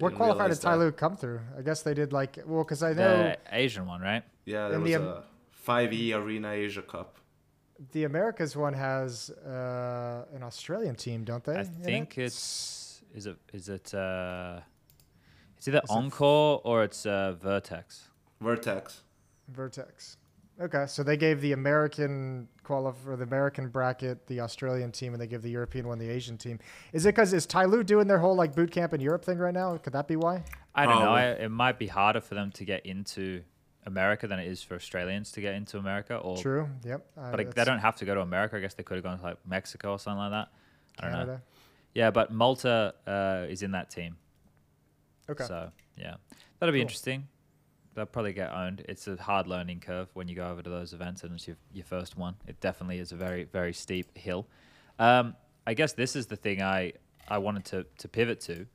What 0.00 0.14
qualifier 0.14 0.48
did 0.48 0.60
Tai 0.60 0.74
Lu 0.74 0.90
come 0.90 1.16
through? 1.16 1.40
I 1.56 1.62
guess 1.62 1.82
they 1.82 1.94
did 1.94 2.12
like 2.12 2.36
well, 2.44 2.64
because 2.64 2.82
I 2.82 2.94
know 2.94 3.18
the 3.18 3.38
Asian 3.52 3.86
one, 3.86 4.00
right? 4.00 4.24
Yeah, 4.44 4.68
there 4.68 4.80
was 4.80 4.90
the, 4.90 5.00
a 5.00 5.24
5e 5.64 6.16
Arena 6.16 6.50
Asia 6.50 6.82
Cup 6.82 7.19
the 7.92 8.04
Americas 8.04 8.56
one 8.56 8.74
has 8.74 9.30
uh, 9.30 10.24
an 10.34 10.42
Australian 10.42 10.94
team, 10.94 11.24
don't 11.24 11.42
they? 11.44 11.56
I 11.56 11.64
think 11.64 12.18
it's 12.18 13.02
is 13.14 13.26
it 13.26 13.36
is 13.52 13.68
it 13.68 13.94
uh, 13.94 14.60
it's 15.56 15.68
either 15.68 15.82
Encore 15.88 16.60
or 16.64 16.84
it's 16.84 17.06
uh, 17.06 17.32
Vertex. 17.40 18.08
Vertex. 18.40 19.02
Vertex. 19.48 20.16
Okay, 20.60 20.84
so 20.86 21.02
they 21.02 21.16
gave 21.16 21.40
the 21.40 21.52
American 21.52 22.46
qualif 22.62 22.94
or 23.06 23.16
the 23.16 23.24
American 23.24 23.68
bracket 23.68 24.26
the 24.26 24.40
Australian 24.40 24.92
team, 24.92 25.14
and 25.14 25.20
they 25.20 25.26
give 25.26 25.40
the 25.40 25.50
European 25.50 25.88
one 25.88 25.98
the 25.98 26.08
Asian 26.08 26.36
team. 26.36 26.58
Is 26.92 27.06
it 27.06 27.14
because 27.14 27.32
is 27.32 27.46
Tyloo 27.46 27.84
doing 27.84 28.06
their 28.06 28.18
whole 28.18 28.34
like 28.34 28.54
boot 28.54 28.70
camp 28.70 28.92
in 28.92 29.00
Europe 29.00 29.24
thing 29.24 29.38
right 29.38 29.54
now? 29.54 29.74
Could 29.78 29.94
that 29.94 30.06
be 30.06 30.16
why? 30.16 30.44
I 30.74 30.84
don't 30.84 31.00
know. 31.00 31.12
I, 31.12 31.24
it 31.30 31.50
might 31.50 31.78
be 31.78 31.86
harder 31.86 32.20
for 32.20 32.34
them 32.34 32.52
to 32.52 32.64
get 32.64 32.84
into 32.84 33.42
America 33.86 34.26
than 34.26 34.38
it 34.38 34.48
is 34.48 34.62
for 34.62 34.74
Australians 34.74 35.32
to 35.32 35.40
get 35.40 35.54
into 35.54 35.78
America. 35.78 36.16
Or 36.16 36.36
True. 36.36 36.68
Yep. 36.84 37.06
Uh, 37.16 37.30
but 37.30 37.38
like, 37.38 37.54
they 37.54 37.64
don't 37.64 37.78
have 37.78 37.96
to 37.96 38.04
go 38.04 38.14
to 38.14 38.20
America. 38.20 38.56
I 38.56 38.60
guess 38.60 38.74
they 38.74 38.82
could 38.82 38.96
have 38.96 39.04
gone 39.04 39.18
to 39.18 39.24
like 39.24 39.38
Mexico 39.46 39.92
or 39.92 39.98
something 39.98 40.18
like 40.18 40.30
that. 40.32 40.48
I 40.98 41.02
don't 41.02 41.12
know. 41.12 41.18
Canada. 41.18 41.42
Yeah, 41.94 42.10
but 42.10 42.32
Malta 42.32 42.94
uh, 43.06 43.46
is 43.50 43.62
in 43.62 43.72
that 43.72 43.90
team. 43.90 44.16
Okay. 45.28 45.44
So 45.44 45.70
yeah, 45.96 46.16
that'll 46.58 46.72
be 46.72 46.78
Cool. 46.78 46.82
interesting. 46.82 47.28
They'll 47.94 48.06
probably 48.06 48.32
get 48.32 48.52
owned. 48.52 48.84
It's 48.88 49.08
a 49.08 49.16
hard 49.16 49.48
learning 49.48 49.80
curve 49.80 50.08
when 50.14 50.28
you 50.28 50.36
go 50.36 50.48
over 50.48 50.62
to 50.62 50.70
those 50.70 50.92
events, 50.92 51.24
and 51.24 51.34
it's 51.34 51.48
your, 51.48 51.56
your 51.72 51.84
first 51.84 52.16
one. 52.16 52.36
It 52.46 52.60
definitely 52.60 52.98
is 52.98 53.10
a 53.12 53.16
very 53.16 53.44
very 53.44 53.72
steep 53.72 54.16
hill. 54.16 54.46
Um, 54.98 55.34
I 55.66 55.74
guess 55.74 55.92
this 55.92 56.14
is 56.14 56.26
the 56.26 56.36
thing 56.36 56.62
I 56.62 56.92
I 57.28 57.38
wanted 57.38 57.64
to 57.66 57.86
to 57.98 58.08
pivot 58.08 58.40
to 58.42 58.66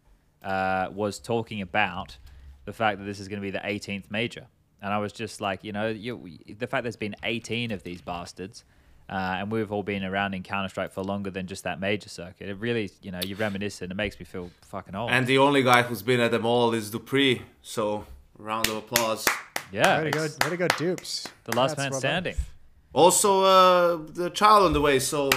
uh, 0.43 0.89
was 0.93 1.20
talking 1.20 1.62
about 1.62 2.18
the 2.66 2.74
fact 2.74 2.99
that 2.99 3.06
this 3.06 3.20
is 3.20 3.28
going 3.28 3.41
to 3.41 3.45
be 3.45 3.51
the 3.51 3.60
18th 3.60 4.10
major, 4.12 4.47
and 4.82 4.93
I 4.93 4.97
was 4.99 5.11
just 5.13 5.41
like, 5.41 5.63
you 5.63 5.71
know, 5.71 5.88
you, 5.88 6.38
the 6.57 6.67
fact 6.67 6.84
there's 6.84 6.95
been 6.95 7.15
18 7.23 7.71
of 7.71 7.84
these 7.84 8.01
bastards. 8.01 8.63
Uh, 9.07 9.38
and 9.38 9.51
we've 9.51 9.71
all 9.71 9.84
been 9.84 10.03
around 10.03 10.34
in 10.34 10.41
Counter 10.41 10.67
Strike 10.67 10.91
for 10.91 11.03
longer 11.03 11.30
than 11.30 11.45
just 11.45 11.63
that 11.63 11.80
major 11.80 12.09
circuit. 12.09 12.49
It 12.49 12.55
really, 12.55 12.89
you 13.03 13.11
know, 13.11 13.19
you 13.23 13.36
reminisce 13.36 13.84
and 13.84 13.91
it 13.91 13.95
makes 13.95 14.17
me 14.19 14.26
feel 14.26 14.49
fucking 14.63 14.95
old. 14.95 15.11
And 15.11 15.28
the 15.28 15.38
only 15.38 15.61
guy 15.61 15.84
who's 15.84 16.01
been 16.01 16.19
at 16.19 16.32
them 16.32 16.43
all 16.43 16.73
is 16.73 16.89
dupreeh. 16.89 17.43
So 17.61 18.07
round 18.39 18.67
of 18.67 18.78
applause. 18.78 19.23
yeah, 19.71 19.99
Way 19.99 20.05
to 20.05 20.11
go! 20.11 20.23
it's 20.23 20.38
Way 20.43 20.49
to 20.49 20.57
go, 20.57 20.67
Dupes. 20.69 21.28
the 21.43 21.55
last 21.55 21.76
That's 21.76 21.86
man 21.86 21.91
well 21.91 21.99
standing. 21.99 22.36
Also, 22.93 23.43
uh, 23.43 23.97
the 24.11 24.32
child 24.32 24.65
on 24.65 24.73
the 24.73 24.82
way. 24.82 24.97
So 24.97 25.30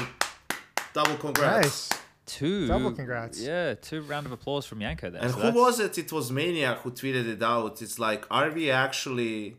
double 0.94 1.16
congrats. 1.16 1.90
Nice. 1.90 2.00
Two 2.28 2.66
Double 2.68 2.92
congrats. 2.92 3.40
Yeah, 3.40 3.74
two 3.74 4.02
round 4.02 4.26
of 4.26 4.32
applause 4.32 4.64
from 4.66 4.80
Janko 4.80 5.10
there. 5.10 5.22
And 5.22 5.30
So 5.30 5.36
who 5.36 5.42
that's- 5.44 5.56
was 5.64 5.80
it? 5.80 5.98
It 5.98 6.12
was 6.12 6.30
Maniac 6.30 6.76
who 6.82 6.90
tweeted 6.90 7.26
it 7.34 7.42
out. 7.42 7.80
It's 7.82 7.98
like, 7.98 8.26
are 8.30 8.50
we 8.50 8.70
actually 8.70 9.56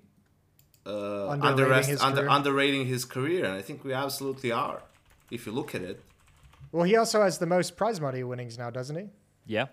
uh, 0.85 1.29
Underrating 1.29 1.65
underest- 1.65 1.85
his 1.87 2.01
under, 2.01 2.21
career? 2.21 2.29
underrating 2.29 2.85
his 2.87 3.05
career? 3.05 3.45
And 3.45 3.53
I 3.53 3.61
think 3.61 3.83
we 3.83 3.93
absolutely 3.93 4.51
are, 4.51 4.81
if 5.29 5.45
you 5.45 5.51
look 5.51 5.75
at 5.75 5.81
it. 5.81 6.03
Well, 6.71 6.83
he 6.83 6.95
also 6.95 7.21
has 7.21 7.37
the 7.39 7.45
most 7.47 7.75
prize 7.75 7.99
money 7.99 8.23
winnings 8.23 8.57
now, 8.57 8.69
doesn't 8.69 8.95
he? 8.95 9.07
Yeah, 9.45 9.67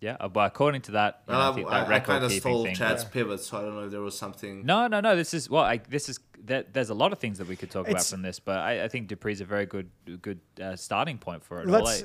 yeah. 0.00 0.16
uh, 0.18 0.28
But 0.28 0.46
according 0.52 0.82
to 0.82 0.92
that, 0.92 1.22
you 1.28 1.32
know, 1.32 1.38
I 1.38 1.42
Well, 1.44 1.54
think 1.54 1.68
I, 1.68 1.70
that 1.70 1.76
I, 1.76 1.80
kind 1.84 1.90
record 1.90 2.22
of 2.24 2.30
keeping 2.30 2.40
stole 2.40 2.64
thing. 2.64 2.74
Chad's 2.74 3.02
Yeah. 3.04 3.08
pivot, 3.10 3.40
so 3.40 3.58
I 3.58 3.60
don't 3.62 3.74
know 3.76 3.84
if 3.84 3.90
there 3.92 4.00
was 4.00 4.18
something. 4.18 4.66
No, 4.66 4.88
no, 4.88 5.00
no. 5.00 5.14
This 5.14 5.32
is 5.34 5.48
well. 5.48 5.62
I, 5.64 5.78
this 5.88 6.08
is 6.08 6.18
there, 6.42 6.64
there's 6.72 6.90
a 6.90 6.94
lot 6.94 7.12
of 7.12 7.18
things 7.20 7.38
that 7.38 7.46
we 7.46 7.54
could 7.54 7.70
talk 7.70 7.86
about 7.88 8.04
from 8.04 8.22
this, 8.22 8.40
but 8.40 8.58
I, 8.58 8.84
I 8.84 8.88
think 8.88 9.08
dupreeh's 9.08 9.40
a 9.40 9.44
very 9.44 9.66
good, 9.66 9.90
good 10.22 10.40
uh, 10.60 10.74
starting 10.74 11.18
point 11.18 11.44
for 11.44 11.60
it. 11.62 11.68
Let's. 11.68 12.02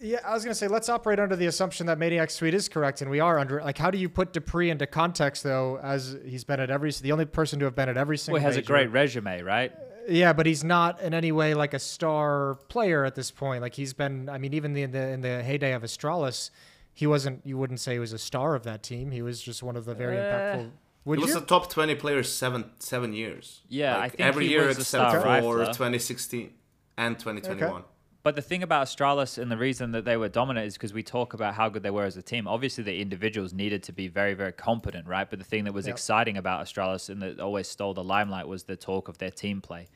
I- 0.00 0.04
Yeah, 0.04 0.18
I 0.24 0.34
was 0.34 0.44
gonna 0.44 0.54
say 0.54 0.68
let's 0.68 0.88
operate 0.88 1.18
under 1.18 1.36
the 1.36 1.46
assumption 1.46 1.86
that 1.86 1.98
Maniac's 1.98 2.36
tweet 2.36 2.54
is 2.54 2.68
correct, 2.68 3.00
and 3.02 3.10
we 3.10 3.20
are 3.20 3.38
under. 3.38 3.62
Like, 3.62 3.78
how 3.78 3.90
do 3.90 3.98
you 3.98 4.08
put 4.08 4.32
dupreeh 4.32 4.70
into 4.70 4.86
context 4.86 5.42
though? 5.42 5.78
As 5.82 6.16
he's 6.24 6.44
been 6.44 6.60
at 6.60 6.70
every, 6.70 6.90
the 6.92 7.12
only 7.12 7.24
person 7.24 7.58
to 7.60 7.64
have 7.64 7.74
been 7.74 7.88
at 7.88 7.96
every 7.96 8.18
single. 8.18 8.34
well, 8.34 8.40
he 8.40 8.46
has 8.46 8.56
a 8.56 8.62
great 8.62 8.90
resume, 8.90 9.42
right? 9.42 9.72
Yeah, 10.08 10.32
but 10.32 10.46
he's 10.46 10.62
not 10.62 11.00
in 11.00 11.14
any 11.14 11.32
way 11.32 11.54
like 11.54 11.74
a 11.74 11.78
star 11.80 12.54
player 12.68 13.04
at 13.04 13.14
this 13.16 13.30
point. 13.30 13.60
Like 13.62 13.74
he's 13.74 13.92
been. 13.92 14.28
I 14.28 14.38
mean, 14.38 14.54
even 14.54 14.76
in 14.76 14.92
the 14.92 15.00
in 15.08 15.20
the 15.22 15.42
heyday 15.42 15.72
of 15.72 15.82
Astralis, 15.82 16.50
he 16.94 17.06
wasn't. 17.06 17.40
You 17.44 17.58
wouldn't 17.58 17.80
say 17.80 17.94
he 17.94 17.98
was 17.98 18.12
a 18.12 18.18
star 18.18 18.54
of 18.54 18.62
that 18.64 18.82
team. 18.82 19.10
He 19.10 19.22
was 19.22 19.40
just 19.42 19.62
one 19.62 19.76
of 19.76 19.84
the 19.84 19.94
very 19.94 20.16
Eh. 20.16 20.20
impactful. 20.20 20.70
Would 21.06 21.18
he 21.20 21.24
was 21.24 21.34
you? 21.34 21.40
a 21.40 21.44
top 21.44 21.70
20 21.70 21.94
player 21.96 22.22
seven 22.22 22.70
seven 22.78 23.12
years. 23.12 23.62
Yeah, 23.68 23.96
I 23.96 24.00
Like, 24.00 24.12
think 24.16 24.28
every 24.28 24.46
he 24.46 24.52
year 24.52 24.66
was 24.66 24.76
a 24.76 24.80
except 24.80 25.10
star 25.10 25.20
for 25.20 25.26
rifler. 25.26 25.66
2016 25.66 26.50
and 26.98 27.18
2021. 27.18 27.82
But 28.26 28.34
the 28.34 28.42
thing 28.42 28.64
about 28.64 28.88
Astralis 28.88 29.38
and 29.38 29.52
the 29.52 29.56
reason 29.56 29.92
that 29.92 30.04
they 30.04 30.16
were 30.16 30.28
dominant 30.28 30.66
is 30.66 30.74
because 30.74 30.92
we 30.92 31.04
talk 31.04 31.32
about 31.32 31.54
how 31.54 31.68
good 31.68 31.84
they 31.84 31.92
were 31.92 32.06
as 32.06 32.16
a 32.16 32.22
team. 32.22 32.48
Obviously, 32.48 32.82
the 32.82 33.00
individuals 33.00 33.52
needed 33.52 33.84
to 33.84 33.92
be 33.92 34.08
very, 34.08 34.34
very 34.34 34.50
competent, 34.50 35.06
right? 35.06 35.30
But 35.30 35.38
the 35.38 35.44
thing 35.44 35.62
that 35.62 35.72
was 35.72 35.86
Yep. 35.86 35.94
exciting 35.94 36.36
about 36.36 36.66
Astralis 36.66 37.08
and 37.08 37.22
that 37.22 37.38
always 37.38 37.68
stole 37.68 37.94
the 37.94 38.02
limelight 38.02 38.48
was 38.48 38.64
the 38.64 38.74
talk 38.74 39.06
of 39.06 39.18
their 39.18 39.30
team 39.30 39.60
play. 39.60 39.86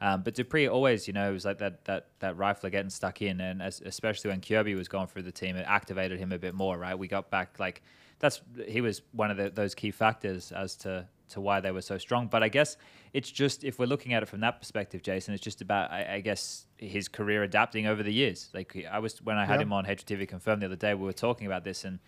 Um, 0.00 0.22
but 0.22 0.36
dupreeh 0.36 0.70
always, 0.72 1.08
you 1.08 1.14
know, 1.14 1.30
it 1.30 1.32
was 1.32 1.44
like 1.44 1.58
that 1.58 1.84
that 1.86 2.06
that 2.20 2.36
rifler 2.36 2.70
getting 2.70 2.90
stuck 2.90 3.22
in, 3.22 3.40
and 3.40 3.60
as, 3.60 3.80
especially 3.80 4.30
when 4.30 4.40
Kjaerbye 4.40 4.76
was 4.76 4.86
going 4.86 5.08
through 5.08 5.22
the 5.22 5.32
team, 5.32 5.56
it 5.56 5.64
activated 5.66 6.20
him 6.20 6.30
a 6.30 6.38
bit 6.38 6.54
more, 6.54 6.78
right? 6.78 6.96
We 6.96 7.08
got 7.08 7.28
back 7.28 7.58
like 7.58 7.82
that's 8.20 8.40
he 8.68 8.82
was 8.82 9.02
one 9.10 9.32
of 9.32 9.36
the, 9.36 9.50
those 9.50 9.74
key 9.74 9.90
factors 9.90 10.52
as 10.52 10.76
to 10.76 11.08
to 11.30 11.40
why 11.40 11.60
they 11.60 11.70
were 11.70 11.82
so 11.82 11.98
strong. 11.98 12.26
But 12.28 12.42
I 12.42 12.48
guess 12.48 12.76
it's 13.12 13.30
just 13.30 13.64
if 13.64 13.78
we're 13.78 13.86
looking 13.86 14.12
at 14.14 14.22
it 14.22 14.26
from 14.26 14.40
that 14.40 14.60
perspective, 14.60 15.02
Jason, 15.02 15.34
it's 15.34 15.42
just 15.42 15.60
about 15.62 15.90
I, 15.90 16.14
I 16.16 16.20
guess 16.20 16.66
his 16.78 17.08
career 17.08 17.42
adapting 17.42 17.86
over 17.86 18.02
the 18.02 18.12
years. 18.12 18.48
Like 18.54 18.86
I 18.90 18.98
was 18.98 19.20
when 19.22 19.36
I 19.36 19.44
had 19.46 19.56
Yeah. 19.60 19.62
him 19.66 19.72
on 19.72 19.84
HLTV 19.86 20.28
confirmed 20.28 20.62
the 20.62 20.66
other 20.66 20.76
day, 20.76 20.94
we 20.94 21.04
were 21.04 21.12
talking 21.12 21.46
about 21.46 21.64
this 21.64 21.84
and. 21.84 21.98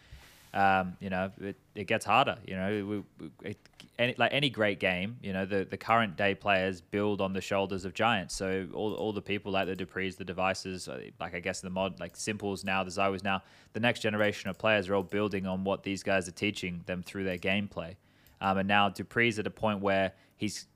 Um, 0.55 0.99
you 1.01 1.09
know, 1.09 1.31
it, 1.41 1.57
it 1.75 1.87
gets 1.87 2.05
harder. 2.05 2.37
You 2.47 2.57
know, 2.57 2.71
we, 2.71 2.83
we, 3.19 3.31
it, 3.43 3.57
any, 3.99 4.15
like 4.19 4.35
any 4.35 4.51
great 4.51 4.81
game, 4.81 5.17
you 5.23 5.33
know, 5.33 5.47
the, 5.47 5.65
the 5.65 5.79
current 5.79 6.15
day 6.15 6.35
players 6.35 6.83
build 6.83 7.23
on 7.23 7.33
the 7.33 7.41
shoulders 7.41 7.87
of 7.87 7.95
giants. 7.95 8.35
So 8.35 8.69
all, 8.75 8.93
all 8.93 9.15
the 9.15 9.23
people 9.23 9.51
like 9.53 9.67
the 9.67 9.75
dupreehs, 9.75 10.19
the 10.19 10.27
devices, 10.27 10.89
uh, 10.89 11.01
like 11.19 11.35
I 11.35 11.41
guess 11.41 11.63
the 11.63 11.71
mod, 11.71 11.99
like 12.01 12.17
s1mples 12.19 12.67
now, 12.67 12.85
the 12.85 12.91
ZywOos 12.91 13.25
now, 13.25 13.43
the 13.73 13.81
next 13.81 14.01
generation 14.01 14.51
of 14.51 14.59
players 14.59 14.91
are 14.91 14.95
all 14.95 15.03
building 15.03 15.47
on 15.47 15.65
what 15.65 15.85
these 15.85 16.03
guys 16.03 16.29
are 16.29 16.33
teaching 16.33 16.83
them 16.85 17.03
through 17.03 17.25
their 17.25 17.39
gameplay. 17.39 17.97
Um, 18.43 18.59
and 18.59 18.69
now 18.69 18.91
dupreeh's 18.91 19.39
at 19.39 19.47
a 19.47 19.51
point 19.51 19.81
where 19.81 20.13
he's, 20.37 20.67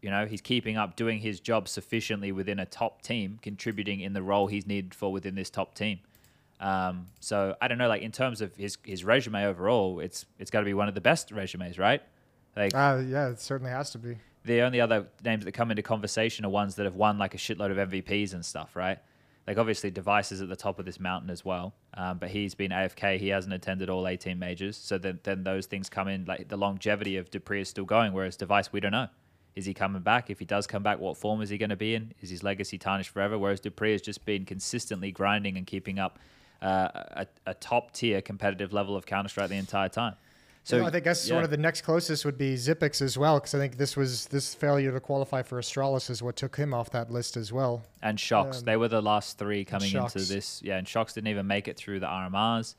you 0.00 0.08
know, 0.08 0.24
he's 0.24 0.40
keeping 0.40 0.76
up, 0.76 0.94
doing 0.96 1.18
his 1.18 1.40
job 1.40 1.68
sufficiently 1.68 2.30
within 2.32 2.58
a 2.60 2.64
top 2.64 3.02
team, 3.02 3.38
contributing 3.42 4.00
in 4.00 4.12
the 4.12 4.22
role 4.22 4.46
he's 4.46 4.66
needed 4.66 4.94
for 4.94 5.12
within 5.12 5.34
this 5.34 5.50
top 5.50 5.74
team. 5.74 5.98
Um, 6.60 7.08
so 7.20 7.56
I 7.60 7.68
don't 7.68 7.78
know, 7.78 7.88
like 7.88 8.02
in 8.02 8.12
terms 8.12 8.40
of 8.40 8.54
his 8.56 8.78
his 8.84 9.04
resume 9.04 9.44
overall, 9.44 10.00
it's 10.00 10.26
it's 10.38 10.50
got 10.50 10.60
to 10.60 10.64
be 10.64 10.74
one 10.74 10.88
of 10.88 10.94
the 10.94 11.00
best 11.00 11.30
resumes, 11.32 11.78
right? 11.78 12.02
Like 12.56 12.72
Uh, 12.74 13.02
yeah, 13.06 13.28
it 13.28 13.40
certainly 13.40 13.72
has 13.72 13.90
to 13.90 13.98
be. 13.98 14.16
the 14.44 14.62
only 14.62 14.80
other 14.80 15.06
names 15.24 15.44
that 15.44 15.52
come 15.52 15.70
into 15.70 15.82
conversation 15.82 16.44
are 16.44 16.50
ones 16.50 16.76
that 16.76 16.84
have 16.84 16.96
won 16.96 17.18
like 17.18 17.34
a 17.34 17.38
shitload 17.38 17.70
of 17.70 17.90
MVPs 17.90 18.32
and 18.32 18.44
stuff, 18.44 18.74
right? 18.76 18.98
Like 19.48 19.56
obviously, 19.56 19.90
dev1ce 19.90 20.32
is 20.32 20.42
at 20.42 20.50
the 20.50 20.56
top 20.56 20.78
of 20.78 20.84
this 20.84 21.00
mountain 21.00 21.30
as 21.30 21.42
well, 21.42 21.72
um, 21.94 22.18
but 22.18 22.28
he's 22.28 22.54
been 22.54 22.70
AFK. 22.70 23.18
He 23.18 23.28
hasn't 23.28 23.54
attended 23.54 23.88
all 23.88 24.06
18 24.06 24.38
majors, 24.38 24.76
so 24.76 24.98
then 24.98 25.20
then 25.22 25.42
those 25.42 25.64
things 25.64 25.88
come 25.88 26.06
in. 26.06 26.26
Like 26.26 26.48
the 26.48 26.58
longevity 26.58 27.16
of 27.16 27.30
dupreeh 27.30 27.62
is 27.62 27.70
still 27.70 27.86
going, 27.86 28.12
whereas 28.12 28.36
dev1ce 28.36 28.72
we 28.72 28.80
don't 28.80 28.92
know. 28.92 29.08
Is 29.56 29.64
he 29.64 29.72
coming 29.72 30.02
back? 30.02 30.28
If 30.28 30.38
he 30.38 30.44
does 30.44 30.66
come 30.66 30.82
back, 30.82 30.98
what 30.98 31.16
form 31.16 31.40
is 31.40 31.48
he 31.48 31.56
going 31.56 31.70
to 31.70 31.76
be 31.76 31.94
in? 31.94 32.12
Is 32.20 32.28
his 32.28 32.42
legacy 32.42 32.76
tarnished 32.76 33.08
forever? 33.08 33.38
Whereas 33.38 33.58
dupreeh 33.58 33.92
has 33.92 34.02
just 34.02 34.26
been 34.26 34.44
consistently 34.44 35.10
grinding 35.12 35.56
and 35.56 35.66
keeping 35.66 35.98
up 35.98 36.18
uh, 36.60 36.88
a, 36.94 37.26
a 37.46 37.54
top 37.54 37.92
tier 37.92 38.20
competitive 38.20 38.74
level 38.74 38.96
of 38.96 39.06
Counter 39.06 39.30
Strike 39.30 39.48
the 39.48 39.56
entire 39.56 39.88
time. 39.88 40.16
So 40.64 40.84
I 40.84 40.90
think 40.90 41.04
guess 41.04 41.28
yeah. 41.28 41.36
one 41.36 41.44
of 41.44 41.50
the 41.50 41.56
next 41.56 41.80
closest 41.80 42.24
would 42.26 42.36
be 42.36 42.54
Xyp9x 42.54 43.00
as 43.00 43.16
well, 43.16 43.38
because 43.38 43.54
I 43.54 43.58
think 43.58 43.78
this 43.78 43.96
was 43.96 44.26
this 44.26 44.54
failure 44.54 44.92
to 44.92 45.00
qualify 45.00 45.42
for 45.42 45.58
Astralis 45.58 46.10
is 46.10 46.22
what 46.22 46.36
took 46.36 46.56
him 46.56 46.74
off 46.74 46.90
that 46.90 47.10
list 47.10 47.36
as 47.36 47.52
well. 47.52 47.82
and 48.02 48.18
shox. 48.18 48.58
Um, 48.58 48.64
they 48.64 48.76
were 48.76 48.88
the 48.88 49.00
last 49.00 49.38
three 49.38 49.64
coming 49.64 49.94
into 49.94 50.18
this. 50.18 50.60
Yeah, 50.62 50.76
and 50.76 50.86
shox 50.86 51.14
didn't 51.14 51.28
even 51.28 51.46
make 51.46 51.68
it 51.68 51.76
through 51.76 52.00
the 52.00 52.06
RMRs. 52.06 52.74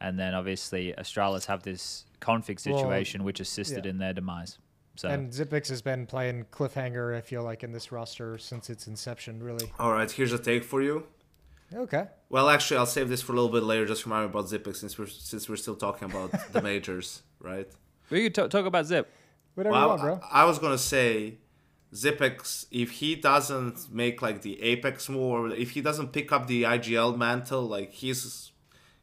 And 0.00 0.18
then 0.18 0.34
obviously 0.34 0.94
Astralis 0.98 1.46
have 1.46 1.62
this 1.62 2.04
k0nfig 2.20 2.66
Well, 2.66 2.78
situation 2.78 3.24
which 3.24 3.40
assisted 3.40 3.84
yeah. 3.84 3.90
in 3.90 3.98
their 3.98 4.12
demise. 4.12 4.58
So 4.96 5.08
And 5.08 5.30
Xyp9x 5.32 5.68
has 5.68 5.82
been 5.82 6.06
playing 6.06 6.46
cliffhanger. 6.52 7.16
I 7.16 7.20
feel 7.20 7.42
like 7.42 7.62
in 7.62 7.72
this 7.72 7.92
roster 7.92 8.36
since 8.36 8.68
its 8.68 8.86
inception, 8.86 9.42
really. 9.42 9.70
All 9.78 9.92
right, 9.92 10.10
here's 10.10 10.32
a 10.32 10.38
take 10.38 10.64
for 10.64 10.82
you. 10.82 11.06
Okay. 11.74 12.06
Well, 12.28 12.48
actually, 12.48 12.78
I'll 12.78 12.86
save 12.86 13.08
this 13.08 13.22
for 13.22 13.32
a 13.32 13.34
little 13.36 13.50
bit 13.50 13.62
later. 13.62 13.86
Just 13.86 14.04
remind 14.06 14.24
me 14.26 14.30
about 14.30 14.46
Xyp9x 14.50 14.76
since 14.76 14.98
we're 14.98 15.06
since 15.06 15.48
we're 15.48 15.56
still 15.56 15.76
talking 15.76 16.10
about 16.10 16.30
the 16.52 16.62
majors, 16.70 17.22
right? 17.40 17.68
we 18.10 18.24
could 18.24 18.34
talk, 18.34 18.50
talk 18.50 18.66
about 18.66 18.86
Zip. 18.86 19.10
Whatever 19.54 19.72
Well, 19.72 19.82
you 19.82 19.88
want, 19.88 20.00
bro. 20.00 20.20
I, 20.30 20.42
I 20.42 20.44
was 20.44 20.58
gonna 20.58 20.78
say, 20.78 21.38
Xyp9x, 21.94 22.66
if 22.70 22.90
he 22.90 23.14
doesn't 23.16 23.92
make 23.92 24.22
like 24.22 24.42
the 24.42 24.58
apEX 24.62 25.08
move, 25.08 25.20
or 25.20 25.50
if 25.50 25.70
he 25.70 25.80
doesn't 25.80 26.12
pick 26.12 26.32
up 26.32 26.46
the 26.46 26.62
IGL 26.64 27.16
mantle, 27.16 27.62
like 27.62 27.92
he's 27.92 28.52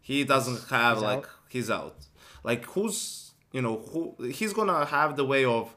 he 0.01 0.23
doesn't 0.23 0.69
have 0.69 0.97
He's 0.97 1.03
like 1.03 1.17
out? 1.19 1.25
he's 1.49 1.69
out. 1.71 1.95
Like 2.43 2.65
who's 2.65 3.31
you 3.51 3.61
know 3.61 3.77
who 3.91 4.15
he's 4.31 4.53
gonna 4.53 4.85
have 4.85 5.15
the 5.15 5.25
way 5.25 5.45
of 5.45 5.75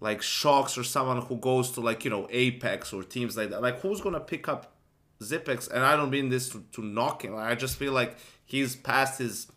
like 0.00 0.20
shox 0.20 0.78
or 0.78 0.84
someone 0.84 1.22
who 1.22 1.36
goes 1.36 1.70
to 1.72 1.80
like 1.80 2.04
you 2.04 2.10
know 2.10 2.26
apEX 2.32 2.92
or 2.92 3.02
teams 3.04 3.36
like 3.36 3.50
that. 3.50 3.62
Like 3.62 3.80
who's 3.80 4.00
gonna 4.00 4.20
pick 4.20 4.48
up 4.48 4.74
Xyp9x? 5.20 5.70
And 5.70 5.84
I 5.84 5.96
don't 5.96 6.10
mean 6.10 6.28
this 6.28 6.48
to, 6.50 6.64
to 6.72 6.82
knock 6.82 7.24
him. 7.24 7.34
I 7.36 7.54
just 7.54 7.76
feel 7.76 7.92
like 7.92 8.16
he's 8.44 8.76
past 8.76 9.18
his 9.18 9.48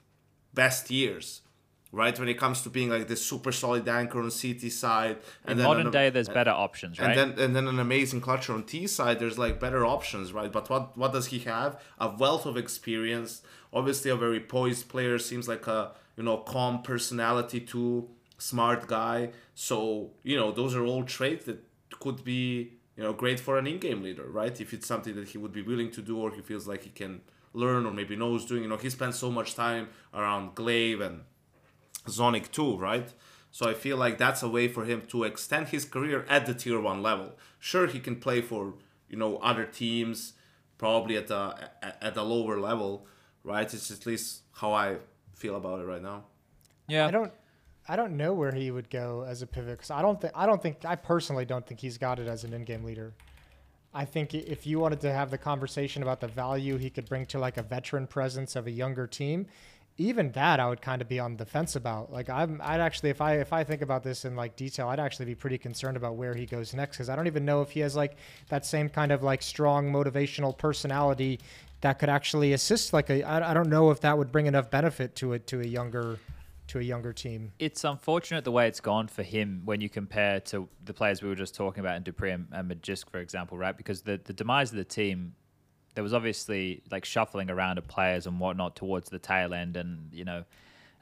best 0.53 0.89
years 0.91 1.41
right? 1.91 2.18
When 2.18 2.30
it 2.30 2.36
comes 2.36 2.62
to 2.64 2.70
being 2.70 2.89
like 2.89 3.07
this 3.07 3.24
super 3.24 3.51
solid 3.51 3.88
anchor 3.88 4.20
on 4.20 4.32
CT 4.32 4.72
side, 4.72 5.18
and 5.45 5.59
in 5.59 5.66
modern 5.66 5.88
an, 5.88 5.91
day, 5.91 6.09
there's 6.09 6.30
better 6.30 6.51
options, 6.51 6.99
right? 6.99 7.18
And 7.18 7.36
then 7.36 7.45
and 7.45 7.55
then 7.55 7.68
an 7.68 7.80
amazing 7.80 8.22
clutcher 8.22 8.53
on 8.53 8.64
T 8.64 8.88
side, 8.88 9.20
there's 9.20 9.38
like 9.38 9.59
better 9.59 9.86
options, 9.86 10.34
right? 10.34 10.51
But 10.51 10.70
what 10.70 10.97
what 10.97 11.14
does 11.14 11.28
he 11.28 11.39
have? 11.39 11.82
A 11.99 12.09
wealth 12.09 12.45
of 12.45 12.57
experience. 12.57 13.41
Obviously, 13.74 14.12
a 14.12 14.16
very 14.16 14.39
poised 14.39 14.89
player. 14.89 15.20
Seems 15.20 15.47
like 15.47 15.68
a 15.68 15.91
you 16.18 16.24
know 16.24 16.38
calm 16.38 16.82
personality 16.82 17.59
too, 17.59 18.09
smart 18.38 18.88
guy. 18.88 19.32
So 19.55 20.12
you 20.24 20.38
know 20.38 20.51
those 20.51 20.76
are 20.76 20.86
all 20.86 21.03
traits 21.03 21.45
that 21.45 21.64
could 21.99 22.24
be 22.24 22.74
you 22.95 23.03
know 23.03 23.13
great 23.13 23.39
for 23.39 23.57
an 23.57 23.67
in-game 23.67 24.01
leader, 24.03 24.25
right? 24.29 24.59
If 24.59 24.73
it's 24.73 24.87
something 24.87 25.15
that 25.15 25.29
he 25.29 25.37
would 25.37 25.53
be 25.53 25.61
willing 25.61 25.91
to 25.91 26.01
do 26.01 26.19
or 26.19 26.31
he 26.31 26.41
feels 26.41 26.67
like 26.67 26.83
he 26.83 26.89
can 26.89 27.21
learn 27.53 27.85
or 27.85 27.91
maybe 27.91 28.15
knows 28.15 28.45
doing. 28.45 28.63
You 28.63 28.69
know, 28.69 28.77
he 28.77 28.89
spends 28.89 29.17
so 29.17 29.31
much 29.31 29.55
time 29.55 29.89
around 30.13 30.55
gla1ve 30.55 31.01
and 31.01 31.21
ZoniC 32.07 32.51
too, 32.51 32.77
right? 32.77 33.11
So 33.51 33.69
I 33.69 33.73
feel 33.73 33.97
like 33.97 34.17
that's 34.17 34.41
a 34.43 34.49
way 34.49 34.67
for 34.67 34.85
him 34.85 35.03
to 35.09 35.23
extend 35.25 35.67
his 35.67 35.83
career 35.85 36.25
at 36.29 36.45
the 36.45 36.53
tier 36.53 36.79
one 36.79 37.01
level. 37.03 37.33
Sure, 37.59 37.87
he 37.87 37.99
can 37.99 38.15
play 38.15 38.41
for 38.41 38.75
you 39.09 39.17
know 39.17 39.37
other 39.37 39.65
teams, 39.65 40.33
probably 40.77 41.17
at 41.17 41.27
the 41.27 41.69
at 42.01 42.15
the 42.15 42.23
lower 42.23 42.59
level, 42.59 43.05
right? 43.43 43.71
It's 43.73 43.91
at 43.91 44.05
least 44.05 44.43
how 44.53 44.71
I 44.73 44.97
feel 45.33 45.55
about 45.57 45.81
it 45.81 45.83
right 45.85 46.01
now. 46.01 46.23
Yeah, 46.87 47.07
I 47.07 47.11
don't. 47.11 47.33
I 47.88 47.95
don't 47.95 48.15
know 48.15 48.34
where 48.34 48.51
he 48.51 48.71
would 48.71 48.89
go 48.89 49.25
as 49.27 49.41
a 49.41 49.47
pivot 49.47 49.77
because 49.77 49.91
I 49.91 50.01
don't 50.01 50.19
think 50.21 50.34
I 50.36 50.45
don't 50.45 50.61
think 50.61 50.86
I 50.86 50.95
personally 50.95 51.45
don't 51.45 51.65
think 51.65 51.79
he's 51.79 51.97
got 51.97 52.19
it 52.19 52.27
as 52.27 52.43
an 52.43 52.53
in-game 52.53 52.84
leader. 52.84 53.13
I 53.93 54.05
think 54.05 54.34
if 54.34 54.65
you 54.65 54.79
wanted 54.79 55.01
to 55.01 55.11
have 55.11 55.32
the 55.32 55.38
conversation 55.38 56.01
about 56.01 56.21
the 56.21 56.27
value 56.27 56.77
he 56.77 56.89
could 56.89 57.09
bring 57.09 57.25
to 57.27 57.39
like 57.39 57.57
a 57.57 57.63
veteran 57.63 58.07
presence 58.07 58.55
of 58.55 58.65
a 58.65 58.71
younger 58.71 59.05
team, 59.05 59.47
even 59.97 60.32
that 60.32 60.59
I 60.59 60.69
would 60.69 60.82
kind 60.82 61.01
of 61.01 61.09
be 61.09 61.19
on 61.19 61.36
the 61.36 61.45
fence 61.45 61.75
about. 61.75 62.11
Like 62.11 62.29
I'm, 62.29 62.61
I'd 62.63 62.79
actually, 62.79 63.09
if 63.09 63.21
I 63.21 63.36
if 63.36 63.51
I 63.51 63.63
think 63.63 63.82
about 63.82 64.03
this 64.03 64.25
in 64.25 64.36
like 64.36 64.55
detail, 64.55 64.88
I'd 64.88 64.99
actually 64.99 65.25
be 65.25 65.36
pretty 65.36 65.57
concerned 65.57 65.97
about 65.97 66.15
where 66.15 66.34
he 66.34 66.45
goes 66.45 66.73
next 66.73 66.97
because 66.97 67.09
I 67.09 67.15
don't 67.15 67.27
even 67.27 67.45
know 67.45 67.61
if 67.61 67.71
he 67.71 67.82
has 67.82 67.95
like 67.95 68.15
that 68.49 68.65
same 68.65 68.89
kind 68.89 69.11
of 69.11 69.23
like 69.23 69.41
strong 69.41 69.91
motivational 69.91 70.57
personality 70.57 71.39
that 71.82 71.99
could 71.99 72.09
actually 72.09 72.53
assist. 72.53 72.93
Like 72.93 73.09
a, 73.09 73.23
I, 73.23 73.51
I 73.51 73.53
don't 73.53 73.69
know 73.69 73.91
if 73.91 73.99
that 74.01 74.17
would 74.17 74.32
bring 74.32 74.45
enough 74.45 74.69
benefit 74.69 75.15
to 75.17 75.34
it 75.34 75.47
to 75.47 75.59
a 75.59 75.65
younger 75.65 76.19
to 76.72 76.80
a 76.80 76.84
younger 76.84 77.11
team. 77.11 77.51
It's 77.59 77.84
unfortunate 77.84 78.43
the 78.43 78.51
way 78.51 78.67
it's 78.67 78.80
gone 78.80 79.07
for 79.07 79.24
him 79.24 79.61
when 79.65 79.82
you 79.82 79.89
compare 79.89 80.39
to 80.41 80.69
the 80.86 80.93
players 80.93 81.22
we 81.22 81.28
were 81.28 81.36
just 81.36 81.53
talking 81.53 81.82
about 81.82 81.97
in 81.97 82.03
dupreeh 82.03 82.34
and, 82.34 82.47
and 82.51 82.72
Magisk, 82.72 83.09
for 83.09 83.19
example, 83.19 83.57
right? 83.57 83.76
Because 83.76 84.01
the 84.01 84.19
the 84.24 84.34
demise 84.34 84.72
of 84.72 84.78
the 84.78 84.86
team 84.86 85.36
there 85.93 86.03
was 86.03 86.13
obviously 86.13 86.82
like 86.89 87.03
shuffling 87.03 87.49
around 87.49 87.78
of 87.78 87.88
players 87.88 88.26
and 88.26 88.39
whatnot 88.39 88.76
towards 88.78 89.09
the 89.09 89.19
tail 89.19 89.53
end, 89.53 89.78
and 89.78 90.09
you 90.13 90.26
know. 90.26 90.43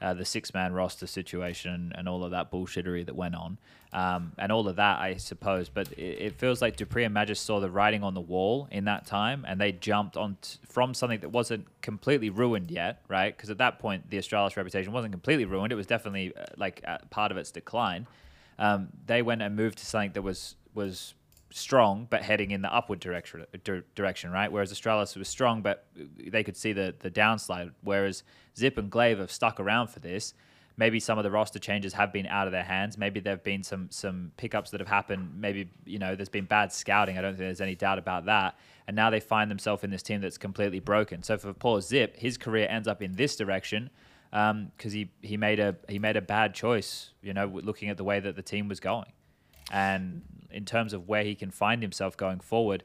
Uh, 0.00 0.14
the 0.14 0.24
six 0.24 0.54
man 0.54 0.72
roster 0.72 1.06
situation 1.06 1.92
and 1.94 2.08
all 2.08 2.24
of 2.24 2.30
that 2.30 2.50
bullshittery 2.50 3.04
that 3.04 3.14
went 3.14 3.34
on, 3.34 3.58
um, 3.92 4.32
and 4.38 4.50
all 4.50 4.66
of 4.66 4.76
that, 4.76 4.98
I 4.98 5.16
suppose. 5.16 5.68
But 5.68 5.92
it, 5.92 6.00
it, 6.00 6.38
feels 6.38 6.62
like 6.62 6.78
dupreeh 6.78 7.04
and 7.04 7.14
Magisk 7.14 7.38
saw 7.38 7.60
the 7.60 7.70
writing 7.70 8.02
on 8.02 8.14
the 8.14 8.20
wall 8.20 8.66
in 8.70 8.86
that 8.86 9.04
time, 9.04 9.44
and 9.46 9.60
they 9.60 9.72
jumped 9.72 10.16
on 10.16 10.38
t- 10.40 10.58
from 10.66 10.94
something 10.94 11.20
that 11.20 11.28
wasn't 11.28 11.66
completely 11.82 12.30
ruined 12.30 12.70
yet, 12.70 13.02
right? 13.08 13.36
Because 13.36 13.50
at 13.50 13.58
that 13.58 13.78
point, 13.78 14.08
the 14.08 14.16
Astralis 14.16 14.56
reputation 14.56 14.90
wasn't 14.92 15.12
completely 15.12 15.44
ruined; 15.44 15.70
it 15.70 15.76
was 15.76 15.86
definitely 15.86 16.32
uh, 16.34 16.46
like 16.56 16.82
uh, 16.86 16.96
part 17.10 17.30
of 17.30 17.36
its 17.36 17.50
decline. 17.50 18.06
Um, 18.58 18.88
they 19.06 19.20
went 19.20 19.42
and 19.42 19.54
moved 19.54 19.76
to 19.78 19.86
something 19.86 20.12
that 20.12 20.22
was 20.22 20.54
was 20.74 21.12
strong 21.50 22.06
but 22.08 22.22
heading 22.22 22.50
in 22.50 22.62
the 22.62 22.72
upward 22.72 23.00
direction 23.00 23.44
direction 23.94 24.30
right? 24.30 24.50
Whereas 24.50 24.72
Astralis 24.72 25.16
was 25.16 25.28
strong 25.28 25.62
but 25.62 25.86
they 26.18 26.42
could 26.42 26.56
see 26.56 26.72
the 26.72 26.94
the 26.98 27.10
downslide. 27.10 27.72
Whereas 27.82 28.22
Zip 28.56 28.78
and 28.78 28.90
gla1ve 28.90 29.18
have 29.18 29.32
stuck 29.32 29.60
around 29.60 29.88
for 29.88 30.00
this. 30.00 30.34
Maybe 30.76 30.98
some 30.98 31.18
of 31.18 31.24
the 31.24 31.30
roster 31.30 31.58
changes 31.58 31.92
have 31.92 32.12
been 32.12 32.26
out 32.26 32.46
of 32.46 32.52
their 32.52 32.64
hands. 32.64 32.96
Maybe 32.96 33.20
there've 33.20 33.44
been 33.44 33.62
some 33.62 33.88
some 33.90 34.32
pickups 34.36 34.70
that 34.70 34.80
have 34.80 34.88
happened. 34.88 35.40
Maybe 35.40 35.70
you 35.84 35.98
know 35.98 36.14
there's 36.14 36.28
been 36.28 36.46
bad 36.46 36.72
scouting. 36.72 37.18
I 37.18 37.22
don't 37.22 37.32
think 37.32 37.40
there's 37.40 37.60
any 37.60 37.74
doubt 37.74 37.98
about 37.98 38.26
that. 38.26 38.58
And 38.86 38.96
now 38.96 39.10
they 39.10 39.20
find 39.20 39.50
themselves 39.50 39.84
in 39.84 39.90
this 39.90 40.02
team 40.02 40.20
that's 40.20 40.38
completely 40.38 40.80
broken. 40.80 41.22
So 41.22 41.36
for 41.38 41.52
Paul 41.52 41.80
Zip 41.80 42.16
his 42.16 42.38
career 42.38 42.66
ends 42.70 42.88
up 42.88 43.02
in 43.02 43.14
this 43.16 43.36
direction 43.36 43.90
because 44.30 44.50
um, 44.50 44.70
he 44.90 45.10
he 45.22 45.36
made 45.36 45.58
a 45.58 45.74
he 45.88 45.98
made 45.98 46.16
a 46.16 46.20
bad 46.20 46.54
choice 46.54 47.10
you 47.20 47.34
know 47.34 47.46
looking 47.46 47.88
at 47.88 47.96
the 47.96 48.04
way 48.04 48.20
that 48.20 48.36
the 48.36 48.42
team 48.42 48.68
was 48.68 48.78
going 48.78 49.12
and 49.70 50.22
in 50.50 50.64
terms 50.64 50.92
of 50.92 51.08
where 51.08 51.22
he 51.22 51.34
can 51.34 51.50
find 51.50 51.82
himself 51.82 52.16
going 52.16 52.40
forward, 52.40 52.84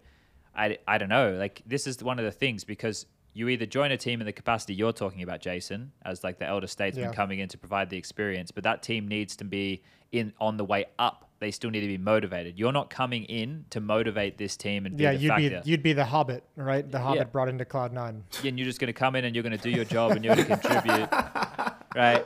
I, 0.56 0.78
I 0.88 0.98
don't 0.98 1.10
know. 1.10 1.34
Like 1.34 1.62
this 1.66 1.88
is 1.88 2.02
one 2.04 2.20
of 2.20 2.26
the 2.26 2.32
things 2.32 2.64
because 2.64 3.06
you 3.34 3.50
either 3.50 3.66
join 3.66 3.92
a 3.92 3.98
team 3.98 4.22
in 4.22 4.26
the 4.26 4.32
capacity 4.32 4.74
you're 4.74 4.94
talking 4.94 5.22
about, 5.22 5.42
Jason, 5.42 5.92
as 6.06 6.24
like 6.24 6.40
the 6.40 6.46
elder 6.46 6.68
statesman 6.68 7.08
yeah. 7.08 7.12
coming 7.12 7.40
in 7.40 7.50
to 7.50 7.58
provide 7.58 7.90
the 7.90 7.98
experience, 7.98 8.50
but 8.50 8.64
that 8.64 8.82
team 8.82 9.08
needs 9.08 9.36
to 9.36 9.44
be 9.44 9.84
in 10.14 10.34
on 10.40 10.56
the 10.56 10.64
way 10.64 10.86
up. 10.98 11.30
They 11.40 11.52
still 11.52 11.70
need 11.70 11.82
to 11.82 11.88
be 11.88 11.98
motivated. 11.98 12.58
You're 12.58 12.72
not 12.72 12.90
coming 12.90 13.26
in 13.26 13.66
to 13.72 13.82
motivate 13.82 14.38
this 14.38 14.56
team 14.56 14.86
and 14.86 14.98
yeah, 14.98 15.12
you'd 15.12 15.28
factor. 15.28 15.62
be 15.64 15.70
you'd 15.70 15.84
be 15.84 15.92
the 15.92 16.06
HObbit, 16.06 16.46
right? 16.56 16.90
The 16.90 17.00
HObbit 17.00 17.18
yeah. 17.18 17.24
brought 17.26 17.50
into 17.50 17.66
Cloud 17.66 17.92
Nine. 17.92 18.24
Yeah, 18.42 18.50
and 18.50 18.58
you're 18.58 18.68
just 18.68 18.80
going 18.80 18.88
to 18.88 18.94
come 18.94 19.18
in 19.18 19.26
and 19.26 19.36
you're 19.36 19.44
going 19.44 19.58
to 19.58 19.62
do 19.62 19.70
your 19.70 19.84
job 19.84 20.12
and 20.12 20.24
you're 20.24 20.36
going 20.36 20.48
to 20.48 20.56
contribute, 20.58 21.10
right? 21.96 22.26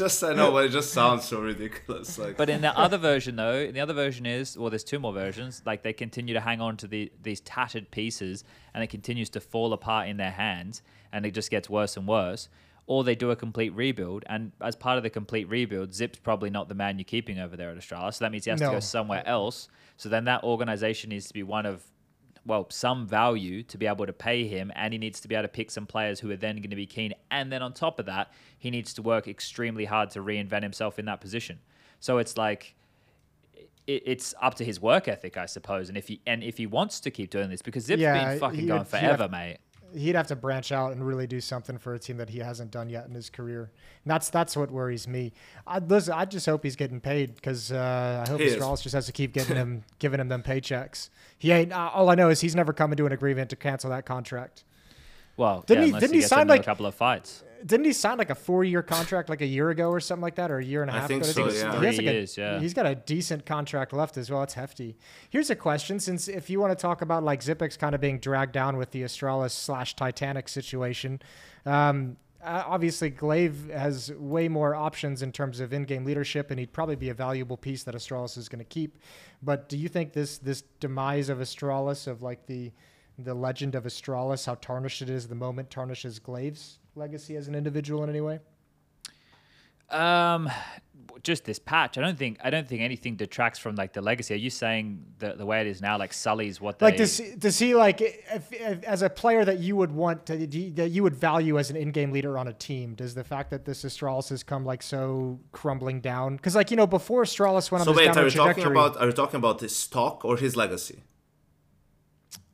Just 0.00 0.24
I 0.24 0.32
know, 0.32 0.50
but 0.50 0.64
it 0.64 0.70
just 0.70 0.94
sounds 0.94 1.26
so 1.26 1.40
ridiculous. 1.40 2.18
Like, 2.18 2.38
but 2.38 2.48
in 2.48 2.62
the 2.62 2.76
other 2.76 2.96
version, 3.10 3.36
though, 3.36 3.56
in 3.56 3.74
the 3.74 3.80
other 3.80 3.92
version 3.92 4.24
is, 4.24 4.56
well, 4.56 4.70
there's 4.70 4.82
two 4.82 4.98
more 4.98 5.12
versions. 5.12 5.60
Like 5.66 5.82
they 5.82 5.92
continue 5.92 6.32
to 6.32 6.40
hang 6.40 6.62
on 6.62 6.78
to 6.78 6.86
the 6.86 7.12
these 7.22 7.40
tattered 7.40 7.90
pieces, 7.90 8.42
and 8.72 8.82
it 8.82 8.86
continues 8.86 9.28
to 9.30 9.40
fall 9.40 9.74
apart 9.74 10.08
in 10.08 10.16
their 10.16 10.30
hands, 10.30 10.80
and 11.12 11.26
it 11.26 11.32
just 11.32 11.50
gets 11.50 11.68
worse 11.68 11.98
and 11.98 12.08
worse. 12.08 12.48
Or 12.86 13.04
they 13.04 13.14
do 13.14 13.30
a 13.30 13.36
complete 13.36 13.74
rebuild, 13.74 14.24
and 14.26 14.52
as 14.62 14.74
part 14.74 14.96
of 14.96 15.02
the 15.02 15.10
complete 15.10 15.46
rebuild, 15.50 15.92
Zip's 15.92 16.18
probably 16.18 16.48
not 16.48 16.70
the 16.70 16.74
man 16.74 16.98
you're 16.98 17.04
keeping 17.04 17.38
over 17.38 17.54
there 17.54 17.68
at 17.68 17.76
Astralis. 17.76 18.14
So 18.14 18.24
that 18.24 18.32
means 18.32 18.46
he 18.46 18.50
has 18.50 18.60
no. 18.60 18.68
to 18.68 18.76
go 18.76 18.80
somewhere 18.80 19.22
else. 19.26 19.68
So 19.98 20.08
then 20.08 20.24
that 20.24 20.44
organization 20.44 21.10
needs 21.10 21.26
to 21.26 21.34
be 21.34 21.42
one 21.42 21.66
of 21.66 21.82
well, 22.46 22.66
some 22.70 23.06
value 23.06 23.62
to 23.64 23.78
be 23.78 23.86
able 23.86 24.06
to 24.06 24.12
pay 24.12 24.46
him, 24.46 24.72
and 24.74 24.92
he 24.92 24.98
needs 24.98 25.20
to 25.20 25.28
be 25.28 25.34
able 25.34 25.44
to 25.44 25.48
pick 25.48 25.70
some 25.70 25.86
players 25.86 26.20
who 26.20 26.30
are 26.30 26.36
then 26.36 26.56
going 26.56 26.70
to 26.70 26.76
be 26.76 26.86
keen. 26.86 27.14
And 27.30 27.52
then 27.52 27.62
on 27.62 27.72
top 27.72 27.98
of 27.98 28.06
that, 28.06 28.32
he 28.58 28.70
needs 28.70 28.94
to 28.94 29.02
work 29.02 29.28
extremely 29.28 29.84
hard 29.84 30.10
to 30.10 30.20
reinvent 30.20 30.62
himself 30.62 30.98
in 30.98 31.04
that 31.06 31.20
position. 31.20 31.60
So 32.00 32.18
it's 32.18 32.36
like 32.36 32.74
it's 33.86 34.34
up 34.40 34.54
to 34.54 34.64
his 34.64 34.80
work 34.80 35.08
ethic, 35.08 35.36
I 35.36 35.46
suppose, 35.46 35.88
and 35.88 35.98
if 35.98 36.08
he 36.08 36.20
and 36.26 36.42
if 36.42 36.58
he 36.58 36.66
wants 36.66 37.00
to 37.00 37.10
keep 37.10 37.30
doing 37.30 37.50
this, 37.50 37.62
because 37.62 37.84
Zip's 37.84 38.00
yeah, 38.00 38.30
been 38.30 38.38
fucking 38.38 38.66
going 38.66 38.84
forever, 38.84 39.28
mate 39.28 39.58
he'd 39.94 40.14
have 40.14 40.26
to 40.28 40.36
branch 40.36 40.72
out 40.72 40.92
and 40.92 41.06
really 41.06 41.26
do 41.26 41.40
something 41.40 41.78
for 41.78 41.94
a 41.94 41.98
team 41.98 42.16
that 42.18 42.30
he 42.30 42.38
hasn't 42.38 42.70
done 42.70 42.88
yet 42.88 43.06
in 43.06 43.14
his 43.14 43.30
career. 43.30 43.70
And 44.04 44.10
that's 44.10 44.30
that's 44.30 44.56
what 44.56 44.70
worries 44.70 45.06
me. 45.08 45.32
I 45.66 45.78
listen. 45.78 46.14
I 46.14 46.24
just 46.24 46.46
hope 46.46 46.62
he's 46.62 46.76
getting 46.76 47.00
paid 47.00 47.34
because 47.34 47.72
uh, 47.72 48.24
I 48.26 48.30
hope 48.30 48.40
Astralis 48.40 48.82
just 48.82 48.94
has 48.94 49.06
to 49.06 49.12
keep 49.12 49.32
getting 49.32 49.56
him, 49.62 49.84
giving 49.98 50.20
him 50.20 50.28
them 50.28 50.42
paychecks. 50.42 51.10
He 51.38 51.52
ain't. 51.52 51.72
Uh, 51.72 51.90
all 51.92 52.10
I 52.10 52.14
know 52.14 52.28
is 52.28 52.40
he's 52.40 52.54
never 52.54 52.72
coming 52.72 52.96
to 52.96 53.06
an 53.06 53.12
agreement 53.12 53.50
to 53.50 53.56
cancel 53.56 53.90
that 53.90 54.06
contract. 54.06 54.64
Well, 55.36 55.64
didn't 55.66 55.88
yeah, 55.88 55.94
he? 55.94 56.00
Didn't 56.00 56.14
he, 56.14 56.20
he 56.20 56.26
sign 56.26 56.48
like 56.48 56.60
a 56.60 56.64
couple 56.64 56.86
of 56.86 56.94
fights? 56.94 57.44
Didn't 57.64 57.84
he 57.86 57.92
sign 57.92 58.18
like 58.18 58.30
a 58.30 58.34
four-year 58.34 58.82
contract 58.82 59.28
like 59.28 59.40
a 59.40 59.46
year 59.46 59.70
ago 59.70 59.90
or 59.90 60.00
something 60.00 60.22
like 60.22 60.36
that, 60.36 60.50
or 60.50 60.58
a 60.58 60.64
year 60.64 60.82
and 60.82 60.90
a 60.90 60.94
half 60.94 61.04
I 61.04 61.06
think 61.08 61.24
ago? 61.24 61.32
So, 61.32 61.44
I 61.44 61.50
think 61.50 61.62
yeah. 61.62 61.78
Three 61.78 61.86
like 61.88 62.00
years, 62.00 62.38
a, 62.38 62.40
yeah. 62.40 62.60
He's 62.60 62.74
got 62.74 62.86
a 62.86 62.94
decent 62.94 63.44
contract 63.46 63.92
left 63.92 64.16
as 64.16 64.30
well. 64.30 64.42
It's 64.42 64.54
hefty. 64.54 64.96
Here's 65.28 65.50
a 65.50 65.56
question: 65.56 66.00
since 66.00 66.28
if 66.28 66.48
you 66.48 66.60
want 66.60 66.76
to 66.76 66.80
talk 66.80 67.02
about 67.02 67.22
like 67.22 67.40
Xyp9x 67.40 67.78
kind 67.78 67.94
of 67.94 68.00
being 68.00 68.18
dragged 68.18 68.52
down 68.52 68.76
with 68.76 68.90
the 68.92 69.02
Astralis 69.02 69.50
slash 69.52 69.94
Titanic 69.96 70.48
situation. 70.48 71.20
Um, 71.66 72.16
obviously, 72.42 73.10
gla1ve 73.10 73.70
has 73.70 74.12
way 74.14 74.48
more 74.48 74.74
options 74.74 75.22
in 75.22 75.32
terms 75.32 75.60
of 75.60 75.72
in-game 75.72 76.04
leadership, 76.04 76.50
and 76.50 76.58
he'd 76.58 76.72
probably 76.72 76.96
be 76.96 77.10
a 77.10 77.14
valuable 77.14 77.56
piece 77.56 77.82
that 77.84 77.94
Astralis 77.94 78.36
is 78.38 78.48
going 78.48 78.60
to 78.60 78.64
keep. 78.64 78.98
But 79.42 79.68
do 79.68 79.76
you 79.76 79.88
think 79.88 80.12
this 80.12 80.38
this 80.38 80.62
demise 80.80 81.28
of 81.28 81.38
Astralis, 81.38 82.06
of 82.06 82.22
like 82.22 82.46
the 82.46 82.72
the 83.18 83.34
legend 83.34 83.74
of 83.74 83.84
Astralis, 83.84 84.46
how 84.46 84.54
tarnished 84.56 85.02
it 85.02 85.10
is 85.10 85.28
the 85.28 85.34
moment 85.34 85.70
tarnishes 85.70 86.18
gla1ve's 86.18 86.79
legacy 86.94 87.36
as 87.36 87.48
an 87.48 87.54
individual 87.54 88.02
in 88.04 88.10
any 88.10 88.20
way? 88.20 88.40
Um, 89.90 90.50
just 91.22 91.44
this 91.44 91.58
patch. 91.58 91.98
I 91.98 92.00
don't 92.00 92.18
think 92.18 92.38
I 92.42 92.50
don't 92.50 92.68
think 92.68 92.80
anything 92.82 93.16
detracts 93.16 93.58
from 93.58 93.74
like 93.74 93.92
the 93.92 94.00
legacy. 94.00 94.34
Are 94.34 94.38
you 94.38 94.50
saying 94.50 95.04
the 95.18 95.34
the 95.34 95.44
way 95.44 95.60
it 95.60 95.66
is 95.66 95.80
now, 95.80 95.98
like 95.98 96.12
Sully's 96.12 96.60
what? 96.60 96.80
Like 96.80 96.96
does 96.96 97.20
does 97.38 97.58
he 97.58 97.74
like 97.74 98.00
if, 98.00 98.52
if, 98.52 98.84
as 98.84 99.02
a 99.02 99.10
player 99.10 99.44
that 99.44 99.58
you 99.58 99.76
would 99.76 99.92
want 99.92 100.26
to, 100.26 100.36
that 100.36 100.88
you 100.90 101.02
would 101.02 101.16
value 101.16 101.58
as 101.58 101.70
an 101.70 101.76
in-game 101.76 102.12
leader 102.12 102.38
on 102.38 102.48
a 102.48 102.52
team? 102.52 102.94
Does 102.94 103.14
the 103.14 103.24
fact 103.24 103.50
that 103.50 103.64
this 103.64 103.84
Astralis 103.84 104.28
has 104.30 104.42
come 104.42 104.64
like 104.64 104.82
so 104.82 105.38
crumbling 105.52 106.00
down? 106.00 106.36
Because 106.36 106.54
like 106.54 106.70
you 106.70 106.76
know 106.76 106.86
before 106.86 107.22
Astralis 107.22 107.70
went 107.70 107.84
so 107.84 107.90
on 107.90 107.96
this 107.96 108.06
wait, 108.06 108.16
are 108.16 108.24
you 108.24 108.30
talking 108.30 108.66
about 108.66 108.96
are 108.96 109.06
you 109.06 109.12
talking 109.12 109.38
about 109.38 109.60
his 109.60 109.74
stock 109.74 110.24
or 110.24 110.36
his 110.36 110.56
legacy? 110.56 111.02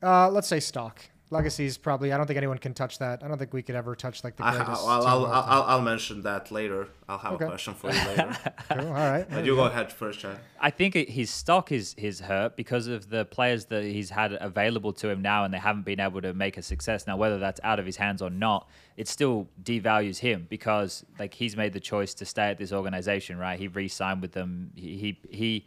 Uh, 0.01 0.29
let's 0.29 0.47
say 0.47 0.59
stock. 0.59 1.01
Legacy's 1.29 1.77
probably. 1.77 2.13
I 2.13 2.17
don't 2.17 2.25
think 2.25 2.37
anyone 2.37 2.57
can 2.57 2.73
touch 2.73 2.99
that. 2.99 3.21
I 3.21 3.27
don't 3.27 3.37
think 3.37 3.51
we 3.53 3.61
could 3.61 3.75
ever 3.75 3.95
touch 3.95 4.23
like 4.23 4.37
the 4.37 4.45
I, 4.45 4.51
greatest. 4.55 4.69
I'll, 4.87 5.01
team 5.01 5.09
I'll, 5.09 5.25
of 5.25 5.31
all. 5.31 5.43
I'll, 5.43 5.63
I'll 5.63 5.81
mention 5.81 6.21
that 6.21 6.51
later. 6.51 6.87
I'll 7.09 7.17
have 7.17 7.33
Okay. 7.33 7.43
a 7.43 7.47
question 7.49 7.73
for 7.73 7.91
you 7.91 7.99
later. 8.07 8.37
Cool, 8.69 8.87
All 8.87 8.93
right. 8.93 9.25
but 9.29 9.43
you 9.45 9.55
go 9.55 9.65
ahead 9.65 9.91
first, 9.91 10.19
Chad. 10.19 10.39
I 10.61 10.69
think 10.69 10.95
it, 10.95 11.09
his 11.09 11.29
stock 11.29 11.71
is 11.71 11.93
is 11.97 12.21
hurt 12.21 12.55
because 12.55 12.87
of 12.87 13.09
the 13.09 13.25
players 13.25 13.65
that 13.65 13.83
he's 13.83 14.09
had 14.09 14.37
available 14.39 14.93
to 14.93 15.09
him 15.09 15.21
now, 15.21 15.43
and 15.43 15.53
they 15.53 15.57
haven't 15.57 15.83
been 15.83 15.99
able 15.99 16.21
to 16.21 16.33
make 16.33 16.55
a 16.57 16.61
success. 16.61 17.05
Now, 17.07 17.17
whether 17.17 17.39
that's 17.39 17.59
out 17.63 17.79
of 17.79 17.85
his 17.85 17.97
hands 17.97 18.21
or 18.21 18.29
not, 18.29 18.69
it 18.95 19.09
still 19.09 19.47
devalues 19.61 20.19
him 20.19 20.47
because 20.49 21.05
like 21.19 21.33
he's 21.33 21.57
made 21.57 21.73
the 21.73 21.81
choice 21.81 22.13
to 22.15 22.25
stay 22.25 22.49
at 22.51 22.57
this 22.57 22.71
organization, 22.71 23.37
right? 23.37 23.59
He 23.59 23.67
re-signed 23.67 24.21
with 24.21 24.31
them. 24.31 24.71
He 24.75 24.97
he. 24.97 25.19
he 25.29 25.65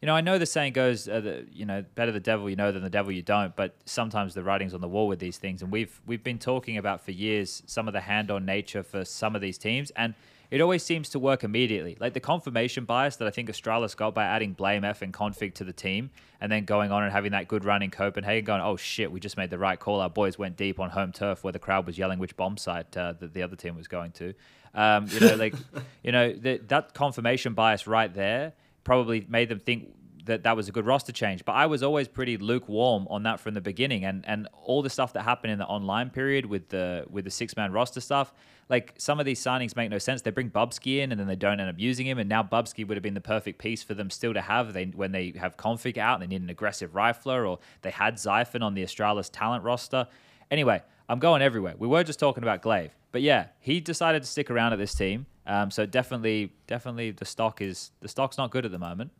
you 0.00 0.06
know, 0.06 0.14
I 0.14 0.20
know 0.20 0.38
the 0.38 0.46
saying 0.46 0.74
goes, 0.74 1.08
uh, 1.08 1.20
the, 1.20 1.46
you 1.52 1.66
know, 1.66 1.84
better 1.94 2.12
the 2.12 2.20
devil 2.20 2.48
you 2.48 2.54
know 2.54 2.70
than 2.70 2.82
the 2.82 2.90
devil 2.90 3.10
you 3.10 3.22
don't. 3.22 3.54
But 3.56 3.74
sometimes 3.84 4.32
the 4.34 4.44
writing's 4.44 4.74
on 4.74 4.80
the 4.80 4.88
wall 4.88 5.08
with 5.08 5.18
these 5.18 5.38
things, 5.38 5.60
and 5.60 5.72
we've 5.72 6.00
we've 6.06 6.22
been 6.22 6.38
talking 6.38 6.76
about 6.76 7.04
for 7.04 7.10
years 7.10 7.62
some 7.66 7.88
of 7.88 7.94
the 7.94 8.00
hand-on 8.00 8.44
nature 8.44 8.82
for 8.82 9.04
some 9.04 9.34
of 9.34 9.40
these 9.40 9.58
teams, 9.58 9.90
and 9.92 10.14
it 10.50 10.60
always 10.60 10.82
seems 10.82 11.08
to 11.10 11.18
work 11.18 11.42
immediately. 11.42 11.96
Like 11.98 12.14
the 12.14 12.20
confirmation 12.20 12.84
bias 12.84 13.16
that 13.16 13.26
I 13.26 13.30
think 13.30 13.50
Astralis 13.50 13.96
got 13.96 14.14
by 14.14 14.24
adding 14.24 14.54
BlameF 14.54 15.02
and 15.02 15.12
k0nfig 15.12 15.54
to 15.54 15.64
the 15.64 15.72
team, 15.72 16.10
and 16.40 16.50
then 16.50 16.64
going 16.64 16.92
on 16.92 17.02
and 17.02 17.12
having 17.12 17.32
that 17.32 17.48
good 17.48 17.64
run 17.64 17.82
in 17.82 17.90
Copenhagen, 17.90 18.44
going, 18.44 18.62
oh 18.62 18.76
shit, 18.76 19.10
we 19.10 19.18
just 19.18 19.36
made 19.36 19.50
the 19.50 19.58
right 19.58 19.78
call. 19.80 20.00
Our 20.00 20.08
boys 20.08 20.38
went 20.38 20.56
deep 20.56 20.78
on 20.78 20.90
home 20.90 21.10
turf 21.10 21.42
where 21.42 21.52
the 21.52 21.58
crowd 21.58 21.86
was 21.86 21.98
yelling 21.98 22.20
which 22.20 22.36
bomb 22.36 22.56
site 22.56 22.96
uh, 22.96 23.14
that 23.18 23.34
the 23.34 23.42
other 23.42 23.56
team 23.56 23.76
was 23.76 23.88
going 23.88 24.12
to. 24.12 24.32
Um, 24.74 25.06
you 25.08 25.20
know, 25.20 25.34
like, 25.34 25.54
you 26.04 26.12
know, 26.12 26.32
the, 26.32 26.58
that 26.68 26.94
confirmation 26.94 27.54
bias 27.54 27.86
right 27.88 28.14
there 28.14 28.52
probably 28.84 29.26
made 29.28 29.48
them 29.48 29.60
think 29.60 29.94
that 30.28 30.44
that 30.44 30.56
was 30.56 30.68
a 30.68 30.72
good 30.72 30.86
roster 30.86 31.10
change. 31.10 31.44
But 31.44 31.52
I 31.52 31.66
was 31.66 31.82
always 31.82 32.06
pretty 32.06 32.36
lukewarm 32.36 33.08
on 33.10 33.24
that 33.24 33.40
from 33.40 33.54
the 33.54 33.60
beginning, 33.60 34.04
and 34.04 34.24
and 34.26 34.46
all 34.52 34.82
the 34.82 34.90
stuff 34.90 35.12
that 35.14 35.22
happened 35.22 35.52
in 35.52 35.58
the 35.58 35.66
online 35.66 36.10
period 36.10 36.46
with 36.46 36.68
the 36.68 37.04
with 37.10 37.24
the 37.24 37.30
six 37.30 37.56
man 37.56 37.72
roster 37.72 38.00
stuff. 38.00 38.32
Like 38.68 38.94
some 38.98 39.18
of 39.18 39.26
these 39.26 39.40
signings 39.40 39.74
make 39.74 39.90
no 39.90 39.98
sense. 39.98 40.22
They 40.22 40.30
bring 40.30 40.50
Bubzkji 40.50 40.98
in 40.98 41.10
and 41.10 41.18
then 41.18 41.26
they 41.26 41.36
don't 41.36 41.58
end 41.58 41.70
up 41.70 41.78
using 41.78 42.06
him, 42.06 42.18
and 42.18 42.28
now 42.28 42.42
Bubzkji 42.42 42.86
would 42.86 42.96
have 42.96 43.02
been 43.02 43.14
the 43.14 43.20
perfect 43.20 43.58
piece 43.58 43.82
for 43.82 43.94
them 43.94 44.10
still 44.10 44.34
to 44.34 44.42
have. 44.42 44.74
They 44.74 44.84
when 44.84 45.12
they 45.12 45.32
have 45.38 45.56
k0nfig 45.56 45.96
out, 45.96 46.20
and 46.20 46.22
they 46.22 46.34
need 46.34 46.42
an 46.42 46.50
aggressive 46.50 46.92
rifler, 46.92 47.48
or 47.48 47.58
they 47.82 47.90
had 47.90 48.14
Zyphon 48.14 48.62
on 48.62 48.74
the 48.74 48.84
Astralis 48.84 49.30
talent 49.32 49.64
roster. 49.64 50.06
Anyway, 50.50 50.82
I'm 51.08 51.18
going 51.18 51.42
everywhere. 51.42 51.74
We 51.78 51.88
were 51.88 52.04
just 52.04 52.18
talking 52.18 52.42
about 52.42 52.62
gla1ve, 52.62 52.90
but 53.12 53.22
yeah, 53.22 53.48
he 53.60 53.80
decided 53.80 54.22
to 54.22 54.28
stick 54.28 54.50
around 54.50 54.72
at 54.74 54.78
this 54.78 54.94
team. 54.94 55.26
Um, 55.48 55.70
so 55.70 55.86
definitely, 55.86 56.52
definitely, 56.66 57.10
the 57.10 57.24
stock 57.24 57.62
is 57.62 57.90
the 58.00 58.08
stock's 58.08 58.36
not 58.36 58.50
good 58.50 58.66
at 58.66 58.70
the 58.70 58.78
moment. 58.78 59.10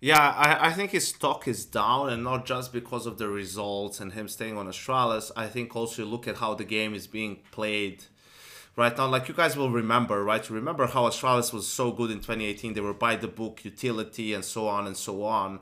Yeah, 0.00 0.20
I, 0.20 0.68
I 0.68 0.72
think 0.74 0.90
his 0.90 1.08
stock 1.08 1.48
is 1.48 1.64
down, 1.64 2.10
and 2.10 2.22
not 2.22 2.44
just 2.44 2.74
because 2.74 3.06
of 3.06 3.16
the 3.16 3.28
results 3.28 3.98
and 3.98 4.12
him 4.12 4.28
staying 4.28 4.58
on 4.58 4.66
Astralis. 4.66 5.30
I 5.34 5.46
think 5.46 5.74
also 5.74 6.04
look 6.04 6.28
at 6.28 6.36
how 6.36 6.52
the 6.52 6.64
game 6.64 6.92
is 6.94 7.06
being 7.06 7.38
played 7.50 8.04
right 8.76 8.94
now. 8.96 9.06
Like 9.06 9.28
you 9.28 9.34
guys 9.34 9.56
will 9.56 9.70
remember, 9.70 10.22
right? 10.22 10.46
You 10.46 10.54
remember 10.54 10.86
how 10.86 11.08
Astralis 11.08 11.54
was 11.54 11.66
so 11.66 11.90
good 11.90 12.10
in 12.10 12.18
2018. 12.18 12.74
They 12.74 12.82
were 12.82 12.92
by 12.92 13.16
the 13.16 13.28
book, 13.28 13.64
utility, 13.64 14.34
and 14.34 14.44
so 14.44 14.68
on 14.68 14.86
and 14.86 14.96
so 14.96 15.24
on. 15.24 15.60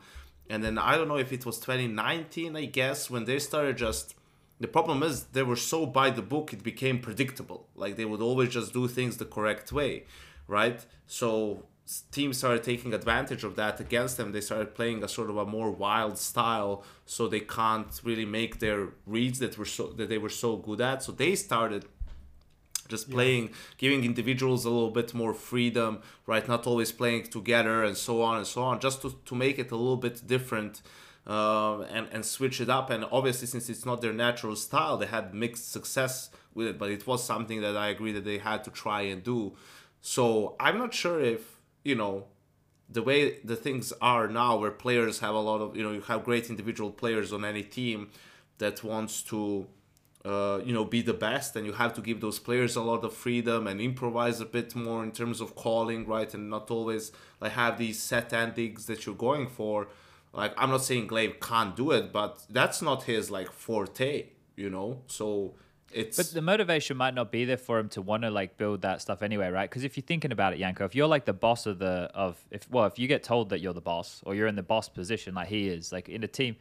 And 0.51 0.65
then 0.65 0.77
I 0.77 0.97
don't 0.97 1.07
know 1.07 1.17
if 1.17 1.33
it 1.33 1.47
was 1.47 1.61
2019, 1.61 2.57
I 2.57 2.65
guess, 2.65 3.09
when 3.09 3.27
they 3.27 3.39
started 3.39 3.77
just. 3.77 4.17
The 4.61 4.69
problem 4.69 5.03
is 5.03 5.25
they 5.25 5.43
were 5.43 5.57
so 5.57 5.85
by 5.85 6.11
the 6.11 6.23
book, 6.23 6.53
it 6.53 6.63
became 6.63 7.01
predictable. 7.01 7.69
Like 7.75 7.97
they 7.97 8.05
would 8.05 8.21
always 8.23 8.51
just 8.51 8.73
do 8.73 8.87
things 8.89 9.17
the 9.17 9.25
correct 9.25 9.73
way, 9.73 10.05
right? 10.47 10.85
So 11.07 11.65
teams 12.13 12.39
started 12.39 12.63
taking 12.63 12.95
advantage 12.95 13.45
of 13.45 13.57
that 13.57 13.81
against 13.81 14.17
them. 14.17 14.33
They 14.33 14.41
started 14.41 14.75
playing 14.75 15.03
a 15.03 15.09
sort 15.09 15.29
of 15.29 15.37
a 15.37 15.45
more 15.45 15.71
wild 15.71 16.19
style, 16.19 16.85
so 17.05 17.29
they 17.29 17.41
can't 17.41 18.01
really 18.05 18.25
make 18.25 18.61
their 18.61 18.89
reads 19.07 19.39
that 19.41 19.59
were 19.59 19.65
so 19.65 19.89
that 19.89 20.09
they 20.09 20.19
were 20.19 20.31
so 20.31 20.57
good 20.57 20.81
at. 20.81 21.03
So 21.03 21.13
they 21.13 21.35
started 21.35 21.85
just 22.89 23.11
playing, 23.11 23.51
giving 23.79 24.05
individuals 24.05 24.65
a 24.65 24.71
little 24.71 24.91
bit 24.91 25.15
more 25.15 25.35
freedom, 25.35 26.01
right? 26.27 26.47
Not 26.47 26.67
always 26.67 26.93
playing 26.93 27.25
together 27.25 27.83
and 27.83 27.97
so 27.97 28.23
on 28.23 28.39
and 28.39 28.47
so 28.47 28.63
on, 28.63 28.81
just 28.81 29.03
to, 29.03 29.15
to 29.25 29.35
make 29.35 29.59
it 29.59 29.71
a 29.71 29.77
little 29.77 29.97
bit 29.97 30.27
different. 30.27 30.83
Um, 31.27 31.87
and 31.91 32.07
and 32.13 32.23
switch 32.23 32.61
it 32.61 32.69
up, 32.69 32.91
and 32.91 33.07
obviously, 33.11 33.47
since 33.47 33.71
it's 33.71 33.87
not 33.87 34.03
their 34.03 34.13
natural 34.13 34.57
style, 34.57 34.99
they 34.99 35.07
had 35.07 35.33
mixed 35.33 35.73
success 35.73 36.29
with 36.53 36.67
it. 36.67 36.79
But 36.79 36.91
it 36.91 37.07
was 37.07 37.25
something 37.25 37.63
that 37.63 37.79
I 37.79 37.89
agree 37.89 38.13
that 38.13 38.25
they 38.25 38.37
had 38.37 38.63
to 38.65 38.71
try 38.71 39.03
and 39.03 39.25
do. 39.25 39.55
So 40.03 40.55
I'm 40.61 40.77
not 40.77 40.93
sure 40.93 41.19
if 41.21 41.61
you 41.83 41.95
know 41.95 42.27
the 42.89 43.03
way 43.03 43.39
the 43.43 43.57
things 43.57 43.93
are 44.01 44.29
now 44.29 44.57
where 44.57 44.71
players 44.71 45.21
have 45.21 45.35
a 45.35 45.41
lot 45.41 45.61
of 45.61 45.77
you 45.77 45.83
know 45.83 45.93
you 45.93 46.03
have 46.03 46.25
great 46.25 46.51
individual 46.51 46.91
players 46.91 47.33
on 47.33 47.45
any 47.45 47.63
team 47.63 48.11
that 48.59 48.85
wants 48.85 49.23
to 49.23 49.67
uh, 50.25 50.61
you 50.65 50.73
know 50.73 50.85
be 50.85 51.03
the 51.03 51.15
best 51.15 51.57
and 51.57 51.67
you 51.67 51.73
have 51.73 51.95
to 51.95 52.01
give 52.01 52.21
those 52.21 52.39
players 52.39 52.77
a 52.77 52.83
lot 52.83 53.05
of 53.05 53.15
freedom 53.15 53.67
and 53.67 53.81
improvise 53.81 54.41
a 54.41 54.45
bit 54.45 54.75
more 54.75 55.03
in 55.03 55.13
terms 55.13 55.41
of 55.41 55.55
calling 55.55 56.07
right 56.07 56.35
and 56.35 56.49
not 56.49 56.71
always 56.71 57.13
like 57.41 57.53
have 57.53 57.79
these 57.79 58.01
set 58.01 58.33
endings 58.33 58.87
that 58.87 59.05
you're 59.07 59.15
going 59.15 59.47
for 59.47 59.89
like 60.35 60.53
i'm 60.57 60.71
not 60.71 60.83
saying 60.83 61.09
gla1ve 61.09 61.41
can't 61.41 61.77
do 61.77 61.91
it 61.91 62.13
but 62.13 62.45
that's 62.51 62.83
not 62.83 63.05
his 63.05 63.31
like 63.31 63.51
forte 63.51 64.27
you 64.57 64.69
know 64.71 65.03
so 65.07 65.55
it's 65.95 66.17
But 66.17 66.35
the 66.35 66.43
motivation 66.43 66.97
might 66.97 67.15
not 67.15 67.31
be 67.31 67.45
there 67.45 67.57
for 67.57 67.79
him 67.79 67.89
to 67.91 68.03
want 68.03 68.25
to 68.25 68.31
like 68.31 68.59
build 68.59 68.83
that 68.83 69.01
stuff 69.01 69.23
anyway, 69.23 69.49
right? 69.51 69.71
Because 69.71 69.85
if 69.85 69.97
you're 69.97 70.03
thinking 70.05 70.33
about 70.33 70.53
it, 70.53 70.59
Janko, 70.59 70.85
if 70.85 70.95
you're 70.97 71.07
like 71.07 71.25
the 71.25 71.33
boss 71.33 71.67
of 71.67 71.79
the 71.79 72.11
of 72.15 72.37
if 72.51 72.69
well, 72.69 72.87
if 72.87 72.99
you 72.99 73.07
get 73.07 73.23
told 73.23 73.51
that 73.51 73.61
you're 73.61 73.73
the 73.73 73.81
boss 73.81 74.21
or 74.27 74.35
you're 74.35 74.49
in 74.49 74.57
the 74.57 74.63
boss 74.63 74.89
position 74.89 75.37
like 75.37 75.47
he 75.47 75.69
is, 75.69 75.93
like 75.93 76.09
in 76.09 76.25
a 76.25 76.27
team 76.27 76.57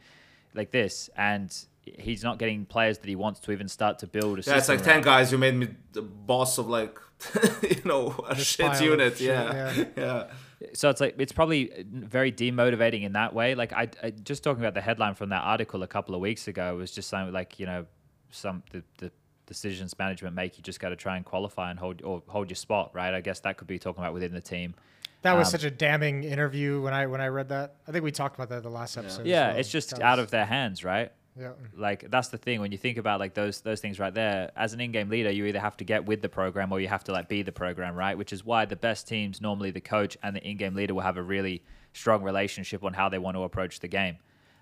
like 0.54 0.70
this, 0.70 1.10
and 1.16 1.52
he's 1.84 2.22
not 2.22 2.38
getting 2.38 2.64
players 2.64 2.98
that 2.98 3.08
he 3.08 3.16
wants 3.16 3.40
to 3.40 3.52
even 3.52 3.68
start 3.68 3.98
to 3.98 4.06
build 4.06 4.38
a 4.38 4.42
yeah 4.42 4.56
it's 4.56 4.66
system 4.66 4.76
like 4.76 4.84
10 4.84 5.02
guys 5.02 5.30
you 5.30 5.38
made 5.38 5.54
me 5.54 5.68
the 5.92 6.00
boss 6.00 6.56
of 6.56 6.66
like 6.68 6.98
you 7.62 7.82
know 7.84 8.14
a 8.28 8.34
This 8.34 8.46
shit 8.46 8.80
unit 8.80 9.18
shit, 9.18 9.26
yeah 9.26 9.72
yeah. 9.74 9.84
yeah 9.96 10.26
so 10.72 10.88
it's 10.90 11.00
like 11.00 11.14
it's 11.18 11.32
probably 11.32 11.70
very 11.90 12.32
demotivating 12.32 13.02
in 13.02 13.12
that 13.12 13.34
way 13.34 13.54
like 13.54 13.72
I, 13.72 13.88
I 14.02 14.10
just 14.10 14.42
talking 14.42 14.62
about 14.62 14.74
the 14.74 14.80
headline 14.80 15.14
from 15.14 15.28
that 15.30 15.42
article 15.42 15.82
a 15.82 15.86
couple 15.86 16.14
of 16.14 16.20
weeks 16.20 16.48
ago 16.48 16.76
was 16.76 16.90
just 16.92 17.08
saying 17.10 17.32
like 17.32 17.58
you 17.60 17.66
know 17.66 17.86
some 18.30 18.62
the, 18.72 18.82
the 18.98 19.10
decisions 19.46 19.98
management 19.98 20.34
make 20.34 20.56
you 20.56 20.62
just 20.62 20.80
got 20.80 20.88
to 20.88 20.96
try 20.96 21.16
and 21.16 21.24
qualify 21.24 21.70
and 21.70 21.78
hold 21.78 22.00
or 22.02 22.22
hold 22.28 22.48
your 22.48 22.56
spot 22.56 22.90
right 22.94 23.12
i 23.14 23.20
guess 23.20 23.40
that 23.40 23.56
could 23.58 23.66
be 23.68 23.78
talking 23.78 24.02
about 24.02 24.14
within 24.14 24.32
the 24.32 24.40
team 24.40 24.74
That 25.22 25.36
was 25.36 25.48
Um, 25.48 25.52
such 25.52 25.64
a 25.64 25.70
damning 25.70 26.24
interview 26.24 26.80
when 26.82 26.92
I 26.94 27.06
when 27.06 27.20
I 27.20 27.28
read 27.28 27.48
that. 27.48 27.76
I 27.88 27.92
think 27.92 28.04
we 28.04 28.10
talked 28.12 28.36
about 28.36 28.48
that 28.50 28.62
the 28.62 28.70
last 28.70 28.96
episode. 28.96 29.22
as 29.22 29.26
yeah 29.26 29.48
well. 29.48 29.56
it's 29.58 29.70
just 29.70 29.90
That 29.90 30.02
out 30.02 30.18
was- 30.18 30.24
of 30.26 30.30
their 30.30 30.44
hands 30.46 30.84
right 30.84 31.12
Yeah. 31.38 31.50
like 31.76 32.08
that's 32.10 32.28
the 32.28 32.38
thing 32.38 32.60
when 32.60 32.70
you 32.70 32.78
think 32.78 32.96
about 32.96 33.18
like 33.18 33.34
those 33.34 33.60
those 33.60 33.80
things 33.80 33.98
right 33.98 34.14
there 34.14 34.52
as 34.54 34.72
an 34.72 34.80
in-game 34.80 35.08
leader 35.08 35.32
you 35.32 35.46
either 35.46 35.58
have 35.58 35.76
to 35.78 35.84
get 35.84 36.06
with 36.06 36.22
the 36.22 36.28
program 36.28 36.70
or 36.70 36.78
you 36.78 36.86
have 36.86 37.02
to 37.04 37.12
like 37.12 37.28
be 37.28 37.42
the 37.42 37.50
program 37.50 37.96
right? 37.96 38.16
Which 38.16 38.32
is 38.32 38.44
why 38.44 38.66
the 38.66 38.76
best 38.76 39.08
teams 39.08 39.40
normally 39.40 39.72
the 39.72 39.80
coach 39.80 40.16
and 40.22 40.36
the 40.36 40.42
in-game 40.48 40.74
leader 40.74 40.94
will 40.94 41.02
have 41.02 41.16
a 41.16 41.22
really 41.22 41.64
strong 41.92 42.22
relationship 42.22 42.84
on 42.84 42.92
how 42.92 43.08
they 43.08 43.18
want 43.18 43.36
to 43.36 43.42
approach 43.42 43.80
the 43.80 43.88
game 43.88 44.16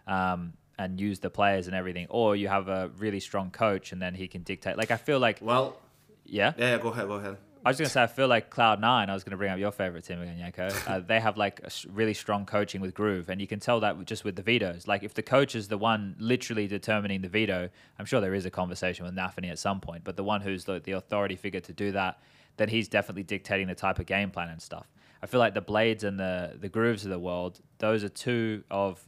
um, 0.06 0.54
and 0.78 0.98
use 0.98 1.18
the 1.20 1.30
players 1.30 1.66
and 1.66 1.76
everything. 1.76 2.06
Or 2.08 2.36
you 2.36 2.48
have 2.48 2.68
a 2.68 2.90
really 2.96 3.20
strong 3.20 3.50
coach 3.50 3.92
and 3.92 4.00
then 4.00 4.14
he 4.14 4.26
can 4.26 4.42
dictate. 4.42 4.78
Like 4.78 4.90
i 4.90 4.96
feel 4.96 5.18
like 5.18 5.38
well 5.42 5.76
yeah? 6.24 6.54
yeah, 6.56 6.70
yeah 6.70 6.78
go 6.78 6.88
ahead 6.88 7.06
go 7.06 7.14
ahead 7.14 7.36
I 7.64 7.70
was 7.70 7.78
gonna 7.78 7.88
say 7.88 8.02
I 8.02 8.06
feel 8.08 8.28
like 8.28 8.50
Cloud 8.50 8.80
Nine. 8.80 9.08
I 9.08 9.14
was 9.14 9.22
gonna 9.22 9.36
bring 9.36 9.50
up 9.50 9.58
your 9.58 9.70
favorite 9.70 10.04
team 10.04 10.20
again, 10.20 10.38
Janko. 10.38 10.68
Uh, 10.86 11.00
they 11.06 11.20
have 11.20 11.36
like 11.36 11.60
really 11.88 12.14
strong 12.14 12.44
coaching 12.44 12.80
with 12.80 12.94
Groove, 12.94 13.28
and 13.28 13.40
you 13.40 13.46
can 13.46 13.60
tell 13.60 13.80
that 13.80 14.04
just 14.04 14.24
with 14.24 14.36
the 14.36 14.42
vetoes. 14.42 14.88
Like 14.88 15.02
if 15.02 15.14
the 15.14 15.22
coach 15.22 15.54
is 15.54 15.68
the 15.68 15.78
one 15.78 16.16
literally 16.18 16.66
determining 16.66 17.22
the 17.22 17.28
veto, 17.28 17.68
I'm 17.98 18.04
sure 18.04 18.20
there 18.20 18.34
is 18.34 18.46
a 18.46 18.50
conversation 18.50 19.04
with 19.04 19.14
Nafany 19.14 19.50
at 19.50 19.58
some 19.58 19.80
point. 19.80 20.02
But 20.02 20.16
the 20.16 20.24
one 20.24 20.40
who's 20.40 20.64
the, 20.64 20.80
the 20.80 20.92
authority 20.92 21.36
figure 21.36 21.60
to 21.60 21.72
do 21.72 21.92
that, 21.92 22.20
then 22.56 22.68
he's 22.68 22.88
definitely 22.88 23.22
dictating 23.22 23.68
the 23.68 23.74
type 23.74 23.98
of 23.98 24.06
game 24.06 24.30
plan 24.30 24.48
and 24.48 24.60
stuff. 24.60 24.88
I 25.22 25.26
feel 25.26 25.38
like 25.38 25.54
the 25.54 25.62
B1ad3s 25.62 26.02
and 26.04 26.18
the 26.18 26.56
the 26.60 26.68
Grooves 26.68 27.04
of 27.04 27.10
the 27.10 27.18
world, 27.18 27.60
those 27.78 28.02
are 28.02 28.08
two 28.08 28.64
of 28.70 29.06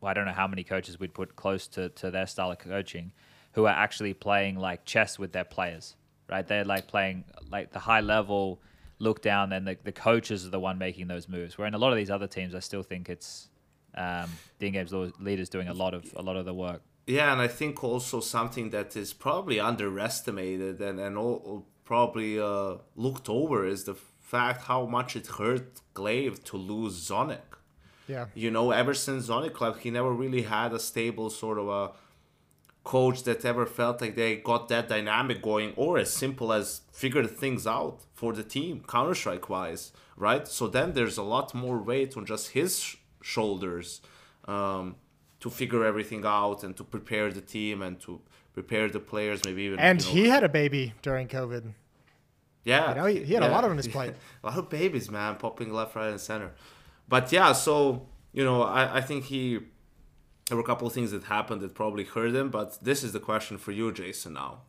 well, 0.00 0.10
I 0.10 0.14
don't 0.14 0.26
know 0.26 0.32
how 0.32 0.46
many 0.46 0.62
coaches 0.62 1.00
we'd 1.00 1.14
put 1.14 1.36
close 1.36 1.66
to, 1.68 1.88
to 1.88 2.10
their 2.10 2.26
style 2.26 2.52
of 2.52 2.58
coaching 2.58 3.12
who 3.52 3.64
are 3.64 3.74
actually 3.74 4.14
playing 4.14 4.56
like 4.56 4.84
chess 4.84 5.18
with 5.18 5.32
their 5.32 5.44
players, 5.44 5.96
right? 6.28 6.46
They're 6.46 6.64
like 6.64 6.86
playing 6.86 7.24
like 7.50 7.72
the 7.72 7.78
high 7.78 8.00
level 8.00 8.60
look 8.98 9.22
down, 9.22 9.52
and 9.52 9.66
the, 9.66 9.76
the 9.84 9.92
coaches 9.92 10.46
are 10.46 10.50
the 10.50 10.60
one 10.60 10.78
making 10.78 11.08
those 11.08 11.28
moves. 11.28 11.58
Where 11.58 11.66
in 11.66 11.74
a 11.74 11.78
lot 11.78 11.92
of 11.92 11.96
these 11.96 12.10
other 12.10 12.26
teams, 12.26 12.54
I 12.54 12.60
still 12.60 12.82
think 12.82 13.08
it's 13.08 13.48
um, 13.94 14.30
the 14.58 14.66
in-games 14.68 14.92
leaders 15.20 15.48
doing 15.48 15.68
a 15.68 15.74
lot 15.74 15.94
of 15.94 16.12
a 16.16 16.22
lot 16.22 16.36
of 16.36 16.44
the 16.44 16.54
work. 16.54 16.82
Yeah, 17.06 17.32
and 17.32 17.40
I 17.40 17.48
think 17.48 17.84
also 17.84 18.20
something 18.20 18.70
that 18.70 18.96
is 18.96 19.12
probably 19.12 19.60
underestimated 19.60 20.80
and 20.80 20.98
and 20.98 21.16
all, 21.16 21.66
probably 21.84 22.38
uh, 22.38 22.76
looked 22.96 23.28
over 23.28 23.64
is 23.64 23.84
the 23.84 23.94
fact 24.20 24.64
how 24.64 24.84
much 24.86 25.14
it 25.14 25.26
hurt 25.38 25.80
gla1ve 25.94 26.42
to 26.44 26.56
lose 26.56 27.08
Zonic. 27.08 27.48
Yeah. 28.08 28.26
You 28.34 28.50
know, 28.50 28.70
ever 28.70 28.94
since 28.94 29.28
Zonic 29.28 29.52
Club, 29.52 29.78
he 29.78 29.90
never 29.90 30.12
really 30.12 30.42
had 30.42 30.72
a 30.72 30.78
stable 30.78 31.30
sort 31.30 31.58
of 31.58 31.68
a 31.68 31.92
coach 32.94 33.18
that 33.24 33.44
ever 33.44 33.66
felt 33.66 34.00
like 34.00 34.14
they 34.14 34.36
got 34.36 34.62
that 34.68 34.86
dynamic 34.88 35.38
going, 35.50 35.70
or 35.76 35.98
as 35.98 36.10
simple 36.12 36.48
as 36.52 36.66
figured 37.02 37.28
things 37.42 37.66
out 37.66 37.96
for 38.20 38.30
the 38.38 38.42
team, 38.56 38.72
Counter 38.94 39.14
Strike 39.14 39.48
wise, 39.50 39.92
right? 40.16 40.46
So 40.48 40.62
then 40.76 40.92
there's 40.96 41.18
a 41.18 41.22
lot 41.34 41.54
more 41.54 41.78
weight 41.90 42.16
on 42.16 42.24
just 42.32 42.44
his 42.58 42.78
sh- 42.80 42.96
shoulders 43.32 44.00
um, 44.54 44.96
to 45.40 45.48
figure 45.50 45.82
everything 45.84 46.22
out 46.24 46.58
and 46.64 46.72
to 46.76 46.84
prepare 46.84 47.28
the 47.38 47.40
team 47.56 47.82
and 47.86 47.94
to 48.06 48.12
prepare 48.54 48.88
the 48.96 49.00
players, 49.12 49.38
maybe 49.44 49.62
even. 49.66 49.78
And 49.78 50.00
you 50.02 50.06
know, 50.08 50.14
he 50.16 50.28
had 50.34 50.44
a 50.44 50.48
baby 50.48 50.84
during 51.02 51.26
COVID. 51.28 51.64
yeah, 52.64 52.88
You 52.90 52.94
know, 52.98 53.06
he, 53.06 53.24
he 53.24 53.34
had 53.34 53.42
a 53.42 53.46
yeah. 53.46 53.52
lot 53.56 53.64
on 53.64 53.76
his 53.76 53.88
plate. 53.96 54.14
a 54.42 54.46
lot 54.48 54.58
of 54.58 54.68
babies, 54.70 55.10
man, 55.10 55.36
popping 55.36 55.72
left, 55.72 55.94
right, 55.96 56.10
and 56.10 56.20
center. 56.20 56.52
But 57.08 57.30
yeah, 57.32 57.52
so 57.52 58.06
you 58.32 58.44
know, 58.44 58.62
I, 58.62 58.98
I 58.98 59.00
think 59.00 59.24
he 59.24 59.60
there 60.48 60.56
were 60.56 60.62
a 60.62 60.66
couple 60.66 60.86
of 60.86 60.92
things 60.92 61.10
that 61.10 61.24
happened 61.24 61.60
that 61.60 61.74
probably 61.74 62.04
hurt 62.04 62.34
him. 62.34 62.50
But 62.50 62.78
this 62.82 63.02
is 63.02 63.12
the 63.12 63.20
question 63.20 63.58
for 63.58 63.72
you, 63.72 63.92
Jason, 63.92 64.34
now 64.34 64.62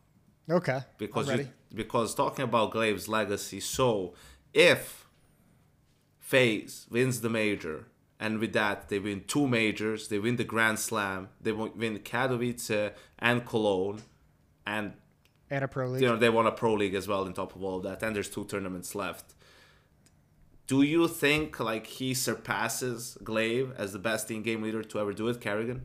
Okay. 0.50 0.80
because 0.98 1.28
you, 1.28 1.48
because 1.74 2.14
talking 2.14 2.44
about 2.44 2.72
gla1ve's 2.72 3.08
legacy. 3.08 3.60
So 3.60 4.14
if 4.54 5.06
FaZe 6.18 6.86
wins 6.90 7.20
the 7.20 7.30
major, 7.30 7.86
and 8.20 8.38
with 8.40 8.52
that 8.52 8.88
they 8.88 8.98
win 8.98 9.24
two 9.26 9.46
majors, 9.46 10.08
they 10.08 10.18
win 10.18 10.36
the 10.36 10.44
Grand 10.44 10.78
Slam, 10.78 11.28
they 11.40 11.52
win 11.52 11.70
win 11.76 11.98
Katowice 12.00 12.92
and 13.18 13.46
Cologne, 13.46 14.02
and 14.66 14.94
and 15.50 15.64
a 15.64 15.68
pro 15.68 15.86
league. 15.88 16.02
you 16.02 16.08
know 16.08 16.16
they 16.16 16.28
won 16.28 16.46
a 16.46 16.52
pro 16.52 16.74
league 16.74 16.94
as 16.94 17.06
well 17.08 17.24
on 17.24 17.32
top 17.32 17.54
of 17.56 17.62
all 17.62 17.76
of 17.78 17.82
that 17.84 18.02
and 18.02 18.14
there's 18.14 18.28
two 18.28 18.44
tournaments 18.44 18.94
left 18.94 19.32
do 20.68 20.82
you 20.82 21.08
think 21.08 21.58
like 21.58 21.86
he 21.98 22.14
surpasses 22.14 23.18
gla1ve 23.24 23.74
as 23.76 23.92
the 23.92 23.98
best 23.98 24.30
in-game 24.30 24.62
leader 24.62 24.82
to 24.84 25.00
ever 25.00 25.12
do 25.12 25.26
it 25.28 25.40
karrigan 25.40 25.80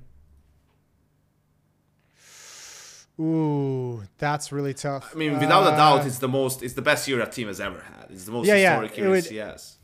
Ooh, 3.19 4.01
that's 4.17 4.51
really 4.51 4.73
tough. 4.73 5.11
i 5.13 5.17
mean 5.17 5.33
without 5.39 5.71
a 5.71 5.75
doubt 5.77 6.01
Uh, 6.01 6.05
it's 6.05 6.17
the 6.17 6.27
most 6.27 6.63
it's 6.63 6.73
the 6.73 6.81
best 6.81 7.07
year 7.07 7.21
a 7.21 7.29
team 7.29 7.47
has 7.47 7.59
ever 7.59 7.79
had 7.81 8.07
it's 8.09 8.25
the 8.25 8.31
most 8.31 8.47
Yeah, 8.47 8.55
yeah, 8.55 8.71
historic 8.71 8.91
it 8.93 8.97
year 8.97 9.05
in 9.05 9.11
would- 9.11 9.23
cs 9.23 9.77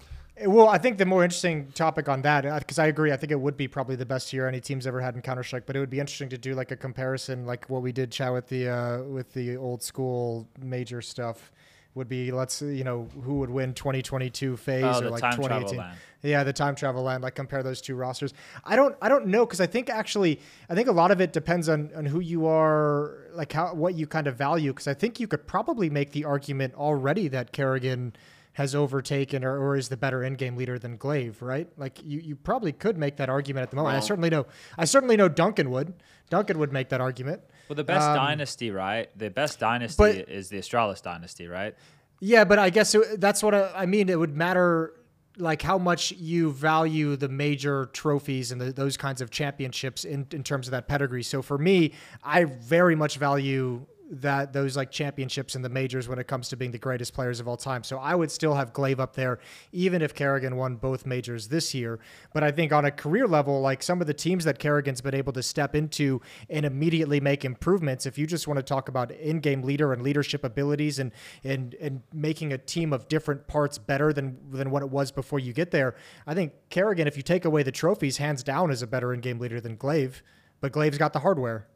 Well, 0.45 0.69
I 0.69 0.77
think 0.77 0.97
the 0.97 1.05
more 1.05 1.23
interesting 1.25 1.67
topic 1.73 2.07
on 2.07 2.21
that, 2.21 2.41
because 2.59 2.79
I 2.79 2.87
agree, 2.87 3.11
I 3.11 3.17
think 3.17 3.31
it 3.33 3.41
would 3.45 3.57
be 3.57 3.67
probably 3.67 3.97
the 3.97 4.05
best 4.05 4.31
year 4.31 4.47
any 4.47 4.61
team's 4.61 4.87
ever 4.87 5.01
had 5.01 5.13
in 5.17 5.21
Counter 5.21 5.43
Strike. 5.43 5.65
But 5.67 5.75
it 5.75 5.79
would 5.81 5.89
be 5.89 5.99
interesting 5.99 6.29
to 6.29 6.37
do 6.37 6.55
like 6.55 6.71
a 6.71 6.77
comparison, 6.77 7.45
like 7.45 7.69
what 7.69 7.81
we 7.81 7.91
did, 7.91 8.09
chat 8.09 8.31
with 8.31 8.47
the 8.47 8.69
uh, 8.69 9.03
with 9.03 9.33
the 9.33 9.57
old 9.57 9.83
school 9.83 10.47
major 10.75 11.01
stuff. 11.01 11.51
Would 11.95 12.07
be 12.07 12.31
let's 12.31 12.61
you 12.61 12.83
know 12.83 13.07
who 13.23 13.39
would 13.39 13.49
win 13.49 13.73
2022 13.73 14.57
FaZe 14.57 14.83
Oh, 14.83 15.05
or 15.05 15.09
like 15.09 15.21
time 15.21 15.31
travel 15.33 15.47
2018. 15.67 15.77
land. 15.79 15.97
Yeah, 16.21 16.43
the 16.43 16.53
time 16.53 16.75
travel 16.75 17.01
land. 17.03 17.23
Like 17.23 17.33
compare 17.35 17.63
those 17.63 17.81
two 17.81 17.95
rosters. 17.95 18.33
I 18.63 18.75
don't 18.75 18.95
I 19.01 19.09
don't 19.09 19.27
know 19.27 19.45
because 19.45 19.59
I 19.59 19.65
think 19.65 19.89
actually 19.89 20.39
I 20.69 20.75
think 20.75 20.87
a 20.87 20.91
lot 20.91 21.09
of 21.11 21.19
it 21.19 21.33
depends 21.33 21.67
on 21.67 21.89
on 21.95 22.05
who 22.05 22.19
you 22.19 22.45
are, 22.45 23.17
like 23.33 23.51
how 23.51 23.73
what 23.73 23.95
you 23.95 24.05
kind 24.05 24.27
of 24.27 24.35
value. 24.35 24.71
Because 24.71 24.87
I 24.87 24.93
think 24.93 25.19
you 25.19 25.27
could 25.27 25.47
probably 25.47 25.89
make 25.89 26.11
the 26.11 26.25
argument 26.25 26.75
already 26.75 27.27
that 27.29 27.53
karrigan 27.53 28.13
has 28.53 28.75
overtaken 28.75 29.43
or, 29.43 29.57
or 29.57 29.75
is 29.77 29.89
the 29.89 29.95
better 29.97 30.23
in-game 30.23 30.55
leader 30.57 30.77
than 30.77 30.97
gla1ve, 30.97 31.41
right? 31.41 31.69
Like 31.77 32.03
you, 32.03 32.19
you 32.19 32.35
probably 32.35 32.71
could 32.73 32.97
make 32.97 33.15
that 33.17 33.29
argument 33.29 33.63
at 33.63 33.69
the 33.71 33.77
moment. 33.77 33.95
I 33.95 33.99
certainly 33.99 34.29
know 34.29 34.45
I 34.77 34.85
certainly 34.85 35.17
know 35.17 35.27
Duncan 35.27 35.69
would. 35.71 35.93
Duncan 36.29 36.59
would 36.59 36.71
make 36.71 36.89
that 36.89 37.01
argument. 37.01 37.41
Well, 37.69 37.75
the 37.75 37.83
best 37.83 38.07
Um, 38.09 38.15
dynasty, 38.15 38.71
right? 38.71 39.15
The 39.17 39.29
best 39.29 39.59
dynasty 39.59 39.95
but- 39.97 40.15
is 40.29 40.49
the 40.49 40.57
Astralis 40.57 41.01
dynasty, 41.01 41.47
right? 41.47 41.75
Yeah, 42.19 42.43
but 42.43 42.59
I 42.59 42.69
guess 42.69 42.93
it, 42.95 43.21
that's 43.21 43.41
what 43.41 43.55
I, 43.55 43.71
I 43.73 43.85
mean. 43.85 44.09
It 44.09 44.19
would 44.19 44.35
matter 44.35 44.93
like 45.37 45.61
how 45.61 45.77
much 45.77 46.11
you 46.11 46.51
value 46.51 47.15
the 47.15 47.29
major 47.29 47.85
trophies 47.93 48.51
and 48.51 48.59
the, 48.59 48.73
those 48.73 48.97
kinds 48.97 49.21
of 49.21 49.29
championships 49.31 50.03
in, 50.03 50.27
in 50.31 50.43
terms 50.43 50.67
of 50.67 50.71
that 50.71 50.87
pedigree. 50.89 51.23
So 51.23 51.41
for 51.41 51.57
me, 51.57 51.93
I 52.21 52.43
very 52.43 52.95
much 52.95 53.15
value 53.17 53.85
that 54.09 54.53
those 54.53 54.75
like 54.75 54.89
championships 54.91 55.55
and 55.55 55.63
the 55.63 55.69
majors 55.69 56.07
when 56.07 56.17
it 56.17 56.27
comes 56.27 56.49
to 56.49 56.57
being 56.57 56.71
the 56.71 56.79
greatest 56.79 57.13
players 57.13 57.39
of 57.39 57.47
all 57.47 57.57
time. 57.57 57.83
So 57.83 57.99
I 57.99 58.15
would 58.15 58.31
still 58.31 58.55
have 58.55 58.73
gla1ve 58.73 58.99
up 58.99 59.15
there, 59.15 59.39
even 59.71 60.01
if 60.01 60.15
karrigan 60.15 60.55
won 60.55 60.77
both 60.77 61.05
majors 61.05 61.47
this 61.47 61.73
year. 61.75 61.99
But 62.33 62.43
I 62.43 62.51
think 62.51 62.73
on 62.73 62.85
a 62.85 62.91
career 62.91 63.27
level, 63.27 63.61
like 63.61 63.83
some 63.83 64.01
of 64.01 64.07
the 64.07 64.13
teams 64.13 64.45
that 64.45 64.59
karrigan's 64.59 65.01
been 65.01 65.13
able 65.13 65.33
to 65.33 65.43
step 65.43 65.75
into 65.75 66.21
and 66.49 66.65
immediately 66.65 67.19
make 67.19 67.45
improvements, 67.45 68.05
if 68.05 68.17
you 68.17 68.25
just 68.25 68.47
want 68.47 68.57
to 68.57 68.63
talk 68.63 68.89
about 68.89 69.11
in-game 69.11 69.61
leader 69.61 69.93
and 69.93 70.01
leadership 70.01 70.43
abilities 70.43 70.97
and 70.99 71.11
and 71.43 71.75
and 71.75 72.01
making 72.13 72.51
a 72.51 72.57
team 72.57 72.93
of 72.93 73.07
different 73.07 73.47
parts 73.47 73.77
better 73.77 74.11
than 74.11 74.37
than 74.51 74.71
what 74.71 74.81
it 74.81 74.89
was 74.89 75.11
before 75.11 75.39
you 75.39 75.53
get 75.53 75.69
there, 75.69 75.95
I 76.25 76.33
think 76.33 76.53
karrigan, 76.71 77.05
if 77.05 77.15
you 77.15 77.23
take 77.23 77.45
away 77.45 77.61
the 77.61 77.71
trophies, 77.71 78.17
hands 78.17 78.43
down 78.43 78.71
is 78.71 78.81
a 78.81 78.87
better 78.87 79.13
in-game 79.13 79.39
leader 79.39 79.61
than 79.61 79.77
gla1ve. 79.77 80.21
But 80.61 80.73
gla1ve's 80.73 80.97
got 80.97 81.13
the 81.13 81.19
hardware. 81.19 81.67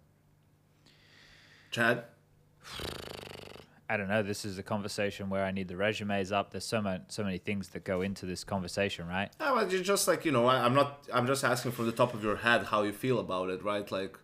chad 1.71 2.05
I 3.89 3.97
don't 3.97 4.07
know. 4.07 4.23
This 4.23 4.43
is 4.45 4.57
a 4.57 4.63
conversation 4.63 5.29
where 5.29 5.43
I 5.45 5.51
need 5.51 5.67
the 5.67 5.75
resumes 5.77 6.31
up. 6.31 6.51
There's 6.51 6.65
so 6.65 6.81
many, 6.81 7.01
so 7.09 7.23
many 7.23 7.37
things 7.37 7.67
that 7.69 7.83
go 7.83 8.01
into 8.01 8.25
this 8.25 8.43
conversation, 8.43 9.07
right? 9.07 9.29
yeah, 9.39 9.51
but 9.53 9.71
you're 9.71 9.83
just 9.83 10.07
like 10.07 10.25
you 10.25 10.31
know 10.31 10.45
I, 10.47 10.65
i'm 10.65 10.73
not 10.73 11.05
i'm 11.13 11.27
just 11.27 11.43
asking 11.43 11.73
from 11.73 11.85
the 11.85 11.91
top 11.91 12.13
of 12.13 12.23
your 12.23 12.37
head 12.37 12.63
how 12.65 12.81
you 12.83 12.91
feel 12.93 13.19
about 13.19 13.49
it 13.49 13.63
right 13.63 13.89
like 13.91 14.17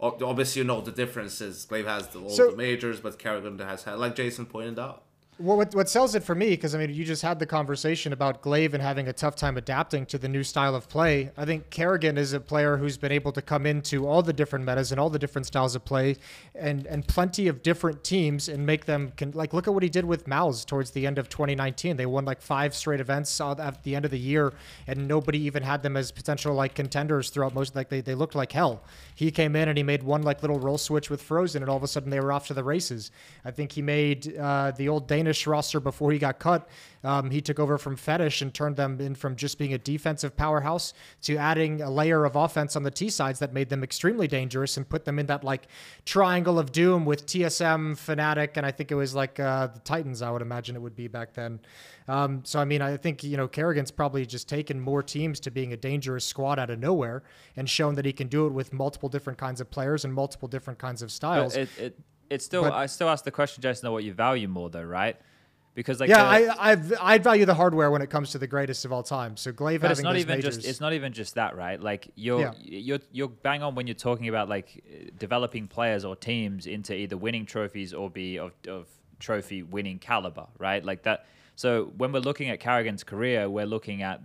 obviously 0.00 0.60
you 0.62 0.66
know 0.66 0.80
the 0.80 0.92
differences 0.92 1.66
gla1ve 1.70 1.86
has 1.86 2.08
the, 2.08 2.18
all 2.20 2.30
So- 2.30 2.50
the 2.50 2.56
majors 2.56 3.00
but 3.00 3.18
karrigan 3.18 3.58
has 3.60 3.84
had 3.84 3.98
like 3.98 4.14
jason 4.14 4.46
pointed 4.46 4.78
out 4.78 4.96
Well, 4.96 5.02
what, 5.40 5.74
what 5.74 5.88
sells 5.88 6.14
it 6.14 6.22
for 6.22 6.34
me, 6.34 6.50
because 6.50 6.74
I 6.74 6.78
mean, 6.78 6.92
you 6.92 7.04
just 7.04 7.22
had 7.22 7.38
the 7.38 7.46
conversation 7.46 8.12
about 8.12 8.42
gla1ve 8.42 8.74
and 8.74 8.82
having 8.82 9.08
a 9.08 9.12
tough 9.12 9.36
time 9.36 9.56
adapting 9.56 10.04
to 10.06 10.18
the 10.18 10.28
new 10.28 10.42
style 10.42 10.74
of 10.74 10.88
play. 10.88 11.30
I 11.36 11.44
think 11.44 11.70
karrigan 11.70 12.18
is 12.18 12.32
a 12.32 12.40
player 12.40 12.76
who's 12.76 12.98
been 12.98 13.12
able 13.12 13.32
to 13.32 13.42
come 13.42 13.64
into 13.64 14.06
all 14.06 14.22
the 14.22 14.32
different 14.32 14.64
metas 14.64 14.92
and 14.92 15.00
all 15.00 15.08
the 15.08 15.18
different 15.18 15.46
styles 15.46 15.74
of 15.74 15.84
play 15.84 16.16
and, 16.54 16.86
and 16.86 17.06
plenty 17.06 17.48
of 17.48 17.62
different 17.62 18.04
teams 18.04 18.48
and 18.48 18.66
make 18.66 18.84
them, 18.84 19.12
can, 19.16 19.30
like, 19.30 19.54
look 19.54 19.66
at 19.66 19.72
what 19.72 19.82
he 19.82 19.88
did 19.88 20.04
with 20.04 20.26
MOUZ 20.26 20.64
towards 20.66 20.90
the 20.90 21.06
end 21.06 21.18
of 21.18 21.28
2019. 21.28 21.96
They 21.96 22.06
won 22.06 22.24
like 22.24 22.42
five 22.42 22.74
straight 22.74 23.00
events 23.00 23.40
at 23.40 23.82
the 23.82 23.96
end 23.96 24.04
of 24.04 24.10
the 24.10 24.18
year, 24.18 24.52
and 24.86 25.08
nobody 25.08 25.38
even 25.40 25.62
had 25.62 25.82
them 25.82 25.96
as 25.96 26.12
potential 26.12 26.54
like 26.54 26.74
contenders 26.74 27.30
throughout 27.30 27.54
most, 27.54 27.74
like, 27.74 27.88
they, 27.88 28.02
they 28.02 28.14
looked 28.14 28.34
like 28.34 28.52
hell. 28.52 28.82
He 29.14 29.30
came 29.30 29.56
in 29.56 29.68
and 29.68 29.78
he 29.78 29.84
made 29.84 30.02
one 30.02 30.22
like 30.22 30.42
little 30.42 30.58
roll 30.58 30.78
switch 30.78 31.08
with 31.08 31.22
Frozen, 31.22 31.62
and 31.62 31.70
all 31.70 31.76
of 31.76 31.82
a 31.82 31.88
sudden 31.88 32.10
they 32.10 32.20
were 32.20 32.32
off 32.32 32.46
to 32.48 32.54
the 32.54 32.64
races. 32.64 33.10
I 33.44 33.50
think 33.50 33.72
he 33.72 33.82
made 33.82 34.36
uh, 34.36 34.72
the 34.72 34.88
old 34.88 35.06
Roster 35.46 35.80
before 35.80 36.12
he 36.12 36.18
got 36.18 36.38
cut. 36.38 36.68
Um, 37.02 37.30
he 37.30 37.40
took 37.40 37.58
over 37.58 37.78
from 37.78 37.96
Fetish 37.96 38.42
and 38.42 38.52
turned 38.52 38.76
them 38.76 39.00
in 39.00 39.14
from 39.14 39.34
just 39.34 39.58
being 39.58 39.72
a 39.72 39.78
defensive 39.78 40.36
powerhouse 40.36 40.92
to 41.22 41.36
adding 41.36 41.80
a 41.80 41.90
layer 41.90 42.24
of 42.24 42.36
offense 42.36 42.76
on 42.76 42.82
the 42.82 42.90
T 42.90 43.08
sides 43.08 43.38
that 43.38 43.54
made 43.54 43.70
them 43.70 43.82
extremely 43.82 44.28
dangerous 44.28 44.76
and 44.76 44.88
put 44.88 45.04
them 45.04 45.18
in 45.18 45.26
that 45.26 45.42
like 45.42 45.68
triangle 46.04 46.58
of 46.58 46.72
doom 46.72 47.06
with 47.06 47.24
TSM, 47.26 47.92
Fnatic, 47.94 48.50
and 48.56 48.66
I 48.66 48.70
think 48.70 48.90
it 48.90 48.96
was 48.96 49.14
like 49.14 49.40
uh, 49.40 49.68
the 49.68 49.80
Titans. 49.80 50.20
I 50.20 50.30
would 50.30 50.42
imagine 50.42 50.76
it 50.76 50.82
would 50.82 50.96
be 50.96 51.08
back 51.08 51.32
then. 51.32 51.60
Um, 52.06 52.42
so 52.44 52.58
I 52.58 52.64
mean, 52.64 52.82
I 52.82 52.96
think 52.96 53.24
you 53.24 53.36
know 53.36 53.48
karrigan's 53.48 53.90
probably 53.90 54.26
just 54.26 54.48
taken 54.48 54.80
more 54.80 55.02
teams 55.02 55.40
to 55.40 55.50
being 55.50 55.72
a 55.72 55.76
dangerous 55.76 56.24
squad 56.24 56.58
out 56.58 56.68
of 56.68 56.78
nowhere 56.78 57.22
and 57.56 57.68
shown 57.68 57.94
that 57.94 58.04
he 58.04 58.12
can 58.12 58.28
do 58.28 58.46
it 58.46 58.52
with 58.52 58.72
multiple 58.72 59.08
different 59.08 59.38
kinds 59.38 59.60
of 59.60 59.70
players 59.70 60.04
and 60.04 60.12
multiple 60.12 60.48
different 60.48 60.78
kinds 60.78 61.02
of 61.02 61.10
styles. 61.10 61.56
It, 61.56 61.68
it, 61.78 61.98
it's 62.30 62.44
still, 62.44 62.62
But- 62.62 62.72
I 62.72 62.86
still 62.86 63.08
ask 63.08 63.24
the 63.24 63.30
question, 63.30 63.60
Jason, 63.62 63.86
though, 63.86 63.92
what 63.92 64.04
you 64.04 64.12
value 64.14 64.48
more, 64.48 64.70
though, 64.70 64.82
right? 64.84 65.16
Because 65.74 66.00
like, 66.00 66.08
yeah, 66.10 66.40
the- 66.40 66.60
I, 66.60 66.72
I 66.72 66.76
I 67.14 67.18
value 67.18 67.44
the 67.46 67.54
hardware 67.54 67.90
when 67.92 68.02
it 68.02 68.10
comes 68.10 68.30
to 68.32 68.38
the 68.38 68.46
greatest 68.48 68.84
of 68.84 68.92
all 68.92 69.04
time. 69.04 69.36
So 69.36 69.52
gla1ve 69.52 69.80
but 69.80 69.90
it's 69.92 70.02
not 70.02 70.16
even 70.16 70.36
majors, 70.36 70.56
just 70.56 70.68
it's 70.68 70.80
not 70.80 70.92
even 70.94 71.12
just 71.12 71.36
that 71.36 71.56
right 71.56 71.80
like 71.80 72.10
you're 72.16 72.40
Yeah. 72.40 72.52
you're 72.60 72.98
you're 73.12 73.28
bang 73.28 73.62
on 73.62 73.76
when 73.76 73.86
you're 73.86 73.94
talking 73.94 74.28
about 74.28 74.48
like 74.48 74.82
developing 75.16 75.68
players 75.68 76.04
or 76.04 76.16
teams 76.16 76.66
into 76.66 76.92
either 76.94 77.16
winning 77.16 77.46
trophies 77.46 77.94
or 77.94 78.10
be 78.10 78.36
of, 78.38 78.52
of 78.66 78.88
trophy 79.20 79.62
winning 79.62 80.00
caliber 80.00 80.46
right 80.58 80.84
like 80.84 81.04
that 81.04 81.26
so 81.54 81.92
when 81.96 82.10
we're 82.10 82.18
looking 82.18 82.48
at 82.50 82.58
karrigan's 82.58 83.04
career 83.04 83.48
we're 83.48 83.64
looking 83.64 84.02
at 84.02 84.20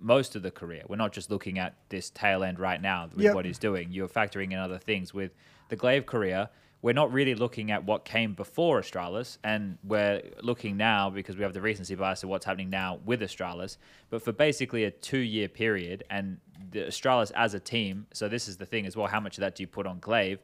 most 0.00 0.34
of 0.34 0.42
the 0.42 0.50
career 0.50 0.82
we're 0.88 0.96
not 0.96 1.12
just 1.12 1.30
looking 1.30 1.58
at 1.58 1.74
this 1.90 2.08
tail 2.10 2.42
end 2.42 2.58
right 2.58 2.80
now 2.80 3.08
with 3.14 3.22
Yep. 3.24 3.34
what 3.34 3.44
he's 3.44 3.58
doing 3.58 3.92
you're 3.92 4.08
factoring 4.08 4.50
in 4.52 4.58
other 4.58 4.78
things 4.78 5.12
with 5.12 5.32
the 5.68 5.76
gla1ve 5.76 6.06
career 6.06 6.48
we're 6.82 6.92
not 6.92 7.12
really 7.12 7.34
looking 7.34 7.70
at 7.70 7.84
what 7.84 8.04
came 8.04 8.34
before 8.34 8.80
Astralis, 8.80 9.38
and 9.42 9.78
we're 9.82 10.22
looking 10.42 10.76
now 10.76 11.10
because 11.10 11.36
we 11.36 11.42
have 11.42 11.54
the 11.54 11.60
recency 11.60 11.94
bias 11.94 12.22
of 12.22 12.28
what's 12.28 12.44
happening 12.44 12.70
now 12.70 13.00
with 13.04 13.20
Astralis. 13.22 13.78
But 14.10 14.22
for 14.22 14.32
basically 14.32 14.84
a 14.84 14.90
two-year 14.90 15.48
period, 15.48 16.04
and 16.10 16.38
the 16.70 16.80
Astralis 16.80 17.32
as 17.34 17.54
a 17.54 17.60
team, 17.60 18.06
so 18.12 18.28
this 18.28 18.46
is 18.46 18.56
the 18.56 18.66
thing 18.66 18.86
as 18.86 18.96
well. 18.96 19.06
How 19.06 19.20
much 19.20 19.38
of 19.38 19.40
that 19.40 19.56
do 19.56 19.62
you 19.62 19.66
put 19.66 19.86
on 19.86 20.00
gla1ve? 20.00 20.38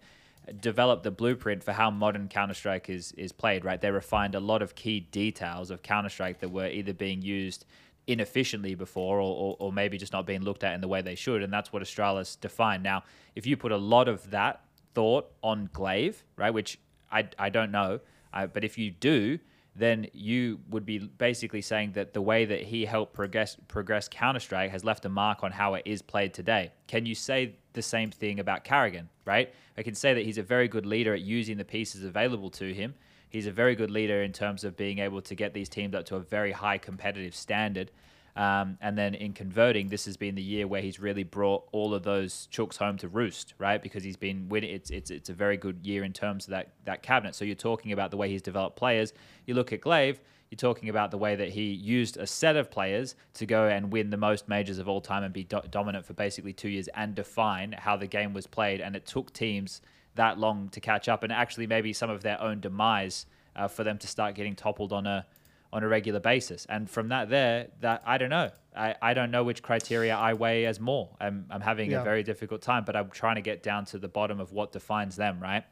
Develop 0.58 1.04
the 1.04 1.12
blueprint 1.12 1.62
for 1.62 1.72
how 1.72 1.90
modern 1.90 2.28
Counter 2.28 2.54
Strike 2.54 2.90
is 2.90 3.12
is 3.12 3.30
played. 3.30 3.64
Right, 3.64 3.80
they 3.80 3.90
refined 3.92 4.34
a 4.34 4.40
lot 4.40 4.62
of 4.62 4.74
key 4.74 5.00
details 5.00 5.70
of 5.70 5.82
Counter 5.82 6.08
Strike 6.08 6.40
that 6.40 6.50
were 6.50 6.66
either 6.66 6.92
being 6.92 7.22
used 7.22 7.64
inefficiently 8.08 8.74
before 8.74 9.20
or, 9.20 9.36
or, 9.36 9.56
or 9.60 9.72
maybe 9.72 9.96
just 9.96 10.12
not 10.12 10.26
being 10.26 10.42
looked 10.42 10.64
at 10.64 10.74
in 10.74 10.80
the 10.80 10.88
way 10.88 11.00
they 11.02 11.14
should 11.14 11.40
and 11.40 11.52
that's 11.52 11.72
what 11.72 11.82
Astralis 11.84 12.38
defined 12.40 12.82
now 12.82 13.04
if 13.36 13.46
you 13.46 13.56
put 13.56 13.70
a 13.70 13.76
lot 13.76 14.08
of 14.08 14.28
that 14.30 14.64
thought 14.94 15.30
on 15.42 15.68
gla1ve, 15.68 16.22
right? 16.36 16.52
Which 16.52 16.78
I, 17.10 17.28
I 17.38 17.50
don't 17.50 17.70
know, 17.70 18.00
I, 18.32 18.46
but 18.46 18.64
if 18.64 18.78
you 18.78 18.90
do, 18.90 19.38
then 19.74 20.06
you 20.12 20.60
would 20.68 20.84
be 20.84 20.98
basically 20.98 21.62
saying 21.62 21.92
that 21.92 22.12
the 22.12 22.20
way 22.20 22.44
that 22.44 22.62
he 22.62 22.84
helped 22.84 23.14
progress 23.14 23.56
progress 23.68 24.08
Counter 24.08 24.40
Strike 24.40 24.70
has 24.70 24.84
left 24.84 25.04
a 25.04 25.08
mark 25.08 25.42
on 25.42 25.50
how 25.50 25.74
it 25.74 25.82
is 25.86 26.02
played 26.02 26.34
today. 26.34 26.72
Can 26.86 27.06
you 27.06 27.14
say 27.14 27.54
the 27.72 27.82
same 27.82 28.10
thing 28.10 28.38
about 28.38 28.64
karrigan, 28.64 29.08
right? 29.24 29.52
I 29.78 29.82
can 29.82 29.94
say 29.94 30.12
that 30.12 30.24
he's 30.24 30.38
a 30.38 30.42
very 30.42 30.68
good 30.68 30.84
leader 30.84 31.14
at 31.14 31.22
using 31.22 31.56
the 31.56 31.64
pieces 31.64 32.04
available 32.04 32.50
to 32.50 32.74
him. 32.74 32.94
He's 33.30 33.46
a 33.46 33.52
very 33.52 33.74
good 33.74 33.90
leader 33.90 34.22
in 34.22 34.32
terms 34.32 34.62
of 34.62 34.76
being 34.76 34.98
able 34.98 35.22
to 35.22 35.34
get 35.34 35.54
these 35.54 35.70
teams 35.70 35.94
up 35.94 36.04
to 36.06 36.16
a 36.16 36.20
very 36.20 36.52
high 36.52 36.76
competitive 36.76 37.34
standard. 37.34 37.90
Um, 38.34 38.78
and 38.80 38.96
then 38.96 39.14
in 39.14 39.34
converting, 39.34 39.88
this 39.88 40.06
has 40.06 40.16
been 40.16 40.34
the 40.34 40.42
year 40.42 40.66
where 40.66 40.80
he's 40.80 40.98
really 40.98 41.22
brought 41.22 41.68
all 41.72 41.94
of 41.94 42.02
those 42.02 42.48
chooks 42.50 42.76
home 42.78 42.96
to 42.98 43.08
roost, 43.08 43.54
right? 43.58 43.82
Because 43.82 44.02
he's 44.02 44.16
been 44.16 44.48
winning. 44.48 44.70
It's 44.70 44.90
it's 44.90 45.10
it's 45.10 45.28
a 45.28 45.34
very 45.34 45.56
good 45.56 45.84
year 45.84 46.02
in 46.02 46.12
terms 46.12 46.46
of 46.46 46.50
that 46.52 46.72
that 46.84 47.02
cabinet. 47.02 47.34
So 47.34 47.44
you're 47.44 47.54
talking 47.54 47.92
about 47.92 48.10
the 48.10 48.16
way 48.16 48.30
he's 48.30 48.42
developed 48.42 48.76
players. 48.76 49.12
You 49.46 49.54
look 49.54 49.72
at 49.72 49.80
gla1ve. 49.82 50.18
You're 50.50 50.56
talking 50.58 50.90
about 50.90 51.10
the 51.10 51.16
way 51.16 51.34
that 51.34 51.48
he 51.48 51.72
used 51.72 52.18
a 52.18 52.26
set 52.26 52.56
of 52.56 52.70
players 52.70 53.14
to 53.34 53.46
go 53.46 53.68
and 53.68 53.90
win 53.90 54.10
the 54.10 54.18
most 54.18 54.48
majors 54.48 54.78
of 54.78 54.86
all 54.86 55.00
time 55.00 55.22
and 55.22 55.32
be 55.32 55.44
do- 55.44 55.62
dominant 55.70 56.04
for 56.04 56.12
basically 56.12 56.52
two 56.52 56.68
years 56.68 56.88
and 56.88 57.14
define 57.14 57.72
how 57.72 57.96
the 57.96 58.06
game 58.06 58.34
was 58.34 58.46
played. 58.46 58.82
And 58.82 58.94
it 58.94 59.06
took 59.06 59.32
teams 59.32 59.80
that 60.14 60.38
long 60.38 60.68
to 60.68 60.80
catch 60.80 61.08
up 61.08 61.22
and 61.22 61.32
actually 61.32 61.66
maybe 61.66 61.94
some 61.94 62.10
of 62.10 62.22
their 62.22 62.38
own 62.38 62.60
demise 62.60 63.24
uh, 63.56 63.66
for 63.66 63.82
them 63.82 63.96
to 63.96 64.06
start 64.06 64.34
getting 64.34 64.54
toppled 64.54 64.92
on 64.92 65.06
a 65.06 65.26
on 65.72 65.82
a 65.82 65.88
regular 65.88 66.20
basis. 66.20 66.66
And 66.68 66.88
from 66.90 67.08
that 67.08 67.30
there, 67.30 67.68
that 67.80 68.02
I 68.04 68.18
don't 68.18 68.30
know. 68.30 68.50
I, 68.76 68.94
I 69.02 69.14
don't 69.14 69.30
know 69.30 69.44
which 69.44 69.62
criteria 69.62 70.14
I 70.14 70.34
weigh 70.34 70.66
as 70.66 70.80
more. 70.80 71.10
I'm, 71.20 71.46
I'm 71.50 71.60
having 71.60 71.90
Yeah. 71.90 72.00
a 72.00 72.04
very 72.04 72.22
difficult 72.22 72.62
time, 72.62 72.84
but 72.84 72.94
I'm 72.96 73.10
trying 73.10 73.36
to 73.36 73.40
get 73.42 73.62
down 73.62 73.84
to 73.86 73.98
the 73.98 74.08
bottom 74.08 74.40
of 74.40 74.52
what 74.52 74.72
defines 74.72 75.16
them, 75.16 75.40
right? 75.40 75.64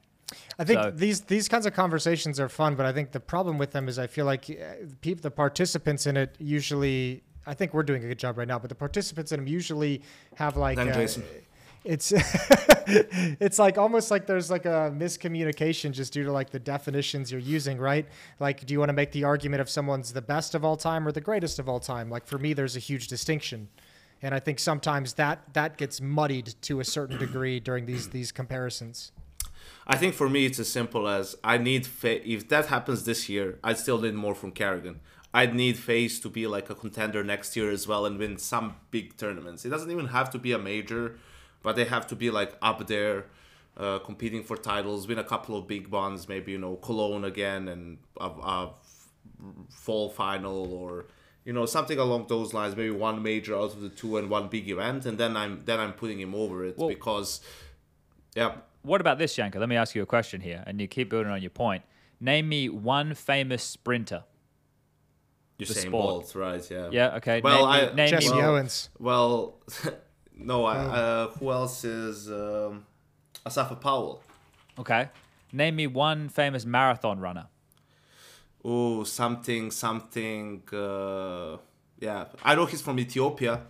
I 0.58 0.64
think 0.64 0.80
So- 0.82 0.90
these 0.92 1.22
these 1.22 1.48
kinds 1.48 1.66
of 1.66 1.74
conversations 1.74 2.38
are 2.38 2.48
fun, 2.48 2.76
but 2.76 2.86
I 2.86 2.92
think 2.92 3.10
the 3.12 3.20
problem 3.20 3.58
with 3.58 3.72
them 3.72 3.88
is 3.88 3.98
I 3.98 4.06
feel 4.06 4.26
like 4.26 4.48
uh, 4.50 4.86
peop 5.00 5.22
the 5.22 5.30
participants 5.30 6.06
in 6.06 6.16
it 6.16 6.36
usually. 6.38 7.24
I 7.46 7.54
think 7.54 7.74
we're 7.74 7.82
doing 7.82 8.04
a 8.04 8.08
good 8.08 8.18
job 8.18 8.38
right 8.38 8.46
now, 8.46 8.58
but 8.58 8.68
the 8.68 8.74
participants 8.76 9.32
in 9.32 9.40
them 9.40 9.48
usually 9.48 10.02
have 10.36 10.56
like 10.56 10.76
Thank 10.76 10.90
uh, 10.90 10.94
Jason. 10.94 11.24
It's 11.84 12.12
it's 12.16 13.58
like 13.58 13.78
almost 13.78 14.10
like 14.10 14.26
there's 14.26 14.50
like 14.50 14.66
a 14.66 14.92
miscommunication 14.94 15.92
just 15.92 16.12
due 16.12 16.24
to 16.24 16.32
like 16.32 16.50
the 16.50 16.58
definitions 16.58 17.32
you're 17.32 17.40
using, 17.40 17.78
right? 17.78 18.06
Like, 18.38 18.66
do 18.66 18.74
you 18.74 18.78
want 18.78 18.90
to 18.90 18.94
make 18.94 19.12
the 19.12 19.24
argument 19.24 19.60
of 19.60 19.70
someone's 19.70 20.12
the 20.12 20.22
best 20.22 20.54
of 20.54 20.64
all 20.64 20.76
time 20.76 21.06
or 21.06 21.12
the 21.12 21.20
greatest 21.20 21.58
of 21.58 21.68
all 21.68 21.80
time? 21.80 22.10
Like 22.10 22.26
for 22.26 22.38
me, 22.38 22.52
there's 22.52 22.76
a 22.76 22.80
huge 22.80 23.08
distinction, 23.08 23.68
and 24.20 24.34
I 24.34 24.40
think 24.40 24.58
sometimes 24.58 25.14
that 25.14 25.54
that 25.54 25.78
gets 25.78 26.00
muddied 26.00 26.54
to 26.62 26.80
a 26.80 26.84
certain 26.84 27.18
degree 27.18 27.60
during 27.60 27.86
these 27.86 28.10
these 28.10 28.30
comparisons. 28.30 29.12
I 29.86 29.96
think 29.96 30.14
for 30.14 30.28
me, 30.28 30.46
it's 30.46 30.58
as 30.58 30.68
simple 30.68 31.08
as 31.08 31.36
I 31.42 31.56
need. 31.56 31.86
Fa- 31.86 32.28
if 32.28 32.48
that 32.48 32.66
happens 32.66 33.04
this 33.04 33.28
year, 33.28 33.58
I'd 33.64 33.78
still 33.78 34.00
need 34.00 34.14
more 34.14 34.34
from 34.34 34.52
karrigan. 34.52 34.96
I'd 35.32 35.54
need 35.54 35.78
FaZe 35.78 36.18
to 36.20 36.28
be 36.28 36.46
like 36.46 36.70
a 36.70 36.74
contender 36.74 37.22
next 37.22 37.56
year 37.56 37.70
as 37.70 37.86
well 37.86 38.04
and 38.04 38.18
win 38.18 38.36
some 38.36 38.74
big 38.90 39.16
tournaments. 39.16 39.64
It 39.64 39.70
doesn't 39.70 39.90
even 39.90 40.08
have 40.08 40.30
to 40.30 40.38
be 40.38 40.52
a 40.52 40.58
major, 40.58 41.18
but 41.62 41.76
they 41.76 41.84
have 41.84 42.06
to 42.08 42.16
be 42.16 42.30
like 42.30 42.54
up 42.62 42.86
there, 42.86 43.26
uh, 43.76 43.98
competing 44.00 44.42
for 44.42 44.56
titles, 44.56 45.06
win 45.06 45.18
a 45.18 45.24
couple 45.24 45.56
of 45.56 45.66
big 45.66 45.88
ones, 45.88 46.28
maybe 46.28 46.52
you 46.52 46.58
know 46.58 46.76
Cologne 46.76 47.24
again 47.24 47.68
and 47.68 47.98
a, 48.20 48.26
a 48.26 48.70
fall 49.68 50.08
final 50.10 50.72
or 50.72 51.06
you 51.44 51.52
know 51.52 51.66
something 51.66 51.98
along 51.98 52.26
those 52.28 52.52
lines. 52.54 52.76
Maybe 52.76 52.90
one 52.90 53.22
major 53.22 53.54
out 53.56 53.72
of 53.74 53.80
the 53.80 53.88
two 53.88 54.16
and 54.18 54.28
one 54.30 54.48
big 54.48 54.68
event, 54.68 55.06
and 55.06 55.18
then 55.18 55.36
I'm 55.36 55.62
then 55.64 55.80
I'm 55.80 55.92
putting 55.92 56.20
him 56.20 56.34
over 56.34 56.64
it 56.64 56.76
Well- 56.78 56.88
because, 56.88 57.40
yeah. 58.34 58.56
What 58.82 59.02
about 59.02 59.18
this, 59.18 59.34
Janko? 59.34 59.58
Let 59.60 59.68
me 59.68 59.76
ask 59.76 59.94
you 59.94 60.02
a 60.02 60.06
question 60.06 60.40
here, 60.40 60.64
and 60.66 60.80
you 60.80 60.88
keep 60.88 61.10
building 61.10 61.30
on 61.30 61.42
your 61.42 61.50
point. 61.50 61.82
Name 62.18 62.48
me 62.48 62.70
one 62.70 63.14
famous 63.14 63.62
sprinter. 63.62 64.24
You're 65.58 65.66
the 65.66 65.74
saying 65.74 65.88
sport. 65.88 66.04
Bolt, 66.24 66.34
right? 66.34 66.70
Yeah. 66.70 66.88
Yeah, 66.90 67.16
okay. 67.16 67.42
Well, 67.42 67.66
name 67.66 67.88
I- 67.88 67.90
me, 67.90 67.94
name 67.94 68.08
Jesse 68.08 68.30
me, 68.30 68.36
well- 68.38 68.50
Owens. 68.52 68.88
Well, 68.98 69.60
no. 70.44 70.64
I, 70.64 70.76
uh, 70.76 71.28
who 71.28 71.50
else 71.50 71.84
is 71.84 72.28
um, 72.28 72.86
Asafa 73.44 73.80
Powell? 73.80 74.22
Okay. 74.78 75.08
Name 75.52 75.76
me 75.76 75.86
one 75.86 76.28
famous 76.28 76.64
marathon 76.64 77.18
runner. 77.20 77.46
Oh, 78.64 79.04
something, 79.04 79.70
something. 79.70 80.62
Uh, 80.72 81.56
yeah, 81.98 82.26
I 82.44 82.54
know 82.54 82.66
he's 82.66 82.82
from 82.82 82.98
Ethiopia. 82.98 83.62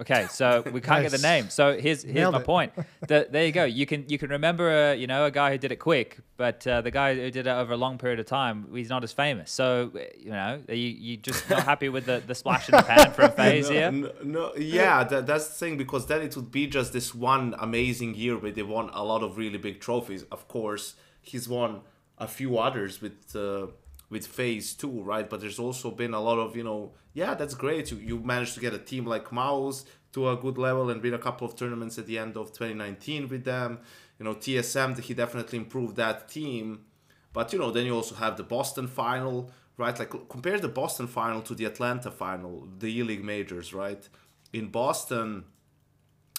Okay, 0.00 0.28
so 0.30 0.62
we 0.72 0.80
can't 0.80 1.02
get 1.02 1.12
the 1.12 1.18
name. 1.18 1.50
So 1.50 1.72
here's 1.72 2.02
here's 2.02 2.14
Nailed 2.14 2.34
my 2.34 2.40
it. 2.40 2.46
point. 2.46 2.72
The, 3.06 3.26
there 3.30 3.46
you 3.46 3.52
go. 3.52 3.64
You 3.64 3.86
can 3.86 4.04
you 4.08 4.18
can 4.18 4.30
remember 4.30 4.70
uh, 4.70 4.92
you 4.92 5.06
know 5.06 5.24
a 5.24 5.30
guy 5.30 5.50
who 5.50 5.58
did 5.58 5.72
it 5.72 5.76
quick, 5.76 6.18
but 6.36 6.66
uh, 6.66 6.80
the 6.80 6.90
guy 6.90 7.14
who 7.14 7.30
did 7.30 7.46
it 7.46 7.50
over 7.50 7.72
a 7.72 7.76
long 7.76 7.98
period 7.98 8.20
of 8.20 8.26
time, 8.26 8.68
he's 8.72 8.88
not 8.88 9.02
as 9.02 9.12
famous. 9.12 9.50
So 9.50 9.90
you 10.18 10.30
know, 10.30 10.60
you 10.68 10.76
you 10.76 11.16
just 11.16 11.48
not 11.50 11.64
happy 11.64 11.88
with 11.88 12.06
the, 12.06 12.22
the 12.26 12.34
splash 12.34 12.68
in 12.68 12.76
the 12.76 12.82
pan 12.82 13.12
from 13.12 13.32
FaZe 13.40 13.68
no, 13.68 13.74
here? 13.74 13.90
no, 13.90 14.12
no, 14.22 14.54
yeah, 14.56 15.02
that, 15.04 15.26
that's 15.26 15.48
the 15.48 15.54
thing 15.54 15.76
because 15.76 16.06
then 16.06 16.22
it 16.22 16.36
would 16.36 16.52
be 16.52 16.66
just 16.66 16.92
this 16.92 17.14
one 17.14 17.54
amazing 17.58 18.14
year 18.14 18.38
where 18.38 18.52
they 18.52 18.62
won 18.62 18.90
a 18.92 19.02
lot 19.02 19.22
of 19.22 19.36
really 19.36 19.58
big 19.58 19.80
trophies. 19.80 20.24
Of 20.30 20.46
course, 20.46 20.94
he's 21.22 21.48
won 21.48 21.80
a 22.18 22.28
few 22.28 22.58
others 22.58 23.00
with 23.00 23.34
uh, 23.34 23.68
with 24.08 24.26
FaZe 24.26 24.74
Two, 24.74 25.02
right? 25.02 25.28
But 25.28 25.40
there's 25.40 25.58
also 25.58 25.90
been 25.90 26.14
a 26.14 26.20
lot 26.20 26.38
of 26.38 26.54
you 26.54 26.64
know, 26.64 26.92
yeah, 27.12 27.34
that's 27.34 27.54
great. 27.54 27.90
You 27.90 27.98
you 27.98 28.18
managed 28.20 28.54
to 28.54 28.60
get 28.60 28.74
a 28.74 28.78
team 28.78 29.04
like 29.06 29.32
MOUZ 29.32 29.84
to 30.12 30.28
a 30.28 30.36
good 30.36 30.58
level 30.58 30.90
and 30.90 31.02
win 31.02 31.14
a 31.14 31.18
couple 31.18 31.46
of 31.46 31.56
tournaments 31.56 31.98
at 31.98 32.06
the 32.06 32.18
end 32.18 32.36
of 32.36 32.48
2019 32.48 33.28
with 33.28 33.44
them. 33.44 33.78
You 34.18 34.24
know, 34.24 34.34
TSM, 34.34 34.98
he 35.00 35.14
definitely 35.14 35.58
improved 35.58 35.96
that 35.96 36.28
team. 36.28 36.84
But 37.32 37.52
you 37.52 37.58
know, 37.58 37.70
then 37.70 37.86
you 37.86 37.94
also 37.94 38.16
have 38.16 38.36
the 38.36 38.42
Boston 38.42 38.86
final, 38.86 39.50
right? 39.76 39.98
Like 39.98 40.10
compare 40.28 40.58
the 40.58 40.68
Boston 40.68 41.06
final 41.06 41.42
to 41.42 41.54
the 41.54 41.64
Atlanta 41.64 42.10
final, 42.10 42.68
the 42.78 42.98
E 42.98 43.02
League 43.02 43.24
majors, 43.24 43.72
right? 43.72 44.08
In 44.52 44.68
Boston, 44.68 45.44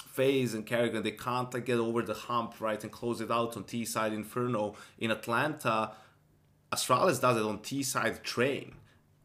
FaZe 0.05 0.53
and 0.53 0.65
karrigan, 0.65 1.03
they 1.03 1.11
can't 1.11 1.53
like 1.53 1.65
get 1.65 1.79
over 1.79 2.01
the 2.01 2.13
hump, 2.13 2.59
right, 2.59 2.81
and 2.81 2.91
close 2.91 3.21
it 3.21 3.31
out 3.31 3.55
on 3.55 3.63
T 3.63 3.85
side 3.85 4.13
Inferno. 4.13 4.75
In 4.99 5.11
Atlanta, 5.11 5.91
Astralis 6.71 7.21
does 7.21 7.37
it 7.37 7.43
on 7.43 7.59
T 7.59 7.83
side 7.83 8.23
Train 8.23 8.75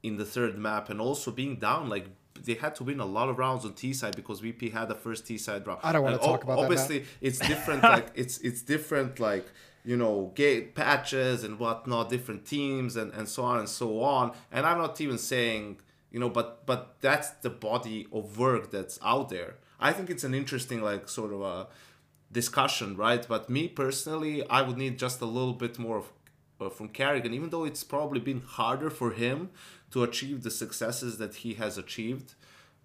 in 0.06 0.16
the 0.16 0.24
third 0.24 0.56
map, 0.58 0.88
and 0.90 1.00
also 1.00 1.30
being 1.30 1.56
down 1.56 1.88
like. 1.88 2.06
They 2.38 2.52
had 2.52 2.74
to 2.76 2.84
win 2.84 3.00
a 3.00 3.06
lot 3.06 3.30
of 3.30 3.38
rounds 3.38 3.64
on 3.64 3.72
T 3.72 3.94
side 3.94 4.14
because 4.14 4.40
VP 4.40 4.68
had 4.68 4.88
the 4.88 4.94
first 4.94 5.26
T 5.26 5.38
side 5.38 5.66
round. 5.66 5.80
I 5.82 5.90
don't 5.92 6.02
wanna 6.02 6.16
And 6.16 6.24
talk 6.24 6.44
about 6.44 6.56
that, 6.56 6.64
Obviously, 6.64 7.06
it's 7.22 7.38
different. 7.38 7.82
like 7.94 8.08
it's 8.14 8.36
it's 8.38 8.60
different. 8.60 9.18
Like 9.18 9.46
you 9.86 9.96
know, 9.96 10.32
gate 10.34 10.74
patches 10.74 11.44
and 11.44 11.58
whatnot, 11.58 12.10
different 12.10 12.44
teams 12.44 12.94
and 12.94 13.10
and 13.14 13.26
so 13.26 13.42
on 13.42 13.58
and 13.60 13.68
so 13.68 14.02
on. 14.02 14.32
And 14.52 14.66
I'm 14.66 14.76
not 14.76 15.00
even 15.00 15.16
saying 15.16 15.78
you 16.10 16.20
know, 16.20 16.28
but 16.28 16.66
but 16.66 16.96
that's 17.00 17.30
the 17.46 17.50
body 17.50 18.06
of 18.12 18.38
work 18.38 18.70
that's 18.70 18.98
out 19.02 19.28
there. 19.30 19.56
I 19.80 19.92
think 19.92 20.10
it's 20.10 20.24
an 20.24 20.34
interesting 20.34 20.82
like 20.82 21.08
sort 21.08 21.32
of 21.32 21.40
a 21.42 21.68
discussion, 22.32 22.96
right? 22.96 23.26
But 23.26 23.48
me 23.50 23.68
personally, 23.68 24.46
I 24.48 24.62
would 24.62 24.76
need 24.76 24.98
just 24.98 25.20
a 25.20 25.26
little 25.26 25.52
bit 25.54 25.78
more 25.78 25.98
of 25.98 26.12
uh, 26.60 26.70
from 26.70 26.88
karrigan, 26.88 27.32
even 27.32 27.50
though 27.50 27.64
it's 27.64 27.84
probably 27.84 28.20
been 28.20 28.40
harder 28.40 28.90
for 28.90 29.10
him 29.12 29.50
to 29.92 30.02
achieve 30.02 30.42
the 30.42 30.50
successes 30.50 31.18
that 31.18 31.36
he 31.36 31.54
has 31.54 31.78
achieved. 31.78 32.34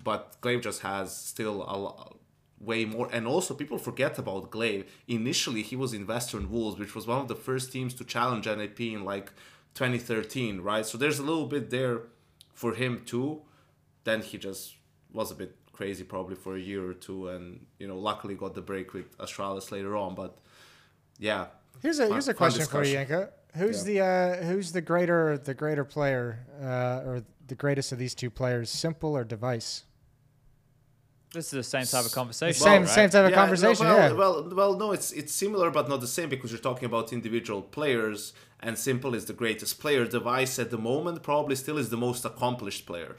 But 0.03 0.39
gla1ve 0.41 0.63
just 0.63 0.81
has 0.81 1.15
still 1.15 1.63
a 1.63 1.77
lo- 1.77 2.17
way 2.59 2.85
more. 2.85 3.07
And 3.11 3.27
also, 3.27 3.53
people 3.53 3.77
forget 3.77 4.17
about 4.17 4.49
gla1ve. 4.51 4.85
Initially, 5.07 5.61
he 5.61 5.75
was 5.75 5.93
in 5.93 6.07
Western 6.07 6.49
Wolves, 6.49 6.79
which 6.79 6.95
was 6.95 7.05
one 7.07 7.19
of 7.19 7.27
the 7.27 7.35
first 7.35 7.71
teams 7.71 7.93
to 7.95 8.03
challenge 8.03 8.45
NIP 8.47 8.79
in 8.81 9.03
like 9.03 9.31
2013, 9.75 10.61
right? 10.61 10.85
So 10.85 10.97
there's 10.97 11.19
a 11.19 11.23
little 11.23 11.45
bit 11.47 11.69
there 11.69 12.01
for 12.53 12.73
him 12.73 13.03
too. 13.05 13.41
Then 14.03 14.21
he 14.21 14.37
just 14.37 14.75
was 15.13 15.31
a 15.31 15.35
bit 15.35 15.55
crazy 15.71 16.03
probably 16.03 16.35
for 16.35 16.55
a 16.55 16.59
year 16.59 16.87
or 16.89 16.93
two, 16.93 17.27
and 17.29 17.65
you 17.79 17.87
know, 17.87 17.97
luckily 17.97 18.35
got 18.35 18.53
the 18.55 18.61
break 18.61 18.93
with 18.93 19.17
Astralis 19.17 19.71
later 19.71 19.95
on. 19.95 20.15
But 20.15 20.37
yeah, 21.19 21.47
Here's 21.81 21.99
a 21.99 22.03
Fun- 22.03 22.11
here's 22.13 22.27
a 22.27 22.33
question 22.33 22.65
for 22.65 22.83
you. 22.83 22.93
Janko. 22.93 23.29
Who's 23.55 23.83
the 23.83 23.99
uh, 24.01 24.35
who's 24.43 24.71
the 24.71 24.81
greater 24.81 25.37
the 25.37 25.53
greater 25.53 25.83
player 25.83 26.39
uh, 26.61 27.07
or 27.09 27.23
the 27.47 27.55
greatest 27.55 27.91
of 27.91 27.97
these 27.99 28.15
two 28.15 28.29
players, 28.29 28.73
s1mple 28.73 29.03
or 29.11 29.25
dev1ce? 29.25 29.83
This 31.33 31.45
is 31.45 31.51
the 31.51 31.63
same 31.63 31.85
type 31.85 32.05
of 32.05 32.11
conversation. 32.11 32.61
same 32.61 32.81
right? 32.81 32.89
same 32.89 33.09
type 33.09 33.23
of 33.25 33.31
Yeah, 33.31 33.35
conversation. 33.37 33.85
No, 33.87 33.95
well, 33.95 34.09
yeah. 34.09 34.17
well, 34.17 34.49
well, 34.53 34.77
no, 34.77 34.91
it's 34.91 35.11
it's 35.13 35.33
similar 35.33 35.69
but 35.71 35.87
not 35.89 36.01
the 36.01 36.07
same 36.07 36.29
because 36.29 36.51
you're 36.51 36.59
talking 36.61 36.85
about 36.85 37.11
individual 37.13 37.61
players, 37.61 38.33
and 38.61 38.75
s1mple 38.75 39.15
is 39.15 39.25
the 39.25 39.33
greatest 39.33 39.79
player. 39.79 40.05
dev1ce 40.05 40.59
at 40.59 40.71
the 40.71 40.77
moment 40.77 41.21
probably 41.23 41.55
still 41.55 41.77
is 41.77 41.89
the 41.89 41.97
most 41.97 42.23
accomplished 42.25 42.85
player. 42.85 43.15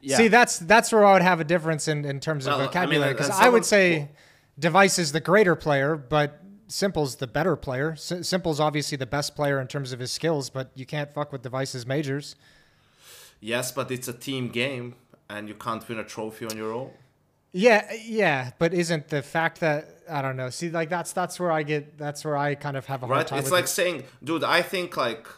Yeah. 0.00 0.16
See, 0.16 0.28
that's 0.28 0.58
that's 0.58 0.90
where 0.92 1.04
I 1.04 1.12
would 1.14 1.22
have 1.22 1.40
a 1.40 1.44
difference 1.44 1.86
in, 1.86 2.04
in 2.04 2.18
terms 2.20 2.46
of 2.46 2.56
Well, 2.58 2.66
vocabulary 2.66 3.10
and- 3.10 3.16
because 3.18 3.30
and 3.34 3.44
I 3.44 3.48
would 3.50 3.64
someone- 3.64 4.08
say 4.08 4.10
dev1ce 4.58 4.98
is 4.98 5.12
the 5.12 5.20
greater 5.20 5.54
player, 5.54 5.96
but 5.96 6.42
s1mple's 6.72 7.16
the 7.16 7.26
better 7.26 7.54
player. 7.56 7.92
S- 7.92 8.12
s1mple's 8.12 8.60
obviously 8.60 8.96
the 8.96 9.06
best 9.06 9.36
player 9.36 9.60
in 9.60 9.66
terms 9.66 9.92
of 9.92 10.00
his 10.00 10.10
skills, 10.10 10.50
but 10.50 10.70
you 10.74 10.86
can't 10.86 11.12
fuck 11.12 11.32
with 11.32 11.42
dev1ce's 11.42 11.86
majors. 11.86 12.34
Yes, 13.40 13.72
but 13.72 13.90
it's 13.90 14.08
a 14.08 14.12
team 14.12 14.48
game, 14.48 14.94
and 15.28 15.48
you 15.48 15.54
can't 15.54 15.86
win 15.88 15.98
a 15.98 16.04
trophy 16.04 16.46
on 16.46 16.56
your 16.56 16.72
own. 16.72 16.90
Yeah, 17.52 17.92
yeah, 18.04 18.52
but 18.58 18.72
isn't 18.72 19.08
the 19.08 19.20
fact 19.20 19.60
that 19.60 19.88
I 20.08 20.22
don't 20.22 20.36
know? 20.36 20.48
See, 20.48 20.70
like 20.70 20.88
that's 20.88 21.12
that's 21.12 21.38
where 21.38 21.52
I 21.52 21.62
get 21.62 21.98
that's 21.98 22.24
where 22.24 22.36
I 22.36 22.54
kind 22.54 22.76
of 22.76 22.86
have 22.86 23.02
a 23.02 23.06
hard 23.06 23.18
right 23.18 23.26
time. 23.26 23.38
it's 23.40 23.50
like 23.50 23.64
it. 23.64 23.68
saying 23.68 24.04
dude 24.24 24.42
i 24.42 24.62
think 24.62 24.96
like 24.96 25.28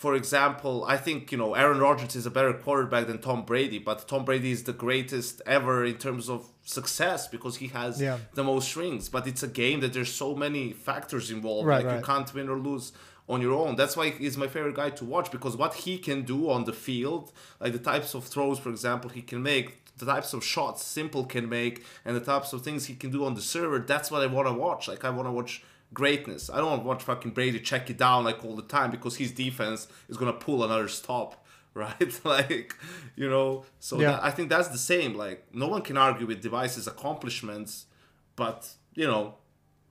for 0.00 0.14
example, 0.14 0.82
I 0.88 0.96
think 0.96 1.30
you 1.30 1.36
know 1.36 1.52
Aaron 1.52 1.78
Rodgers 1.78 2.16
is 2.16 2.24
a 2.24 2.30
better 2.30 2.54
quarterback 2.54 3.06
than 3.06 3.18
Tom 3.18 3.44
Brady, 3.44 3.78
but 3.78 4.08
Tom 4.08 4.24
Brady 4.24 4.50
is 4.50 4.62
the 4.64 4.72
greatest 4.72 5.42
ever 5.44 5.84
in 5.84 5.98
terms 5.98 6.30
of 6.30 6.48
success 6.70 7.28
because 7.28 7.56
he 7.56 7.68
has 7.68 8.00
Yeah. 8.00 8.18
the 8.34 8.44
most 8.44 8.74
rings. 8.76 9.08
But 9.08 9.26
it's 9.26 9.42
a 9.42 9.48
game 9.48 9.80
that 9.80 9.92
there's 9.92 10.12
so 10.24 10.34
many 10.34 10.72
factors 10.72 11.30
involved. 11.30 11.66
Right, 11.66 11.84
like 11.84 11.96
you 11.98 12.02
can't 12.04 12.32
win 12.34 12.48
or 12.48 12.58
lose 12.58 12.92
on 13.28 13.40
your 13.40 13.54
own. 13.54 13.76
That's 13.76 13.96
why 13.96 14.10
he's 14.10 14.36
my 14.36 14.48
favorite 14.48 14.74
guy 14.74 14.90
to 14.90 15.04
watch 15.04 15.30
because 15.30 15.56
what 15.56 15.74
he 15.84 15.98
can 15.98 16.22
do 16.22 16.50
on 16.50 16.64
the 16.64 16.72
field, 16.72 17.32
like 17.60 17.72
the 17.72 17.78
types 17.92 18.14
of 18.14 18.24
throws, 18.24 18.58
for 18.58 18.70
example, 18.70 19.08
he 19.10 19.22
can 19.22 19.40
make, 19.42 19.68
the 19.98 20.06
types 20.06 20.32
of 20.32 20.42
shots 20.42 20.82
s1mple 20.82 21.28
can 21.28 21.48
make, 21.48 21.84
and 22.04 22.16
the 22.16 22.20
types 22.32 22.52
of 22.52 22.62
things 22.62 22.86
he 22.86 22.94
can 22.94 23.10
do 23.10 23.24
on 23.24 23.34
the 23.34 23.40
server. 23.54 23.78
That's 23.78 24.10
what 24.10 24.22
I 24.22 24.26
want 24.26 24.48
to 24.48 24.54
watch. 24.54 24.88
Like 24.88 25.04
I 25.04 25.10
want 25.10 25.28
to 25.28 25.32
watch 25.32 25.62
greatness. 25.92 26.48
I 26.50 26.56
don't 26.58 26.70
want 26.70 26.82
to 26.82 26.88
watch 26.88 27.02
fucking 27.02 27.32
Brady 27.32 27.60
check 27.60 27.90
it 27.90 27.98
down 27.98 28.24
like 28.24 28.44
all 28.44 28.56
the 28.56 28.62
time 28.62 28.90
because 28.90 29.16
his 29.16 29.32
defense 29.32 29.86
is 30.08 30.16
gonna 30.16 30.32
pull 30.32 30.64
another 30.64 30.88
stop. 30.88 31.44
Right, 31.74 32.20
like 32.24 32.74
you 33.16 33.28
know, 33.30 33.64
so 33.78 34.00
Yeah. 34.00 34.12
that, 34.12 34.24
I 34.24 34.30
think 34.32 34.48
that's 34.48 34.68
the 34.68 34.78
same. 34.78 35.14
Like 35.14 35.54
no 35.54 35.68
one 35.68 35.82
can 35.82 35.96
argue 35.96 36.26
with 36.26 36.42
dev1ce's 36.42 36.86
accomplishments, 36.88 37.86
but 38.34 38.68
you 38.94 39.06
know, 39.06 39.36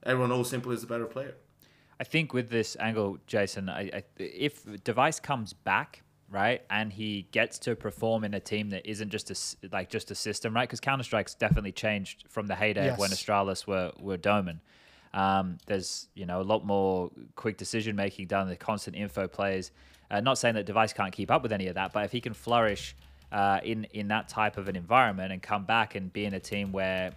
everyone 0.04 0.28
knows 0.30 0.52
s1mple 0.52 0.74
is 0.74 0.82
a 0.82 0.86
better 0.86 1.06
player. 1.06 1.34
I 1.98 2.04
think 2.04 2.32
with 2.32 2.50
this 2.50 2.76
angle, 2.80 3.18
Jason, 3.26 3.68
I, 3.68 3.82
I, 3.98 4.02
if 4.18 4.64
dev1ce 4.64 5.22
comes 5.22 5.52
back, 5.54 6.02
right, 6.30 6.62
and 6.68 6.92
he 6.92 7.28
gets 7.32 7.58
to 7.60 7.74
perform 7.76 8.24
in 8.24 8.34
a 8.34 8.40
team 8.40 8.70
that 8.70 8.86
isn't 8.86 9.10
just 9.10 9.30
a 9.30 9.32
s- 9.32 9.56
like 9.72 9.88
just 9.88 10.10
a 10.10 10.14
system, 10.14 10.54
right? 10.54 10.68
Because 10.68 10.80
Counter 10.80 11.04
Strike's 11.04 11.34
definitely 11.34 11.72
changed 11.72 12.24
from 12.28 12.46
the 12.46 12.54
heyday 12.54 12.88
of 12.88 12.98
when 12.98 13.10
Yes. 13.10 13.22
Astralis 13.22 13.66
were 13.66 13.92
were 14.00 14.18
doming. 14.18 14.60
Um, 15.14 15.58
there's 15.66 16.08
you 16.14 16.26
know 16.26 16.40
a 16.40 16.46
lot 16.52 16.64
more 16.64 17.10
quick 17.36 17.56
decision 17.56 17.96
making 17.96 18.26
done. 18.28 18.48
The 18.48 18.56
constant 18.56 18.96
info 18.96 19.26
plays. 19.28 19.70
Uh, 20.10 20.20
not 20.20 20.38
saying 20.38 20.54
that 20.54 20.66
dev1ce 20.66 20.94
can't 20.94 21.12
keep 21.12 21.30
up 21.30 21.42
with 21.42 21.52
any 21.52 21.68
of 21.68 21.74
that, 21.74 21.92
but 21.92 22.04
if 22.04 22.12
he 22.12 22.20
can 22.20 22.34
flourish 22.34 22.96
uh, 23.32 23.60
in 23.62 23.84
in 23.92 24.08
that 24.08 24.28
type 24.28 24.56
of 24.56 24.68
an 24.68 24.76
environment 24.76 25.32
and 25.32 25.40
come 25.42 25.64
back 25.64 25.94
and 25.94 26.12
be 26.12 26.24
in 26.24 26.34
a 26.34 26.40
team 26.40 26.72
where 26.72 27.12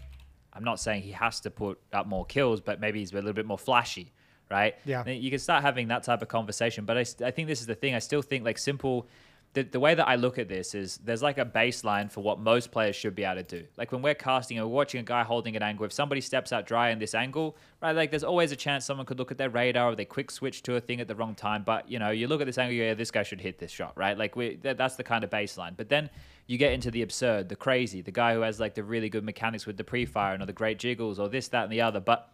I'm 0.53 0.63
not 0.63 0.79
saying 0.79 1.01
he 1.01 1.11
has 1.11 1.39
to 1.41 1.51
put 1.51 1.79
up 1.91 2.05
more 2.05 2.25
kills, 2.25 2.61
but 2.61 2.79
maybe 2.79 2.99
he's 2.99 3.11
a 3.11 3.15
little 3.15 3.33
bit 3.33 3.47
more 3.47 3.57
flashy, 3.57 4.11
right? 4.51 4.75
Yeah. 4.85 5.05
You 5.07 5.29
can 5.31 5.39
start 5.39 5.63
having 5.63 5.87
that 5.87 6.03
type 6.03 6.21
of 6.21 6.27
conversation. 6.27 6.85
But 6.85 6.97
I, 6.97 7.05
I 7.25 7.31
think 7.31 7.47
this 7.47 7.59
is 7.59 7.65
the 7.65 7.75
thing. 7.75 7.95
I 7.95 7.99
still 7.99 8.21
think 8.21 8.45
like 8.45 8.57
s1mple. 8.57 9.05
The, 9.53 9.61
the 9.61 9.79
way 9.79 9.93
that 9.93 10.07
I 10.07 10.15
look 10.15 10.39
at 10.39 10.49
this 10.49 10.73
is 10.73 10.97
there's 11.03 11.21
like 11.21 11.37
a 11.37 11.45
baseline 11.45 12.11
for 12.11 12.21
what 12.21 12.39
most 12.39 12.71
players 12.71 12.95
should 12.95 13.13
be 13.13 13.23
able 13.23 13.43
to 13.43 13.61
do. 13.61 13.67
Like 13.77 13.91
when 13.91 14.01
we're 14.01 14.15
casting 14.15 14.57
we're 14.57 14.65
watching 14.65 14.99
a 14.99 15.03
guy 15.03 15.23
holding 15.23 15.55
an 15.55 15.61
angle, 15.61 15.85
if 15.85 15.93
somebody 15.93 16.21
steps 16.21 16.51
out 16.51 16.65
dry 16.65 16.89
in 16.89 16.97
this 16.97 17.13
angle, 17.13 17.55
right, 17.79 17.95
like 17.95 18.09
there's 18.09 18.23
always 18.23 18.51
a 18.51 18.55
chance 18.55 18.83
someone 18.83 19.05
could 19.05 19.19
look 19.19 19.29
at 19.31 19.37
their 19.37 19.51
radar 19.51 19.91
or 19.91 19.95
they 19.95 20.05
quick 20.05 20.31
switch 20.31 20.63
to 20.63 20.75
a 20.75 20.81
thing 20.81 20.99
at 20.99 21.07
the 21.07 21.13
wrong 21.13 21.35
time. 21.35 21.61
But 21.63 21.89
you 21.89 21.99
know, 21.99 22.09
you 22.09 22.27
look 22.27 22.41
at 22.41 22.47
this 22.47 22.57
angle, 22.57 22.75
yeah, 22.75 22.95
this 22.95 23.11
guy 23.11 23.21
should 23.21 23.41
hit 23.41 23.59
this 23.59 23.69
shot, 23.69 23.93
right? 23.95 24.17
Like 24.17 24.35
we, 24.35 24.55
that, 24.63 24.77
that's 24.77 24.95
the 24.95 25.03
kind 25.03 25.23
of 25.23 25.29
baseline. 25.29 25.77
But 25.77 25.87
then 25.87 26.09
you 26.47 26.57
get 26.57 26.73
into 26.73 26.89
the 26.89 27.03
absurd, 27.03 27.49
the 27.49 27.55
crazy, 27.55 28.01
the 28.01 28.11
guy 28.11 28.33
who 28.33 28.41
has 28.41 28.59
like 28.59 28.73
the 28.73 28.83
really 28.83 29.09
good 29.09 29.23
mechanics 29.23 29.67
with 29.67 29.77
the 29.77 29.83
pre-fire 29.83 30.33
and 30.33 30.41
or 30.41 30.47
the 30.47 30.53
great 30.53 30.79
jiggles 30.79 31.19
or 31.19 31.29
this, 31.29 31.47
that, 31.49 31.63
and 31.63 31.71
the 31.71 31.81
other. 31.81 31.99
But 31.99 32.29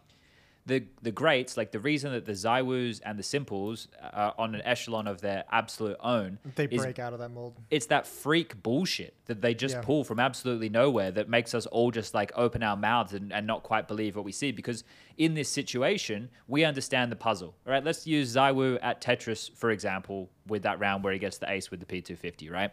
the 0.66 0.84
the 1.02 1.10
greats, 1.10 1.56
like 1.56 1.72
the 1.72 1.80
reason 1.80 2.12
that 2.12 2.26
the 2.26 2.32
ZywOos 2.32 3.00
and 3.04 3.18
the 3.18 3.22
s1mples 3.22 3.88
uh, 4.00 4.06
are 4.12 4.34
on 4.38 4.54
an 4.54 4.60
echelon 4.64 5.06
of 5.06 5.20
their 5.20 5.44
absolute 5.50 5.96
own, 6.00 6.38
They 6.54 6.64
is 6.66 6.82
break 6.82 6.98
out 6.98 7.12
of 7.14 7.18
that 7.18 7.30
mold. 7.30 7.54
it's 7.70 7.86
that 7.86 8.06
freak 8.06 8.62
bullshit 8.62 9.14
that 9.26 9.40
they 9.40 9.54
just 9.54 9.76
Yeah. 9.76 9.80
pull 9.82 10.04
from 10.04 10.20
absolutely 10.20 10.68
nowhere 10.68 11.10
that 11.12 11.28
makes 11.28 11.54
us 11.54 11.64
all 11.66 11.90
just 11.90 12.12
like 12.14 12.30
open 12.36 12.62
our 12.62 12.76
mouths 12.76 13.14
and, 13.14 13.32
and 13.32 13.46
not 13.46 13.62
quite 13.62 13.88
believe 13.88 14.16
what 14.16 14.24
we 14.24 14.32
see. 14.32 14.52
Because 14.52 14.84
in 15.16 15.34
this 15.34 15.48
situation, 15.48 16.28
we 16.46 16.62
understand 16.64 17.10
the 17.10 17.16
puzzle. 17.16 17.54
All 17.66 17.72
right, 17.72 17.82
let's 17.84 18.06
use 18.06 18.34
ZywOo 18.36 18.78
at 18.82 19.00
Tetris, 19.00 19.50
for 19.56 19.70
example, 19.70 20.28
with 20.46 20.62
that 20.64 20.78
round 20.78 21.02
where 21.02 21.12
he 21.12 21.18
gets 21.18 21.38
the 21.38 21.50
ace 21.50 21.70
with 21.70 21.80
the 21.80 21.86
P250, 21.86 22.50
right? 22.50 22.70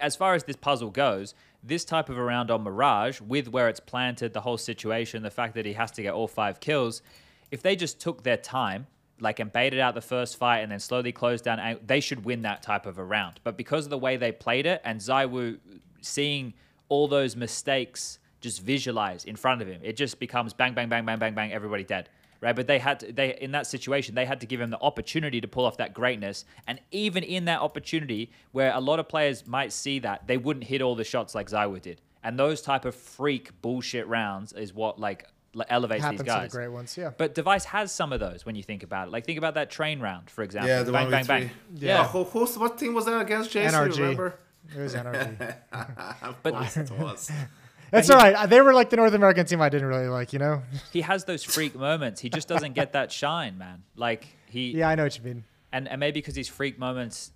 as 0.00 0.16
far 0.16 0.34
as 0.34 0.44
this 0.44 0.56
puzzle 0.56 0.90
goes, 0.90 1.34
this 1.66 1.84
type 1.84 2.08
of 2.08 2.16
a 2.16 2.22
round 2.22 2.50
on 2.50 2.62
Mirage, 2.62 3.20
with 3.20 3.48
where 3.48 3.68
it's 3.68 3.80
planted, 3.80 4.32
the 4.32 4.40
whole 4.40 4.58
situation, 4.58 5.22
the 5.22 5.30
fact 5.30 5.54
that 5.54 5.66
he 5.66 5.72
has 5.72 5.90
to 5.92 6.02
get 6.02 6.14
all 6.14 6.28
five 6.28 6.60
kills, 6.60 7.02
if 7.50 7.62
they 7.62 7.76
just 7.76 8.00
took 8.00 8.22
their 8.22 8.36
time, 8.36 8.86
like 9.18 9.40
and 9.40 9.52
baited 9.52 9.80
out 9.80 9.94
the 9.94 10.00
first 10.00 10.36
fight 10.36 10.58
and 10.58 10.70
then 10.70 10.78
slowly 10.78 11.12
closed 11.12 11.44
down, 11.44 11.78
they 11.86 12.00
should 12.00 12.24
win 12.24 12.42
that 12.42 12.62
type 12.62 12.86
of 12.86 12.98
a 12.98 13.04
round. 13.04 13.40
But 13.44 13.56
because 13.56 13.84
of 13.84 13.90
the 13.90 13.98
way 13.98 14.16
they 14.16 14.32
played 14.32 14.66
it 14.66 14.80
and 14.84 15.00
ZywOo 15.00 15.58
seeing 16.00 16.54
all 16.88 17.08
those 17.08 17.34
mistakes 17.34 18.18
just 18.40 18.62
visualized 18.62 19.26
in 19.26 19.34
front 19.34 19.62
of 19.62 19.68
him, 19.68 19.80
it 19.82 19.96
just 19.96 20.20
becomes 20.20 20.52
bang, 20.52 20.74
bang, 20.74 20.88
bang, 20.88 21.04
bang, 21.04 21.18
bang, 21.18 21.34
bang, 21.34 21.52
everybody 21.52 21.82
dead. 21.82 22.08
Right, 22.46 22.54
but 22.54 22.68
they 22.68 22.78
had 22.78 23.00
to, 23.00 23.10
they 23.12 23.36
in 23.40 23.50
that 23.50 23.66
situation 23.66 24.14
they 24.14 24.24
had 24.24 24.38
to 24.40 24.46
give 24.46 24.60
him 24.60 24.70
the 24.70 24.80
opportunity 24.80 25.40
to 25.40 25.48
pull 25.48 25.64
off 25.64 25.78
that 25.78 25.92
greatness, 25.94 26.44
and 26.68 26.78
even 26.92 27.24
in 27.24 27.46
that 27.46 27.60
opportunity, 27.60 28.30
where 28.52 28.72
a 28.72 28.78
lot 28.78 29.00
of 29.00 29.08
players 29.08 29.48
might 29.48 29.72
see 29.72 29.98
that 29.98 30.28
they 30.28 30.36
wouldn't 30.36 30.64
hit 30.66 30.80
all 30.80 30.94
the 30.94 31.02
shots 31.02 31.34
like 31.34 31.50
ZywOo 31.50 31.82
did, 31.82 32.00
and 32.22 32.38
those 32.38 32.62
type 32.62 32.84
of 32.84 32.94
freak 32.94 33.50
bullshit 33.62 34.06
rounds 34.06 34.52
is 34.52 34.72
what 34.72 35.00
like 35.00 35.26
le- 35.54 35.66
elevates 35.68 36.02
Happens 36.04 36.20
these 36.20 36.26
to 36.28 36.32
the 36.34 36.38
guys. 36.42 36.52
great 36.52 36.68
ones, 36.68 36.96
yeah. 36.96 37.10
But 37.18 37.34
dev1ce 37.34 37.64
has 37.64 37.90
some 37.90 38.12
of 38.12 38.20
those 38.20 38.46
when 38.46 38.54
you 38.54 38.62
think 38.62 38.84
about 38.84 39.08
it. 39.08 39.10
Like 39.10 39.26
think 39.26 39.38
about 39.38 39.54
that 39.54 39.68
train 39.68 39.98
round, 39.98 40.30
for 40.30 40.44
example. 40.44 40.68
Yeah, 40.68 40.84
the 40.84 40.92
bang, 40.92 41.02
one 41.02 41.10
bang, 41.10 41.20
with 41.22 41.28
bang. 41.28 41.48
three. 41.48 41.88
Yeah. 41.88 42.02
Oh, 42.14 42.22
who, 42.22 42.38
who's, 42.38 42.56
what 42.56 42.78
team 42.78 42.94
was 42.94 43.06
that 43.06 43.20
against, 43.20 43.50
Jason? 43.50 43.74
NRG. 43.74 43.98
Remember? 43.98 44.38
It 44.72 44.80
was 44.80 44.94
NRG. 44.94 45.54
But- 46.44 47.30
That's 47.90 48.10
all 48.10 48.18
right. 48.18 48.48
They 48.48 48.60
were 48.60 48.74
like 48.74 48.90
the 48.90 48.96
North 48.96 49.14
American 49.14 49.46
team 49.46 49.60
I 49.62 49.68
didn't 49.68 49.88
really 49.88 50.08
like, 50.08 50.32
you 50.32 50.38
know? 50.38 50.62
He 50.92 51.00
has 51.02 51.24
those 51.24 51.44
freak 51.44 51.74
moments. 51.74 52.20
He 52.20 52.28
just 52.28 52.48
doesn't 52.48 52.74
get 52.74 52.92
that 52.94 53.12
shine, 53.12 53.58
man. 53.58 53.82
Like 53.96 54.26
he 54.46 54.70
Yeah, 54.72 54.88
I 54.88 54.94
know 54.94 55.04
what 55.04 55.16
you 55.16 55.24
mean. 55.24 55.44
and, 55.72 55.88
and 55.88 56.00
maybe 56.00 56.20
because 56.20 56.34
these 56.34 56.48
freak 56.48 56.78
moments, 56.78 57.32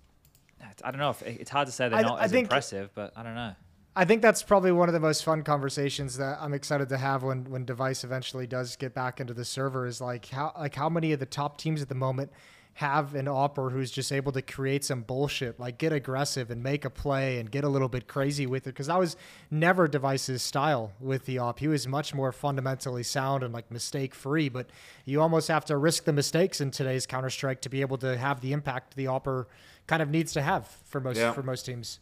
I 0.83 0.91
don't 0.91 0.99
know 0.99 1.09
if 1.11 1.21
it's 1.23 1.49
hard 1.49 1.67
to 1.67 1.71
say 1.71 1.89
they're 1.89 1.99
I- 1.99 2.03
not 2.03 2.19
I 2.19 2.25
as 2.25 2.31
think- 2.31 2.45
impressive, 2.45 2.89
but 2.95 3.13
I 3.15 3.23
don't 3.23 3.35
know. 3.35 3.53
I 3.93 4.05
think 4.05 4.21
that's 4.21 4.41
probably 4.41 4.71
one 4.71 4.87
of 4.87 4.93
the 4.93 5.01
most 5.01 5.25
fun 5.25 5.43
conversations 5.43 6.15
that 6.17 6.37
I'm 6.39 6.53
excited 6.53 6.87
to 6.89 6.97
have 6.97 7.23
when 7.23 7.43
when 7.51 7.65
dev1ce 7.65 8.05
eventually 8.05 8.47
does 8.47 8.77
get 8.77 8.93
back 8.93 9.19
into 9.19 9.33
the 9.33 9.43
server 9.43 9.85
is 9.85 9.99
like 9.99 10.27
how 10.29 10.53
like 10.57 10.75
how 10.75 10.87
many 10.87 11.11
of 11.11 11.19
the 11.19 11.25
top 11.25 11.57
teams 11.57 11.81
at 11.81 11.89
the 11.89 11.95
moment 11.95 12.31
have 12.75 13.15
an 13.15 13.27
opper 13.27 13.69
who's 13.69 13.91
just 13.91 14.11
able 14.11 14.31
to 14.31 14.41
create 14.41 14.83
some 14.83 15.01
bullshit, 15.01 15.59
like 15.59 15.77
get 15.77 15.91
aggressive 15.91 16.49
and 16.49 16.63
make 16.63 16.85
a 16.85 16.89
play 16.89 17.37
and 17.39 17.51
get 17.51 17.63
a 17.63 17.67
little 17.69 17.89
bit 17.89 18.07
crazy 18.07 18.45
with 18.45 18.63
it. 18.65 18.69
Because 18.71 18.87
that 18.87 18.97
was 18.97 19.15
never 19.51 19.87
dev1ce's 19.87 20.41
style 20.41 20.93
with 20.99 21.25
the 21.25 21.37
op. 21.37 21.59
He 21.59 21.67
was 21.67 21.87
much 21.87 22.13
more 22.13 22.31
fundamentally 22.31 23.03
sound 23.03 23.43
and 23.43 23.53
like 23.53 23.69
mistake 23.69 24.15
free. 24.15 24.49
But 24.49 24.69
you 25.05 25.21
almost 25.21 25.47
have 25.49 25.65
to 25.65 25.77
risk 25.77 26.05
the 26.05 26.13
mistakes 26.13 26.61
in 26.61 26.71
today's 26.71 27.05
Counter 27.05 27.29
Strike 27.29 27.61
to 27.61 27.69
be 27.69 27.81
able 27.81 27.97
to 27.99 28.17
have 28.17 28.41
the 28.41 28.53
impact 28.53 28.95
the 28.95 29.07
opper 29.07 29.47
kind 29.87 30.01
of 30.01 30.09
needs 30.09 30.31
to 30.33 30.41
have 30.41 30.67
for 30.85 30.99
most 31.01 31.17
Yeah. 31.17 31.33
for 31.33 31.43
most 31.43 31.65
teams. 31.65 31.99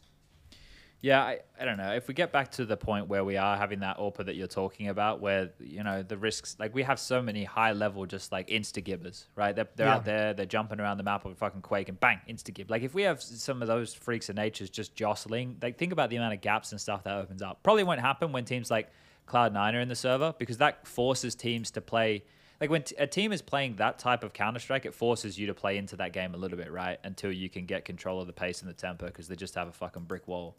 Yeah, 1.01 1.21
I, 1.23 1.39
I 1.57 1.63
don't 1.63 1.77
know. 1.77 1.93
If 1.93 2.09
we 2.09 2.13
get 2.13 2.33
back 2.33 2.51
to 2.53 2.65
the 2.65 2.75
point 2.75 3.07
where 3.07 3.23
we 3.23 3.37
are 3.37 3.55
having 3.55 3.79
that 3.79 3.97
AWPer 3.99 4.25
that 4.25 4.35
you're 4.35 4.47
talking 4.47 4.89
about, 4.89 5.21
where, 5.21 5.49
you 5.59 5.81
know, 5.81 6.03
the 6.03 6.17
risks, 6.17 6.57
like 6.59 6.75
we 6.75 6.83
have 6.83 6.99
so 6.99 7.21
many 7.21 7.45
high 7.45 7.71
level, 7.71 8.05
just 8.05 8.33
like 8.33 8.49
insta 8.49 8.83
gibbers, 8.83 9.23
right? 9.33 9.55
They're, 9.55 9.69
they're 9.77 9.87
Yeah. 9.87 9.95
out 9.95 10.03
there, 10.03 10.33
they're 10.33 10.45
jumping 10.45 10.81
around 10.81 10.97
the 10.97 11.03
map 11.03 11.23
of 11.23 11.31
a 11.31 11.35
fucking 11.35 11.61
Quake 11.61 11.87
and 11.87 11.97
bang, 11.97 12.19
insta 12.29 12.53
gib. 12.53 12.69
Like 12.69 12.81
if 12.83 12.93
we 12.93 13.03
have 13.03 13.21
some 13.23 13.61
of 13.61 13.69
those 13.69 13.93
freaks 13.93 14.27
of 14.27 14.35
natures 14.35 14.69
just 14.69 14.93
jostling, 14.93 15.55
like 15.61 15.77
think 15.77 15.93
about 15.93 16.09
the 16.09 16.17
amount 16.17 16.33
of 16.33 16.41
gaps 16.41 16.73
and 16.73 16.81
stuff 16.81 17.05
that 17.05 17.15
opens 17.15 17.41
up. 17.41 17.63
Probably 17.63 17.85
won't 17.85 18.01
happen 18.01 18.33
when 18.33 18.43
teams 18.43 18.69
like 18.69 18.89
Cloud9 19.25 19.75
are 19.75 19.79
in 19.79 19.87
the 19.87 19.95
server 19.95 20.33
because 20.37 20.57
that 20.57 20.85
forces 20.85 21.33
teams 21.33 21.71
to 21.71 21.81
play. 21.81 22.25
Like 22.59 22.69
when 22.69 22.83
t- 22.83 22.95
a 22.99 23.07
team 23.07 23.31
is 23.31 23.41
playing 23.41 23.77
that 23.77 23.99
type 23.99 24.21
of 24.21 24.33
Counter 24.33 24.59
Strike, 24.59 24.85
it 24.85 24.93
forces 24.93 25.39
you 25.39 25.47
to 25.47 25.53
play 25.53 25.77
into 25.77 25.95
that 25.95 26.11
game 26.11 26.33
a 26.33 26.37
little 26.37 26.57
bit, 26.57 26.69
right? 26.73 26.99
Until 27.05 27.31
you 27.31 27.49
can 27.49 27.65
get 27.65 27.85
control 27.85 28.19
of 28.19 28.27
the 28.27 28.33
pace 28.33 28.59
and 28.59 28.69
the 28.69 28.73
tempo 28.73 29.05
because 29.05 29.29
they 29.29 29.37
just 29.37 29.55
have 29.55 29.69
a 29.69 29.71
fucking 29.71 30.03
brick 30.03 30.27
wall. 30.27 30.57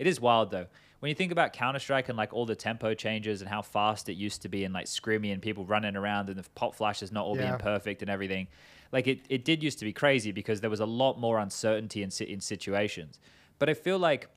It 0.00 0.06
is 0.06 0.18
wild 0.18 0.50
though. 0.50 0.66
When 1.00 1.10
you 1.10 1.14
think 1.14 1.30
about 1.30 1.52
Counter 1.52 1.78
Strike 1.78 2.08
and 2.08 2.16
like 2.16 2.32
all 2.32 2.46
the 2.46 2.56
tempo 2.56 2.94
changes 2.94 3.42
and 3.42 3.50
how 3.50 3.60
fast 3.60 4.08
it 4.08 4.14
used 4.14 4.40
to 4.42 4.48
be 4.48 4.64
and 4.64 4.72
like 4.72 4.86
scrimmy 4.86 5.30
and 5.30 5.42
people 5.42 5.66
running 5.66 5.94
around 5.94 6.30
and 6.30 6.38
the 6.38 6.48
pop 6.54 6.74
flashes 6.74 7.12
not 7.12 7.26
all 7.26 7.36
Yeah. 7.36 7.42
being 7.42 7.58
perfect 7.58 8.00
and 8.00 8.10
everything, 8.10 8.48
like 8.92 9.06
it, 9.06 9.20
it 9.28 9.44
did 9.44 9.62
used 9.62 9.78
to 9.80 9.84
be 9.84 9.92
crazy 9.92 10.32
because 10.32 10.62
there 10.62 10.70
was 10.70 10.80
a 10.80 10.86
lot 10.86 11.20
more 11.20 11.38
uncertainty 11.38 12.02
in, 12.02 12.10
in 12.26 12.40
situations. 12.40 13.20
But 13.58 13.68
I 13.68 13.74
feel 13.74 13.98
like 13.98 14.28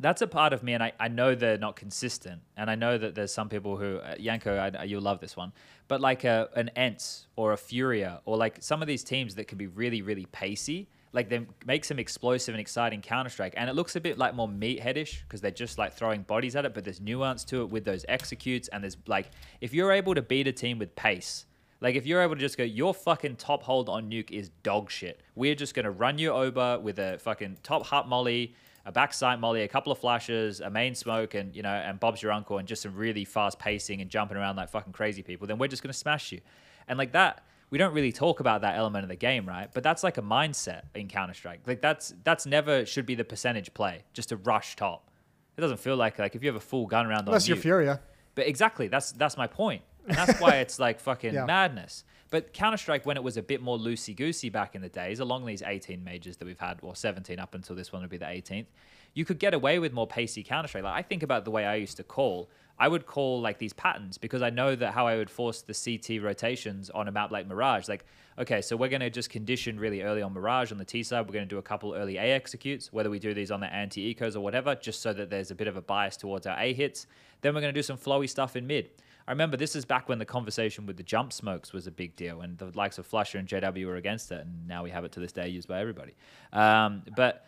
that's 0.00 0.20
a 0.20 0.26
part 0.26 0.52
of 0.52 0.62
me, 0.62 0.74
and 0.74 0.82
I, 0.82 0.92
I 1.00 1.08
know 1.08 1.34
they're 1.34 1.56
not 1.56 1.76
consistent, 1.76 2.42
and 2.56 2.68
I 2.68 2.74
know 2.74 2.98
that 2.98 3.14
there's 3.14 3.32
some 3.32 3.48
people 3.48 3.76
who 3.76 3.98
uh, 3.98 4.16
Janko, 4.16 4.56
I, 4.56 4.84
you'll 4.84 5.00
love 5.00 5.20
this 5.20 5.36
one, 5.36 5.52
but 5.88 6.00
like 6.00 6.24
a, 6.24 6.50
an 6.56 6.70
ENCE 6.76 7.26
or 7.36 7.52
a 7.52 7.56
Furia 7.56 8.20
or 8.26 8.36
like 8.36 8.56
some 8.60 8.82
of 8.82 8.88
these 8.88 9.04
teams 9.04 9.34
that 9.36 9.48
can 9.48 9.56
be 9.56 9.66
really 9.66 10.02
really 10.02 10.26
pacey, 10.26 10.88
like 11.14 11.28
they 11.28 11.46
make 11.64 11.84
some 11.84 11.98
explosive 11.98 12.54
and 12.54 12.60
exciting 12.60 13.00
Counter 13.00 13.30
Strike, 13.30 13.54
and 13.56 13.70
it 13.70 13.74
looks 13.74 13.94
a 13.96 14.00
bit 14.00 14.18
like 14.18 14.34
more 14.34 14.48
meatheadish 14.48 15.22
because 15.22 15.40
they're 15.40 15.50
just 15.50 15.78
like 15.78 15.94
throwing 15.94 16.22
bodies 16.22 16.56
at 16.56 16.64
it, 16.64 16.74
but 16.74 16.84
there's 16.84 17.00
nuance 17.00 17.44
to 17.44 17.62
it 17.62 17.70
with 17.70 17.84
those 17.84 18.04
executes, 18.08 18.68
and 18.68 18.82
there's 18.82 18.96
like 19.06 19.30
if 19.60 19.72
you're 19.72 19.92
able 19.92 20.14
to 20.14 20.22
beat 20.22 20.46
a 20.46 20.52
team 20.52 20.78
with 20.78 20.94
pace. 20.96 21.46
Like 21.80 21.96
if 21.96 22.06
you're 22.06 22.22
able 22.22 22.34
to 22.34 22.40
just 22.40 22.56
go, 22.56 22.64
your 22.64 22.94
fucking 22.94 23.36
top 23.36 23.62
hold 23.62 23.90
on 23.90 24.10
nuke 24.10 24.30
is 24.30 24.48
dog 24.62 24.90
shit. 24.90 25.20
We're 25.34 25.54
just 25.54 25.74
gonna 25.74 25.90
run 25.90 26.18
you 26.18 26.30
over 26.30 26.78
with 26.80 26.98
a 26.98 27.18
fucking 27.18 27.58
top 27.62 27.84
hut 27.86 28.08
molly, 28.08 28.54
a 28.86 28.92
backside 28.92 29.38
molly, 29.40 29.62
a 29.62 29.68
couple 29.68 29.92
of 29.92 29.98
flashes, 29.98 30.60
a 30.60 30.70
main 30.70 30.94
smoke, 30.94 31.34
and 31.34 31.54
you 31.54 31.62
know, 31.62 31.68
and 31.68 32.00
Bob's 32.00 32.22
your 32.22 32.32
uncle, 32.32 32.58
and 32.58 32.66
just 32.66 32.82
some 32.82 32.94
really 32.94 33.24
fast 33.24 33.58
pacing 33.58 34.00
and 34.00 34.10
jumping 34.10 34.36
around 34.36 34.56
like 34.56 34.70
fucking 34.70 34.92
crazy 34.92 35.22
people. 35.22 35.46
Then 35.46 35.58
we're 35.58 35.68
just 35.68 35.82
gonna 35.82 35.92
smash 35.92 36.32
you, 36.32 36.40
and 36.88 36.98
like 36.98 37.12
that. 37.12 37.44
We 37.74 37.78
don't 37.78 37.92
really 37.92 38.12
talk 38.12 38.38
about 38.38 38.60
that 38.60 38.76
element 38.76 39.02
of 39.02 39.08
the 39.08 39.16
game, 39.16 39.44
right? 39.48 39.68
But 39.74 39.82
that's 39.82 40.04
like 40.04 40.16
a 40.16 40.22
mindset 40.22 40.82
in 40.94 41.08
Counter 41.08 41.34
Strike. 41.34 41.62
Like 41.66 41.80
that's 41.80 42.14
that's 42.22 42.46
never 42.46 42.86
should 42.86 43.04
be 43.04 43.16
the 43.16 43.24
percentage 43.24 43.74
play, 43.74 44.04
just 44.12 44.28
to 44.28 44.36
rush 44.36 44.76
top. 44.76 45.10
It 45.56 45.60
doesn't 45.60 45.78
feel 45.80 45.96
like 45.96 46.20
like 46.20 46.36
if 46.36 46.44
you 46.44 46.48
have 46.50 46.54
a 46.54 46.60
full 46.72 46.86
gun 46.86 47.08
round 47.08 47.26
Unless 47.26 47.48
you're 47.48 47.56
you, 47.56 47.62
Furia. 47.62 48.00
but 48.36 48.46
exactly, 48.46 48.86
that's 48.86 49.10
that's 49.10 49.36
my 49.36 49.48
point, 49.48 49.82
and 50.06 50.16
that's 50.16 50.38
why 50.40 50.58
it's 50.58 50.78
like 50.78 51.00
fucking 51.08 51.34
Yeah. 51.34 51.46
madness. 51.46 52.04
But 52.30 52.52
Counter 52.52 52.76
Strike, 52.76 53.04
when 53.06 53.16
it 53.16 53.24
was 53.24 53.36
a 53.36 53.42
bit 53.42 53.60
more 53.60 53.76
loosey 53.76 54.14
goosey 54.14 54.50
back 54.50 54.76
in 54.76 54.80
the 54.82 54.88
days, 54.88 55.18
along 55.18 55.44
these 55.44 55.62
18 55.62 56.02
majors 56.04 56.36
that 56.36 56.44
we've 56.46 56.58
had, 56.60 56.78
or 56.82 56.94
17 56.94 57.40
up 57.40 57.56
until 57.56 57.74
this 57.74 57.92
one 57.92 58.02
would 58.02 58.10
be 58.10 58.16
the 58.18 58.24
18th, 58.24 58.66
you 59.14 59.24
could 59.24 59.38
get 59.40 59.52
away 59.52 59.80
with 59.80 59.92
more 59.92 60.06
pacey 60.06 60.44
Counter 60.44 60.68
Strike. 60.68 60.84
Like 60.84 60.94
I 60.94 61.02
think 61.02 61.24
about 61.24 61.44
the 61.44 61.50
way 61.50 61.64
I 61.66 61.74
used 61.74 61.96
to 61.96 62.04
call. 62.04 62.48
I 62.78 62.88
would 62.88 63.06
call 63.06 63.40
like 63.40 63.58
these 63.58 63.72
patterns 63.72 64.18
because 64.18 64.42
I 64.42 64.50
know 64.50 64.74
that 64.74 64.92
how 64.92 65.06
I 65.06 65.16
would 65.16 65.30
force 65.30 65.62
the 65.62 65.74
CT 65.74 66.22
rotations 66.22 66.90
on 66.90 67.06
a 67.06 67.12
map 67.12 67.30
like 67.30 67.46
Mirage. 67.46 67.88
Like, 67.88 68.04
okay, 68.38 68.60
so 68.62 68.76
we're 68.76 68.88
going 68.88 69.00
to 69.00 69.10
just 69.10 69.30
condition 69.30 69.78
really 69.78 70.02
early 70.02 70.22
on 70.22 70.32
Mirage 70.32 70.72
on 70.72 70.78
the 70.78 70.84
T 70.84 71.02
side. 71.02 71.26
We're 71.26 71.34
going 71.34 71.48
to 71.48 71.54
do 71.54 71.58
a 71.58 71.62
couple 71.62 71.94
early 71.94 72.16
A 72.16 72.32
executes, 72.32 72.92
whether 72.92 73.10
we 73.10 73.18
do 73.18 73.32
these 73.32 73.50
on 73.50 73.60
the 73.60 73.72
anti 73.72 74.12
ecos 74.12 74.34
or 74.34 74.40
whatever, 74.40 74.74
just 74.74 75.02
so 75.02 75.12
that 75.12 75.30
there's 75.30 75.50
a 75.50 75.54
bit 75.54 75.68
of 75.68 75.76
a 75.76 75.82
bias 75.82 76.16
towards 76.16 76.46
our 76.46 76.58
A 76.58 76.72
hits. 76.72 77.06
Then 77.42 77.54
we're 77.54 77.60
going 77.60 77.72
to 77.72 77.78
do 77.78 77.82
some 77.82 77.98
flowy 77.98 78.28
stuff 78.28 78.56
in 78.56 78.66
mid. 78.66 78.90
I 79.26 79.30
remember 79.30 79.56
this 79.56 79.74
is 79.74 79.84
back 79.84 80.08
when 80.08 80.18
the 80.18 80.26
conversation 80.26 80.84
with 80.84 80.98
the 80.98 81.02
jump 81.02 81.32
smokes 81.32 81.72
was 81.72 81.86
a 81.86 81.90
big 81.90 82.14
deal, 82.16 82.42
and 82.42 82.58
the 82.58 82.70
likes 82.74 82.98
of 82.98 83.08
flusha 83.08 83.38
and 83.38 83.48
JW 83.48 83.86
were 83.86 83.96
against 83.96 84.32
it, 84.32 84.40
and 84.40 84.66
now 84.66 84.82
we 84.82 84.90
have 84.90 85.04
it 85.04 85.12
to 85.12 85.20
this 85.20 85.32
day 85.32 85.48
used 85.48 85.68
by 85.68 85.80
everybody. 85.80 86.14
Um, 86.52 87.02
but 87.16 87.46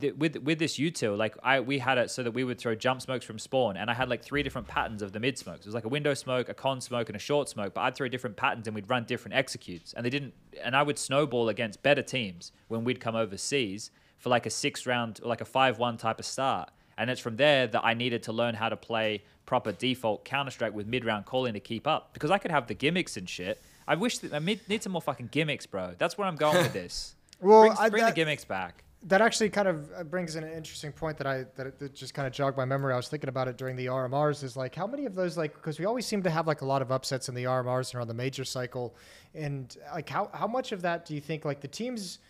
th- 0.00 0.14
with 0.14 0.36
with 0.38 0.58
this 0.58 0.78
util, 0.78 1.16
like 1.16 1.36
I 1.42 1.60
we 1.60 1.78
had 1.78 1.98
it 1.98 2.10
so 2.10 2.22
that 2.22 2.32
we 2.32 2.44
would 2.44 2.58
throw 2.58 2.74
jump 2.74 3.02
smokes 3.02 3.24
from 3.24 3.38
spawn, 3.38 3.76
and 3.76 3.90
I 3.90 3.94
had 3.94 4.08
like 4.08 4.22
three 4.24 4.42
different 4.42 4.68
patterns 4.68 5.02
of 5.02 5.12
the 5.12 5.20
mid 5.20 5.38
smokes. 5.38 5.60
It 5.60 5.66
was 5.66 5.74
like 5.74 5.84
a 5.84 5.88
window 5.88 6.14
smoke, 6.14 6.48
a 6.48 6.54
con 6.54 6.80
smoke, 6.80 7.08
and 7.08 7.16
a 7.16 7.20
short 7.20 7.48
smoke. 7.48 7.74
But 7.74 7.82
I'd 7.82 7.94
throw 7.94 8.08
different 8.08 8.36
patterns, 8.36 8.66
and 8.66 8.74
we'd 8.74 8.88
run 8.90 9.04
different 9.04 9.34
executes, 9.34 9.92
and 9.92 10.04
they 10.04 10.10
didn't. 10.10 10.34
And 10.62 10.76
I 10.76 10.82
would 10.82 10.98
snowball 10.98 11.48
against 11.48 11.82
better 11.82 12.02
teams 12.02 12.52
when 12.68 12.84
we'd 12.84 13.00
come 13.00 13.14
overseas 13.16 13.90
for 14.18 14.28
like 14.30 14.46
a 14.46 14.50
six 14.50 14.86
round 14.86 15.20
or 15.22 15.28
like 15.28 15.40
a 15.40 15.44
five 15.44 15.78
one 15.78 15.96
type 15.96 16.18
of 16.18 16.24
start. 16.26 16.70
And 16.98 17.08
it's 17.10 17.20
from 17.20 17.36
there 17.36 17.66
that 17.66 17.84
I 17.84 17.94
needed 17.94 18.22
to 18.24 18.32
learn 18.32 18.54
how 18.54 18.68
to 18.68 18.76
play 18.76 19.22
proper 19.46 19.72
default 19.72 20.24
Counter 20.24 20.50
Strike 20.50 20.74
with 20.74 20.86
mid 20.86 21.04
round 21.04 21.24
calling 21.26 21.54
to 21.54 21.60
keep 21.60 21.86
up 21.86 22.12
because 22.12 22.30
I 22.30 22.38
could 22.38 22.50
have 22.50 22.66
the 22.66 22.74
gimmicks 22.74 23.16
and 23.16 23.28
shit. 23.28 23.60
I 23.88 23.94
wish 23.96 24.18
that 24.18 24.32
I 24.34 24.38
need 24.38 24.82
some 24.82 24.92
more 24.92 25.00
fucking 25.02 25.30
gimmicks, 25.32 25.66
bro. 25.66 25.94
That's 25.98 26.16
where 26.16 26.28
I'm 26.28 26.36
going 26.36 26.58
with 26.58 26.72
this. 26.72 27.14
Well, 27.40 27.62
bring, 27.62 27.72
I- 27.76 27.88
bring 27.90 28.02
that- 28.04 28.10
the 28.10 28.14
gimmicks 28.14 28.44
back. 28.44 28.84
That 29.04 29.20
actually 29.20 29.50
kind 29.50 29.66
of 29.66 29.90
uh, 29.96 30.04
brings 30.04 30.36
in 30.36 30.44
an 30.44 30.52
interesting 30.52 30.92
point 30.92 31.18
that 31.18 31.26
I 31.26 31.44
that, 31.56 31.78
that 31.78 31.94
just 31.94 32.14
kind 32.14 32.26
of 32.26 32.32
jogged 32.32 32.56
my 32.56 32.64
memory. 32.64 32.92
I 32.92 32.96
was 32.96 33.08
thinking 33.08 33.28
about 33.28 33.48
it 33.48 33.56
during 33.56 33.74
the 33.74 33.86
RMRs. 33.86 34.44
Is 34.44 34.56
like 34.56 34.74
how 34.74 34.86
many 34.86 35.06
of 35.06 35.14
those 35.14 35.36
like 35.36 35.54
because 35.54 35.78
we 35.78 35.86
always 35.86 36.06
seem 36.06 36.22
to 36.22 36.30
have 36.30 36.46
like 36.46 36.60
a 36.60 36.64
lot 36.64 36.82
of 36.82 36.92
upsets 36.92 37.28
in 37.28 37.34
the 37.34 37.44
RMRs 37.44 37.94
around 37.94 38.08
the 38.08 38.14
major 38.14 38.44
cycle, 38.44 38.94
and 39.34 39.76
like 39.92 40.08
how 40.08 40.30
how 40.32 40.46
much 40.46 40.70
of 40.70 40.82
that 40.82 41.04
do 41.04 41.14
you 41.14 41.20
think 41.20 41.44
like 41.44 41.60
the 41.60 41.68
teams 41.68 42.20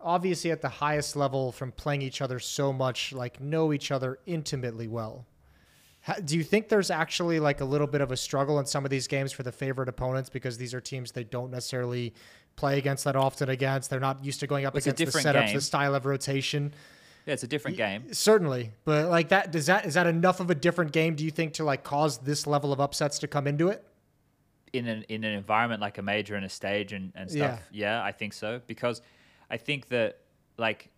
obviously 0.00 0.50
at 0.50 0.60
the 0.60 0.68
highest 0.68 1.16
level 1.16 1.50
from 1.50 1.72
playing 1.72 2.02
each 2.02 2.20
other 2.20 2.38
so 2.38 2.72
much 2.72 3.12
like 3.12 3.40
know 3.40 3.72
each 3.72 3.90
other 3.90 4.18
intimately 4.26 4.86
well. 4.86 5.24
Do 6.24 6.36
you 6.36 6.44
think 6.44 6.68
there's 6.68 6.90
actually 6.90 7.40
like 7.40 7.60
a 7.60 7.64
little 7.64 7.86
bit 7.86 8.00
of 8.00 8.10
a 8.12 8.16
struggle 8.16 8.58
in 8.58 8.66
some 8.66 8.84
of 8.84 8.90
these 8.90 9.06
games 9.06 9.32
for 9.32 9.42
the 9.42 9.52
favorite 9.52 9.88
opponents 9.88 10.30
because 10.30 10.58
these 10.58 10.74
are 10.74 10.80
teams 10.80 11.12
they 11.12 11.24
don't 11.24 11.50
necessarily 11.50 12.14
play 12.56 12.78
against 12.78 13.04
that 13.04 13.16
often 13.16 13.48
against? 13.48 13.90
They're 13.90 14.00
not 14.00 14.24
used 14.24 14.40
to 14.40 14.46
going 14.46 14.64
up 14.64 14.74
against 14.74 14.98
the 14.98 15.06
setups, 15.06 15.46
game. 15.46 15.54
the 15.54 15.60
style 15.60 15.94
of 15.94 16.06
rotation. 16.06 16.72
Yeah, 17.26 17.34
it's 17.34 17.42
a 17.42 17.48
different 17.48 17.76
game. 17.76 18.12
Certainly, 18.12 18.72
but 18.84 19.08
like 19.08 19.28
that 19.28 19.52
does 19.52 19.66
that 19.66 19.84
is 19.84 19.94
that 19.94 20.06
enough 20.06 20.40
of 20.40 20.50
a 20.50 20.54
different 20.54 20.92
game? 20.92 21.14
Do 21.14 21.24
you 21.24 21.30
think 21.30 21.54
to 21.54 21.64
like 21.64 21.84
cause 21.84 22.18
this 22.18 22.46
level 22.46 22.72
of 22.72 22.80
upsets 22.80 23.18
to 23.20 23.28
come 23.28 23.46
into 23.46 23.68
it? 23.68 23.84
in 24.72 24.86
an 24.86 25.04
in 25.08 25.24
an 25.24 25.32
environment 25.32 25.80
like 25.80 25.98
a 25.98 26.02
major 26.02 26.34
and 26.34 26.44
a 26.44 26.48
stage 26.48 26.92
and, 26.92 27.12
and 27.14 27.30
stuff. 27.30 27.60
Yeah. 27.72 28.02
I 28.02 28.12
think 28.12 28.32
so 28.32 28.60
because 28.66 29.02
I 29.50 29.56
think 29.56 29.88
that 29.88 30.20
like 30.56 30.90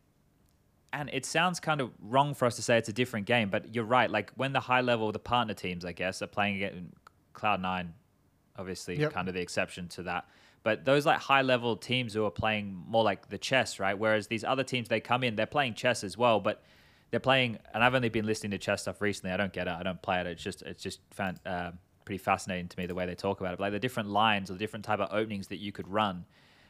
and 0.93 1.09
it 1.13 1.25
sounds 1.25 1.61
kind 1.61 1.81
of 1.81 1.91
wrong 2.01 2.35
for 2.35 2.47
us 2.47 2.57
to 2.57 2.63
say 2.63 2.77
it's 2.79 2.89
a 2.89 2.93
different 2.93 3.27
game, 3.27 3.49
but 3.51 3.75
you're 3.75 3.85
right. 3.85 4.11
Like 4.11 4.33
when 4.37 4.53
the 4.53 4.61
high 4.61 4.81
level, 4.81 5.13
the 5.13 5.19
partner 5.19 5.55
teams, 5.55 5.85
I 5.85 5.93
guess, 5.93 6.21
are 6.23 6.27
playing 6.27 6.57
against 6.57 6.95
Cloud 7.33 7.63
Nine, 7.63 7.95
obviously 8.57 8.97
Yep. 8.99 9.13
kind 9.13 9.29
of 9.29 9.35
the 9.35 9.41
exception 9.41 9.89
to 9.89 10.03
that. 10.05 10.29
But 10.63 10.85
those 10.85 11.07
like 11.07 11.19
high 11.19 11.43
level 11.43 11.77
teams 11.77 12.13
who 12.13 12.25
are 12.25 12.31
playing 12.31 12.83
more 12.87 13.03
like 13.05 13.29
the 13.29 13.39
chess, 13.39 13.81
right? 13.81 13.99
Whereas 13.99 14.27
these 14.27 14.45
other 14.45 14.65
teams, 14.65 14.89
they 14.89 15.01
come 15.01 15.25
in, 15.25 15.37
they're 15.37 15.47
playing 15.47 15.75
chess 15.75 16.05
as 16.05 16.19
well, 16.19 16.39
but 16.41 16.63
they're 17.11 17.21
playing. 17.21 17.59
And 17.73 17.83
I've 17.83 17.95
only 17.95 18.11
been 18.11 18.27
listening 18.27 18.51
to 18.51 18.59
chess 18.59 18.83
stuff 18.83 19.01
recently. 19.01 19.33
I 19.33 19.37
don't 19.39 19.53
get 19.53 19.69
it. 19.69 19.73
I 19.73 19.83
don't 19.83 20.03
play 20.03 20.21
it. 20.21 20.27
It's 20.27 20.43
just 20.43 20.63
it's 20.63 20.83
just 20.83 21.01
fan, 21.13 21.39
uh, 21.47 21.73
pretty 22.05 22.19
fascinating 22.19 22.69
to 22.69 22.79
me 22.79 22.87
the 22.87 22.95
way 22.95 23.07
they 23.07 23.15
talk 23.15 23.41
about 23.41 23.55
it. 23.55 23.59
But, 23.59 23.65
like 23.65 23.73
the 23.73 23.79
different 23.79 24.11
lines 24.11 24.51
or 24.51 24.55
the 24.55 24.59
different 24.59 24.85
type 24.85 25.01
of 25.01 25.09
openings 25.13 25.47
that 25.47 25.59
you 25.61 25.73
could 25.73 25.89
run, 25.89 26.27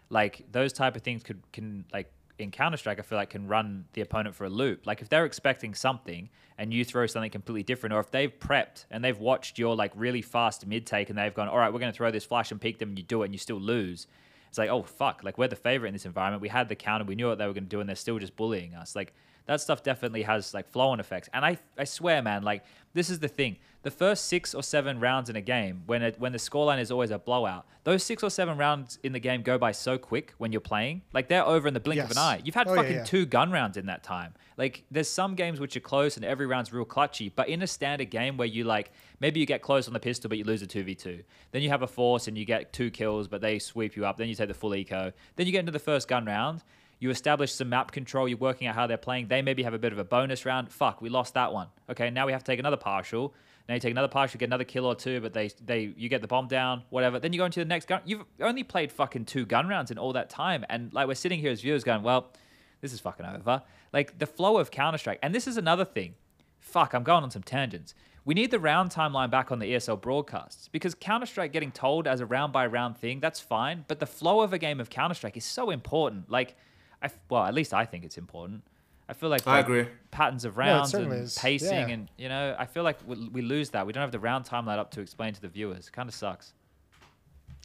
like 0.09 0.45
those 0.53 0.73
type 0.73 0.95
of 0.95 1.03
things 1.03 1.23
could 1.25 1.43
can 1.53 1.85
like 1.93 2.13
in 2.41 2.51
Counter 2.51 2.77
Strike, 2.77 2.99
I 2.99 3.03
feel 3.03 3.19
like 3.19 3.31
can 3.31 3.47
run 3.47 3.85
the 3.93 4.01
opponent 4.01 4.35
for 4.35 4.45
a 4.45 4.49
loop. 4.49 4.87
Like 4.87 5.03
if 5.03 5.09
they're 5.09 5.25
expecting 5.25 5.75
something 5.75 6.29
and 6.59 6.73
you 6.73 6.85
throw 6.85 7.07
something 7.07 7.31
completely 7.31 7.62
different, 7.62 7.95
or 7.95 8.01
if 8.01 8.11
they've 8.11 8.33
prepped 8.39 8.87
and 8.91 9.05
they've 9.05 9.19
watched 9.19 9.59
your 9.59 9.77
like 9.77 9.93
really 9.95 10.23
fast 10.23 10.67
mid 10.67 10.87
take 10.87 11.11
and 11.11 11.19
they've 11.19 11.35
gone, 11.35 11.49
all 11.49 11.59
right, 11.59 11.73
we're 11.73 11.79
going 11.79 11.93
to 11.93 11.97
throw 11.97 12.11
this 12.11 12.25
flash 12.25 12.51
and 12.51 12.61
peek 12.61 12.79
them, 12.79 12.91
and 12.91 12.99
you 12.99 13.05
do 13.05 13.23
it 13.23 13.27
and 13.27 13.35
you 13.35 13.39
still 13.39 13.61
lose. 13.61 14.07
It's 14.49 14.59
like, 14.59 14.71
oh 14.71 14.83
fuck, 14.83 15.23
like 15.23 15.39
we're 15.39 15.49
the 15.49 15.57
favorite 15.57 15.89
in 15.89 15.95
this 15.95 16.07
environment. 16.07 16.43
We 16.43 16.49
had 16.49 16.69
the 16.69 16.75
counter, 16.75 17.05
we 17.05 17.15
knew 17.15 17.29
what 17.29 17.39
they 17.39 17.47
were 17.47 17.53
going 17.53 17.65
to 17.65 17.69
do, 17.69 17.81
and 17.81 17.89
they're 17.89 17.97
still 17.97 18.19
just 18.19 18.37
bullying 18.37 18.75
us. 18.75 18.97
Like 18.97 19.15
that 19.51 19.61
stuff 19.61 19.83
definitely 19.83 20.23
has 20.23 20.55
like 20.55 20.69
flow 20.69 20.91
on 20.91 21.01
effects. 21.01 21.29
And 21.35 21.45
I, 21.45 21.59
I 21.77 21.83
swear, 21.83 22.23
man, 22.23 22.45
like 22.45 22.63
this 22.95 23.11
is 23.11 23.19
the 23.19 23.27
thing. 23.27 23.57
The 23.83 23.91
first 23.91 24.27
six 24.27 24.55
or 24.55 24.63
seven 24.63 25.01
rounds 25.01 25.29
in 25.29 25.35
a 25.35 25.41
game, 25.41 25.83
when 25.87 26.03
it 26.03 26.21
when 26.21 26.31
the 26.31 26.39
scoreline 26.39 26.79
is 26.79 26.93
always 26.93 27.11
a 27.11 27.19
blowout, 27.19 27.67
those 27.83 28.05
six 28.05 28.23
or 28.23 28.31
seven 28.31 28.57
rounds 28.57 29.01
in 29.03 29.13
the 29.13 29.19
game 29.19 29.43
go 29.43 29.59
by 29.59 29.73
so 29.73 29.99
quick 29.99 30.35
when 30.39 30.53
you're 30.53 30.61
playing. 30.61 31.03
Like 31.13 31.27
they're 31.29 31.45
over 31.45 31.67
in 31.67 31.75
the 31.75 31.81
blink 31.81 32.01
of 32.01 32.13
an 32.13 32.19
eye. 32.19 32.41
You've 32.45 32.55
had 32.55 32.69
Oh, 32.69 32.75
yeah, 32.75 32.83
fucking 32.83 32.97
yeah. 32.99 33.05
two 33.05 33.27
gun 33.27 33.51
rounds 33.51 33.77
in 33.77 33.87
that 33.87 34.05
time. 34.05 34.35
Like 34.57 34.85
there's 34.89 35.09
some 35.09 35.35
games 35.35 35.59
which 35.59 35.77
are 35.77 35.81
close 35.81 36.15
and 36.17 36.25
every 36.25 36.47
round's 36.47 36.73
real 36.73 36.85
clutchy, 36.85 37.33
but 37.35 37.49
in 37.49 37.61
a 37.63 37.67
standard 37.67 38.11
game 38.11 38.37
where 38.37 38.47
you 38.47 38.63
like 38.63 38.93
maybe 39.19 39.41
you 39.41 39.47
get 39.47 39.63
close 39.63 39.89
on 39.89 39.95
the 39.95 39.99
pistol 40.01 40.29
but 40.29 40.39
you 40.39 40.45
lose 40.45 40.63
a 40.63 40.67
2v2. 40.69 41.25
Then 41.51 41.63
you 41.63 41.71
have 41.71 41.83
a 41.83 41.89
force 41.89 42.29
and 42.29 42.39
you 42.39 42.45
get 42.45 42.73
two 42.73 42.91
kills 42.93 43.27
but 43.27 43.41
they 43.41 43.59
sweep 43.59 43.97
you 43.97 44.07
up. 44.07 44.17
Then 44.17 44.29
you 44.29 44.37
take 44.37 44.47
the 44.49 44.55
full 44.55 44.77
eco. 44.77 45.13
Then 45.35 45.47
you 45.47 45.53
get 45.53 45.61
into 45.61 45.73
the 45.73 45.81
first 45.81 46.07
gun 46.07 46.25
round. 46.25 46.63
You 47.01 47.11
establish 47.11 47.53
some 47.53 47.71
map 47.71 47.93
control. 47.93 48.29
You're 48.29 48.39
working 48.39 48.69
out 48.69 48.75
how 48.75 48.87
they're 48.87 48.99
playing. 48.99 49.29
They 49.29 49.43
maybe 49.43 49.63
have 49.63 49.75
a 49.75 49.79
bit 49.79 49.93
of 49.93 49.99
a 49.99 50.05
bonus 50.05 50.45
round. 50.45 50.71
Fuck, 50.71 51.01
we 51.01 51.09
lost 51.09 51.35
that 51.35 51.53
one. 51.53 51.69
Okay, 51.89 52.11
now 52.11 52.27
we 52.27 52.33
have 52.33 52.45
to 52.45 52.53
take 52.53 52.61
another 52.61 52.77
partial. 52.77 53.35
Now 53.69 53.75
you 53.75 53.81
take 53.81 53.93
another 53.93 54.09
partial, 54.09 54.39
get 54.39 54.47
another 54.47 54.65
kill 54.65 54.85
or 54.85 54.95
two, 54.95 55.21
but 55.21 55.33
they 55.33 55.49
they 55.65 55.95
you 55.97 56.09
get 56.09 56.21
the 56.21 56.29
bomb 56.29 56.49
down, 56.49 56.83
whatever. 56.91 57.19
Then 57.19 57.33
you 57.33 57.39
go 57.39 57.47
into 57.47 57.61
the 57.61 57.65
next 57.65 57.87
gun. 57.87 58.03
You've 58.05 58.25
only 58.41 58.65
played 58.65 58.93
fucking 58.93 59.25
two 59.25 59.47
gun 59.47 59.67
rounds 59.67 59.91
in 59.91 59.99
all 59.99 60.13
that 60.13 60.29
time, 60.29 60.65
and 60.69 60.93
like 60.93 61.09
we're 61.09 61.15
sitting 61.15 61.41
here 61.41 61.51
as 61.51 61.63
viewers 61.63 61.85
going, 61.85 62.03
well, 62.03 62.33
this 62.81 62.93
is 62.93 63.01
fucking 63.01 63.25
over. 63.25 63.63
Like 63.93 64.19
the 64.19 64.27
flow 64.27 64.59
of 64.59 64.71
Counter 64.71 64.99
Strike, 64.99 65.21
and 65.23 65.35
this 65.35 65.47
is 65.47 65.57
another 65.57 65.85
thing. 65.85 66.15
Fuck, 66.59 66.95
I'm 66.95 67.03
going 67.03 67.23
on 67.23 67.31
some 67.31 67.43
tangents. 67.43 67.95
We 68.25 68.35
need 68.35 68.51
the 68.51 68.59
round 68.59 68.91
timeline 68.91 69.31
back 69.31 69.51
on 69.51 69.61
the 69.61 69.67
ESL 69.73 70.01
broadcasts 70.01 70.69
because 70.69 70.95
Counter 70.95 71.27
Strike 71.27 71.53
getting 71.53 71.73
told 71.73 72.07
as 72.07 72.21
a 72.21 72.27
round 72.27 72.53
by 72.53 72.67
round 72.67 72.99
thing, 72.99 73.21
that's 73.21 73.41
fine. 73.41 73.85
But 73.89 73.99
the 73.99 74.07
flow 74.07 74.43
of 74.43 74.53
a 74.53 74.59
game 74.59 74.79
of 74.79 74.91
Counter 74.91 75.15
Strike 75.15 75.39
is 75.39 75.45
so 75.45 75.71
important. 75.71 76.31
Like, 76.31 76.57
I 77.03 77.07
f- 77.07 77.19
well, 77.29 77.45
at 77.45 77.55
least 77.55 77.73
I 77.75 77.85
think 77.85 78.05
it's 78.05 78.19
important. 78.19 78.63
I 79.09 79.13
feel 79.13 79.29
like, 79.29 79.45
I 79.47 79.57
like, 79.57 79.65
agree. 79.65 79.87
patterns 80.13 80.45
of 80.45 80.57
rounds 80.57 80.91
certainly 80.93 81.17
and 81.17 81.25
is. 81.27 81.37
pacing, 81.39 81.89
Yeah. 81.89 81.95
and 81.95 82.09
you 82.17 82.29
know, 82.29 82.55
I 82.59 82.67
feel 82.67 82.85
like 82.85 82.99
we, 83.07 83.29
we 83.29 83.43
lose 83.43 83.71
that. 83.71 83.85
We 83.87 83.93
don't 83.93 84.03
have 84.03 84.13
the 84.13 84.21
round 84.21 84.45
timeline 84.45 84.79
up 84.79 84.91
to 84.93 85.01
explain 85.01 85.33
to 85.35 85.41
the 85.41 85.49
viewers. 85.49 85.91
Kind 85.91 86.09
of 86.09 86.15
sucks. 86.15 86.53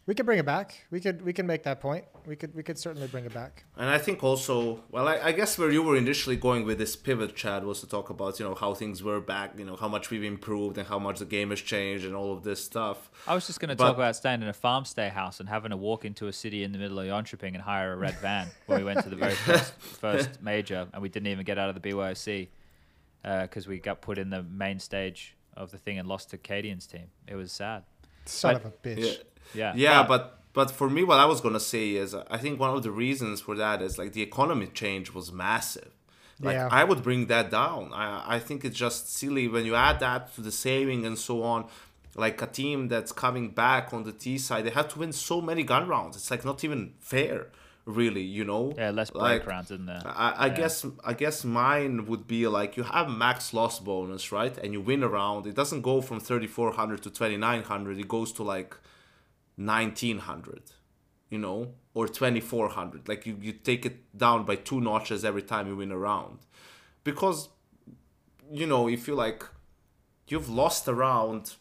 We 0.08 0.14
could 0.14 0.28
bring 0.28 0.38
it 0.38 0.46
back. 0.46 0.86
We 0.92 1.00
could 1.00 1.24
we 1.24 1.34
can 1.34 1.48
make 1.48 1.64
that 1.64 1.82
point. 1.82 2.06
We 2.28 2.36
could 2.36 2.54
we 2.54 2.62
could 2.62 2.78
certainly 2.78 3.08
bring 3.08 3.26
it 3.26 3.34
back. 3.34 3.64
And 3.76 3.90
I 3.90 3.98
think 3.98 4.24
also, 4.24 4.84
well, 4.92 5.08
I, 5.08 5.18
I 5.18 5.32
guess 5.32 5.58
where 5.58 5.72
you 5.72 5.82
were 5.82 5.96
initially 5.98 6.36
going 6.36 6.64
with 6.64 6.78
this 6.78 6.96
pivot, 6.96 7.36
Chad, 7.36 7.64
was 7.66 7.80
to 7.82 7.88
talk 7.88 8.12
about, 8.12 8.40
you 8.40 8.46
know, 8.46 8.54
how 8.54 8.76
things 8.76 9.02
were 9.02 9.20
back, 9.20 9.58
you 9.58 9.66
know, 9.66 9.76
how 9.76 9.88
much 9.88 10.12
we've 10.12 10.24
improved 10.24 10.78
and 10.78 10.88
how 10.88 11.00
much 11.00 11.18
the 11.18 11.26
game 11.26 11.50
has 11.50 11.60
changed 11.60 12.06
and 12.06 12.16
all 12.16 12.32
of 12.32 12.44
this 12.44 12.64
stuff. 12.64 13.10
I 13.28 13.34
was 13.34 13.48
just 13.48 13.60
going 13.60 13.70
to 13.70 13.76
But- 13.76 13.86
talk 13.86 13.96
about 13.96 14.16
staying 14.16 14.44
in 14.44 14.48
a 14.48 14.54
farm 14.54 14.86
stay 14.86 15.10
house 15.10 15.40
and 15.40 15.50
having 15.50 15.72
to 15.72 15.78
walk 15.78 16.06
into 16.06 16.28
a 16.28 16.34
city 16.34 16.64
in 16.64 16.72
the 16.72 16.78
middle 16.78 17.00
of 17.00 17.08
Jönköping 17.08 17.54
and 17.56 17.62
hire 17.64 17.92
a 17.94 17.96
red 17.96 18.16
van 18.20 18.48
when 18.68 18.78
we 18.78 18.84
went 18.84 19.02
to 19.04 19.10
the 19.10 19.16
very 19.16 19.34
first, 19.34 19.74
first 19.82 20.40
major 20.40 20.88
and 20.94 21.02
we 21.02 21.10
didn't 21.10 21.28
even 21.28 21.46
get 21.46 21.58
out 21.58 21.70
of 21.70 21.82
the 21.82 21.90
BYOC 21.90 22.48
because 23.24 23.66
uh, 23.66 23.70
we 23.72 23.80
got 23.80 24.02
put 24.02 24.20
in 24.20 24.30
the 24.30 24.44
main 24.44 24.78
stage 24.80 25.36
of 25.58 25.72
the 25.72 25.80
thing 25.80 25.98
and 25.98 26.08
lost 26.08 26.30
to 26.30 26.38
Cadian's 26.38 26.86
team. 26.86 27.08
It 27.28 27.34
was 27.34 27.52
sad. 27.52 27.82
Son 28.26 28.54
But- 28.54 28.66
of 28.66 28.72
a 28.72 28.78
bitch. 28.88 29.00
Yeah. 29.04 29.14
Yeah. 29.54 29.74
Yeah, 29.76 30.04
but 30.08 30.40
but 30.54 30.72
for 30.72 30.90
me, 30.90 31.04
what 31.04 31.20
I 31.20 31.26
was 31.26 31.42
gonna 31.42 31.60
say 31.60 31.92
is, 31.96 32.16
I 32.16 32.38
think 32.38 32.60
one 32.60 32.72
of 32.76 32.82
the 32.84 32.92
reasons 32.92 33.42
for 33.42 33.56
that 33.56 33.82
is 33.82 33.98
like 33.98 34.14
the 34.14 34.22
economy 34.22 34.68
change 34.68 35.14
was 35.14 35.32
massive. 35.32 35.92
Like 36.42 36.56
Yeah. 36.56 36.68
I 36.72 36.84
would 36.84 37.02
bring 37.04 37.28
that 37.28 37.50
down. 37.52 37.92
I 37.94 38.36
I 38.36 38.40
think 38.40 38.64
it's 38.66 38.78
just 38.78 39.02
silly 39.20 39.48
when 39.48 39.66
you 39.66 39.76
add 39.76 40.00
that 40.00 40.34
to 40.36 40.42
the 40.42 40.52
saving 40.52 41.06
and 41.06 41.18
so 41.18 41.44
on. 41.44 41.66
Like 42.18 42.42
a 42.42 42.48
team 42.48 42.88
that's 42.88 43.12
coming 43.12 43.50
back 43.50 43.94
on 43.94 44.04
the 44.04 44.14
T 44.14 44.38
side, 44.38 44.64
they 44.66 44.70
have 44.80 44.88
to 44.94 45.00
win 45.00 45.12
so 45.12 45.42
many 45.42 45.64
gun 45.64 45.86
rounds. 45.90 46.16
It's 46.16 46.32
like 46.32 46.46
not 46.46 46.64
even 46.64 46.94
fair, 47.02 47.48
really. 47.84 48.22
You 48.38 48.46
know? 48.46 48.74
Yeah, 48.78 48.92
less 48.92 49.12
break 49.12 49.22
Like, 49.24 49.46
rounds 49.48 49.70
in 49.70 49.86
there. 49.86 50.02
I, 50.06 50.32
I 50.46 50.48
Yeah. 50.48 50.54
guess 50.60 50.86
I 51.04 51.14
guess 51.14 51.44
mine 51.44 52.06
would 52.10 52.26
be 52.36 52.48
like 52.48 52.78
you 52.78 52.84
have 52.84 53.10
max 53.10 53.54
loss 53.54 53.80
bonus, 53.82 54.32
right? 54.32 54.56
And 54.62 54.72
you 54.76 54.80
win 54.80 55.04
a 55.04 55.10
round. 55.10 55.46
It 55.46 55.56
doesn't 55.56 55.82
go 55.82 56.00
from 56.08 56.22
thirty 56.22 56.48
four 56.48 56.72
hundred 56.72 57.00
to 57.04 57.10
twenty 57.10 57.36
nine 57.48 57.64
hundred. 57.64 58.00
It 58.00 58.08
goes 58.08 58.32
to 58.38 58.44
like 58.44 58.72
nineteen 59.58 60.20
hundred. 60.20 60.72
you 61.30 61.40
know, 61.40 61.74
or 61.94 62.08
2400. 62.08 63.08
Like 63.08 63.26
you, 63.26 63.38
you 63.42 63.52
take 63.52 63.86
it 63.86 64.16
down 64.18 64.46
by 64.46 64.56
two 64.56 64.80
notches 64.80 65.26
every 65.26 65.42
time 65.42 65.68
you 65.68 65.76
win 65.76 65.92
a 65.92 65.98
round. 65.98 66.40
Because, 67.04 67.50
you 68.52 68.68
know, 68.68 68.88
if 68.88 69.08
you 69.08 69.16
like, 69.16 69.44
you've 70.28 70.50
lost 70.50 70.88
a 70.88 70.94
round, 70.94 71.56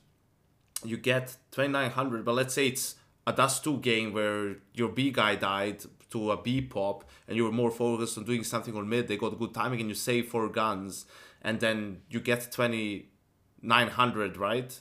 you 0.85 0.97
get 0.97 1.37
2900, 1.53 2.25
but 2.25 2.35
let's 2.35 2.55
say 2.55 2.69
it's 2.69 2.97
a 3.27 3.33
dust 3.33 3.65
2 3.65 3.79
game 3.79 4.13
where 4.13 4.57
your 4.75 4.91
B 4.91 5.11
guy 5.11 5.35
died 5.35 5.79
to 6.11 6.31
a 6.31 6.37
B 6.41 6.61
pop 6.61 7.05
and 7.27 7.37
you 7.37 7.45
were 7.45 7.53
more 7.53 7.71
focused 7.71 8.19
on 8.19 8.25
doing 8.25 8.45
something 8.45 8.77
on 8.77 8.89
mid, 8.89 9.09
they 9.09 9.17
got 9.17 9.39
good 9.39 9.55
timing 9.55 9.81
and 9.81 9.89
you 9.89 9.95
save 9.95 10.29
four 10.29 10.49
guns 10.49 11.07
and 11.43 11.59
then 11.61 12.03
you 12.11 12.21
get 12.21 12.53
2900, 12.53 14.37
right? 14.37 14.81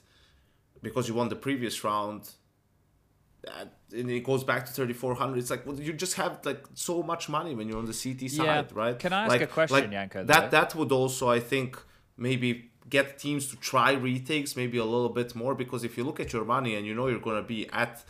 Because 0.81 1.07
you 1.07 1.13
won 1.13 1.29
the 1.29 1.35
previous 1.35 1.83
round 1.83 2.31
and 3.95 4.09
it 4.09 4.23
goes 4.23 4.43
back 4.43 4.65
to 4.65 4.71
3400 4.71 5.37
it's 5.37 5.49
like 5.49 5.65
well, 5.65 5.79
you 5.79 5.93
just 5.93 6.15
have 6.15 6.39
like 6.45 6.63
so 6.73 7.03
much 7.03 7.29
money 7.29 7.53
when 7.55 7.67
you're 7.67 7.77
on 7.77 7.85
the 7.85 7.93
ct 7.93 8.29
side 8.31 8.45
Yeah. 8.45 8.63
right 8.73 8.97
Can 8.97 9.13
I 9.13 9.23
ask 9.23 9.29
like, 9.29 9.41
a 9.41 9.47
question, 9.47 9.77
like 9.77 9.91
Janko, 9.91 10.23
that 10.23 10.51
though? 10.51 10.57
that 10.57 10.75
would 10.75 10.91
also 10.91 11.29
i 11.29 11.39
think 11.39 11.77
maybe 12.17 12.71
get 12.89 13.17
teams 13.17 13.47
to 13.51 13.55
try 13.57 13.91
retakes 13.93 14.55
maybe 14.55 14.77
a 14.77 14.85
little 14.85 15.09
bit 15.09 15.35
more 15.35 15.55
because 15.55 15.83
if 15.83 15.97
you 15.97 16.03
look 16.03 16.19
at 16.19 16.31
your 16.33 16.45
money 16.45 16.75
and 16.75 16.85
you 16.87 16.93
know 16.93 17.07
you're 17.07 17.19
going 17.19 17.41
to 17.41 17.47
be 17.47 17.67
at 17.69 18.03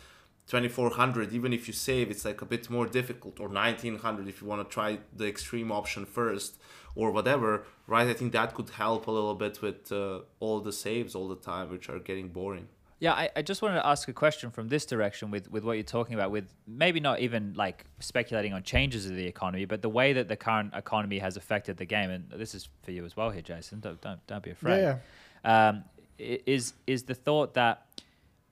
2400 0.48 1.32
even 1.34 1.54
if 1.54 1.68
you 1.68 1.74
save 1.74 2.12
it's 2.12 2.26
like 2.26 2.42
a 2.42 2.46
bit 2.46 2.70
more 2.70 2.86
difficult 2.86 3.40
or 3.40 3.48
1900 3.48 4.28
if 4.28 4.42
you 4.42 4.48
want 4.48 4.68
to 4.68 4.74
try 4.74 5.00
the 5.16 5.26
extreme 5.28 5.72
option 5.72 6.06
first 6.06 6.60
or 6.96 7.12
whatever 7.12 7.66
right 7.88 8.08
i 8.08 8.14
think 8.14 8.34
that 8.34 8.54
could 8.54 8.70
help 8.72 9.08
a 9.08 9.12
little 9.12 9.36
bit 9.36 9.62
with 9.62 9.92
uh, 9.92 10.20
all 10.40 10.60
the 10.60 10.74
saves 10.74 11.16
all 11.16 11.28
the 11.30 11.36
time 11.52 11.70
which 11.70 11.88
are 11.90 12.00
getting 12.00 12.28
boring 12.28 12.68
Yeah, 13.04 13.12
I, 13.12 13.30
I 13.36 13.42
just 13.42 13.62
wanted 13.62 13.76
to 13.82 13.86
ask 13.86 14.08
a 14.08 14.14
question 14.14 14.50
from 14.50 14.70
this 14.70 14.86
direction 14.86 15.30
with, 15.30 15.52
with 15.52 15.66
what 15.66 15.74
you're 15.74 15.84
talking 15.84 16.14
about, 16.16 16.32
with 16.32 16.56
maybe 16.66 17.02
not 17.02 17.20
even 17.20 17.54
like 17.54 17.84
speculating 18.00 18.54
on 18.54 18.64
changes 18.64 19.06
of 19.08 19.18
the 19.18 19.28
economy, 19.28 19.66
but 19.66 19.82
the 19.82 19.90
way 19.90 20.14
that 20.14 20.30
the 20.30 20.38
current 20.38 20.74
economy 20.74 21.20
has 21.20 21.36
affected 21.36 21.76
the 21.76 21.84
game. 21.84 22.10
And 22.10 22.30
this 22.30 22.56
is 22.56 22.70
for 22.82 22.92
you 22.92 23.04
as 23.04 23.18
well 23.18 23.30
here, 23.30 23.42
Jason. 23.42 23.82
Don't 23.82 24.00
don't, 24.00 24.26
don't 24.26 24.42
be 24.42 24.52
afraid. 24.52 24.84
Yeah, 24.84 25.68
Um, 25.68 25.84
is 26.18 26.76
is 26.88 27.04
the 27.04 27.14
thought 27.14 27.56
that 27.56 27.86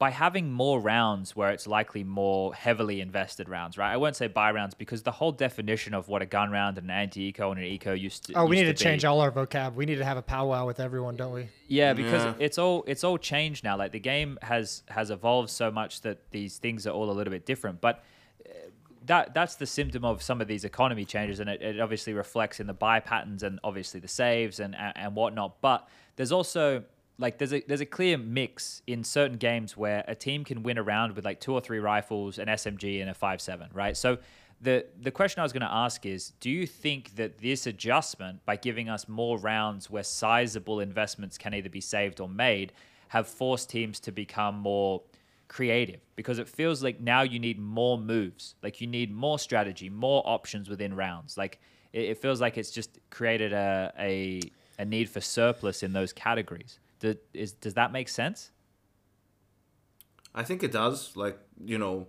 by 0.02 0.10
having 0.10 0.52
more 0.52 0.80
rounds 0.82 1.36
where 1.36 1.52
it's 1.52 1.68
likely 1.68 2.03
more 2.03 2.56
heavily 2.56 3.02
invested 3.02 3.48
rounds, 3.48 3.78
right? 3.78 3.94
I 3.94 3.98
won't 3.98 4.15
say 4.15 4.26
buy 4.26 4.49
rounds 4.49 4.73
because 4.73 5.03
the 5.03 5.11
whole 5.11 5.32
definition 5.32 5.94
of 5.94 6.07
what 6.07 6.23
a 6.23 6.26
gun 6.26 6.49
round 6.49 6.80
and 6.80 6.90
an 6.90 6.95
anti-eco 7.03 7.52
and 7.52 7.60
an 7.60 7.68
eco 7.68 7.94
used 7.94 8.26
to 8.26 8.34
Oh, 8.34 8.45
we 8.45 8.56
used 8.57 8.65
need 8.65 8.78
to 8.78 8.84
be- 8.84 8.90
change 8.90 9.06
all 9.06 9.22
our 9.22 9.32
vocab. 9.32 9.76
We 9.76 9.86
need 9.86 9.98
to 9.98 10.03
have 10.03 10.18
a 10.18 10.23
powwow 10.23 10.65
with 10.65 10.80
everyone, 10.80 11.18
don't 11.18 11.34
we? 11.34 11.49
yeah, 11.68 11.94
because 11.94 12.23
Yeah. 12.23 12.34
it's 12.40 12.57
all 12.57 12.84
it's 12.88 13.03
all 13.03 13.19
changed 13.19 13.64
now. 13.64 13.78
Like 13.78 13.91
the 13.91 13.99
game 13.99 14.40
has 14.41 14.82
has 14.90 15.11
evolved 15.11 15.52
so 15.52 15.69
much 15.69 16.02
that 16.02 16.18
these 16.32 16.57
things 16.57 16.88
are 16.88 16.91
all 16.98 17.11
a 17.11 17.15
little 17.19 17.30
bit 17.32 17.45
different. 17.45 17.80
But 17.80 18.03
uh, 18.44 18.49
that 19.06 19.36
that's 19.36 19.53
the 19.53 19.68
symptom 19.68 20.03
of 20.03 20.23
some 20.23 20.41
of 20.41 20.48
these 20.48 20.64
economy 20.65 21.06
changes, 21.06 21.40
and 21.40 21.48
it, 21.48 21.61
it 21.61 21.80
obviously 21.80 22.14
reflects 22.14 22.60
in 22.60 22.65
the 22.65 22.73
buy 22.73 23.02
patterns 23.02 23.44
and 23.44 23.60
obviously 23.64 23.99
the 23.99 24.07
saves 24.07 24.60
and 24.60 24.76
and, 24.76 24.94
and 24.98 25.15
whatnot. 25.15 25.61
But 25.61 25.88
there's 26.15 26.32
also 26.32 26.86
like 27.17 27.38
there's 27.38 27.53
a 27.53 27.61
there's 27.67 27.81
a 27.81 27.85
clear 27.85 28.17
mix 28.17 28.81
in 28.88 29.03
certain 29.03 29.38
games 29.38 29.77
where 29.77 30.03
a 30.07 30.15
team 30.15 30.43
can 30.43 30.63
win 30.63 30.77
a 30.77 30.83
round 30.83 31.15
with 31.15 31.25
like 31.25 31.39
two 31.39 31.53
or 31.53 31.61
three 31.61 31.79
rifles, 31.79 32.39
an 32.39 32.47
SMG, 32.47 33.01
and 33.01 33.09
a 33.09 33.13
five 33.13 33.41
seven, 33.41 33.69
right? 33.73 33.95
So 33.95 34.17
the 34.61 34.85
the 35.01 35.11
question 35.11 35.39
I 35.39 35.43
was 35.43 35.53
going 35.53 35.61
to 35.61 35.73
ask 35.73 36.05
is, 36.05 36.33
do 36.39 36.49
you 36.49 36.67
think 36.67 37.15
that 37.15 37.39
this 37.39 37.67
adjustment, 37.67 38.45
by 38.45 38.55
giving 38.55 38.89
us 38.89 39.07
more 39.07 39.38
rounds 39.38 39.89
where 39.89 40.03
sizable 40.03 40.79
investments 40.79 41.38
can 41.38 41.53
either 41.53 41.69
be 41.69 41.81
saved 41.81 42.19
or 42.19 42.29
made, 42.29 42.73
have 43.09 43.27
forced 43.27 43.69
teams 43.69 43.99
to 44.01 44.11
become 44.11 44.55
more 44.55 45.01
creative? 45.47 46.01
Because 46.15 46.39
it 46.39 46.47
feels 46.47 46.83
like 46.83 46.99
now 47.01 47.23
you 47.23 47.39
need 47.39 47.59
more 47.59 47.97
moves, 47.97 48.55
like 48.61 48.79
you 48.79 48.88
need 48.88 49.11
more 49.11 49.39
strategy, 49.39 49.89
more 49.89 50.21
options 50.25 50.69
within 50.69 50.95
rounds. 50.95 51.38
Like 51.38 51.59
it, 51.91 52.03
it 52.03 52.17
feels 52.21 52.39
like 52.39 52.57
it's 52.57 52.71
just 52.71 52.99
created 53.09 53.53
a 53.53 53.91
a, 53.97 54.41
a 54.77 54.85
need 54.85 55.09
for 55.09 55.21
surplus 55.21 55.81
in 55.81 55.91
those 55.93 56.13
categories. 56.13 56.79
Do, 57.02 57.15
is, 57.34 57.52
does 57.52 57.73
that 57.73 57.91
make 57.91 58.07
sense? 58.07 58.52
I 60.34 60.44
think 60.44 60.64
it 60.64 60.72
does. 60.72 61.15
Like 61.18 61.38
you 61.64 61.78
know, 61.78 62.07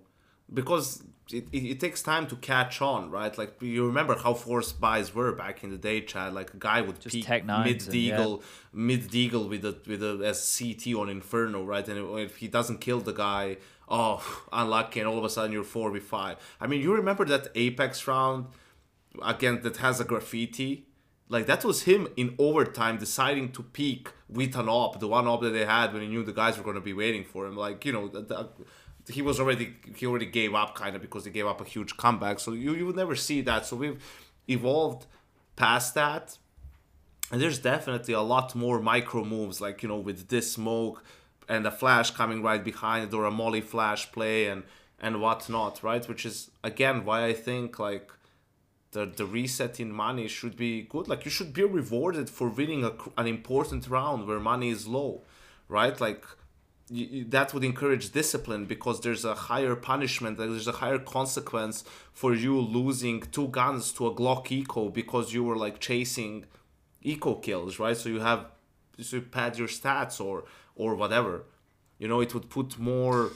because 0.52 1.02
it, 1.32 1.46
it, 1.52 1.64
it 1.72 1.80
takes 1.80 2.02
time 2.02 2.26
to 2.28 2.36
catch 2.36 2.80
on, 2.82 3.10
right? 3.10 3.36
Like 3.36 3.60
you 3.60 3.86
remember 3.86 4.16
how 4.16 4.34
forced 4.34 4.80
buys 4.80 5.14
were 5.14 5.32
back 5.32 5.64
in 5.64 5.70
the 5.70 5.78
day, 5.78 6.02
Chad. 6.02 6.34
Like 6.34 6.54
a 6.54 6.58
guy 6.58 6.82
would 6.82 7.00
Just 7.00 7.16
Nines 7.28 7.66
mid 7.66 7.82
and- 7.82 7.94
yeah. 7.94 8.18
deagle, 8.18 8.42
mid 8.72 9.08
deagle 9.08 9.48
with 9.48 9.64
a 9.64 9.76
with 9.86 10.02
a 10.02 10.24
as 10.24 10.38
CT 10.58 10.94
on 10.94 11.08
Inferno, 11.08 11.64
right? 11.64 11.86
And 11.88 12.18
if 12.20 12.36
he 12.36 12.48
doesn't 12.48 12.78
kill 12.80 13.00
the 13.00 13.12
guy, 13.12 13.56
oh, 13.88 14.22
unlucky, 14.52 15.00
and 15.00 15.08
all 15.08 15.18
of 15.18 15.24
a 15.24 15.30
sudden 15.30 15.52
you're 15.52 15.64
four 15.64 15.90
v 15.90 15.98
five. 16.00 16.36
I 16.60 16.66
mean, 16.66 16.80
you 16.80 16.94
remember 16.94 17.24
that 17.24 17.52
apEX 17.54 18.06
round 18.06 18.46
again 19.22 19.62
that 19.62 19.78
has 19.78 20.00
a 20.00 20.04
graffiti. 20.04 20.86
Like 21.32 21.46
that 21.46 21.64
was 21.64 21.84
him 21.84 22.08
in 22.14 22.34
overtime 22.38 22.98
deciding 22.98 23.52
to 23.52 23.62
peek 23.62 24.10
with 24.28 24.54
an 24.54 24.68
op, 24.68 25.00
the 25.00 25.08
one 25.08 25.26
op 25.26 25.40
that 25.40 25.54
they 25.54 25.64
had 25.64 25.94
when 25.94 26.02
he 26.02 26.08
knew 26.08 26.22
the 26.22 26.32
guys 26.32 26.58
were 26.58 26.62
going 26.62 26.76
to 26.76 26.82
be 26.82 26.92
waiting 26.92 27.24
for 27.24 27.46
him. 27.46 27.56
Like 27.56 27.86
you 27.86 27.92
know, 27.92 28.06
the, 28.06 28.20
the, 28.20 28.48
he 29.10 29.22
was 29.22 29.40
already 29.40 29.76
he 29.96 30.04
already 30.04 30.26
gave 30.26 30.54
up 30.54 30.74
kind 30.74 30.94
of 30.94 31.00
because 31.00 31.24
he 31.24 31.30
gave 31.30 31.46
up 31.46 31.62
a 31.62 31.64
huge 31.64 31.96
comeback. 31.96 32.38
So 32.38 32.52
you 32.52 32.74
you 32.74 32.84
would 32.84 32.96
never 32.96 33.16
see 33.16 33.40
that. 33.40 33.64
So 33.64 33.76
we've 33.76 33.98
evolved 34.46 35.06
past 35.56 35.94
that, 35.94 36.36
and 37.30 37.40
there's 37.40 37.58
definitely 37.58 38.12
a 38.12 38.20
lot 38.20 38.54
more 38.54 38.78
micro 38.78 39.24
moves, 39.24 39.58
like 39.58 39.82
you 39.82 39.88
know, 39.88 40.00
with 40.08 40.28
this 40.28 40.52
smoke 40.52 41.02
and 41.48 41.66
a 41.66 41.70
flash 41.70 42.10
coming 42.10 42.42
right 42.42 42.62
behind 42.62 43.08
it, 43.08 43.14
or 43.14 43.24
a 43.24 43.30
molly 43.30 43.62
flash 43.62 44.12
play 44.12 44.48
and 44.48 44.64
and 45.00 45.22
whatnot, 45.22 45.82
right? 45.82 46.06
Which 46.06 46.26
is 46.26 46.50
again 46.62 47.06
why 47.06 47.24
I 47.24 47.32
think 47.32 47.78
like 47.78 48.12
the 48.92 49.06
the 49.06 49.26
reset 49.26 49.80
in 49.80 49.90
money 49.92 50.28
should 50.28 50.56
be 50.56 50.82
good. 50.82 51.08
Like 51.08 51.24
you 51.24 51.30
should 51.30 51.52
be 51.52 51.64
rewarded 51.64 52.30
for 52.30 52.48
winning 52.48 52.84
a, 52.84 52.92
an 53.18 53.26
important 53.26 53.88
round 53.88 54.26
where 54.28 54.40
money 54.40 54.70
is 54.70 54.86
low, 54.86 55.22
right? 55.68 55.98
Like 56.00 56.24
y 56.90 57.08
y- 57.12 57.24
that 57.28 57.52
would 57.54 57.64
encourage 57.64 58.12
discipline 58.12 58.66
because 58.66 59.00
there's 59.00 59.24
a 59.24 59.34
higher 59.34 59.74
punishment, 59.74 60.38
like, 60.38 60.50
there's 60.50 60.68
a 60.68 60.78
higher 60.84 60.98
consequence 60.98 61.84
for 62.12 62.34
you 62.34 62.58
losing 62.60 63.20
two 63.36 63.48
guns 63.48 63.92
to 63.92 64.06
a 64.06 64.14
Glock 64.14 64.50
eco 64.52 64.88
because 64.90 65.32
you 65.32 65.42
were 65.44 65.56
like 65.56 65.80
chasing 65.80 66.44
eco 67.02 67.34
kills, 67.36 67.78
right? 67.78 67.96
So 67.96 68.08
you 68.10 68.20
have 68.20 68.46
so 69.00 69.16
you 69.16 69.22
pad 69.22 69.58
your 69.58 69.68
stats 69.68 70.20
or 70.20 70.44
or 70.76 70.94
whatever. 70.94 71.44
You 71.98 72.08
know, 72.08 72.20
it 72.20 72.34
would 72.34 72.50
put 72.50 72.78
more 72.78 73.30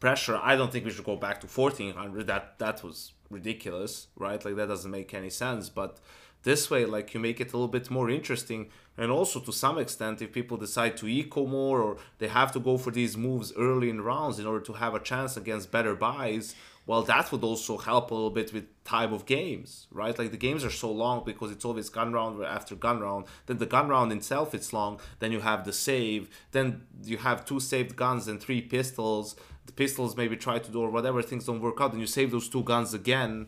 pressure. 0.00 0.38
I 0.42 0.56
don't 0.56 0.70
think 0.72 0.84
we 0.84 0.90
should 0.90 1.04
go 1.04 1.16
back 1.16 1.40
to 1.40 1.46
1400. 1.46 2.26
That 2.26 2.58
that 2.58 2.82
was 2.82 3.12
ridiculous, 3.32 4.08
right? 4.16 4.44
Like 4.44 4.56
that 4.56 4.68
doesn't 4.68 4.90
make 4.90 5.12
any 5.14 5.30
sense. 5.30 5.68
But 5.68 5.98
this 6.42 6.70
way, 6.70 6.84
like 6.84 7.14
you 7.14 7.20
make 7.20 7.40
it 7.40 7.52
a 7.52 7.56
little 7.56 7.68
bit 7.68 7.90
more 7.90 8.10
interesting, 8.10 8.70
and 8.96 9.10
also 9.10 9.40
to 9.40 9.52
some 9.52 9.78
extent, 9.78 10.20
if 10.20 10.32
people 10.32 10.56
decide 10.56 10.96
to 10.98 11.08
eco 11.08 11.46
more 11.46 11.80
or 11.80 11.96
they 12.18 12.28
have 12.28 12.52
to 12.52 12.60
go 12.60 12.76
for 12.78 12.90
these 12.90 13.16
moves 13.16 13.52
early 13.56 13.88
in 13.88 14.02
rounds 14.02 14.38
in 14.38 14.46
order 14.46 14.64
to 14.64 14.74
have 14.74 14.94
a 14.94 15.00
chance 15.00 15.36
against 15.36 15.70
better 15.70 15.94
buys. 15.94 16.54
Well, 16.84 17.02
that 17.02 17.30
would 17.30 17.44
also 17.44 17.78
help 17.78 18.10
a 18.10 18.14
little 18.14 18.30
bit 18.30 18.52
with 18.52 18.66
time 18.82 19.12
of 19.12 19.24
games, 19.24 19.86
right? 19.92 20.18
Like 20.18 20.32
the 20.32 20.36
games 20.36 20.64
are 20.64 20.70
so 20.70 20.90
long 20.90 21.22
because 21.24 21.52
it's 21.52 21.64
always 21.64 21.88
gun 21.88 22.12
round 22.12 22.42
after 22.44 22.74
gun 22.74 22.98
round. 22.98 23.26
Then 23.46 23.58
the 23.58 23.66
gun 23.66 23.88
round 23.88 24.12
itself 24.12 24.52
it's 24.52 24.72
long. 24.72 24.98
Then 25.20 25.30
you 25.30 25.40
have 25.40 25.64
the 25.64 25.72
save. 25.72 26.28
Then 26.50 26.82
you 27.04 27.18
have 27.18 27.44
two 27.44 27.60
saved 27.60 27.94
guns 27.94 28.26
and 28.26 28.40
three 28.40 28.60
pistols 28.60 29.36
the 29.66 29.72
pistols 29.72 30.16
maybe 30.16 30.36
try 30.36 30.58
to 30.58 30.70
do 30.70 30.80
or 30.80 30.90
whatever 30.90 31.22
things 31.22 31.46
don't 31.46 31.60
work 31.60 31.78
out 31.80 31.92
and 31.92 32.00
you 32.00 32.06
save 32.06 32.30
those 32.30 32.48
two 32.48 32.62
guns 32.62 32.94
again 32.94 33.46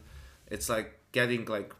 it's 0.48 0.68
like 0.68 0.98
getting 1.12 1.44
like 1.46 1.74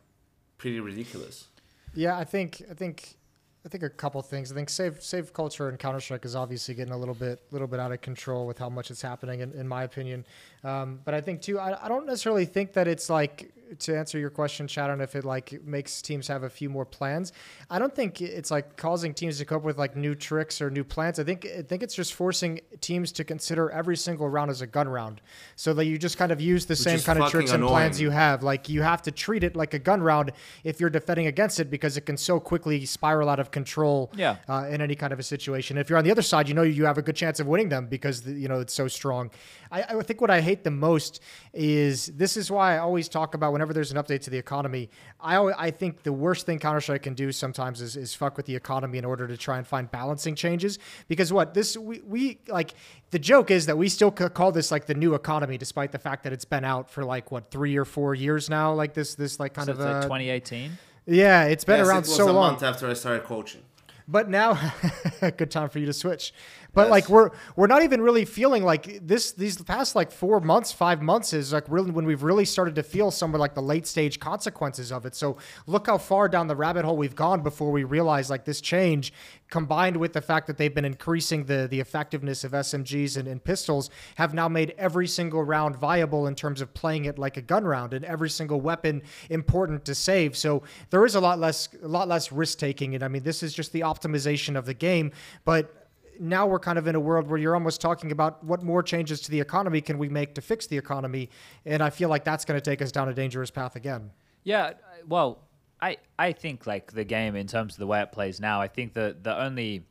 pretty 0.59 0.81
ridiculous 0.81 1.49
Yeah, 1.95 2.19
I 2.19 2.25
think 2.25 2.63
I 2.71 2.75
think 2.75 3.17
I 3.65 3.69
think 3.69 3.83
a 3.83 3.91
couple 3.91 4.21
things. 4.23 4.51
I 4.53 4.55
think 4.55 4.69
save 4.69 5.03
save 5.03 5.33
culture 5.33 5.69
and 5.69 5.79
Counter 5.79 6.01
Strike 6.01 6.25
is 6.25 6.37
obviously 6.37 6.75
getting 6.75 6.93
a 6.93 6.97
little 6.99 7.15
bit 7.15 7.41
little 7.51 7.69
bit 7.69 7.81
out 7.81 7.93
of 7.93 8.01
control 8.01 8.47
with 8.47 8.59
how 8.59 8.69
much 8.69 8.91
it's 8.91 9.01
happening, 9.03 9.41
in, 9.41 9.53
in 9.53 9.69
my 9.69 9.85
opinion. 9.85 10.27
Um, 10.65 11.01
but 11.05 11.13
I 11.15 11.21
think 11.21 11.43
too, 11.43 11.59
I, 11.59 11.85
I 11.85 11.89
don't 11.89 12.07
necessarily 12.07 12.47
think 12.47 12.73
that 12.73 12.89
it's 12.89 13.11
like 13.11 13.53
to 13.81 13.97
answer 13.97 14.19
your 14.19 14.31
question, 14.31 14.67
Shadow, 14.69 15.01
if 15.03 15.15
it 15.15 15.25
like 15.25 15.63
makes 15.65 16.03
teams 16.03 16.29
have 16.29 16.43
a 16.43 16.51
few 16.51 16.69
more 16.69 16.85
plans. 16.85 17.33
I 17.71 17.79
don't 17.79 17.95
think 17.95 18.21
it's 18.21 18.51
like 18.51 18.77
causing 18.77 19.15
teams 19.15 19.39
to 19.39 19.45
come 19.45 19.59
up 19.59 19.63
with 19.65 19.79
like 19.79 19.97
new 19.97 20.15
tricks 20.15 20.61
or 20.61 20.71
new 20.71 20.85
plans. 20.85 21.19
I 21.19 21.25
think 21.25 21.47
I 21.47 21.63
think 21.63 21.83
it's 21.83 21.95
just 21.95 22.15
forcing 22.15 22.61
teams 22.81 23.13
to 23.13 23.25
consider 23.25 23.71
every 23.71 23.97
single 23.97 24.29
round 24.29 24.51
as 24.51 24.61
a 24.61 24.67
gun 24.67 24.89
round, 24.89 25.21
so 25.57 25.75
that 25.75 25.87
you 25.87 25.99
just 25.99 26.19
kind 26.19 26.33
of 26.33 26.41
use 26.41 26.67
the 26.67 26.77
same 26.77 27.01
kind 27.01 27.19
of 27.19 27.25
fucking 27.27 27.41
tricks 27.41 27.53
and 27.53 27.65
plans 27.65 28.01
you 28.01 28.11
have. 28.11 28.43
Like 28.43 28.69
you 28.69 28.83
have 28.83 29.03
to 29.03 29.11
treat 29.11 29.45
it 29.45 29.57
like 29.57 29.75
a 29.75 29.79
gun 29.79 30.03
round 30.03 30.33
if 30.63 30.81
you're 30.81 30.91
defending 30.91 31.27
against 31.27 31.61
it 31.61 31.71
because 31.71 31.97
it 31.97 32.03
can 32.03 32.17
so 32.17 32.39
quickly 32.41 32.85
spiral 32.85 33.29
out 33.29 33.41
of 33.41 33.51
control. 33.51 34.11
Yeah. 34.15 34.37
Uh, 34.49 34.67
in 34.71 34.81
any 34.81 34.95
kind 34.95 35.13
of 35.13 35.19
a 35.19 35.23
situation, 35.23 35.79
if 35.79 35.89
you're 35.89 35.99
on 35.99 36.05
the 36.05 36.11
other 36.11 36.23
side, 36.23 36.49
you 36.49 36.55
know 36.55 36.63
you 36.63 36.85
have 36.85 36.99
a 36.99 37.03
good 37.03 37.17
chance 37.17 37.41
of 37.41 37.47
winning 37.47 37.69
them 37.69 37.87
because 37.87 38.23
the, 38.23 38.33
you 38.33 38.49
know 38.49 38.61
it's 38.61 38.75
so 38.75 38.89
strong. 38.89 39.31
I, 39.75 39.99
I 39.99 40.03
think 40.03 40.21
what 40.21 40.31
I 40.31 40.41
hate 40.41 40.63
the 40.63 40.71
most 40.71 41.21
is 41.53 42.07
this 42.07 42.37
is 42.37 42.51
why 42.51 42.75
I 42.77 42.79
always 42.79 43.09
talk 43.09 43.35
about 43.35 43.53
whenever 43.53 43.73
there's 43.73 43.91
an 43.91 43.99
update 43.99 44.21
to 44.23 44.31
the 44.31 44.39
economy. 44.39 44.89
I 45.21 45.37
always, 45.37 45.57
I 45.59 45.71
think 45.71 46.03
the 46.05 46.13
worst 46.13 46.47
thing 46.47 46.59
Counter 46.61 46.81
Strike 46.81 47.03
can 47.03 47.15
do 47.15 47.33
sometimes 47.33 47.81
is, 47.81 47.97
is 47.97 48.15
fuck 48.15 48.37
with 48.37 48.47
the 48.47 48.55
economy 48.55 48.99
in 48.99 49.05
order 49.05 49.27
to 49.27 49.37
try 49.37 49.59
and 49.59 49.67
find 49.67 49.91
balancing 49.91 50.35
changes. 50.37 50.79
Because 51.09 51.33
what 51.33 51.55
this 51.55 51.77
we, 51.77 52.01
we 52.01 52.39
like 52.49 52.75
the 53.11 53.19
joke 53.19 53.51
is 53.51 53.67
that 53.67 53.77
we 53.77 53.89
still 53.89 54.11
call 54.13 54.53
this 54.53 54.71
like 54.71 54.87
the 54.87 54.95
new 54.95 55.15
economy, 55.15 55.59
despite 55.59 55.91
the 55.93 55.99
fact 55.99 56.23
that 56.25 56.33
it's 56.33 56.45
been 56.45 56.65
out 56.65 56.89
for 56.91 57.05
like 57.05 57.33
what 57.33 57.51
three 57.51 57.77
or 57.77 57.85
four 57.85 58.15
years 58.15 58.49
now. 58.49 58.73
Like 58.73 58.95
this 58.95 59.15
this 59.17 59.41
like 59.41 59.55
kind 59.55 59.67
So 59.67 59.73
of 59.73 59.79
it's 59.81 59.87
like 59.87 59.97
uh, 59.97 60.03
2018. 60.03 60.71
yeah, 61.07 61.45
it's 61.45 61.65
been 61.65 61.79
Yes, 61.79 61.89
around 61.89 61.99
it 61.99 62.09
was 62.09 62.17
so 62.17 62.25
a 62.31 62.33
long. 62.33 62.53
month 62.53 62.63
after 62.63 62.89
I 62.89 62.95
started 62.95 63.25
coaching. 63.25 63.63
But 64.07 64.29
now, 64.29 64.59
good 65.39 65.51
time 65.51 65.71
for 65.71 65.79
you 65.79 65.87
to 65.87 65.93
switch. 65.95 66.35
But 66.75 66.83
Yes. 66.83 66.91
like 66.91 67.09
we're 67.09 67.31
we're 67.57 67.67
not 67.69 67.83
even 67.83 68.01
really 68.03 68.25
feeling 68.25 68.65
like 68.65 69.07
this. 69.07 69.33
These 69.33 69.63
past 69.63 69.95
like 69.95 70.11
four 70.11 70.41
months, 70.41 70.73
five 70.73 71.01
months 71.01 71.33
is 71.33 71.53
like 71.53 71.65
really 71.69 71.91
when 71.91 72.05
we've 72.05 72.23
really 72.23 72.45
started 72.45 72.75
to 72.75 72.83
feel 72.83 73.11
some 73.11 73.35
of 73.35 73.41
like 73.41 73.55
the 73.55 73.63
late 73.63 73.87
stage 73.87 74.19
consequences 74.21 74.91
of 74.93 75.07
it. 75.07 75.15
So 75.15 75.37
look 75.67 75.87
how 75.87 75.99
far 75.99 76.29
down 76.29 76.49
the 76.49 76.57
rabbit 76.57 76.85
hole 76.85 76.97
we've 76.97 77.15
gone 77.15 77.43
before 77.43 77.71
we 77.71 77.85
realize 77.85 78.29
like 78.29 78.45
this 78.45 78.61
change, 78.61 79.13
combined 79.51 79.97
with 79.97 80.13
the 80.13 80.21
fact 80.21 80.47
that 80.49 80.59
they've 80.59 80.75
been 80.75 80.85
increasing 80.85 81.45
the 81.45 81.69
the 81.71 81.81
effectiveness 81.81 82.45
of 82.45 82.53
SMGs 82.53 83.17
and, 83.17 83.29
and 83.29 83.43
pistols, 83.43 83.89
have 84.17 84.35
now 84.35 84.49
made 84.49 84.75
every 84.77 85.07
single 85.07 85.45
round 85.45 85.77
viable 85.77 86.27
in 86.27 86.35
terms 86.35 86.61
of 86.61 86.75
playing 86.75 87.05
it 87.05 87.19
like 87.19 87.37
a 87.37 87.43
gun 87.43 87.65
round 87.65 87.95
and 87.95 88.05
every 88.05 88.29
single 88.31 88.61
weapon 88.61 89.01
important 89.31 89.85
to 89.85 89.95
save. 89.95 90.37
So 90.37 90.63
there 90.91 91.05
is 91.07 91.15
a 91.15 91.21
lot 91.21 91.39
less 91.39 91.69
a 91.83 91.89
lot 91.89 92.09
less 92.09 92.33
risk 92.33 92.59
taking. 92.59 92.95
And 92.97 93.05
I 93.05 93.09
mean, 93.09 93.23
this 93.23 93.43
is 93.43 93.55
just 93.55 93.73
the 93.73 93.81
optimization 93.81 94.57
of 94.57 94.67
the 94.67 94.75
game, 94.75 95.13
but 95.45 95.84
now 96.19 96.47
we're 96.47 96.59
kind 96.59 96.79
of 96.79 96.87
in 96.87 96.95
a 96.95 97.01
world 97.01 97.29
where 97.29 97.39
you're 97.39 97.55
almost 97.55 97.81
talking 97.81 98.13
about 98.13 98.43
what 98.45 98.63
more 98.63 98.83
changes 98.83 99.21
to 99.23 99.31
the 99.31 99.41
economy 99.41 99.81
can 99.81 99.99
we 99.99 100.09
make 100.09 100.35
to 100.35 100.41
fix 100.41 100.67
the 100.67 100.79
economy, 100.79 101.31
and 101.65 101.83
I 101.83 101.91
feel 101.91 102.09
like 102.09 102.25
that's 102.25 102.45
going 102.45 102.61
to 102.61 102.65
take 102.71 102.83
us 102.83 102.93
down 102.93 103.09
a 103.09 103.15
dangerous 103.15 103.51
path 103.51 103.77
again. 103.77 104.11
Yeah, 104.45 104.73
well, 105.09 105.41
I 105.81 105.99
I 106.19 106.33
think 106.33 106.67
like 106.67 106.93
the 106.93 107.05
game 107.05 107.37
in 107.37 107.47
terms 107.47 107.75
of 107.75 107.79
the 107.79 107.87
way 107.87 108.01
it 108.03 108.13
plays 108.13 108.41
now, 108.41 108.61
I 108.61 108.69
think 108.69 108.95
the 108.95 109.17
the 109.23 109.37
only 109.37 109.85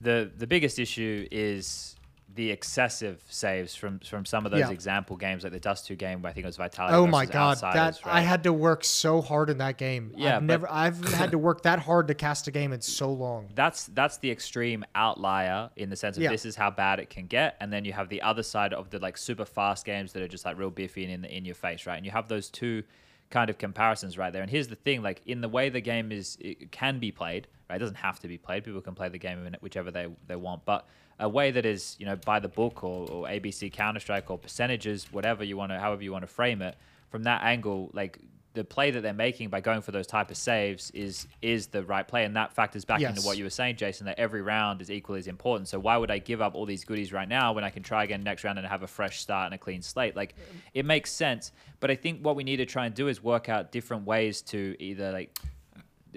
the 0.00 0.30
the 0.36 0.46
biggest 0.46 0.78
issue 0.78 1.26
is 1.30 1.96
the 2.34 2.50
excessive 2.50 3.22
saves 3.28 3.74
from 3.76 4.00
from 4.00 4.24
some 4.24 4.44
of 4.44 4.50
those 4.50 4.60
Yeah. 4.60 4.70
example 4.70 5.16
games 5.16 5.44
like 5.44 5.52
the 5.52 5.60
Dust 5.60 5.86
2 5.86 5.94
game 5.94 6.20
where 6.20 6.30
I 6.30 6.32
think 6.32 6.44
it 6.44 6.48
was 6.48 6.56
Vitality 6.56 6.94
Oh 6.96 7.06
my 7.06 7.26
god, 7.26 7.58
that 7.60 8.00
right? 8.04 8.16
I 8.16 8.20
had 8.20 8.42
to 8.44 8.52
work 8.52 8.82
so 8.82 9.20
hard 9.20 9.50
in 9.50 9.58
that 9.58 9.78
game. 9.78 10.12
Yeah, 10.16 10.36
I've 10.38 10.42
never 10.42 10.66
I've 10.70 11.02
had 11.14 11.30
to 11.30 11.38
work 11.38 11.62
that 11.62 11.78
hard 11.78 12.08
to 12.08 12.14
cast 12.14 12.48
a 12.48 12.50
game 12.50 12.72
in 12.72 12.80
so 12.80 13.12
long. 13.12 13.50
that's 13.54 13.86
that's 13.86 14.18
the 14.18 14.30
extreme 14.30 14.84
outlier 14.94 15.70
in 15.76 15.90
the 15.90 15.96
sense 15.96 16.16
of 16.16 16.22
Yeah. 16.24 16.30
this 16.30 16.44
is 16.44 16.56
how 16.56 16.70
bad 16.70 16.98
it 16.98 17.08
can 17.10 17.26
get, 17.26 17.56
and 17.60 17.72
then 17.72 17.84
you 17.84 17.92
have 17.92 18.08
the 18.08 18.22
other 18.22 18.42
side 18.42 18.72
of 18.74 18.90
the 18.90 18.98
like 18.98 19.16
super 19.16 19.44
fast 19.44 19.84
games 19.86 20.12
that 20.12 20.22
are 20.22 20.28
just 20.28 20.44
like 20.44 20.58
real 20.58 20.70
biffy 20.70 21.04
and 21.04 21.12
in 21.12 21.22
the, 21.22 21.36
in 21.36 21.44
your 21.44 21.54
face, 21.54 21.86
right? 21.86 21.96
And 21.96 22.04
you 22.04 22.10
have 22.12 22.28
those 22.28 22.50
two 22.50 22.82
kind 23.30 23.48
of 23.48 23.58
comparisons 23.58 24.18
right 24.18 24.32
there. 24.32 24.42
And 24.42 24.50
here's 24.50 24.68
the 24.68 24.76
thing: 24.76 25.02
like 25.02 25.22
in 25.26 25.40
the 25.40 25.48
way 25.48 25.68
the 25.68 25.80
game 25.80 26.10
is, 26.10 26.36
it 26.40 26.72
can 26.72 26.98
be 26.98 27.12
played, 27.12 27.46
right? 27.70 27.76
It 27.76 27.78
doesn't 27.78 27.96
have 27.96 28.18
to 28.20 28.28
be 28.28 28.38
played. 28.38 28.64
People 28.64 28.80
can 28.80 28.94
play 28.94 29.08
the 29.08 29.18
game 29.18 29.46
in 29.46 29.56
whichever 29.60 29.90
they 29.90 30.08
they 30.26 30.36
want, 30.36 30.64
but 30.64 30.86
a 31.18 31.28
way 31.28 31.50
that 31.50 31.64
is 31.66 31.96
you 31.98 32.06
know 32.06 32.16
by 32.16 32.40
the 32.40 32.48
book 32.48 32.84
or, 32.84 33.08
or 33.10 33.26
ABC 33.26 33.72
Counter 33.72 34.00
Strike 34.00 34.30
or 34.30 34.38
percentages, 34.38 35.12
whatever 35.12 35.44
you 35.44 35.56
want 35.56 35.72
to, 35.72 35.78
however 35.78 36.02
you 36.02 36.12
want 36.12 36.22
to 36.22 36.28
frame 36.28 36.62
it, 36.62 36.76
from 37.10 37.24
that 37.24 37.42
angle, 37.42 37.90
like 37.92 38.18
the 38.54 38.62
play 38.62 38.92
that 38.92 39.02
they're 39.02 39.12
making 39.12 39.48
by 39.48 39.60
going 39.60 39.82
for 39.82 39.90
those 39.90 40.06
type 40.06 40.30
of 40.30 40.36
saves 40.36 40.90
is 40.92 41.26
is 41.42 41.66
the 41.66 41.82
right 41.82 42.06
play, 42.06 42.24
and 42.24 42.36
that 42.36 42.52
factors 42.52 42.84
back 42.84 43.00
into 43.00 43.20
what 43.22 43.36
you 43.36 43.44
were 43.44 43.50
saying, 43.50 43.76
Jason. 43.76 44.06
That 44.06 44.18
every 44.18 44.42
round 44.42 44.80
is 44.80 44.90
equally 44.90 45.18
as 45.18 45.26
important. 45.26 45.68
So 45.68 45.78
why 45.78 45.96
would 45.96 46.10
I 46.10 46.18
give 46.18 46.40
up 46.40 46.54
all 46.54 46.64
these 46.64 46.84
goodies 46.84 47.12
right 47.12 47.28
now 47.28 47.52
when 47.52 47.64
I 47.64 47.70
can 47.70 47.82
try 47.82 48.04
again 48.04 48.22
next 48.22 48.44
round 48.44 48.58
and 48.58 48.66
have 48.66 48.82
a 48.82 48.86
fresh 48.86 49.20
start 49.20 49.46
and 49.46 49.54
a 49.54 49.58
clean 49.58 49.82
slate? 49.82 50.14
Like 50.14 50.36
it 50.72 50.86
makes 50.86 51.10
sense, 51.10 51.50
but 51.80 51.90
I 51.90 51.96
think 51.96 52.20
what 52.24 52.36
we 52.36 52.44
need 52.44 52.56
to 52.58 52.66
try 52.66 52.86
and 52.86 52.94
do 52.94 53.08
is 53.08 53.22
work 53.22 53.48
out 53.48 53.72
different 53.72 54.06
ways 54.06 54.40
to 54.42 54.76
either 54.78 55.10
like 55.10 55.36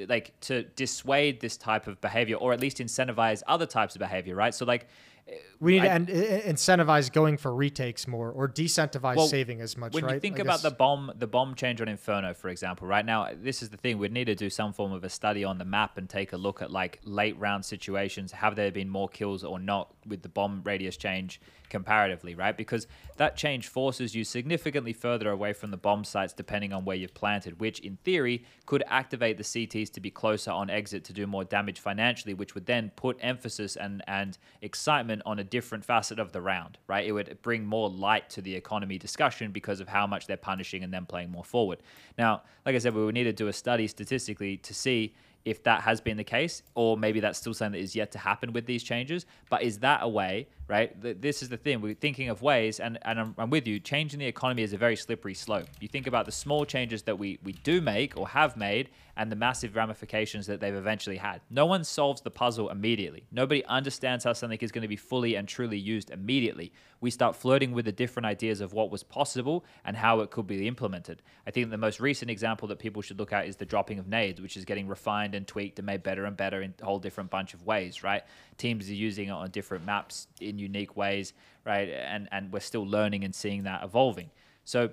like 0.05 0.39
to 0.41 0.63
dissuade 0.75 1.39
this 1.41 1.57
type 1.57 1.87
of 1.87 1.99
behavior 2.01 2.35
or 2.35 2.53
at 2.53 2.59
least 2.59 2.77
incentivize 2.77 3.41
other 3.47 3.65
types 3.65 3.95
of 3.95 3.99
behavior, 3.99 4.35
right? 4.35 4.53
So 4.53 4.65
like 4.65 4.87
uh, 5.27 5.31
We 5.59 5.73
need 5.73 5.81
I- 5.81 5.85
to 5.87 5.91
en- 5.93 6.07
uh, 6.09 6.13
uh, 6.13 6.51
incentivize 6.53 7.11
going 7.11 7.37
for 7.37 7.53
retakes 7.53 8.07
more 8.07 8.31
or 8.31 8.47
decentivize 8.47 9.15
Well, 9.17 9.27
saving 9.27 9.59
as 9.61 9.75
much. 9.75 9.93
when 9.93 10.05
right? 10.05 10.13
you 10.15 10.19
think 10.19 10.37
I 10.39 10.43
about 10.43 10.53
guess- 10.55 10.61
the 10.63 10.71
bomb 10.71 11.11
the 11.17 11.27
bomb 11.27 11.55
change 11.55 11.81
on 11.81 11.87
inferno 11.87 12.33
for 12.33 12.49
example 12.49 12.87
right 12.87 13.05
now 13.05 13.27
this 13.33 13.61
is 13.61 13.69
the 13.69 13.77
thing 13.77 13.97
we'd 13.97 14.13
need 14.13 14.25
to 14.25 14.35
do 14.35 14.49
some 14.49 14.71
form 14.71 14.93
of 14.93 15.03
a 15.03 15.09
study 15.09 15.43
on 15.43 15.57
the 15.57 15.65
map 15.65 15.97
and 15.97 16.07
take 16.09 16.31
a 16.33 16.37
look 16.37 16.61
at 16.61 16.71
like 16.71 16.99
late 17.03 17.37
round 17.39 17.65
situations 17.65 18.31
have 18.31 18.55
there 18.55 18.71
been 18.71 18.89
more 18.89 19.09
kills 19.09 19.43
or 19.43 19.59
not 19.59 19.93
with 20.05 20.21
the 20.21 20.29
bomb 20.29 20.61
radius 20.63 20.95
change 20.95 21.41
comparatively 21.69 22.35
right? 22.35 22.55
Because 22.55 22.87
that 23.17 23.35
change 23.35 23.67
forces 23.67 24.15
you 24.15 24.23
significantly 24.23 24.93
further 24.93 25.29
away 25.29 25.53
from 25.53 25.71
the 25.71 25.77
bomb 25.77 26.03
sites 26.03 26.33
depending 26.33 26.73
on 26.73 26.85
where 26.85 26.95
you've 26.95 27.13
planted 27.13 27.59
which 27.59 27.79
in 27.79 27.97
theory 27.97 28.43
could 28.65 28.83
activate 28.87 29.37
the 29.37 29.43
cts 29.43 29.91
to 29.91 29.99
be 29.99 30.11
closer 30.11 30.51
on 30.51 30.69
exit 30.69 31.03
to 31.03 31.13
do 31.13 31.25
more 31.25 31.43
damage 31.43 31.79
financially 31.79 32.33
which 32.33 32.53
would 32.53 32.65
then 32.65 32.91
put 32.95 33.17
emphasis 33.21 33.75
and 33.75 34.03
and 34.07 34.37
excitement 34.61 35.21
on 35.25 35.39
a 35.39 35.43
different 35.43 35.83
facet 35.83 36.19
of 36.19 36.31
the 36.31 36.41
round 36.41 36.77
right? 36.87 37.05
It 37.05 37.11
would 37.11 37.37
bring 37.41 37.65
more 37.65 37.89
light 37.89 38.29
to 38.31 38.41
the 38.41 38.55
economy 38.55 38.97
discussion 38.97 39.51
because 39.51 39.79
of 39.79 39.87
how 39.87 40.07
much 40.07 40.27
they're 40.27 40.37
punishing 40.37 40.83
and 40.83 40.93
then 40.93 41.05
playing 41.05 41.31
more 41.31 41.43
forward. 41.43 41.79
Now 42.17 42.43
like 42.65 42.75
i 42.75 42.77
said 42.79 42.93
we 42.93 43.03
would 43.03 43.13
need 43.13 43.23
to 43.23 43.33
do 43.33 43.47
a 43.47 43.53
study 43.53 43.87
statistically 43.87 44.57
to 44.57 44.73
see 44.73 45.13
if 45.47 45.63
that 45.63 45.81
has 45.81 46.01
been 46.01 46.17
the 46.17 46.23
case, 46.23 46.61
or 46.75 46.97
maybe 46.97 47.21
that's 47.21 47.39
still 47.39 47.53
something 47.53 47.79
that 47.79 47.83
is 47.83 47.95
yet 47.95 48.11
to 48.11 48.19
happen 48.19 48.51
with 48.51 48.65
these 48.65 48.83
changes. 48.83 49.25
But 49.49 49.63
is 49.63 49.79
that 49.79 50.01
a 50.03 50.07
way, 50.07 50.47
right? 50.67 50.89
This 51.21 51.41
is 51.41 51.47
the 51.47 51.55
thing. 51.55 51.79
We're 51.79 51.93
thinking 51.93 52.27
of 52.27 52.41
ways, 52.41 52.81
and, 52.81 52.99
and 53.03 53.19
I'm, 53.19 53.35
I'm 53.37 53.49
with 53.49 53.65
you, 53.65 53.79
changing 53.79 54.19
the 54.19 54.25
economy 54.25 54.63
is 54.63 54.73
a 54.73 54.77
very 54.77 54.97
slippery 54.97 55.33
slope. 55.33 55.67
You 55.79 55.87
think 55.87 56.05
about 56.05 56.25
the 56.25 56.33
small 56.33 56.65
changes 56.65 57.03
that 57.03 57.17
we, 57.17 57.39
we 57.43 57.53
do 57.53 57.79
make 57.79 58.17
or 58.17 58.27
have 58.27 58.57
made, 58.57 58.89
and 59.15 59.31
the 59.31 59.35
massive 59.35 59.75
ramifications 59.75 60.45
that 60.47 60.59
they've 60.59 60.75
eventually 60.75 61.17
had. 61.17 61.41
No 61.49 61.65
one 61.65 61.83
solves 61.83 62.21
the 62.21 62.29
puzzle 62.29 62.69
immediately. 62.69 63.23
Nobody 63.31 63.65
understands 63.65 64.23
how 64.23 64.33
something 64.33 64.59
is 64.59 64.71
going 64.71 64.83
to 64.83 64.87
be 64.87 64.95
fully 64.95 65.35
and 65.35 65.47
truly 65.47 65.77
used 65.77 66.11
immediately. 66.11 66.71
We 66.99 67.11
start 67.11 67.35
flirting 67.35 67.73
with 67.73 67.85
the 67.85 67.91
different 67.91 68.25
ideas 68.25 68.59
of 68.61 68.73
what 68.73 68.89
was 68.89 69.03
possible 69.03 69.63
and 69.85 69.95
how 69.95 70.21
it 70.21 70.31
could 70.31 70.47
be 70.47 70.67
implemented. 70.67 71.21
I 71.45 71.51
think 71.51 71.69
the 71.69 71.77
most 71.77 71.99
recent 71.99 72.31
example 72.31 72.67
that 72.69 72.79
people 72.79 73.01
should 73.01 73.19
look 73.19 73.31
at 73.33 73.47
is 73.47 73.57
the 73.57 73.65
dropping 73.65 73.99
of 73.99 74.07
nades, 74.07 74.41
which 74.41 74.57
is 74.57 74.65
getting 74.65 74.87
refined 74.87 75.35
and 75.35 75.47
tweaked 75.47 75.77
and 75.79 75.85
made 75.85 76.01
better 76.03 76.25
and 76.25 76.35
better 76.35 76.61
in 76.61 76.73
a 76.81 76.85
whole 76.85 76.99
different 76.99 77.29
bunch 77.29 77.53
of 77.53 77.65
ways, 77.65 78.03
right? 78.03 78.23
Teams 78.57 78.89
are 78.89 78.93
using 78.93 79.27
it 79.27 79.31
on 79.31 79.49
different 79.51 79.85
maps 79.85 80.27
in 80.41 80.57
unique 80.57 80.97
ways, 80.97 81.33
right? 81.65 81.89
And 81.89 82.27
and 82.31 82.51
we're 82.51 82.59
still 82.59 82.85
learning 82.85 83.23
and 83.23 83.35
seeing 83.35 83.63
that 83.63 83.83
evolving. 83.83 84.31
So 84.65 84.91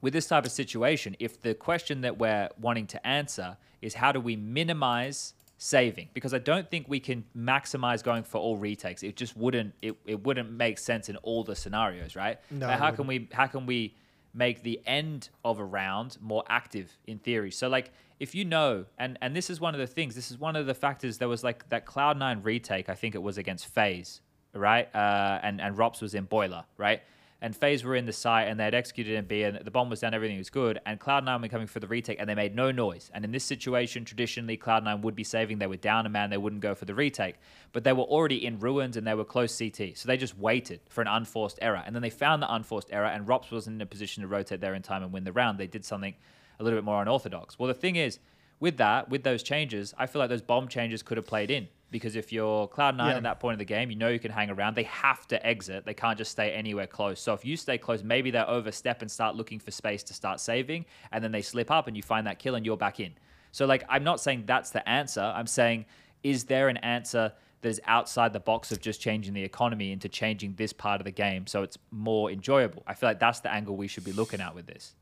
with 0.00 0.12
this 0.12 0.26
type 0.26 0.44
of 0.44 0.52
situation, 0.52 1.16
if 1.20 1.40
the 1.40 1.54
question 1.54 2.00
that 2.00 2.18
we're 2.18 2.48
wanting 2.60 2.88
to 2.88 3.06
answer 3.06 3.56
is 3.80 3.94
how 3.94 4.10
do 4.12 4.20
we 4.20 4.34
minimize 4.36 5.34
saving? 5.62 6.08
Because 6.12 6.34
I 6.34 6.38
don't 6.38 6.68
think 6.68 6.86
we 6.88 6.98
can 6.98 7.24
maximize 7.36 8.02
going 8.02 8.24
for 8.24 8.38
all 8.38 8.56
retakes. 8.56 9.02
It 9.04 9.16
just 9.16 9.36
wouldn't 9.36 9.74
it, 9.80 9.96
it 10.06 10.24
wouldn't 10.24 10.50
make 10.50 10.78
sense 10.78 11.08
in 11.08 11.16
all 11.18 11.44
the 11.44 11.54
scenarios, 11.54 12.16
right? 12.16 12.38
No, 12.50 12.66
Like, 12.66 12.78
how 12.78 12.90
can 12.90 13.06
we 13.06 13.28
how 13.32 13.46
can 13.46 13.64
we 13.66 13.94
make 14.34 14.62
the 14.62 14.80
end 14.86 15.28
of 15.44 15.58
a 15.60 15.64
round 15.64 16.18
more 16.20 16.42
active 16.48 16.98
in 17.06 17.18
theory? 17.18 17.52
So 17.52 17.68
like 17.68 17.92
if 18.18 18.34
you 18.34 18.44
know, 18.44 18.86
and 18.98 19.16
and 19.22 19.36
this 19.36 19.50
is 19.50 19.60
one 19.60 19.74
of 19.74 19.80
the 19.80 19.86
things, 19.86 20.16
this 20.16 20.32
is 20.32 20.38
one 20.38 20.56
of 20.56 20.66
the 20.66 20.74
factors. 20.74 21.18
There 21.18 21.28
was 21.28 21.44
like 21.44 21.68
that 21.68 21.86
Cloud 21.86 22.18
Nine 22.18 22.42
retake. 22.42 22.88
I 22.88 22.94
think 22.94 23.14
it 23.14 23.22
was 23.22 23.38
against 23.38 23.66
FaZe, 23.68 24.20
right? 24.54 24.92
Uh, 24.94 25.38
and 25.42 25.60
and 25.60 25.76
ropz 25.76 26.02
was 26.02 26.14
in 26.14 26.24
Boiler, 26.24 26.64
right? 26.76 27.02
And 27.42 27.56
FaZe 27.56 27.82
were 27.82 27.96
in 27.96 28.06
the 28.06 28.12
site 28.12 28.46
and 28.46 28.58
they 28.58 28.62
had 28.62 28.74
executed 28.74 29.16
in 29.16 29.24
B 29.24 29.42
and 29.42 29.58
the 29.58 29.70
bomb 29.72 29.90
was 29.90 29.98
down, 29.98 30.14
everything 30.14 30.38
was 30.38 30.48
good. 30.48 30.78
And 30.86 31.00
Cloud9 31.00 31.42
were 31.42 31.48
coming 31.48 31.66
for 31.66 31.80
the 31.80 31.88
retake 31.88 32.18
and 32.20 32.28
they 32.28 32.36
made 32.36 32.54
no 32.54 32.70
noise. 32.70 33.10
And 33.12 33.24
in 33.24 33.32
this 33.32 33.42
situation, 33.42 34.04
traditionally, 34.04 34.56
Cloud9 34.56 35.02
would 35.02 35.16
be 35.16 35.24
saving. 35.24 35.58
They 35.58 35.66
were 35.66 35.76
down 35.76 36.06
a 36.06 36.08
man, 36.08 36.30
they 36.30 36.36
wouldn't 36.36 36.62
go 36.62 36.76
for 36.76 36.84
the 36.84 36.94
retake. 36.94 37.34
But 37.72 37.82
they 37.82 37.92
were 37.92 38.04
already 38.04 38.46
in 38.46 38.60
ruins 38.60 38.96
and 38.96 39.04
they 39.04 39.14
were 39.14 39.24
close 39.24 39.58
CT. 39.58 39.98
So 39.98 40.06
they 40.06 40.16
just 40.16 40.38
waited 40.38 40.82
for 40.88 41.00
an 41.00 41.08
unforced 41.08 41.58
error. 41.60 41.82
And 41.84 41.96
then 41.96 42.02
they 42.02 42.10
found 42.10 42.42
the 42.42 42.54
unforced 42.54 42.92
error 42.92 43.06
and 43.06 43.26
ropz 43.26 43.50
wasn't 43.50 43.74
in 43.74 43.80
a 43.80 43.86
position 43.86 44.22
to 44.22 44.28
rotate 44.28 44.60
there 44.60 44.74
in 44.74 44.82
time 44.82 45.02
and 45.02 45.12
win 45.12 45.24
the 45.24 45.32
round. 45.32 45.58
They 45.58 45.66
did 45.66 45.84
something 45.84 46.14
a 46.60 46.62
little 46.62 46.78
bit 46.78 46.84
more 46.84 47.02
unorthodox. 47.02 47.58
Well, 47.58 47.66
the 47.66 47.74
thing 47.74 47.96
is, 47.96 48.20
with 48.62 48.76
that, 48.76 49.10
with 49.10 49.24
those 49.24 49.42
changes, 49.42 49.92
I 49.98 50.06
feel 50.06 50.20
like 50.20 50.30
those 50.30 50.40
bomb 50.40 50.68
changes 50.68 51.02
could 51.02 51.16
have 51.16 51.26
played 51.26 51.50
in. 51.50 51.66
Because 51.90 52.14
if 52.14 52.32
you're 52.32 52.68
Cloud9 52.68 53.08
Yeah. 53.08 53.16
at 53.16 53.22
that 53.24 53.40
point 53.40 53.54
of 53.54 53.58
the 53.58 53.64
game, 53.66 53.90
you 53.90 53.96
know 53.96 54.08
you 54.08 54.20
can 54.20 54.30
hang 54.30 54.50
around. 54.50 54.76
They 54.76 54.84
have 54.84 55.26
to 55.28 55.44
exit. 55.44 55.84
They 55.84 55.92
can't 55.94 56.16
just 56.16 56.30
stay 56.30 56.52
anywhere 56.52 56.86
close. 56.86 57.20
So 57.20 57.34
if 57.34 57.44
you 57.44 57.56
stay 57.56 57.76
close, 57.76 58.04
maybe 58.04 58.30
they 58.30 58.38
overstep 58.38 59.02
and 59.02 59.10
start 59.10 59.34
looking 59.34 59.58
for 59.58 59.72
space 59.72 60.04
to 60.04 60.14
start 60.14 60.40
saving, 60.40 60.86
and 61.10 61.22
then 61.22 61.32
they 61.32 61.42
slip 61.42 61.70
up 61.72 61.88
and 61.88 61.96
you 61.96 62.04
find 62.04 62.24
that 62.28 62.38
kill 62.38 62.54
and 62.54 62.64
you're 62.64 62.76
back 62.76 63.00
in. 63.00 63.12
So 63.50 63.66
like 63.66 63.84
I'm 63.88 64.04
not 64.04 64.20
saying 64.20 64.44
that's 64.46 64.70
the 64.70 64.88
answer. 64.88 65.20
I'm 65.20 65.48
saying 65.48 65.84
is 66.22 66.44
there 66.44 66.68
an 66.68 66.76
answer 66.78 67.32
that 67.62 67.68
is 67.68 67.80
outside 67.86 68.32
the 68.32 68.40
box 68.40 68.70
of 68.72 68.80
just 68.80 69.00
changing 69.00 69.34
the 69.34 69.42
economy 69.42 69.90
into 69.90 70.08
changing 70.08 70.54
this 70.54 70.72
part 70.72 71.00
of 71.00 71.04
the 71.04 71.10
game 71.10 71.46
so 71.48 71.62
it's 71.64 71.78
more 71.90 72.30
enjoyable? 72.30 72.84
I 72.86 72.94
feel 72.94 73.08
like 73.10 73.18
that's 73.18 73.40
the 73.40 73.52
angle 73.52 73.76
we 73.76 73.88
should 73.88 74.04
be 74.04 74.12
looking 74.12 74.40
at 74.40 74.54
with 74.54 74.66
this. 74.66 74.94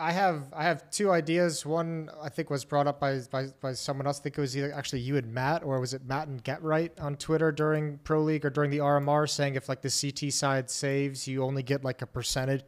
I 0.00 0.12
have 0.12 0.52
I 0.52 0.62
have 0.62 0.90
two 0.90 1.10
ideas. 1.10 1.66
One 1.66 2.08
I 2.22 2.28
think 2.28 2.50
was 2.50 2.64
brought 2.64 2.86
up 2.86 3.00
by, 3.00 3.18
by 3.30 3.46
by 3.60 3.72
someone 3.72 4.06
else. 4.06 4.20
I 4.20 4.22
think 4.22 4.38
it 4.38 4.40
was 4.40 4.56
either 4.56 4.72
actually 4.72 5.00
you 5.00 5.16
and 5.16 5.32
Matt, 5.34 5.64
or 5.64 5.80
was 5.80 5.92
it 5.92 6.04
Matt 6.06 6.28
and 6.28 6.42
GeT_RiGhT 6.44 7.02
on 7.02 7.16
Twitter 7.16 7.50
during 7.50 7.98
Pro 8.04 8.22
League 8.22 8.44
or 8.44 8.50
during 8.50 8.70
the 8.70 8.78
RMR, 8.78 9.28
saying 9.28 9.56
if 9.56 9.68
like 9.68 9.82
the 9.82 9.90
CT 9.90 10.32
side 10.32 10.70
saves, 10.70 11.26
you 11.26 11.42
only 11.42 11.62
get 11.64 11.82
like 11.84 12.00
a 12.02 12.06
percentage 12.06 12.62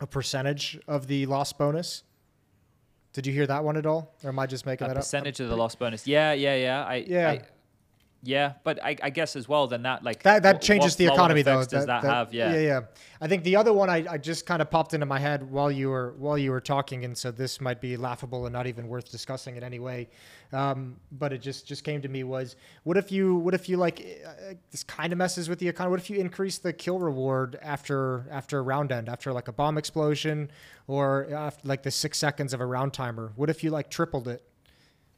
a 0.00 0.06
percentage 0.06 0.78
of 0.86 1.06
the 1.06 1.24
loss 1.26 1.52
bonus. 1.52 2.02
Did 3.14 3.26
you 3.26 3.32
hear 3.32 3.46
that 3.46 3.62
one 3.64 3.76
at 3.76 3.86
all, 3.86 4.14
or 4.24 4.28
am 4.30 4.38
I 4.38 4.46
just 4.46 4.66
making 4.66 4.86
A 4.86 4.88
that 4.88 4.96
up? 4.96 4.98
A 4.98 5.00
percentage 5.06 5.38
of 5.40 5.48
the 5.48 5.56
loss 5.56 5.74
bonus. 5.76 6.06
Yeah, 6.06 6.32
yeah, 6.32 6.56
yeah. 6.56 6.84
I, 6.84 6.94
Yeah. 6.96 7.30
I- 7.30 7.42
yeah, 8.24 8.54
but 8.64 8.82
I, 8.82 8.96
I 9.02 9.10
guess 9.10 9.36
as 9.36 9.48
well, 9.48 9.66
then 9.66 9.82
that 9.82 10.02
like 10.02 10.22
That 10.22 10.42
that 10.42 10.62
changes 10.62 10.96
the 10.96 11.06
economy 11.06 11.42
though. 11.42 11.64
Does 11.64 11.86
that, 11.86 12.02
have? 12.02 12.32
Yeah. 12.32 12.54
yeah, 12.54 12.60
yeah. 12.60 12.80
I 13.20 13.28
think 13.28 13.44
the 13.44 13.56
other 13.56 13.72
one 13.72 13.90
I, 13.90 14.04
I 14.08 14.18
just 14.18 14.46
kind 14.46 14.62
of 14.62 14.70
popped 14.70 14.94
into 14.94 15.06
my 15.06 15.18
head 15.18 15.50
while 15.50 15.70
you 15.70 15.90
were 15.90 16.14
while 16.18 16.38
you 16.38 16.50
were 16.50 16.60
talking, 16.60 17.04
and 17.04 17.16
so 17.16 17.30
this 17.30 17.60
might 17.60 17.80
be 17.80 17.96
laughable 17.96 18.46
and 18.46 18.52
not 18.52 18.66
even 18.66 18.88
worth 18.88 19.10
discussing 19.10 19.56
in 19.56 19.62
any 19.62 19.78
way. 19.78 20.08
Um, 20.52 20.96
but 21.12 21.32
it 21.32 21.38
just 21.38 21.66
just 21.66 21.84
came 21.84 22.00
to 22.02 22.08
me 22.08 22.24
was 22.24 22.56
what 22.84 22.96
if 22.96 23.12
you 23.12 23.36
what 23.36 23.54
if 23.54 23.68
you 23.68 23.76
like 23.76 24.00
uh, 24.26 24.54
this 24.70 24.84
kind 24.84 25.12
of 25.12 25.18
messes 25.18 25.48
with 25.48 25.58
the 25.58 25.68
economy? 25.68 25.90
What 25.90 26.00
if 26.00 26.08
you 26.08 26.18
increase 26.18 26.58
the 26.58 26.72
kill 26.72 26.98
reward 26.98 27.58
after 27.60 28.26
after 28.30 28.58
a 28.58 28.62
round 28.62 28.90
end, 28.90 29.08
after 29.08 29.32
like 29.32 29.48
a 29.48 29.52
bomb 29.52 29.76
explosion, 29.76 30.50
or 30.86 31.28
after 31.30 31.68
like 31.68 31.82
the 31.82 31.90
six 31.90 32.18
seconds 32.18 32.54
of 32.54 32.60
a 32.60 32.66
round 32.66 32.94
timer? 32.94 33.32
What 33.36 33.50
if 33.50 33.62
you 33.62 33.70
like 33.70 33.90
tripled 33.90 34.28
it? 34.28 34.42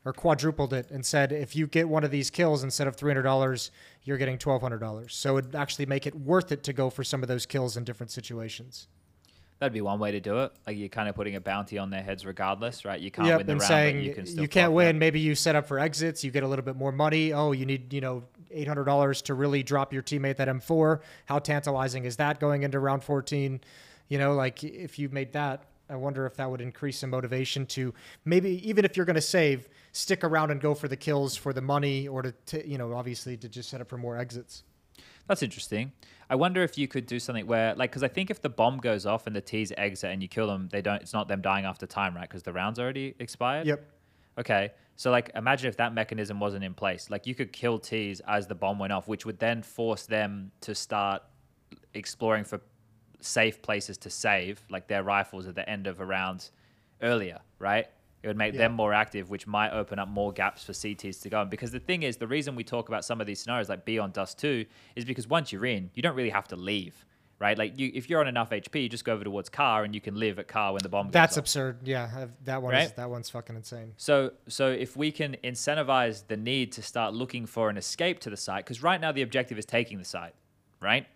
Or 0.06 0.12
quadrupled 0.14 0.72
it 0.72 0.90
and 0.90 1.04
said 1.04 1.32
if 1.32 1.54
you 1.54 1.66
get 1.66 1.88
one 1.88 2.04
of 2.04 2.10
these 2.10 2.30
kills 2.30 2.64
instead 2.64 2.86
of 2.86 2.96
$300 2.96 3.70
you're 4.04 4.16
getting 4.16 4.38
$1200 4.38 5.10
so 5.10 5.36
it'd 5.36 5.54
actually 5.54 5.84
make 5.84 6.06
it 6.06 6.14
worth 6.14 6.50
it 6.52 6.62
to 6.62 6.72
go 6.72 6.88
for 6.88 7.04
some 7.04 7.22
of 7.22 7.28
those 7.28 7.44
kills 7.44 7.76
in 7.76 7.84
different 7.84 8.10
situations 8.10 8.88
That'd 9.58 9.72
be 9.72 9.80
one 9.80 9.98
way 9.98 10.12
to 10.12 10.20
do 10.20 10.40
it. 10.40 10.52
Like 10.66 10.76
you're 10.76 10.90
kind 10.90 11.08
of 11.08 11.14
putting 11.14 11.34
a 11.34 11.40
bounty 11.40 11.78
on 11.78 11.88
their 11.88 12.02
heads 12.02 12.26
regardless, 12.26 12.84
right? 12.84 13.00
You 13.00 13.10
can't 13.10 13.26
yep 13.26 13.38
win 13.38 13.46
the 13.46 13.52
round, 13.54 13.62
saying 13.62 13.96
but 13.96 14.04
you 14.04 14.14
can 14.14 14.26
still 14.26 14.42
you 14.42 14.48
can't 14.48 14.72
win 14.72 14.88
them. 14.88 14.98
maybe 14.98 15.18
you 15.18 15.34
set 15.34 15.56
up 15.56 15.66
for 15.66 15.78
exits 15.78 16.22
you 16.22 16.30
get 16.30 16.42
a 16.42 16.48
little 16.48 16.64
bit 16.64 16.76
more 16.76 16.92
money 16.92 17.32
oh 17.32 17.52
you 17.52 17.64
need 17.64 17.90
you 17.92 18.02
know 18.02 18.24
$800 18.54 19.22
to 19.22 19.34
really 19.34 19.62
drop 19.62 19.94
your 19.94 20.02
teammate 20.02 20.36
that 20.36 20.48
m4 20.48 21.00
how 21.24 21.38
tantalizing 21.38 22.04
is 22.04 22.16
that 22.16 22.38
going 22.38 22.64
into 22.64 22.78
round 22.78 23.02
14 23.02 23.60
you 24.08 24.18
know 24.18 24.34
like 24.34 24.62
if 24.62 24.98
you 24.98 25.08
made 25.08 25.32
that 25.32 25.64
i 25.88 25.96
wonder 25.96 26.26
if 26.26 26.36
that 26.36 26.50
would 26.50 26.60
increase 26.60 26.98
some 26.98 27.10
motivation 27.10 27.64
to 27.66 27.94
maybe 28.24 28.68
even 28.68 28.84
if 28.84 28.96
you're 28.96 29.06
going 29.06 29.14
to 29.16 29.22
save 29.22 29.68
stick 29.96 30.24
around 30.24 30.50
and 30.50 30.60
go 30.60 30.74
for 30.74 30.88
the 30.88 30.96
kills 30.96 31.36
for 31.36 31.52
the 31.52 31.62
money 31.62 32.06
or 32.06 32.20
to, 32.22 32.32
to 32.44 32.68
you 32.68 32.76
know 32.76 32.92
obviously 32.92 33.36
to 33.36 33.48
just 33.48 33.68
set 33.70 33.80
up 33.80 33.88
for 33.88 33.96
more 33.96 34.16
exits 34.18 34.62
That's 35.28 35.42
interesting. 35.42 35.92
I 36.30 36.36
wonder 36.36 36.62
if 36.62 36.78
you 36.78 36.88
could 36.88 37.06
do 37.06 37.18
something 37.18 37.46
where, 37.46 37.74
like, 37.74 37.90
because 37.90 38.02
I 38.02 38.08
think 38.08 38.30
if 38.30 38.40
the 38.42 38.48
bomb 38.48 38.78
goes 38.78 39.06
off 39.06 39.26
and 39.26 39.34
the 39.34 39.40
T's 39.40 39.72
exit 39.76 40.10
and 40.12 40.22
you 40.22 40.28
kill 40.28 40.46
them, 40.46 40.68
they 40.70 40.82
don't. 40.82 41.00
It's 41.02 41.12
not 41.12 41.26
them 41.28 41.40
dying 41.40 41.64
after 41.64 41.86
time, 41.86 42.14
right? 42.14 42.28
Because 42.28 42.42
the 42.42 42.52
round's 42.52 42.78
already 42.78 43.14
expired. 43.18 43.66
yep 43.66 43.80
Okay. 44.38 44.72
So 44.96 45.10
like, 45.10 45.30
imagine 45.34 45.68
if 45.68 45.76
that 45.76 45.92
mechanism 45.94 46.40
wasn't 46.40 46.64
in 46.64 46.74
place. 46.74 47.10
Like, 47.10 47.26
you 47.26 47.34
could 47.34 47.52
kill 47.52 47.78
T's 47.78 48.20
as 48.20 48.46
the 48.46 48.54
bomb 48.54 48.78
went 48.78 48.92
off, 48.92 49.08
which 49.08 49.26
would 49.26 49.38
then 49.38 49.62
force 49.62 50.06
them 50.06 50.50
to 50.62 50.74
start 50.74 51.22
exploring 51.94 52.44
for 52.44 52.60
safe 53.20 53.60
places 53.62 53.98
to 53.98 54.10
save, 54.10 54.62
like 54.70 54.88
their 54.88 55.02
rifles 55.02 55.46
at 55.46 55.54
the 55.54 55.68
end 55.68 55.86
of 55.86 56.00
a 56.00 56.06
round 56.06 56.50
earlier, 57.02 57.40
right? 57.58 57.86
It 58.26 58.30
would 58.30 58.36
make 58.36 58.54
Yeah. 58.54 58.62
them 58.62 58.72
more 58.72 58.92
active, 58.92 59.30
which 59.30 59.46
might 59.46 59.70
open 59.70 60.00
up 60.00 60.08
more 60.08 60.32
gaps 60.32 60.64
for 60.64 60.72
CTs 60.72 61.20
to 61.22 61.28
go 61.30 61.42
in. 61.42 61.48
Because 61.48 61.70
the 61.70 61.78
thing 61.78 62.02
is, 62.02 62.16
the 62.16 62.26
reason 62.26 62.56
we 62.56 62.64
talk 62.64 62.88
about 62.88 63.04
some 63.04 63.20
of 63.20 63.26
these 63.28 63.38
scenarios 63.38 63.68
like 63.68 63.84
Beyond 63.84 64.14
Dust 64.14 64.36
2 64.40 64.66
is 64.96 65.04
because 65.04 65.28
once 65.28 65.52
you're 65.52 65.64
in, 65.64 65.90
you 65.94 66.02
don't 66.02 66.16
really 66.16 66.30
have 66.30 66.48
to 66.48 66.56
leave, 66.56 67.04
right? 67.38 67.56
Like, 67.56 67.78
you, 67.78 67.92
if 67.94 68.10
you're 68.10 68.18
on 68.18 68.26
enough 68.26 68.50
HP, 68.50 68.82
you 68.82 68.88
just 68.88 69.04
go 69.04 69.12
over 69.12 69.22
towards 69.22 69.48
car 69.48 69.84
and 69.84 69.94
you 69.94 70.00
can 70.00 70.16
live 70.16 70.40
at 70.40 70.48
car 70.48 70.72
when 70.72 70.82
the 70.82 70.88
bomb 70.88 71.12
That's 71.12 71.36
absurd. 71.36 71.86
Yeah, 71.86 72.26
that 72.46 72.60
one 72.62 72.74
is, 72.74 72.90
that 72.94 73.08
one's 73.08 73.30
fucking 73.30 73.54
insane. 73.54 73.92
So, 73.96 74.32
so 74.48 74.72
if 74.72 74.96
we 74.96 75.12
can 75.12 75.36
incentivize 75.44 76.26
the 76.26 76.36
need 76.36 76.72
to 76.72 76.82
start 76.82 77.14
looking 77.14 77.46
for 77.46 77.70
an 77.70 77.76
escape 77.76 78.18
to 78.20 78.30
the 78.30 78.36
site, 78.36 78.64
because 78.64 78.82
right 78.82 79.00
now 79.00 79.12
the 79.12 79.22
objective 79.22 79.56
is 79.56 79.64
taking 79.66 79.98
the 79.98 80.04
site, 80.04 80.34
right? 80.80 81.06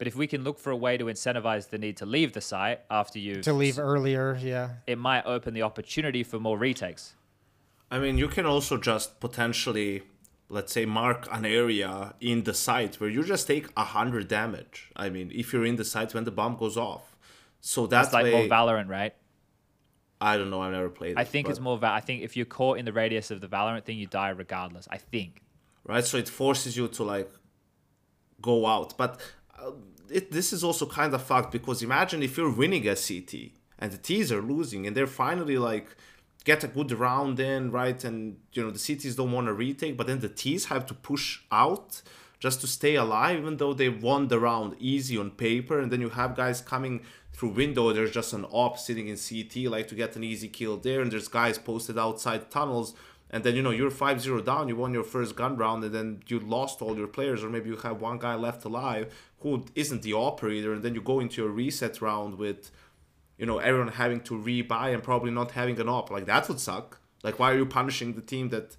But 0.00 0.06
if 0.06 0.16
we 0.16 0.26
can 0.26 0.44
look 0.44 0.58
for 0.58 0.70
a 0.70 0.76
way 0.76 0.96
to 0.96 1.04
incentivize 1.04 1.68
the 1.68 1.76
need 1.76 1.98
to 1.98 2.06
leave 2.06 2.32
the 2.32 2.40
site 2.40 2.80
after 2.90 3.18
you 3.18 3.42
To 3.42 3.52
leave 3.52 3.78
earlier, 3.78 4.38
yeah. 4.40 4.76
it 4.86 4.96
might 4.96 5.26
open 5.26 5.52
the 5.52 5.60
opportunity 5.60 6.22
for 6.24 6.40
more 6.40 6.56
retakes. 6.56 7.16
I 7.90 7.98
mean, 7.98 8.16
you 8.16 8.26
can 8.28 8.46
also 8.46 8.78
just 8.78 9.20
potentially, 9.20 10.04
let's 10.48 10.72
say, 10.72 10.86
mark 10.86 11.28
an 11.30 11.44
area 11.44 12.14
in 12.18 12.44
the 12.44 12.54
site 12.54 12.98
where 12.98 13.10
you 13.10 13.22
just 13.22 13.46
take 13.46 13.66
a 13.76 13.84
hundred 13.84 14.26
damage. 14.26 14.90
I 14.96 15.10
mean, 15.10 15.30
if 15.34 15.52
you're 15.52 15.66
in 15.66 15.76
the 15.76 15.84
site 15.84 16.14
when 16.14 16.24
the 16.24 16.30
bomb 16.30 16.56
goes 16.56 16.78
off, 16.78 17.14
so 17.60 17.86
that's 17.86 18.06
It's 18.06 18.14
like 18.14 18.24
way, 18.24 18.32
more 18.32 18.44
Valorant, 18.44 18.88
right? 18.88 19.14
I 20.18 20.38
don't 20.38 20.48
know. 20.48 20.62
I've 20.62 20.72
never 20.72 20.88
played. 20.88 21.18
I 21.18 21.22
it, 21.22 21.28
think 21.28 21.50
it's 21.50 21.60
more. 21.60 21.76
Va- 21.76 21.92
I 21.92 22.00
think 22.00 22.22
if 22.22 22.38
you're 22.38 22.46
caught 22.46 22.78
in 22.78 22.86
the 22.86 22.94
radius 22.94 23.30
of 23.30 23.42
the 23.42 23.48
Valorant 23.48 23.84
thing, 23.84 23.98
you 23.98 24.06
die 24.06 24.30
regardless. 24.30 24.88
I 24.90 24.96
think. 24.96 25.42
right. 25.84 26.06
So 26.06 26.16
it 26.16 26.30
forces 26.30 26.74
you 26.74 26.88
to 26.88 27.04
like 27.04 27.30
go 28.40 28.64
out, 28.64 28.96
but 28.96 29.20
uh, 29.58 29.72
it, 30.10 30.30
this 30.30 30.52
is 30.52 30.64
also 30.64 30.86
kind 30.86 31.14
of 31.14 31.22
fucked 31.22 31.52
because 31.52 31.82
imagine 31.82 32.22
if 32.22 32.36
you're 32.36 32.52
winning 32.52 32.86
a 32.88 32.96
CT 32.96 33.52
and 33.78 33.92
the 33.92 33.98
T's 33.98 34.30
are 34.32 34.42
losing 34.42 34.86
and 34.86 34.96
they're 34.96 35.06
finally 35.06 35.58
like 35.58 35.96
get 36.44 36.64
a 36.64 36.68
good 36.68 36.92
round 36.92 37.38
in, 37.38 37.70
right? 37.70 38.02
And 38.04 38.38
you 38.52 38.62
know 38.62 38.70
the 38.70 38.78
CTs 38.78 39.16
don't 39.16 39.32
want 39.32 39.46
to 39.46 39.52
retake, 39.52 39.96
but 39.96 40.06
then 40.06 40.20
the 40.20 40.28
T's 40.28 40.66
have 40.66 40.86
to 40.86 40.94
push 40.94 41.40
out 41.50 42.02
just 42.38 42.60
to 42.62 42.66
stay 42.66 42.94
alive, 42.94 43.38
even 43.38 43.58
though 43.58 43.74
they 43.74 43.88
won 43.88 44.28
the 44.28 44.40
round 44.40 44.74
easy 44.78 45.18
on 45.18 45.30
paper. 45.30 45.78
And 45.78 45.92
then 45.92 46.00
you 46.00 46.08
have 46.10 46.34
guys 46.34 46.60
coming 46.60 47.02
through 47.32 47.50
window. 47.50 47.92
There's 47.92 48.10
just 48.10 48.32
an 48.32 48.46
op 48.46 48.78
sitting 48.78 49.08
in 49.08 49.16
CT, 49.16 49.70
like 49.70 49.88
to 49.88 49.94
get 49.94 50.16
an 50.16 50.24
easy 50.24 50.48
kill 50.48 50.78
there, 50.78 51.00
and 51.02 51.12
there's 51.12 51.28
guys 51.28 51.58
posted 51.58 51.98
outside 51.98 52.50
tunnels. 52.50 52.94
And 53.32 53.44
then 53.44 53.54
you 53.54 53.62
know 53.62 53.70
you're 53.70 53.92
5-0 53.92 54.44
down, 54.44 54.66
you 54.66 54.74
won 54.74 54.92
your 54.92 55.04
first 55.04 55.36
gun 55.36 55.56
round, 55.56 55.84
and 55.84 55.94
then 55.94 56.22
you 56.26 56.40
lost 56.40 56.82
all 56.82 56.96
your 56.96 57.06
players, 57.06 57.44
or 57.44 57.48
maybe 57.48 57.68
you 57.70 57.76
have 57.76 58.00
one 58.00 58.18
guy 58.18 58.34
left 58.34 58.64
alive 58.64 59.14
who 59.40 59.64
isn't 59.74 60.02
the 60.02 60.12
operator, 60.12 60.72
and 60.74 60.82
then 60.82 60.94
you 60.94 61.00
go 61.00 61.20
into 61.20 61.42
your 61.42 61.50
reset 61.50 62.00
round 62.00 62.36
with 62.38 62.70
you 63.38 63.46
know 63.46 63.58
everyone 63.58 63.88
having 63.88 64.20
to 64.20 64.34
rebuy 64.34 64.92
and 64.94 65.02
probably 65.02 65.30
not 65.30 65.52
having 65.52 65.80
an 65.80 65.88
op 65.88 66.10
like 66.10 66.26
that 66.26 66.46
would 66.48 66.60
suck 66.60 67.00
like 67.22 67.38
why 67.38 67.50
are 67.52 67.56
you 67.56 67.64
punishing 67.66 68.12
the 68.12 68.20
team 68.20 68.50
that 68.50 68.76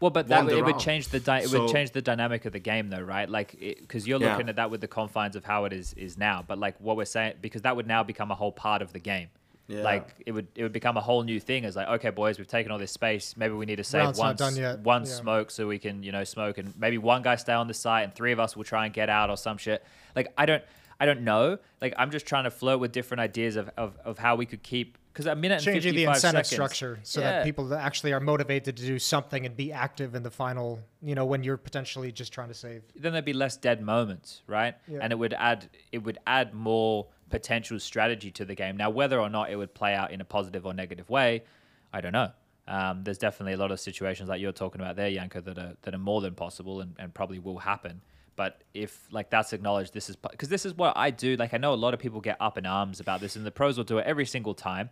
Well, 0.00 0.10
but 0.10 0.28
that 0.28 0.48
it 0.50 0.64
would 0.64 0.78
change 0.78 1.08
the 1.08 1.20
di- 1.20 1.40
it 1.46 1.50
would 1.50 1.68
change 1.72 1.90
the 1.92 2.00
dynamic 2.02 2.46
of 2.46 2.52
the 2.52 2.58
game, 2.58 2.88
though, 2.88 3.00
right? 3.16 3.28
Like, 3.28 3.50
because 3.60 4.08
you're 4.08 4.18
Yeah. 4.20 4.30
looking 4.32 4.48
at 4.48 4.56
that 4.56 4.70
with 4.70 4.80
the 4.80 4.88
confines 4.88 5.36
of 5.36 5.44
how 5.44 5.66
it 5.66 5.72
is 5.74 5.92
is 5.94 6.16
now. 6.16 6.42
But 6.46 6.56
like 6.58 6.76
what 6.80 6.96
we're 6.96 7.04
saying, 7.16 7.34
because 7.42 7.62
that 7.62 7.74
would 7.76 7.86
now 7.86 8.02
become 8.02 8.30
a 8.30 8.34
whole 8.34 8.52
part 8.52 8.80
of 8.82 8.92
the 8.94 8.98
game. 8.98 9.28
Yeah. 9.70 9.82
Like 9.82 10.08
it 10.26 10.32
would 10.32 10.48
it 10.56 10.62
would 10.64 10.72
become 10.72 10.96
a 10.96 11.00
whole 11.00 11.22
new 11.22 11.38
thing. 11.38 11.64
As 11.64 11.76
like, 11.76 11.88
okay, 11.88 12.10
boys, 12.10 12.38
we've 12.38 12.48
taken 12.48 12.72
all 12.72 12.78
this 12.78 12.90
space. 12.92 13.36
Maybe 13.36 13.54
we 13.54 13.66
need 13.66 13.76
to 13.76 13.84
save 13.84 14.02
Round's 14.02 14.18
not 14.18 14.24
one 14.26 14.36
done 14.36 14.52
s- 14.54 14.58
yet. 14.58 14.78
one 14.80 15.02
Yeah. 15.02 15.10
smoke 15.12 15.50
so 15.50 15.66
we 15.68 15.78
can 15.78 16.02
you 16.02 16.10
know 16.12 16.24
smoke, 16.24 16.58
and 16.58 16.74
maybe 16.78 16.98
one 16.98 17.22
guy 17.22 17.36
stay 17.36 17.52
on 17.52 17.68
the 17.68 17.74
site, 17.74 18.04
and 18.04 18.14
three 18.14 18.32
of 18.32 18.40
us 18.40 18.56
will 18.56 18.64
try 18.64 18.84
and 18.84 18.92
get 18.94 19.08
out 19.08 19.30
or 19.30 19.36
some 19.36 19.56
shit. 19.58 19.84
Like 20.16 20.32
I 20.36 20.44
don't 20.46 20.62
I 20.98 21.06
don't 21.06 21.22
know. 21.22 21.58
Like 21.80 21.94
I'm 21.96 22.10
just 22.10 22.26
trying 22.26 22.44
to 22.44 22.50
flirt 22.50 22.80
with 22.80 22.90
different 22.92 23.20
ideas 23.20 23.56
of 23.56 23.70
of, 23.76 23.96
of 24.04 24.18
how 24.18 24.34
we 24.36 24.44
could 24.44 24.62
keep 24.62 24.98
because 25.12 25.26
a 25.26 25.34
minute 25.34 25.56
and 25.56 25.64
Changing 25.64 25.94
the 25.94 26.04
55 26.04 26.14
incentive 26.14 26.46
seconds- 26.46 26.48
structure 26.76 27.00
so 27.02 27.20
Yeah. 27.20 27.30
that 27.32 27.44
people 27.44 27.66
that 27.68 27.80
actually 27.84 28.12
are 28.12 28.20
motivated 28.20 28.76
to 28.76 28.86
do 28.86 28.98
something 29.00 29.44
and 29.44 29.56
be 29.56 29.72
active 29.72 30.14
in 30.14 30.22
the 30.22 30.30
final, 30.30 30.78
you 31.02 31.16
know, 31.16 31.24
when 31.24 31.42
you're 31.42 31.56
potentially 31.56 32.12
just 32.12 32.32
trying 32.32 32.46
to 32.46 32.54
save. 32.54 32.82
then 32.94 33.10
there'd 33.12 33.24
be 33.24 33.32
less 33.32 33.56
dead 33.56 33.82
moments, 33.82 34.42
right? 34.46 34.76
Yeah. 34.86 35.00
And 35.02 35.12
it 35.12 35.16
would 35.16 35.34
add 35.34 35.68
it 35.90 35.98
would 36.04 36.18
add 36.26 36.54
more 36.54 37.06
potential 37.30 37.78
strategy 37.78 38.30
to 38.32 38.44
the 38.44 38.54
game. 38.54 38.76
Now, 38.76 38.90
whether 38.90 39.18
or 39.20 39.30
not 39.30 39.50
it 39.50 39.56
would 39.56 39.74
play 39.74 39.94
out 39.94 40.10
in 40.10 40.20
a 40.20 40.24
positive 40.24 40.66
or 40.66 40.74
negative 40.74 41.08
way, 41.08 41.44
I 41.92 42.00
don't 42.00 42.12
know. 42.12 42.30
Um, 42.68 43.02
there's 43.02 43.18
definitely 43.18 43.54
a 43.54 43.56
lot 43.56 43.72
of 43.72 43.80
situations 43.80 44.28
like 44.28 44.40
you're 44.40 44.52
talking 44.52 44.80
about 44.80 44.96
there, 44.96 45.10
Janko, 45.10 45.40
that 45.40 45.58
are 45.58 45.74
that 45.82 45.94
are 45.94 45.98
more 45.98 46.20
than 46.20 46.34
possible 46.34 46.80
and, 46.80 46.94
and 46.98 47.12
probably 47.12 47.38
will 47.38 47.58
happen. 47.58 48.00
But 48.36 48.62
if 48.74 49.08
like 49.10 49.28
that's 49.28 49.52
acknowledged, 49.52 49.92
this 49.92 50.08
is 50.08 50.16
because 50.16 50.48
this 50.48 50.64
is 50.64 50.74
what 50.74 50.96
I 50.96 51.10
do. 51.10 51.36
Like 51.36 51.52
I 51.52 51.58
know 51.58 51.72
a 51.72 51.74
lot 51.74 51.94
of 51.94 52.00
people 52.00 52.20
get 52.20 52.36
up 52.40 52.58
in 52.58 52.66
arms 52.66 53.00
about 53.00 53.20
this, 53.20 53.36
and 53.36 53.44
the 53.44 53.50
pros 53.50 53.76
will 53.76 53.84
do 53.84 53.98
it 53.98 54.06
every 54.06 54.26
single 54.26 54.54
time. 54.54 54.90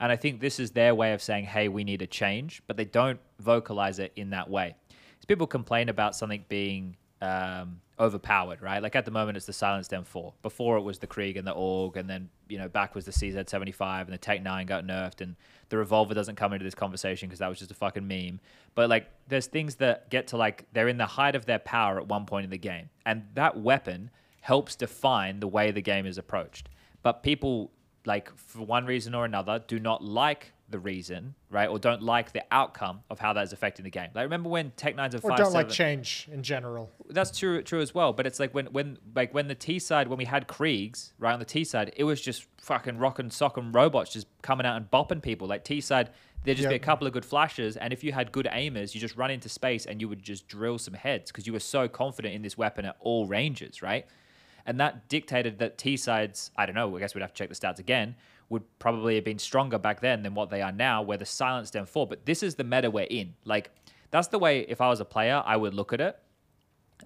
And 0.00 0.12
I 0.12 0.16
think 0.16 0.40
this 0.40 0.58
is 0.58 0.70
their 0.70 0.94
way 0.94 1.12
of 1.12 1.20
saying, 1.20 1.44
"Hey, 1.44 1.68
we 1.68 1.84
need 1.84 2.02
a 2.02 2.06
change," 2.06 2.62
but 2.66 2.76
they 2.76 2.84
don't 2.84 3.20
vocalize 3.40 3.98
it 3.98 4.12
in 4.16 4.30
that 4.30 4.48
way. 4.48 4.74
As 5.18 5.24
people 5.26 5.46
complain 5.46 5.88
about 5.88 6.16
something 6.16 6.44
being 6.48 6.96
um, 7.20 7.80
overpowered, 7.98 8.62
right? 8.62 8.82
Like 8.82 8.94
at 8.96 9.04
the 9.04 9.10
moment, 9.10 9.36
it's 9.36 9.46
the 9.46 9.52
Silenced 9.52 9.90
M4. 9.90 10.32
Before 10.42 10.76
it 10.76 10.82
was 10.82 10.98
the 10.98 11.06
Krieg 11.06 11.36
and 11.36 11.46
the 11.46 11.54
AUG, 11.54 11.96
and 11.96 12.08
then 12.08 12.28
you 12.48 12.58
know 12.58 12.68
back 12.68 12.94
was 12.94 13.04
the 13.04 13.12
CZ75 13.12 14.02
and 14.02 14.12
the 14.12 14.18
Tec-9 14.18 14.66
got 14.66 14.84
nerfed, 14.84 15.20
and 15.20 15.36
the 15.68 15.76
Revolver 15.76 16.14
doesn't 16.14 16.36
come 16.36 16.52
into 16.52 16.64
this 16.64 16.74
conversation 16.74 17.28
because 17.28 17.40
that 17.40 17.48
was 17.48 17.58
just 17.58 17.70
a 17.70 17.74
fucking 17.74 18.06
meme. 18.06 18.40
But 18.74 18.88
like, 18.88 19.08
there's 19.28 19.46
things 19.46 19.76
that 19.76 20.10
get 20.10 20.28
to 20.28 20.36
like 20.36 20.66
they're 20.72 20.88
in 20.88 20.98
the 20.98 21.06
height 21.06 21.34
of 21.34 21.46
their 21.46 21.58
power 21.58 21.98
at 21.98 22.06
one 22.06 22.26
point 22.26 22.44
in 22.44 22.50
the 22.50 22.58
game, 22.58 22.90
and 23.04 23.24
that 23.34 23.58
weapon 23.60 24.10
helps 24.40 24.76
define 24.76 25.40
the 25.40 25.48
way 25.48 25.70
the 25.70 25.82
game 25.82 26.06
is 26.06 26.18
approached. 26.18 26.68
But 27.02 27.22
people 27.22 27.72
like 28.04 28.34
for 28.36 28.62
one 28.62 28.86
reason 28.86 29.14
or 29.14 29.24
another 29.24 29.62
do 29.66 29.78
not 29.78 30.02
like 30.02 30.52
the 30.70 30.78
reason, 30.78 31.34
right, 31.50 31.68
or 31.68 31.78
don't 31.78 32.02
like 32.02 32.32
the 32.32 32.44
outcome 32.50 33.00
of 33.08 33.18
how 33.18 33.32
that 33.32 33.44
is 33.44 33.52
affecting 33.52 33.84
the 33.84 33.90
game. 33.90 34.10
Like 34.14 34.24
remember 34.24 34.48
when 34.48 34.70
Tech 34.72 34.94
Nines 34.96 35.14
and 35.14 35.24
Or 35.24 35.30
Five 35.30 35.38
don't 35.38 35.52
like 35.52 35.68
change 35.70 36.28
in 36.30 36.42
general. 36.42 36.90
that's 37.08 37.36
true 37.38 37.62
true 37.62 37.80
as 37.80 37.94
well. 37.94 38.12
But 38.12 38.26
it's 38.26 38.38
like 38.38 38.54
when 38.54 38.66
when 38.66 38.98
like 39.14 39.32
when 39.32 39.48
the 39.48 39.54
T 39.54 39.78
side 39.78 40.08
when 40.08 40.18
we 40.18 40.26
had 40.26 40.46
Kriegs 40.46 41.12
right 41.18 41.32
on 41.32 41.38
the 41.38 41.44
T 41.44 41.64
side, 41.64 41.92
it 41.96 42.04
was 42.04 42.20
just 42.20 42.46
fucking 42.60 42.98
rocking 42.98 43.30
sock 43.30 43.56
and 43.56 43.74
robots 43.74 44.12
just 44.12 44.26
coming 44.42 44.66
out 44.66 44.76
and 44.76 44.90
bopping 44.90 45.22
people. 45.22 45.48
Like 45.48 45.64
T 45.64 45.80
side, 45.80 46.10
there'd 46.44 46.58
just 46.58 46.68
be 46.68 46.74
a 46.74 46.78
couple 46.80 47.06
of 47.06 47.12
good 47.12 47.24
flashes, 47.24 47.76
and 47.78 47.92
if 47.92 48.04
you 48.04 48.12
had 48.12 48.30
good 48.30 48.46
aimers, 48.46 48.94
you 48.94 49.00
just 49.00 49.16
run 49.16 49.30
into 49.30 49.48
space 49.48 49.86
and 49.86 50.00
you 50.00 50.08
would 50.08 50.22
just 50.22 50.48
drill 50.48 50.78
some 50.78 50.94
heads 50.94 51.30
because 51.30 51.46
you 51.46 51.52
were 51.52 51.60
so 51.60 51.88
confident 51.88 52.34
in 52.34 52.42
this 52.42 52.58
weapon 52.58 52.84
at 52.84 52.96
all 53.00 53.26
ranges, 53.26 53.80
right? 53.82 54.06
And 54.66 54.78
that 54.80 55.08
dictated 55.08 55.60
that 55.60 55.78
T 55.78 55.96
sides, 55.96 56.50
I 56.54 56.66
don't 56.66 56.74
know, 56.74 56.94
I 56.94 57.00
guess 57.00 57.14
we'd 57.14 57.22
have 57.22 57.32
to 57.32 57.38
check 57.38 57.48
the 57.48 57.54
stats 57.54 57.78
again, 57.78 58.16
would 58.50 58.62
probably 58.78 59.14
have 59.16 59.24
been 59.24 59.38
stronger 59.38 59.78
back 59.78 60.00
then 60.00 60.22
than 60.22 60.34
what 60.34 60.50
they 60.50 60.62
are 60.62 60.72
now, 60.72 61.02
where 61.02 61.18
the 61.18 61.26
silence 61.26 61.70
M4. 61.70 62.08
But 62.08 62.24
this 62.24 62.42
is 62.42 62.54
the 62.54 62.64
meta 62.64 62.90
we're 62.90 63.06
in. 63.10 63.34
Like, 63.44 63.70
that's 64.10 64.28
the 64.28 64.38
way, 64.38 64.60
if 64.60 64.80
I 64.80 64.88
was 64.88 65.00
a 65.00 65.04
player, 65.04 65.42
I 65.44 65.56
would 65.56 65.74
look 65.74 65.92
at 65.92 66.00
it. 66.00 66.18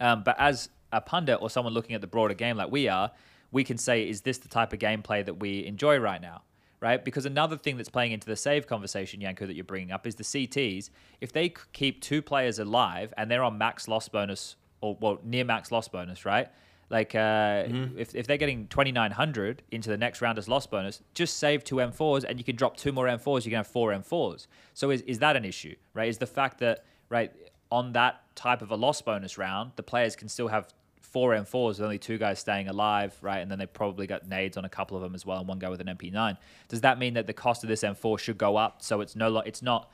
Um, 0.00 0.22
but 0.22 0.36
as 0.38 0.68
a 0.92 1.00
pundit 1.00 1.38
or 1.40 1.50
someone 1.50 1.74
looking 1.74 1.94
at 1.94 2.00
the 2.00 2.06
broader 2.06 2.34
game 2.34 2.56
like 2.56 2.70
we 2.70 2.88
are, 2.88 3.10
we 3.50 3.64
can 3.64 3.76
say, 3.76 4.08
is 4.08 4.22
this 4.22 4.38
the 4.38 4.48
type 4.48 4.72
of 4.72 4.78
gameplay 4.78 5.24
that 5.24 5.34
we 5.34 5.66
enjoy 5.66 5.98
right 5.98 6.20
now? 6.20 6.42
Right? 6.80 7.04
Because 7.04 7.26
another 7.26 7.56
thing 7.56 7.76
that's 7.76 7.88
playing 7.88 8.12
into 8.12 8.26
the 8.26 8.34
save 8.34 8.66
conversation, 8.66 9.20
Janko, 9.20 9.46
that 9.46 9.54
you're 9.54 9.64
bringing 9.64 9.92
up 9.92 10.06
is 10.06 10.16
the 10.16 10.24
CTs. 10.24 10.90
If 11.20 11.32
they 11.32 11.54
keep 11.72 12.00
two 12.00 12.22
players 12.22 12.58
alive 12.58 13.14
and 13.16 13.30
they're 13.30 13.44
on 13.44 13.56
max 13.56 13.86
loss 13.86 14.08
bonus 14.08 14.56
or, 14.80 14.96
well, 15.00 15.20
near 15.22 15.44
max 15.44 15.70
loss 15.70 15.86
bonus, 15.86 16.24
right? 16.24 16.48
Like, 16.90 17.14
uh, 17.14 17.64
if, 17.96 18.14
if 18.14 18.26
they're 18.26 18.36
getting 18.36 18.66
2,900 18.66 19.62
into 19.70 19.88
the 19.88 19.96
next 19.96 20.20
round 20.20 20.38
as 20.38 20.46
loss 20.46 20.66
bonus, 20.66 21.00
just 21.14 21.38
save 21.38 21.64
two 21.64 21.76
M4s 21.76 22.24
and 22.28 22.38
you 22.38 22.44
can 22.44 22.54
drop 22.54 22.76
two 22.76 22.92
more 22.92 23.06
M4s, 23.06 23.44
you 23.44 23.50
can 23.50 23.56
have 23.58 23.66
four 23.66 23.92
M4s. 23.92 24.46
So 24.74 24.90
is, 24.90 25.00
is 25.02 25.18
that 25.20 25.34
an 25.34 25.44
issue, 25.46 25.74
right? 25.94 26.08
Is 26.08 26.18
the 26.18 26.26
fact 26.26 26.58
that, 26.58 26.84
right, 27.08 27.32
on 27.70 27.92
that 27.92 28.20
type 28.36 28.60
of 28.60 28.70
a 28.70 28.76
loss 28.76 29.00
bonus 29.00 29.38
round, 29.38 29.72
the 29.76 29.82
players 29.82 30.16
can 30.16 30.28
still 30.28 30.48
have 30.48 30.68
four 31.00 31.32
M4s 31.32 31.68
with 31.68 31.80
only 31.80 31.98
two 31.98 32.18
guys 32.18 32.38
staying 32.38 32.68
alive, 32.68 33.16
right? 33.20 33.38
And 33.38 33.50
then 33.50 33.58
they 33.58 33.66
probably 33.66 34.06
got 34.06 34.28
nades 34.28 34.56
on 34.56 34.64
a 34.64 34.68
couple 34.68 34.96
of 34.96 35.02
them 35.02 35.14
as 35.14 35.26
well, 35.26 35.38
and 35.38 35.48
one 35.48 35.58
guy 35.58 35.68
with 35.68 35.80
an 35.80 35.86
MP9. 35.86 36.36
Does 36.68 36.80
that 36.80 36.98
mean 36.98 37.14
that 37.14 37.26
the 37.26 37.32
cost 37.32 37.62
of 37.62 37.68
this 37.68 37.82
M4 37.82 38.18
should 38.18 38.38
go 38.38 38.56
up 38.56 38.82
so 38.82 39.00
it's 39.00 39.14
no, 39.14 39.28
lo- 39.28 39.42
it's 39.44 39.62
not 39.62 39.90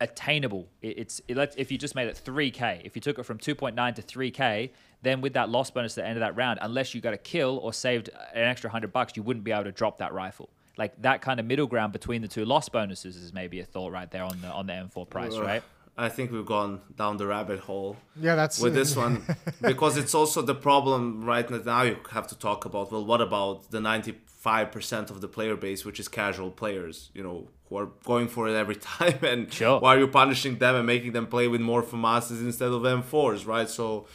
attainable? 0.00 0.68
It, 0.82 0.98
it's 0.98 1.22
it 1.26 1.36
lets, 1.36 1.56
if 1.56 1.72
you 1.72 1.78
just 1.78 1.94
made 1.94 2.08
it 2.08 2.20
3k, 2.22 2.82
if 2.84 2.94
you 2.94 3.00
took 3.00 3.18
it 3.18 3.24
from 3.24 3.38
2.9 3.38 3.94
to 3.94 4.02
3k, 4.02 4.70
then 5.02 5.20
with 5.20 5.34
that 5.34 5.48
loss 5.48 5.70
bonus 5.70 5.96
at 5.96 6.02
the 6.02 6.08
end 6.08 6.16
of 6.16 6.20
that 6.20 6.36
round, 6.36 6.58
unless 6.62 6.94
you 6.94 7.00
got 7.00 7.14
a 7.14 7.18
kill 7.18 7.58
or 7.62 7.72
saved 7.72 8.10
an 8.34 8.42
extra 8.44 8.68
hundred 8.70 8.92
bucks, 8.92 9.12
you 9.16 9.22
wouldn't 9.22 9.44
be 9.44 9.52
able 9.52 9.64
to 9.64 9.72
drop 9.72 9.98
that 9.98 10.12
rifle. 10.12 10.48
Like 10.76 11.00
that 11.02 11.20
kind 11.22 11.40
of 11.40 11.46
middle 11.46 11.66
ground 11.66 11.92
between 11.92 12.22
the 12.22 12.28
two 12.28 12.44
loss 12.44 12.68
bonuses 12.68 13.16
is 13.16 13.32
maybe 13.32 13.60
a 13.60 13.64
thought 13.64 13.90
right 13.92 14.10
there 14.10 14.24
on 14.24 14.40
the 14.40 14.48
on 14.48 14.66
the 14.66 14.72
M4 14.74 15.08
price, 15.08 15.34
Ugh. 15.34 15.42
right? 15.42 15.62
I 16.00 16.08
think 16.08 16.30
we've 16.30 16.46
gone 16.46 16.80
down 16.96 17.16
the 17.16 17.26
rabbit 17.26 17.58
hole 17.58 17.96
Yeah, 18.20 18.36
that's 18.36 18.60
with 18.60 18.72
this 18.74 18.94
one 19.04 19.24
because 19.60 19.96
it's 19.96 20.14
also 20.14 20.42
the 20.42 20.54
problem 20.54 21.24
right 21.24 21.48
now. 21.66 21.82
You 21.82 21.96
have 22.12 22.28
to 22.28 22.38
talk 22.38 22.64
about 22.64 22.92
well, 22.92 23.04
what 23.04 23.20
about 23.20 23.72
the 23.72 23.80
ninety-five 23.80 24.70
percent 24.70 25.10
of 25.10 25.20
the 25.20 25.26
player 25.28 25.56
base, 25.56 25.84
which 25.84 25.98
is 25.98 26.06
casual 26.06 26.52
players, 26.52 27.10
you 27.14 27.24
know, 27.24 27.48
who 27.68 27.76
are 27.78 27.88
going 28.04 28.28
for 28.28 28.48
it 28.48 28.54
every 28.54 28.76
time, 28.96 29.18
and 29.24 29.52
Sure. 29.52 29.80
why 29.80 29.96
are 29.96 29.98
you 29.98 30.06
punishing 30.06 30.58
them 30.58 30.76
and 30.76 30.86
making 30.86 31.12
them 31.12 31.26
play 31.26 31.48
with 31.48 31.60
more 31.60 31.82
FAMASs 31.82 32.40
instead 32.40 32.70
of 32.70 32.82
M4s, 32.82 33.44
right? 33.46 33.68
So, 33.68 34.06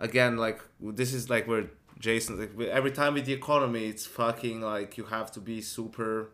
again, 0.00 0.36
like 0.36 0.60
this 0.80 1.14
is 1.14 1.30
like 1.30 1.46
where 1.46 1.70
Jason, 1.98 2.38
like, 2.40 2.68
every 2.68 2.90
time 2.90 3.14
with 3.14 3.26
the 3.26 3.32
economy, 3.32 3.86
it's 3.86 4.06
fucking 4.06 4.60
like 4.60 4.96
you 4.98 5.04
have 5.04 5.30
to 5.32 5.40
be 5.40 5.60
super. 5.60 6.32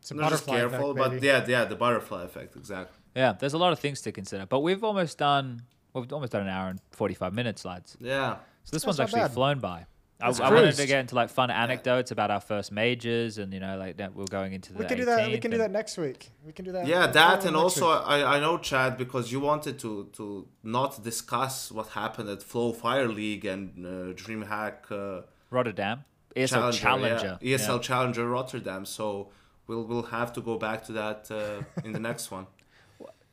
It's 0.00 0.10
a 0.10 0.14
Not 0.14 0.30
just 0.30 0.46
careful, 0.46 0.90
effect, 0.92 0.98
but 0.98 1.10
baby. 1.12 1.26
yeah, 1.26 1.44
yeah, 1.46 1.64
the 1.64 1.76
butterfly 1.76 2.24
effect, 2.24 2.56
exactly. 2.56 2.96
Yeah, 3.16 3.32
there's 3.32 3.54
a 3.54 3.58
lot 3.58 3.72
of 3.72 3.78
things 3.78 4.00
to 4.02 4.12
consider, 4.12 4.46
but 4.46 4.60
we've 4.60 4.84
almost 4.84 5.18
done 5.18 5.62
we've 5.94 6.12
almost 6.12 6.32
done 6.32 6.42
an 6.42 6.48
hour 6.48 6.68
and 6.70 6.80
45 6.92 7.32
minutes, 7.32 7.64
lads. 7.64 7.96
Yeah. 8.00 8.36
So 8.64 8.70
this 8.72 8.82
That's 8.82 8.86
one's 8.86 9.00
actually 9.00 9.20
bad. 9.20 9.32
flown 9.32 9.58
by. 9.60 9.86
I, 10.20 10.28
I 10.28 10.52
wanted 10.52 10.76
to 10.76 10.86
get 10.86 11.00
into 11.00 11.14
like 11.14 11.28
fun 11.28 11.50
anecdotes 11.50 12.10
about 12.10 12.30
our 12.30 12.40
first 12.40 12.70
majors, 12.72 13.38
and 13.38 13.52
you 13.52 13.60
know, 13.60 13.76
like 13.76 13.96
that 13.96 14.14
we're 14.14 14.24
going 14.26 14.52
into 14.52 14.72
the. 14.72 14.78
we 14.78 14.84
can 14.86 14.98
do 14.98 15.04
that. 15.04 15.30
We 15.30 15.38
can 15.38 15.50
do 15.50 15.58
that 15.58 15.70
next 15.70 15.98
week. 15.98 16.30
We 16.46 16.52
can 16.52 16.64
do 16.64 16.72
that. 16.72 16.86
Yeah, 16.86 17.06
that 17.08 17.44
and 17.44 17.56
also 17.56 17.90
week. 17.90 18.02
I, 18.06 18.36
I 18.36 18.40
know 18.40 18.58
Chad 18.58 18.96
because 18.96 19.32
you 19.32 19.40
wanted 19.40 19.78
to 19.80 20.08
to 20.14 20.46
not 20.62 21.02
discuss 21.02 21.72
what 21.72 21.88
happened 21.88 22.28
at 22.28 22.42
Flow 22.42 22.72
FiReLEAGUE 22.72 23.44
and 23.46 23.86
uh, 23.86 23.90
DreamHack 24.14 24.90
uh, 24.90 25.22
Rotterdam. 25.50 26.04
ESL 26.36 26.48
Challenger, 26.48 26.78
Challenger. 26.78 27.38
yeah. 27.40 27.56
ESL 27.56 27.76
Yeah. 27.76 27.78
Challenger 27.78 28.28
Rotterdam. 28.28 28.84
So 28.86 29.30
we'll 29.66 29.84
we'll 29.84 30.02
have 30.18 30.32
to 30.34 30.40
go 30.40 30.58
back 30.58 30.84
to 30.84 30.92
that 30.92 31.30
uh, 31.30 31.62
in 31.84 31.92
the 31.92 32.00
next 32.00 32.30
one. 32.30 32.46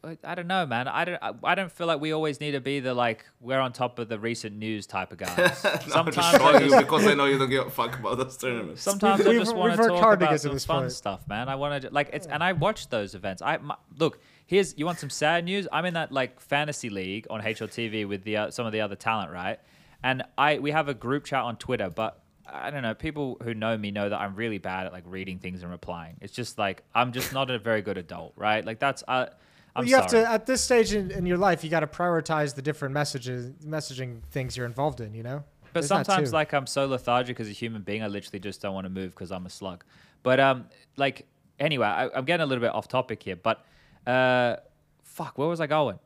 I- 0.03 0.18
I 0.23 0.36
don't 0.36 0.48
know, 0.48 0.65
man. 0.65 0.88
I 0.88 1.06
don't. 1.06 1.19
I, 1.22 1.34
I 1.44 1.53
don't 1.56 1.72
feel 1.72 1.86
like 1.88 2.02
we 2.02 2.11
always 2.11 2.40
need 2.40 2.52
to 2.52 2.60
be 2.60 2.80
the 2.80 2.94
like 2.94 3.23
we're 3.40 3.60
on 3.60 3.72
top 3.72 3.99
of 3.99 4.10
the 4.10 4.18
recent 4.18 4.56
news 4.57 4.88
type 4.88 5.11
of 5.11 5.19
guys. 5.19 5.38
No, 5.64 5.69
I'm 5.95 6.06
just 6.11 6.15
sometimes, 6.15 6.41
I 6.41 6.60
you 6.60 6.69
just, 6.69 6.80
because 6.80 7.06
I 7.06 7.14
know 7.14 7.26
you 7.32 7.38
don't 7.38 7.49
give 7.49 7.68
a 7.68 7.69
fuck 7.69 7.99
about 7.99 8.18
those 8.18 8.36
tournaments. 8.38 8.82
sometimes 8.82 9.22
I 9.22 9.30
We've- 9.30 9.40
just 9.40 9.52
we've 9.53 9.60
want 9.60 9.73
to 9.73 9.80
worked 9.80 9.90
talk 9.94 9.99
hard 10.03 10.19
to 10.19 10.26
about 10.26 10.32
get 10.34 10.41
some 10.41 10.57
fun 10.60 10.80
point. 10.84 10.91
stuff, 10.94 11.28
man. 11.28 11.49
I 11.49 11.56
want 11.56 11.84
to 11.84 11.90
like 11.91 12.10
it's 12.14 12.26
and 12.26 12.44
I 12.44 12.53
watch 12.53 12.90
those 12.90 13.14
events. 13.15 13.41
I 13.44 13.57
my, 13.57 13.76
look 13.99 14.19
here's 14.48 14.76
you 14.78 14.86
want 14.88 14.98
some 14.99 15.10
sad 15.11 15.45
news. 15.45 15.68
I'm 15.72 15.86
in 15.86 15.94
that 15.94 16.11
like 16.11 16.40
fantasy 16.40 16.90
league 16.90 17.28
on 17.30 17.41
HLTV 17.41 18.07
with 18.07 18.23
the 18.23 18.38
uh, 18.38 18.52
some 18.52 18.65
of 18.65 18.72
the 18.72 18.82
other 18.82 18.95
talent, 18.95 19.32
right? 19.32 19.60
And 20.03 20.23
I 20.38 20.57
we 20.57 20.72
have 20.72 20.88
a 20.90 20.95
group 20.95 21.26
chat 21.26 21.44
on 21.44 21.57
Twitter, 21.57 21.91
but 21.91 22.19
I 22.52 22.72
don't 22.72 22.82
know. 22.82 22.95
People 22.95 23.38
who 23.44 23.53
know 23.53 23.78
me 23.78 23.91
know 23.91 24.10
that 24.10 24.19
I'm 24.19 24.36
really 24.36 24.57
bad 24.57 24.88
at 24.88 24.94
like 24.94 25.03
reading 25.06 25.38
things 25.38 25.61
and 25.61 25.69
replying. 25.72 26.18
It's 26.22 26.34
just 26.34 26.57
like 26.57 26.82
I'm 26.95 27.11
just 27.11 27.34
not 27.34 27.52
a 27.52 27.60
very 27.60 27.84
good 27.84 27.99
adult, 27.99 28.34
right? 28.36 28.65
Like 28.65 28.80
that's 28.80 29.03
uh, 29.07 29.28
I'm 29.76 29.84
Well, 29.84 29.89
you 29.89 29.95
have 29.95 30.07
to 30.07 30.30
at 30.30 30.45
this 30.45 30.61
stage 30.61 30.93
in, 30.93 31.11
in 31.11 31.26
your 31.26 31.38
life, 31.38 31.64
you 31.64 31.69
got 31.69 31.81
to 31.81 31.88
prioritize 31.88 32.56
the 32.56 32.61
different 32.61 32.93
messages, 32.93 33.52
messaging 33.65 34.22
things 34.31 34.57
you're 34.57 34.65
involved 34.65 35.02
in. 35.02 35.14
You 35.14 35.23
know. 35.23 35.43
But 35.73 35.81
There's 35.81 35.88
sometimes, 35.88 36.34
like, 36.34 36.53
I'm 36.53 36.68
so 36.68 36.85
lethargic 36.85 37.39
as 37.39 37.48
a 37.48 37.52
human 37.52 37.81
being, 37.81 38.03
I 38.03 38.07
literally 38.07 38.39
just 38.39 38.61
don't 38.61 38.73
want 38.73 38.85
to 38.85 38.89
move 38.89 39.11
because 39.11 39.31
I'm 39.31 39.45
a 39.45 39.49
slug. 39.49 39.85
But 40.22 40.39
um, 40.39 40.65
like, 40.98 41.26
anyway, 41.60 41.88
I, 41.88 42.10
I'm 42.10 42.26
getting 42.26 42.43
a 42.43 42.45
little 42.45 42.61
bit 42.61 42.73
off 42.73 42.89
topic 42.89 43.23
here. 43.23 43.38
But 43.38 43.64
uh, 44.06 44.57
fuck, 45.03 45.38
where 45.38 45.48
was 45.48 45.61
I 45.61 45.68
going? 45.68 45.98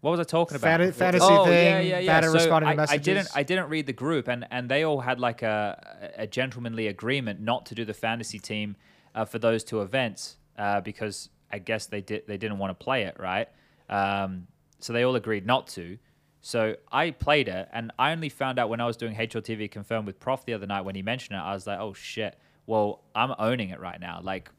What 0.00 0.12
was 0.12 0.20
I 0.20 0.24
talking 0.24 0.56
about? 0.56 0.80
Fanta- 0.80 0.94
fantasy 0.94 1.26
oh, 1.28 1.44
thing, 1.44 1.86
yeah, 1.86 1.98
yeah, 1.98 1.98
yeah. 1.98 2.20
So 2.22 2.32
responding 2.32 2.68
I, 2.70 2.86
to 2.86 2.92
I 2.92 2.96
didn't. 2.96 3.28
I 3.34 3.42
didn't 3.42 3.68
read 3.68 3.86
the 3.86 3.92
group, 3.92 4.28
and 4.28 4.46
and 4.50 4.68
they 4.68 4.82
all 4.82 5.00
had 5.00 5.20
like 5.20 5.42
a 5.42 6.14
a 6.16 6.26
gentlemanly 6.26 6.86
agreement 6.86 7.40
not 7.40 7.66
to 7.66 7.74
do 7.74 7.84
the 7.84 7.92
fantasy 7.92 8.38
team 8.38 8.76
uh, 9.14 9.26
for 9.26 9.38
those 9.38 9.62
two 9.62 9.82
events 9.82 10.38
uh, 10.56 10.80
because 10.80 11.28
I 11.52 11.58
guess 11.58 11.86
they 11.86 12.00
did 12.00 12.26
they 12.26 12.36
didn't 12.36 12.58
want 12.58 12.78
to 12.78 12.84
play 12.84 13.02
it, 13.04 13.16
right? 13.18 13.48
Um, 13.88 14.46
so 14.78 14.92
they 14.92 15.02
all 15.02 15.16
agreed 15.16 15.46
not 15.46 15.66
to. 15.68 15.98
So 16.42 16.76
I 16.90 17.10
played 17.10 17.48
it, 17.48 17.68
and 17.72 17.92
I 17.98 18.12
only 18.12 18.30
found 18.30 18.58
out 18.58 18.68
when 18.70 18.80
I 18.80 18.86
was 18.86 18.96
doing 18.96 19.14
HLTV 19.14 19.70
confirmed 19.70 20.06
with 20.06 20.18
Prof 20.18 20.44
the 20.46 20.54
other 20.54 20.66
night 20.66 20.82
when 20.82 20.94
he 20.94 21.02
mentioned 21.02 21.36
it. 21.36 21.42
I 21.42 21.52
was 21.52 21.66
like, 21.66 21.78
oh 21.78 21.92
shit. 21.92 22.38
Well, 22.66 23.02
I'm 23.14 23.34
owning 23.38 23.70
it 23.70 23.80
right 23.80 24.00
now. 24.00 24.20
Like, 24.22 24.50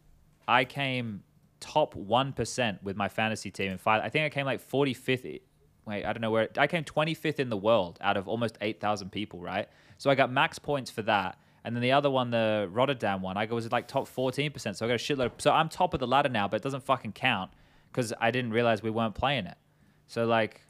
I 0.48 0.66
came 0.66 1.24
top 1.60 1.96
one 1.96 2.34
percent 2.34 2.84
with 2.84 2.96
my 2.96 3.08
fantasy 3.08 3.50
team 3.50 3.72
in 3.72 3.78
five. 3.78 4.04
I 4.04 4.10
think 4.10 4.26
I 4.26 4.30
came 4.30 4.46
like 4.46 4.68
45th. 4.68 5.42
Wait, 5.86 6.06
I 6.06 6.14
don't 6.14 6.22
know 6.22 6.30
where. 6.30 6.50
I 6.58 6.68
came 6.68 6.84
25th 6.84 7.40
in 7.40 7.50
the 7.50 7.58
world 7.58 7.98
out 8.02 8.18
of 8.18 8.28
almost 8.28 8.58
8,000 8.62 9.12
people, 9.12 9.40
right? 9.40 9.68
So 9.98 10.10
I 10.10 10.16
got 10.16 10.32
max 10.32 10.60
points 10.60 10.92
for 10.92 11.02
that. 11.04 11.40
And 11.64 11.76
then 11.76 11.82
the 11.82 11.92
other 11.92 12.10
one, 12.10 12.32
the 12.32 12.68
Rotterdam 12.72 13.22
one, 13.22 13.38
I 13.38 13.46
was 13.46 13.72
like 13.72 13.88
top 13.88 14.08
14%. 14.08 14.76
So 14.76 14.86
I 14.86 14.90
got 14.90 14.96
a 14.96 14.98
shitload. 14.98 15.28
Of, 15.28 15.34
so 15.38 15.52
I'm 15.52 15.70
top 15.70 15.94
of 15.94 16.00
the 16.00 16.08
ladder 16.08 16.30
now, 16.30 16.48
but 16.48 16.58
it 16.58 16.64
doesn't 16.64 16.84
fucking 16.84 17.14
count 17.14 17.52
because 17.92 18.14
I 18.20 18.32
didn't 18.32 18.52
realize 18.52 18.82
we 18.82 18.90
weren't 18.90 19.16
playing 19.16 19.46
it. 19.46 19.58
So 20.08 20.26
like, 20.26 20.62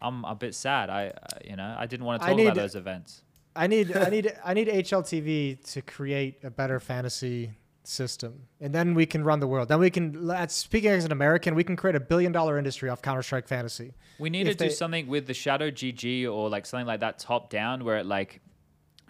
I'm 0.00 0.24
a 0.24 0.34
bit 0.34 0.54
sad. 0.54 0.90
I, 0.90 1.08
uh, 1.08 1.38
you 1.44 1.56
know, 1.56 1.74
I 1.78 1.86
didn't 1.86 2.06
want 2.06 2.22
to 2.22 2.28
talk 2.28 2.38
about 2.38 2.54
need- 2.54 2.62
those 2.62 2.74
events. 2.74 3.22
I 3.56 3.66
need 3.66 3.96
I 3.96 4.08
need 4.10 4.32
I 4.44 4.54
need 4.54 4.68
HLTV 4.68 5.72
to 5.72 5.82
create 5.82 6.42
a 6.42 6.50
better 6.50 6.80
fantasy 6.80 7.52
system, 7.84 8.48
and 8.60 8.74
then 8.74 8.94
we 8.94 9.06
can 9.06 9.22
run 9.22 9.40
the 9.40 9.46
world. 9.46 9.68
Then 9.68 9.78
we 9.78 9.90
can. 9.90 10.48
Speaking 10.48 10.90
as 10.90 11.04
an 11.04 11.12
American, 11.12 11.54
we 11.54 11.62
can 11.62 11.76
create 11.76 11.94
a 11.94 12.00
billion 12.00 12.32
dollar 12.32 12.58
industry 12.58 12.88
off 12.88 13.00
Counter 13.00 13.22
Strike 13.22 13.46
Fantasy. 13.46 13.92
We 14.18 14.30
need 14.30 14.48
If 14.48 14.56
to 14.56 14.64
do 14.64 14.70
something 14.70 15.06
with 15.06 15.26
the 15.26 15.34
Shadow 15.34 15.70
GG 15.70 16.28
or 16.28 16.48
like 16.48 16.66
something 16.66 16.86
like 16.86 17.00
that 17.00 17.18
top 17.18 17.50
down 17.50 17.84
where 17.84 17.98
it 17.98 18.06
like 18.06 18.40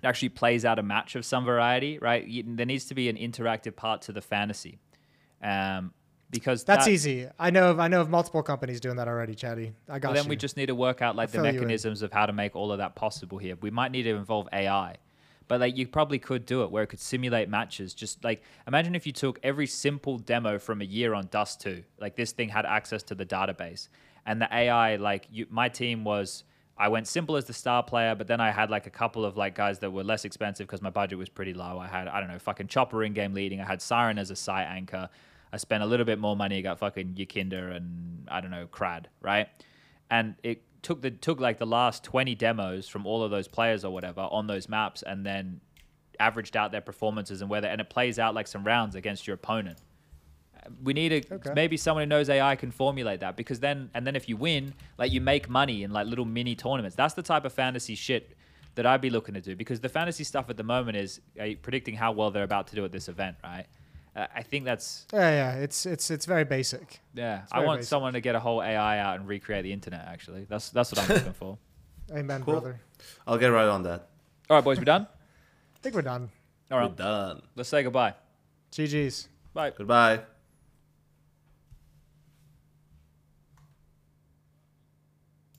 actually 0.07 0.31
plays 0.31 0.65
out 0.65 0.79
a 0.79 0.83
match 0.83 1.15
of 1.17 1.25
some 1.25 1.45
variety, 1.45 1.99
right? 1.99 2.27
You, 2.27 2.45
there 2.47 2.67
needs 2.67 2.87
to 2.87 2.95
be 2.95 3.09
an 3.09 3.17
interactive 3.17 3.77
part 3.77 4.03
to 4.03 4.13
the 4.13 4.21
fantasy, 4.21 4.79
um, 5.43 5.93
because 6.31 6.65
That's 6.65 6.87
that, 6.87 6.91
easy. 6.91 7.29
I 7.39 7.51
know 7.51 7.71
of 7.71 7.79
I 7.79 7.89
know 7.89 8.01
of 8.01 8.11
multiple 8.11 8.43
companies 8.43 8.81
doing 8.81 8.97
that 8.97 9.09
already, 9.09 9.35
Chatty. 9.35 9.73
I 9.89 9.99
got 9.99 10.09
Well, 10.09 10.15
then 10.17 10.25
you. 10.25 10.31
we 10.31 10.37
just 10.37 10.57
need 10.57 10.67
to 10.67 10.75
work 10.75 11.01
out 11.01 11.15
like 11.17 11.31
the 11.31 11.39
fill 11.39 11.47
you 11.47 11.53
mechanisms 11.53 12.03
of 12.03 12.13
how 12.13 12.27
to 12.27 12.33
make 12.33 12.57
all 12.57 12.73
of 12.73 12.79
that 12.79 12.97
possible 12.97 13.39
here. 13.39 13.57
We 13.61 13.71
might 13.71 13.93
need 13.93 14.03
to 14.05 14.15
involve 14.17 14.49
AI. 14.53 14.97
But 15.47 15.61
like 15.61 15.77
you 15.77 15.87
probably 15.87 16.19
could 16.19 16.47
do 16.47 16.63
it 16.63 16.71
where 16.71 16.83
it 16.83 16.87
could 16.89 17.01
simulate 17.01 17.49
matches. 17.49 17.95
Just 17.95 18.25
like 18.25 18.43
imagine 18.67 18.95
if 18.95 19.07
you 19.07 19.13
took 19.13 19.39
every 19.43 19.67
s1mple 19.67 20.25
demo 20.25 20.59
from 20.59 20.81
a 20.81 20.85
year 20.85 21.15
on 21.15 21.29
Dust 21.31 21.61
2. 21.61 21.85
Like 22.01 22.17
this 22.17 22.33
thing 22.33 22.49
had 22.49 22.65
access 22.67 23.03
to 23.05 23.15
the 23.15 23.27
database. 23.27 23.89
And 24.27 24.41
the 24.41 24.49
AI, 24.53 24.97
like 24.97 25.29
you 25.31 25.47
my 25.51 25.69
team 25.69 26.03
was 26.03 26.45
I 26.77 26.89
went 26.89 27.07
s1mple 27.07 27.39
as 27.39 27.45
the 27.45 27.53
star 27.53 27.83
player, 27.83 28.15
but 28.15 28.27
then 28.27 28.41
I 28.41 28.51
had 28.51 28.69
like 28.69 28.87
a 28.87 28.91
couple 28.91 29.25
of 29.25 29.37
like 29.37 29.55
guys 29.55 29.79
that 29.79 29.93
were 29.93 30.03
less 30.03 30.25
expensive 30.25 30.67
because 30.67 30.83
my 30.83 30.91
budget 30.91 31.19
was 31.19 31.29
pretty 31.29 31.55
low. 31.55 31.79
I 31.79 31.87
had, 31.87 32.09
I 32.09 32.19
don't 32.21 32.29
know, 32.29 32.39
fucking 32.39 32.67
chopper 32.67 33.05
in 33.05 33.13
game 33.13 33.33
leading. 33.33 33.61
I 33.61 33.65
had 33.65 33.81
Siren 33.81 34.19
as 34.19 34.31
a 34.31 34.37
site 34.37 34.67
anchor. 34.67 35.09
I 35.53 35.57
spent 35.57 35.85
a 35.85 35.87
little 35.87 36.07
bit 36.07 36.19
more 36.19 36.35
money. 36.35 36.59
I 36.59 36.63
got 36.63 36.81
fucking 36.81 37.15
YEKINDAR 37.15 37.77
and 37.77 38.27
I 38.29 38.41
don't 38.41 38.51
know 38.51 38.67
Krad, 38.67 39.05
right? 39.21 39.49
And 40.11 40.35
it 40.43 40.63
took 40.83 41.01
the 41.01 41.13
took 41.13 41.41
like 41.41 41.59
the 41.59 41.67
last 41.67 42.03
twenty 42.03 42.35
demos 42.35 42.89
from 42.89 43.07
all 43.07 43.23
of 43.23 43.31
those 43.31 43.47
players 43.47 43.85
or 43.85 43.93
whatever 43.93 44.23
on 44.23 44.49
those 44.49 44.69
maps, 44.69 45.03
and 45.03 45.25
then 45.25 45.61
averaged 46.19 46.57
out 46.57 46.73
their 46.73 46.81
performances 46.81 47.41
and 47.41 47.51
whether 47.51 47.69
and 47.69 47.81
it 47.81 47.89
plays 47.89 48.19
out 48.19 48.35
like 48.35 48.49
some 48.49 48.65
rounds 48.65 48.97
against 48.97 49.27
your 49.27 49.35
opponent. 49.35 49.79
We 50.83 50.93
need 50.93 51.13
a 51.13 51.35
Okay. 51.35 51.53
maybe 51.55 51.77
someone 51.77 52.03
who 52.03 52.07
knows 52.09 52.29
AI 52.31 52.57
can 52.57 52.71
formulate 52.71 53.21
that 53.21 53.37
because 53.37 53.61
then 53.61 53.91
and 53.95 54.07
then 54.07 54.17
if 54.17 54.29
you 54.29 54.37
win, 54.37 54.75
like 54.99 55.13
you 55.13 55.21
make 55.21 55.49
money 55.49 55.83
in 55.83 55.91
like 55.93 56.07
little 56.07 56.25
mini 56.25 56.55
tournaments. 56.55 56.97
That's 56.97 57.15
the 57.15 57.23
type 57.23 57.45
of 57.45 57.53
fantasy 57.53 57.95
shit 57.95 58.37
that 58.77 58.87
I'd 58.87 59.01
be 59.01 59.11
looking 59.11 59.35
to 59.35 59.41
do 59.41 59.55
because 59.55 59.81
the 59.81 59.89
fantasy 59.89 60.25
stuff 60.25 60.51
at 60.51 60.57
the 60.57 60.63
moment 60.65 60.97
is 60.97 61.21
uh, 61.41 61.49
predicting 61.63 61.95
how 61.95 62.13
well 62.13 62.31
they're 62.31 62.43
about 62.45 62.67
to 62.69 62.75
do 62.77 62.85
at 62.85 62.93
this 62.93 63.09
event, 63.09 63.37
right? 63.45 63.67
Uh, 64.17 64.27
I 64.35 64.43
think 64.43 64.65
that's 64.65 65.07
Yeah, 65.13 65.31
yeah. 65.31 65.55
It's 65.63 65.87
it's 65.87 66.11
it's 66.11 66.27
very 66.27 66.45
basic. 66.45 67.01
yeah. 67.15 67.43
I 67.53 67.61
want 67.65 67.81
basic. 67.81 67.91
someone 67.91 68.13
to 68.15 68.21
get 68.21 68.35
a 68.35 68.41
whole 68.41 68.63
AI 68.63 68.99
out 68.99 69.19
and 69.19 69.29
recreate 69.29 69.63
the 69.65 69.73
internet. 69.73 70.07
Actually, 70.09 70.45
that's 70.49 70.71
that's 70.71 70.93
what 70.93 71.01
I'm 71.03 71.17
looking 71.17 71.33
for. 71.45 71.59
Amen, 72.13 72.43
Cool. 72.43 72.55
brother. 72.61 72.81
I'll 73.27 73.39
get 73.39 73.49
right 73.49 73.67
on 73.69 73.83
that. 73.85 74.09
All 74.51 74.57
right, 74.57 74.65
boys, 74.65 74.79
we 74.79 74.85
done? 74.85 75.07
I 75.75 75.79
think 75.81 75.95
we're 75.95 76.03
done. 76.03 76.31
All 76.71 76.79
right, 76.79 76.91
We're 76.91 76.97
done. 76.97 77.43
let's 77.57 77.69
say 77.69 77.83
goodbye. 77.83 78.15
GG's. 78.73 79.29
Bye. 79.55 79.71
Goodbye. 79.77 80.21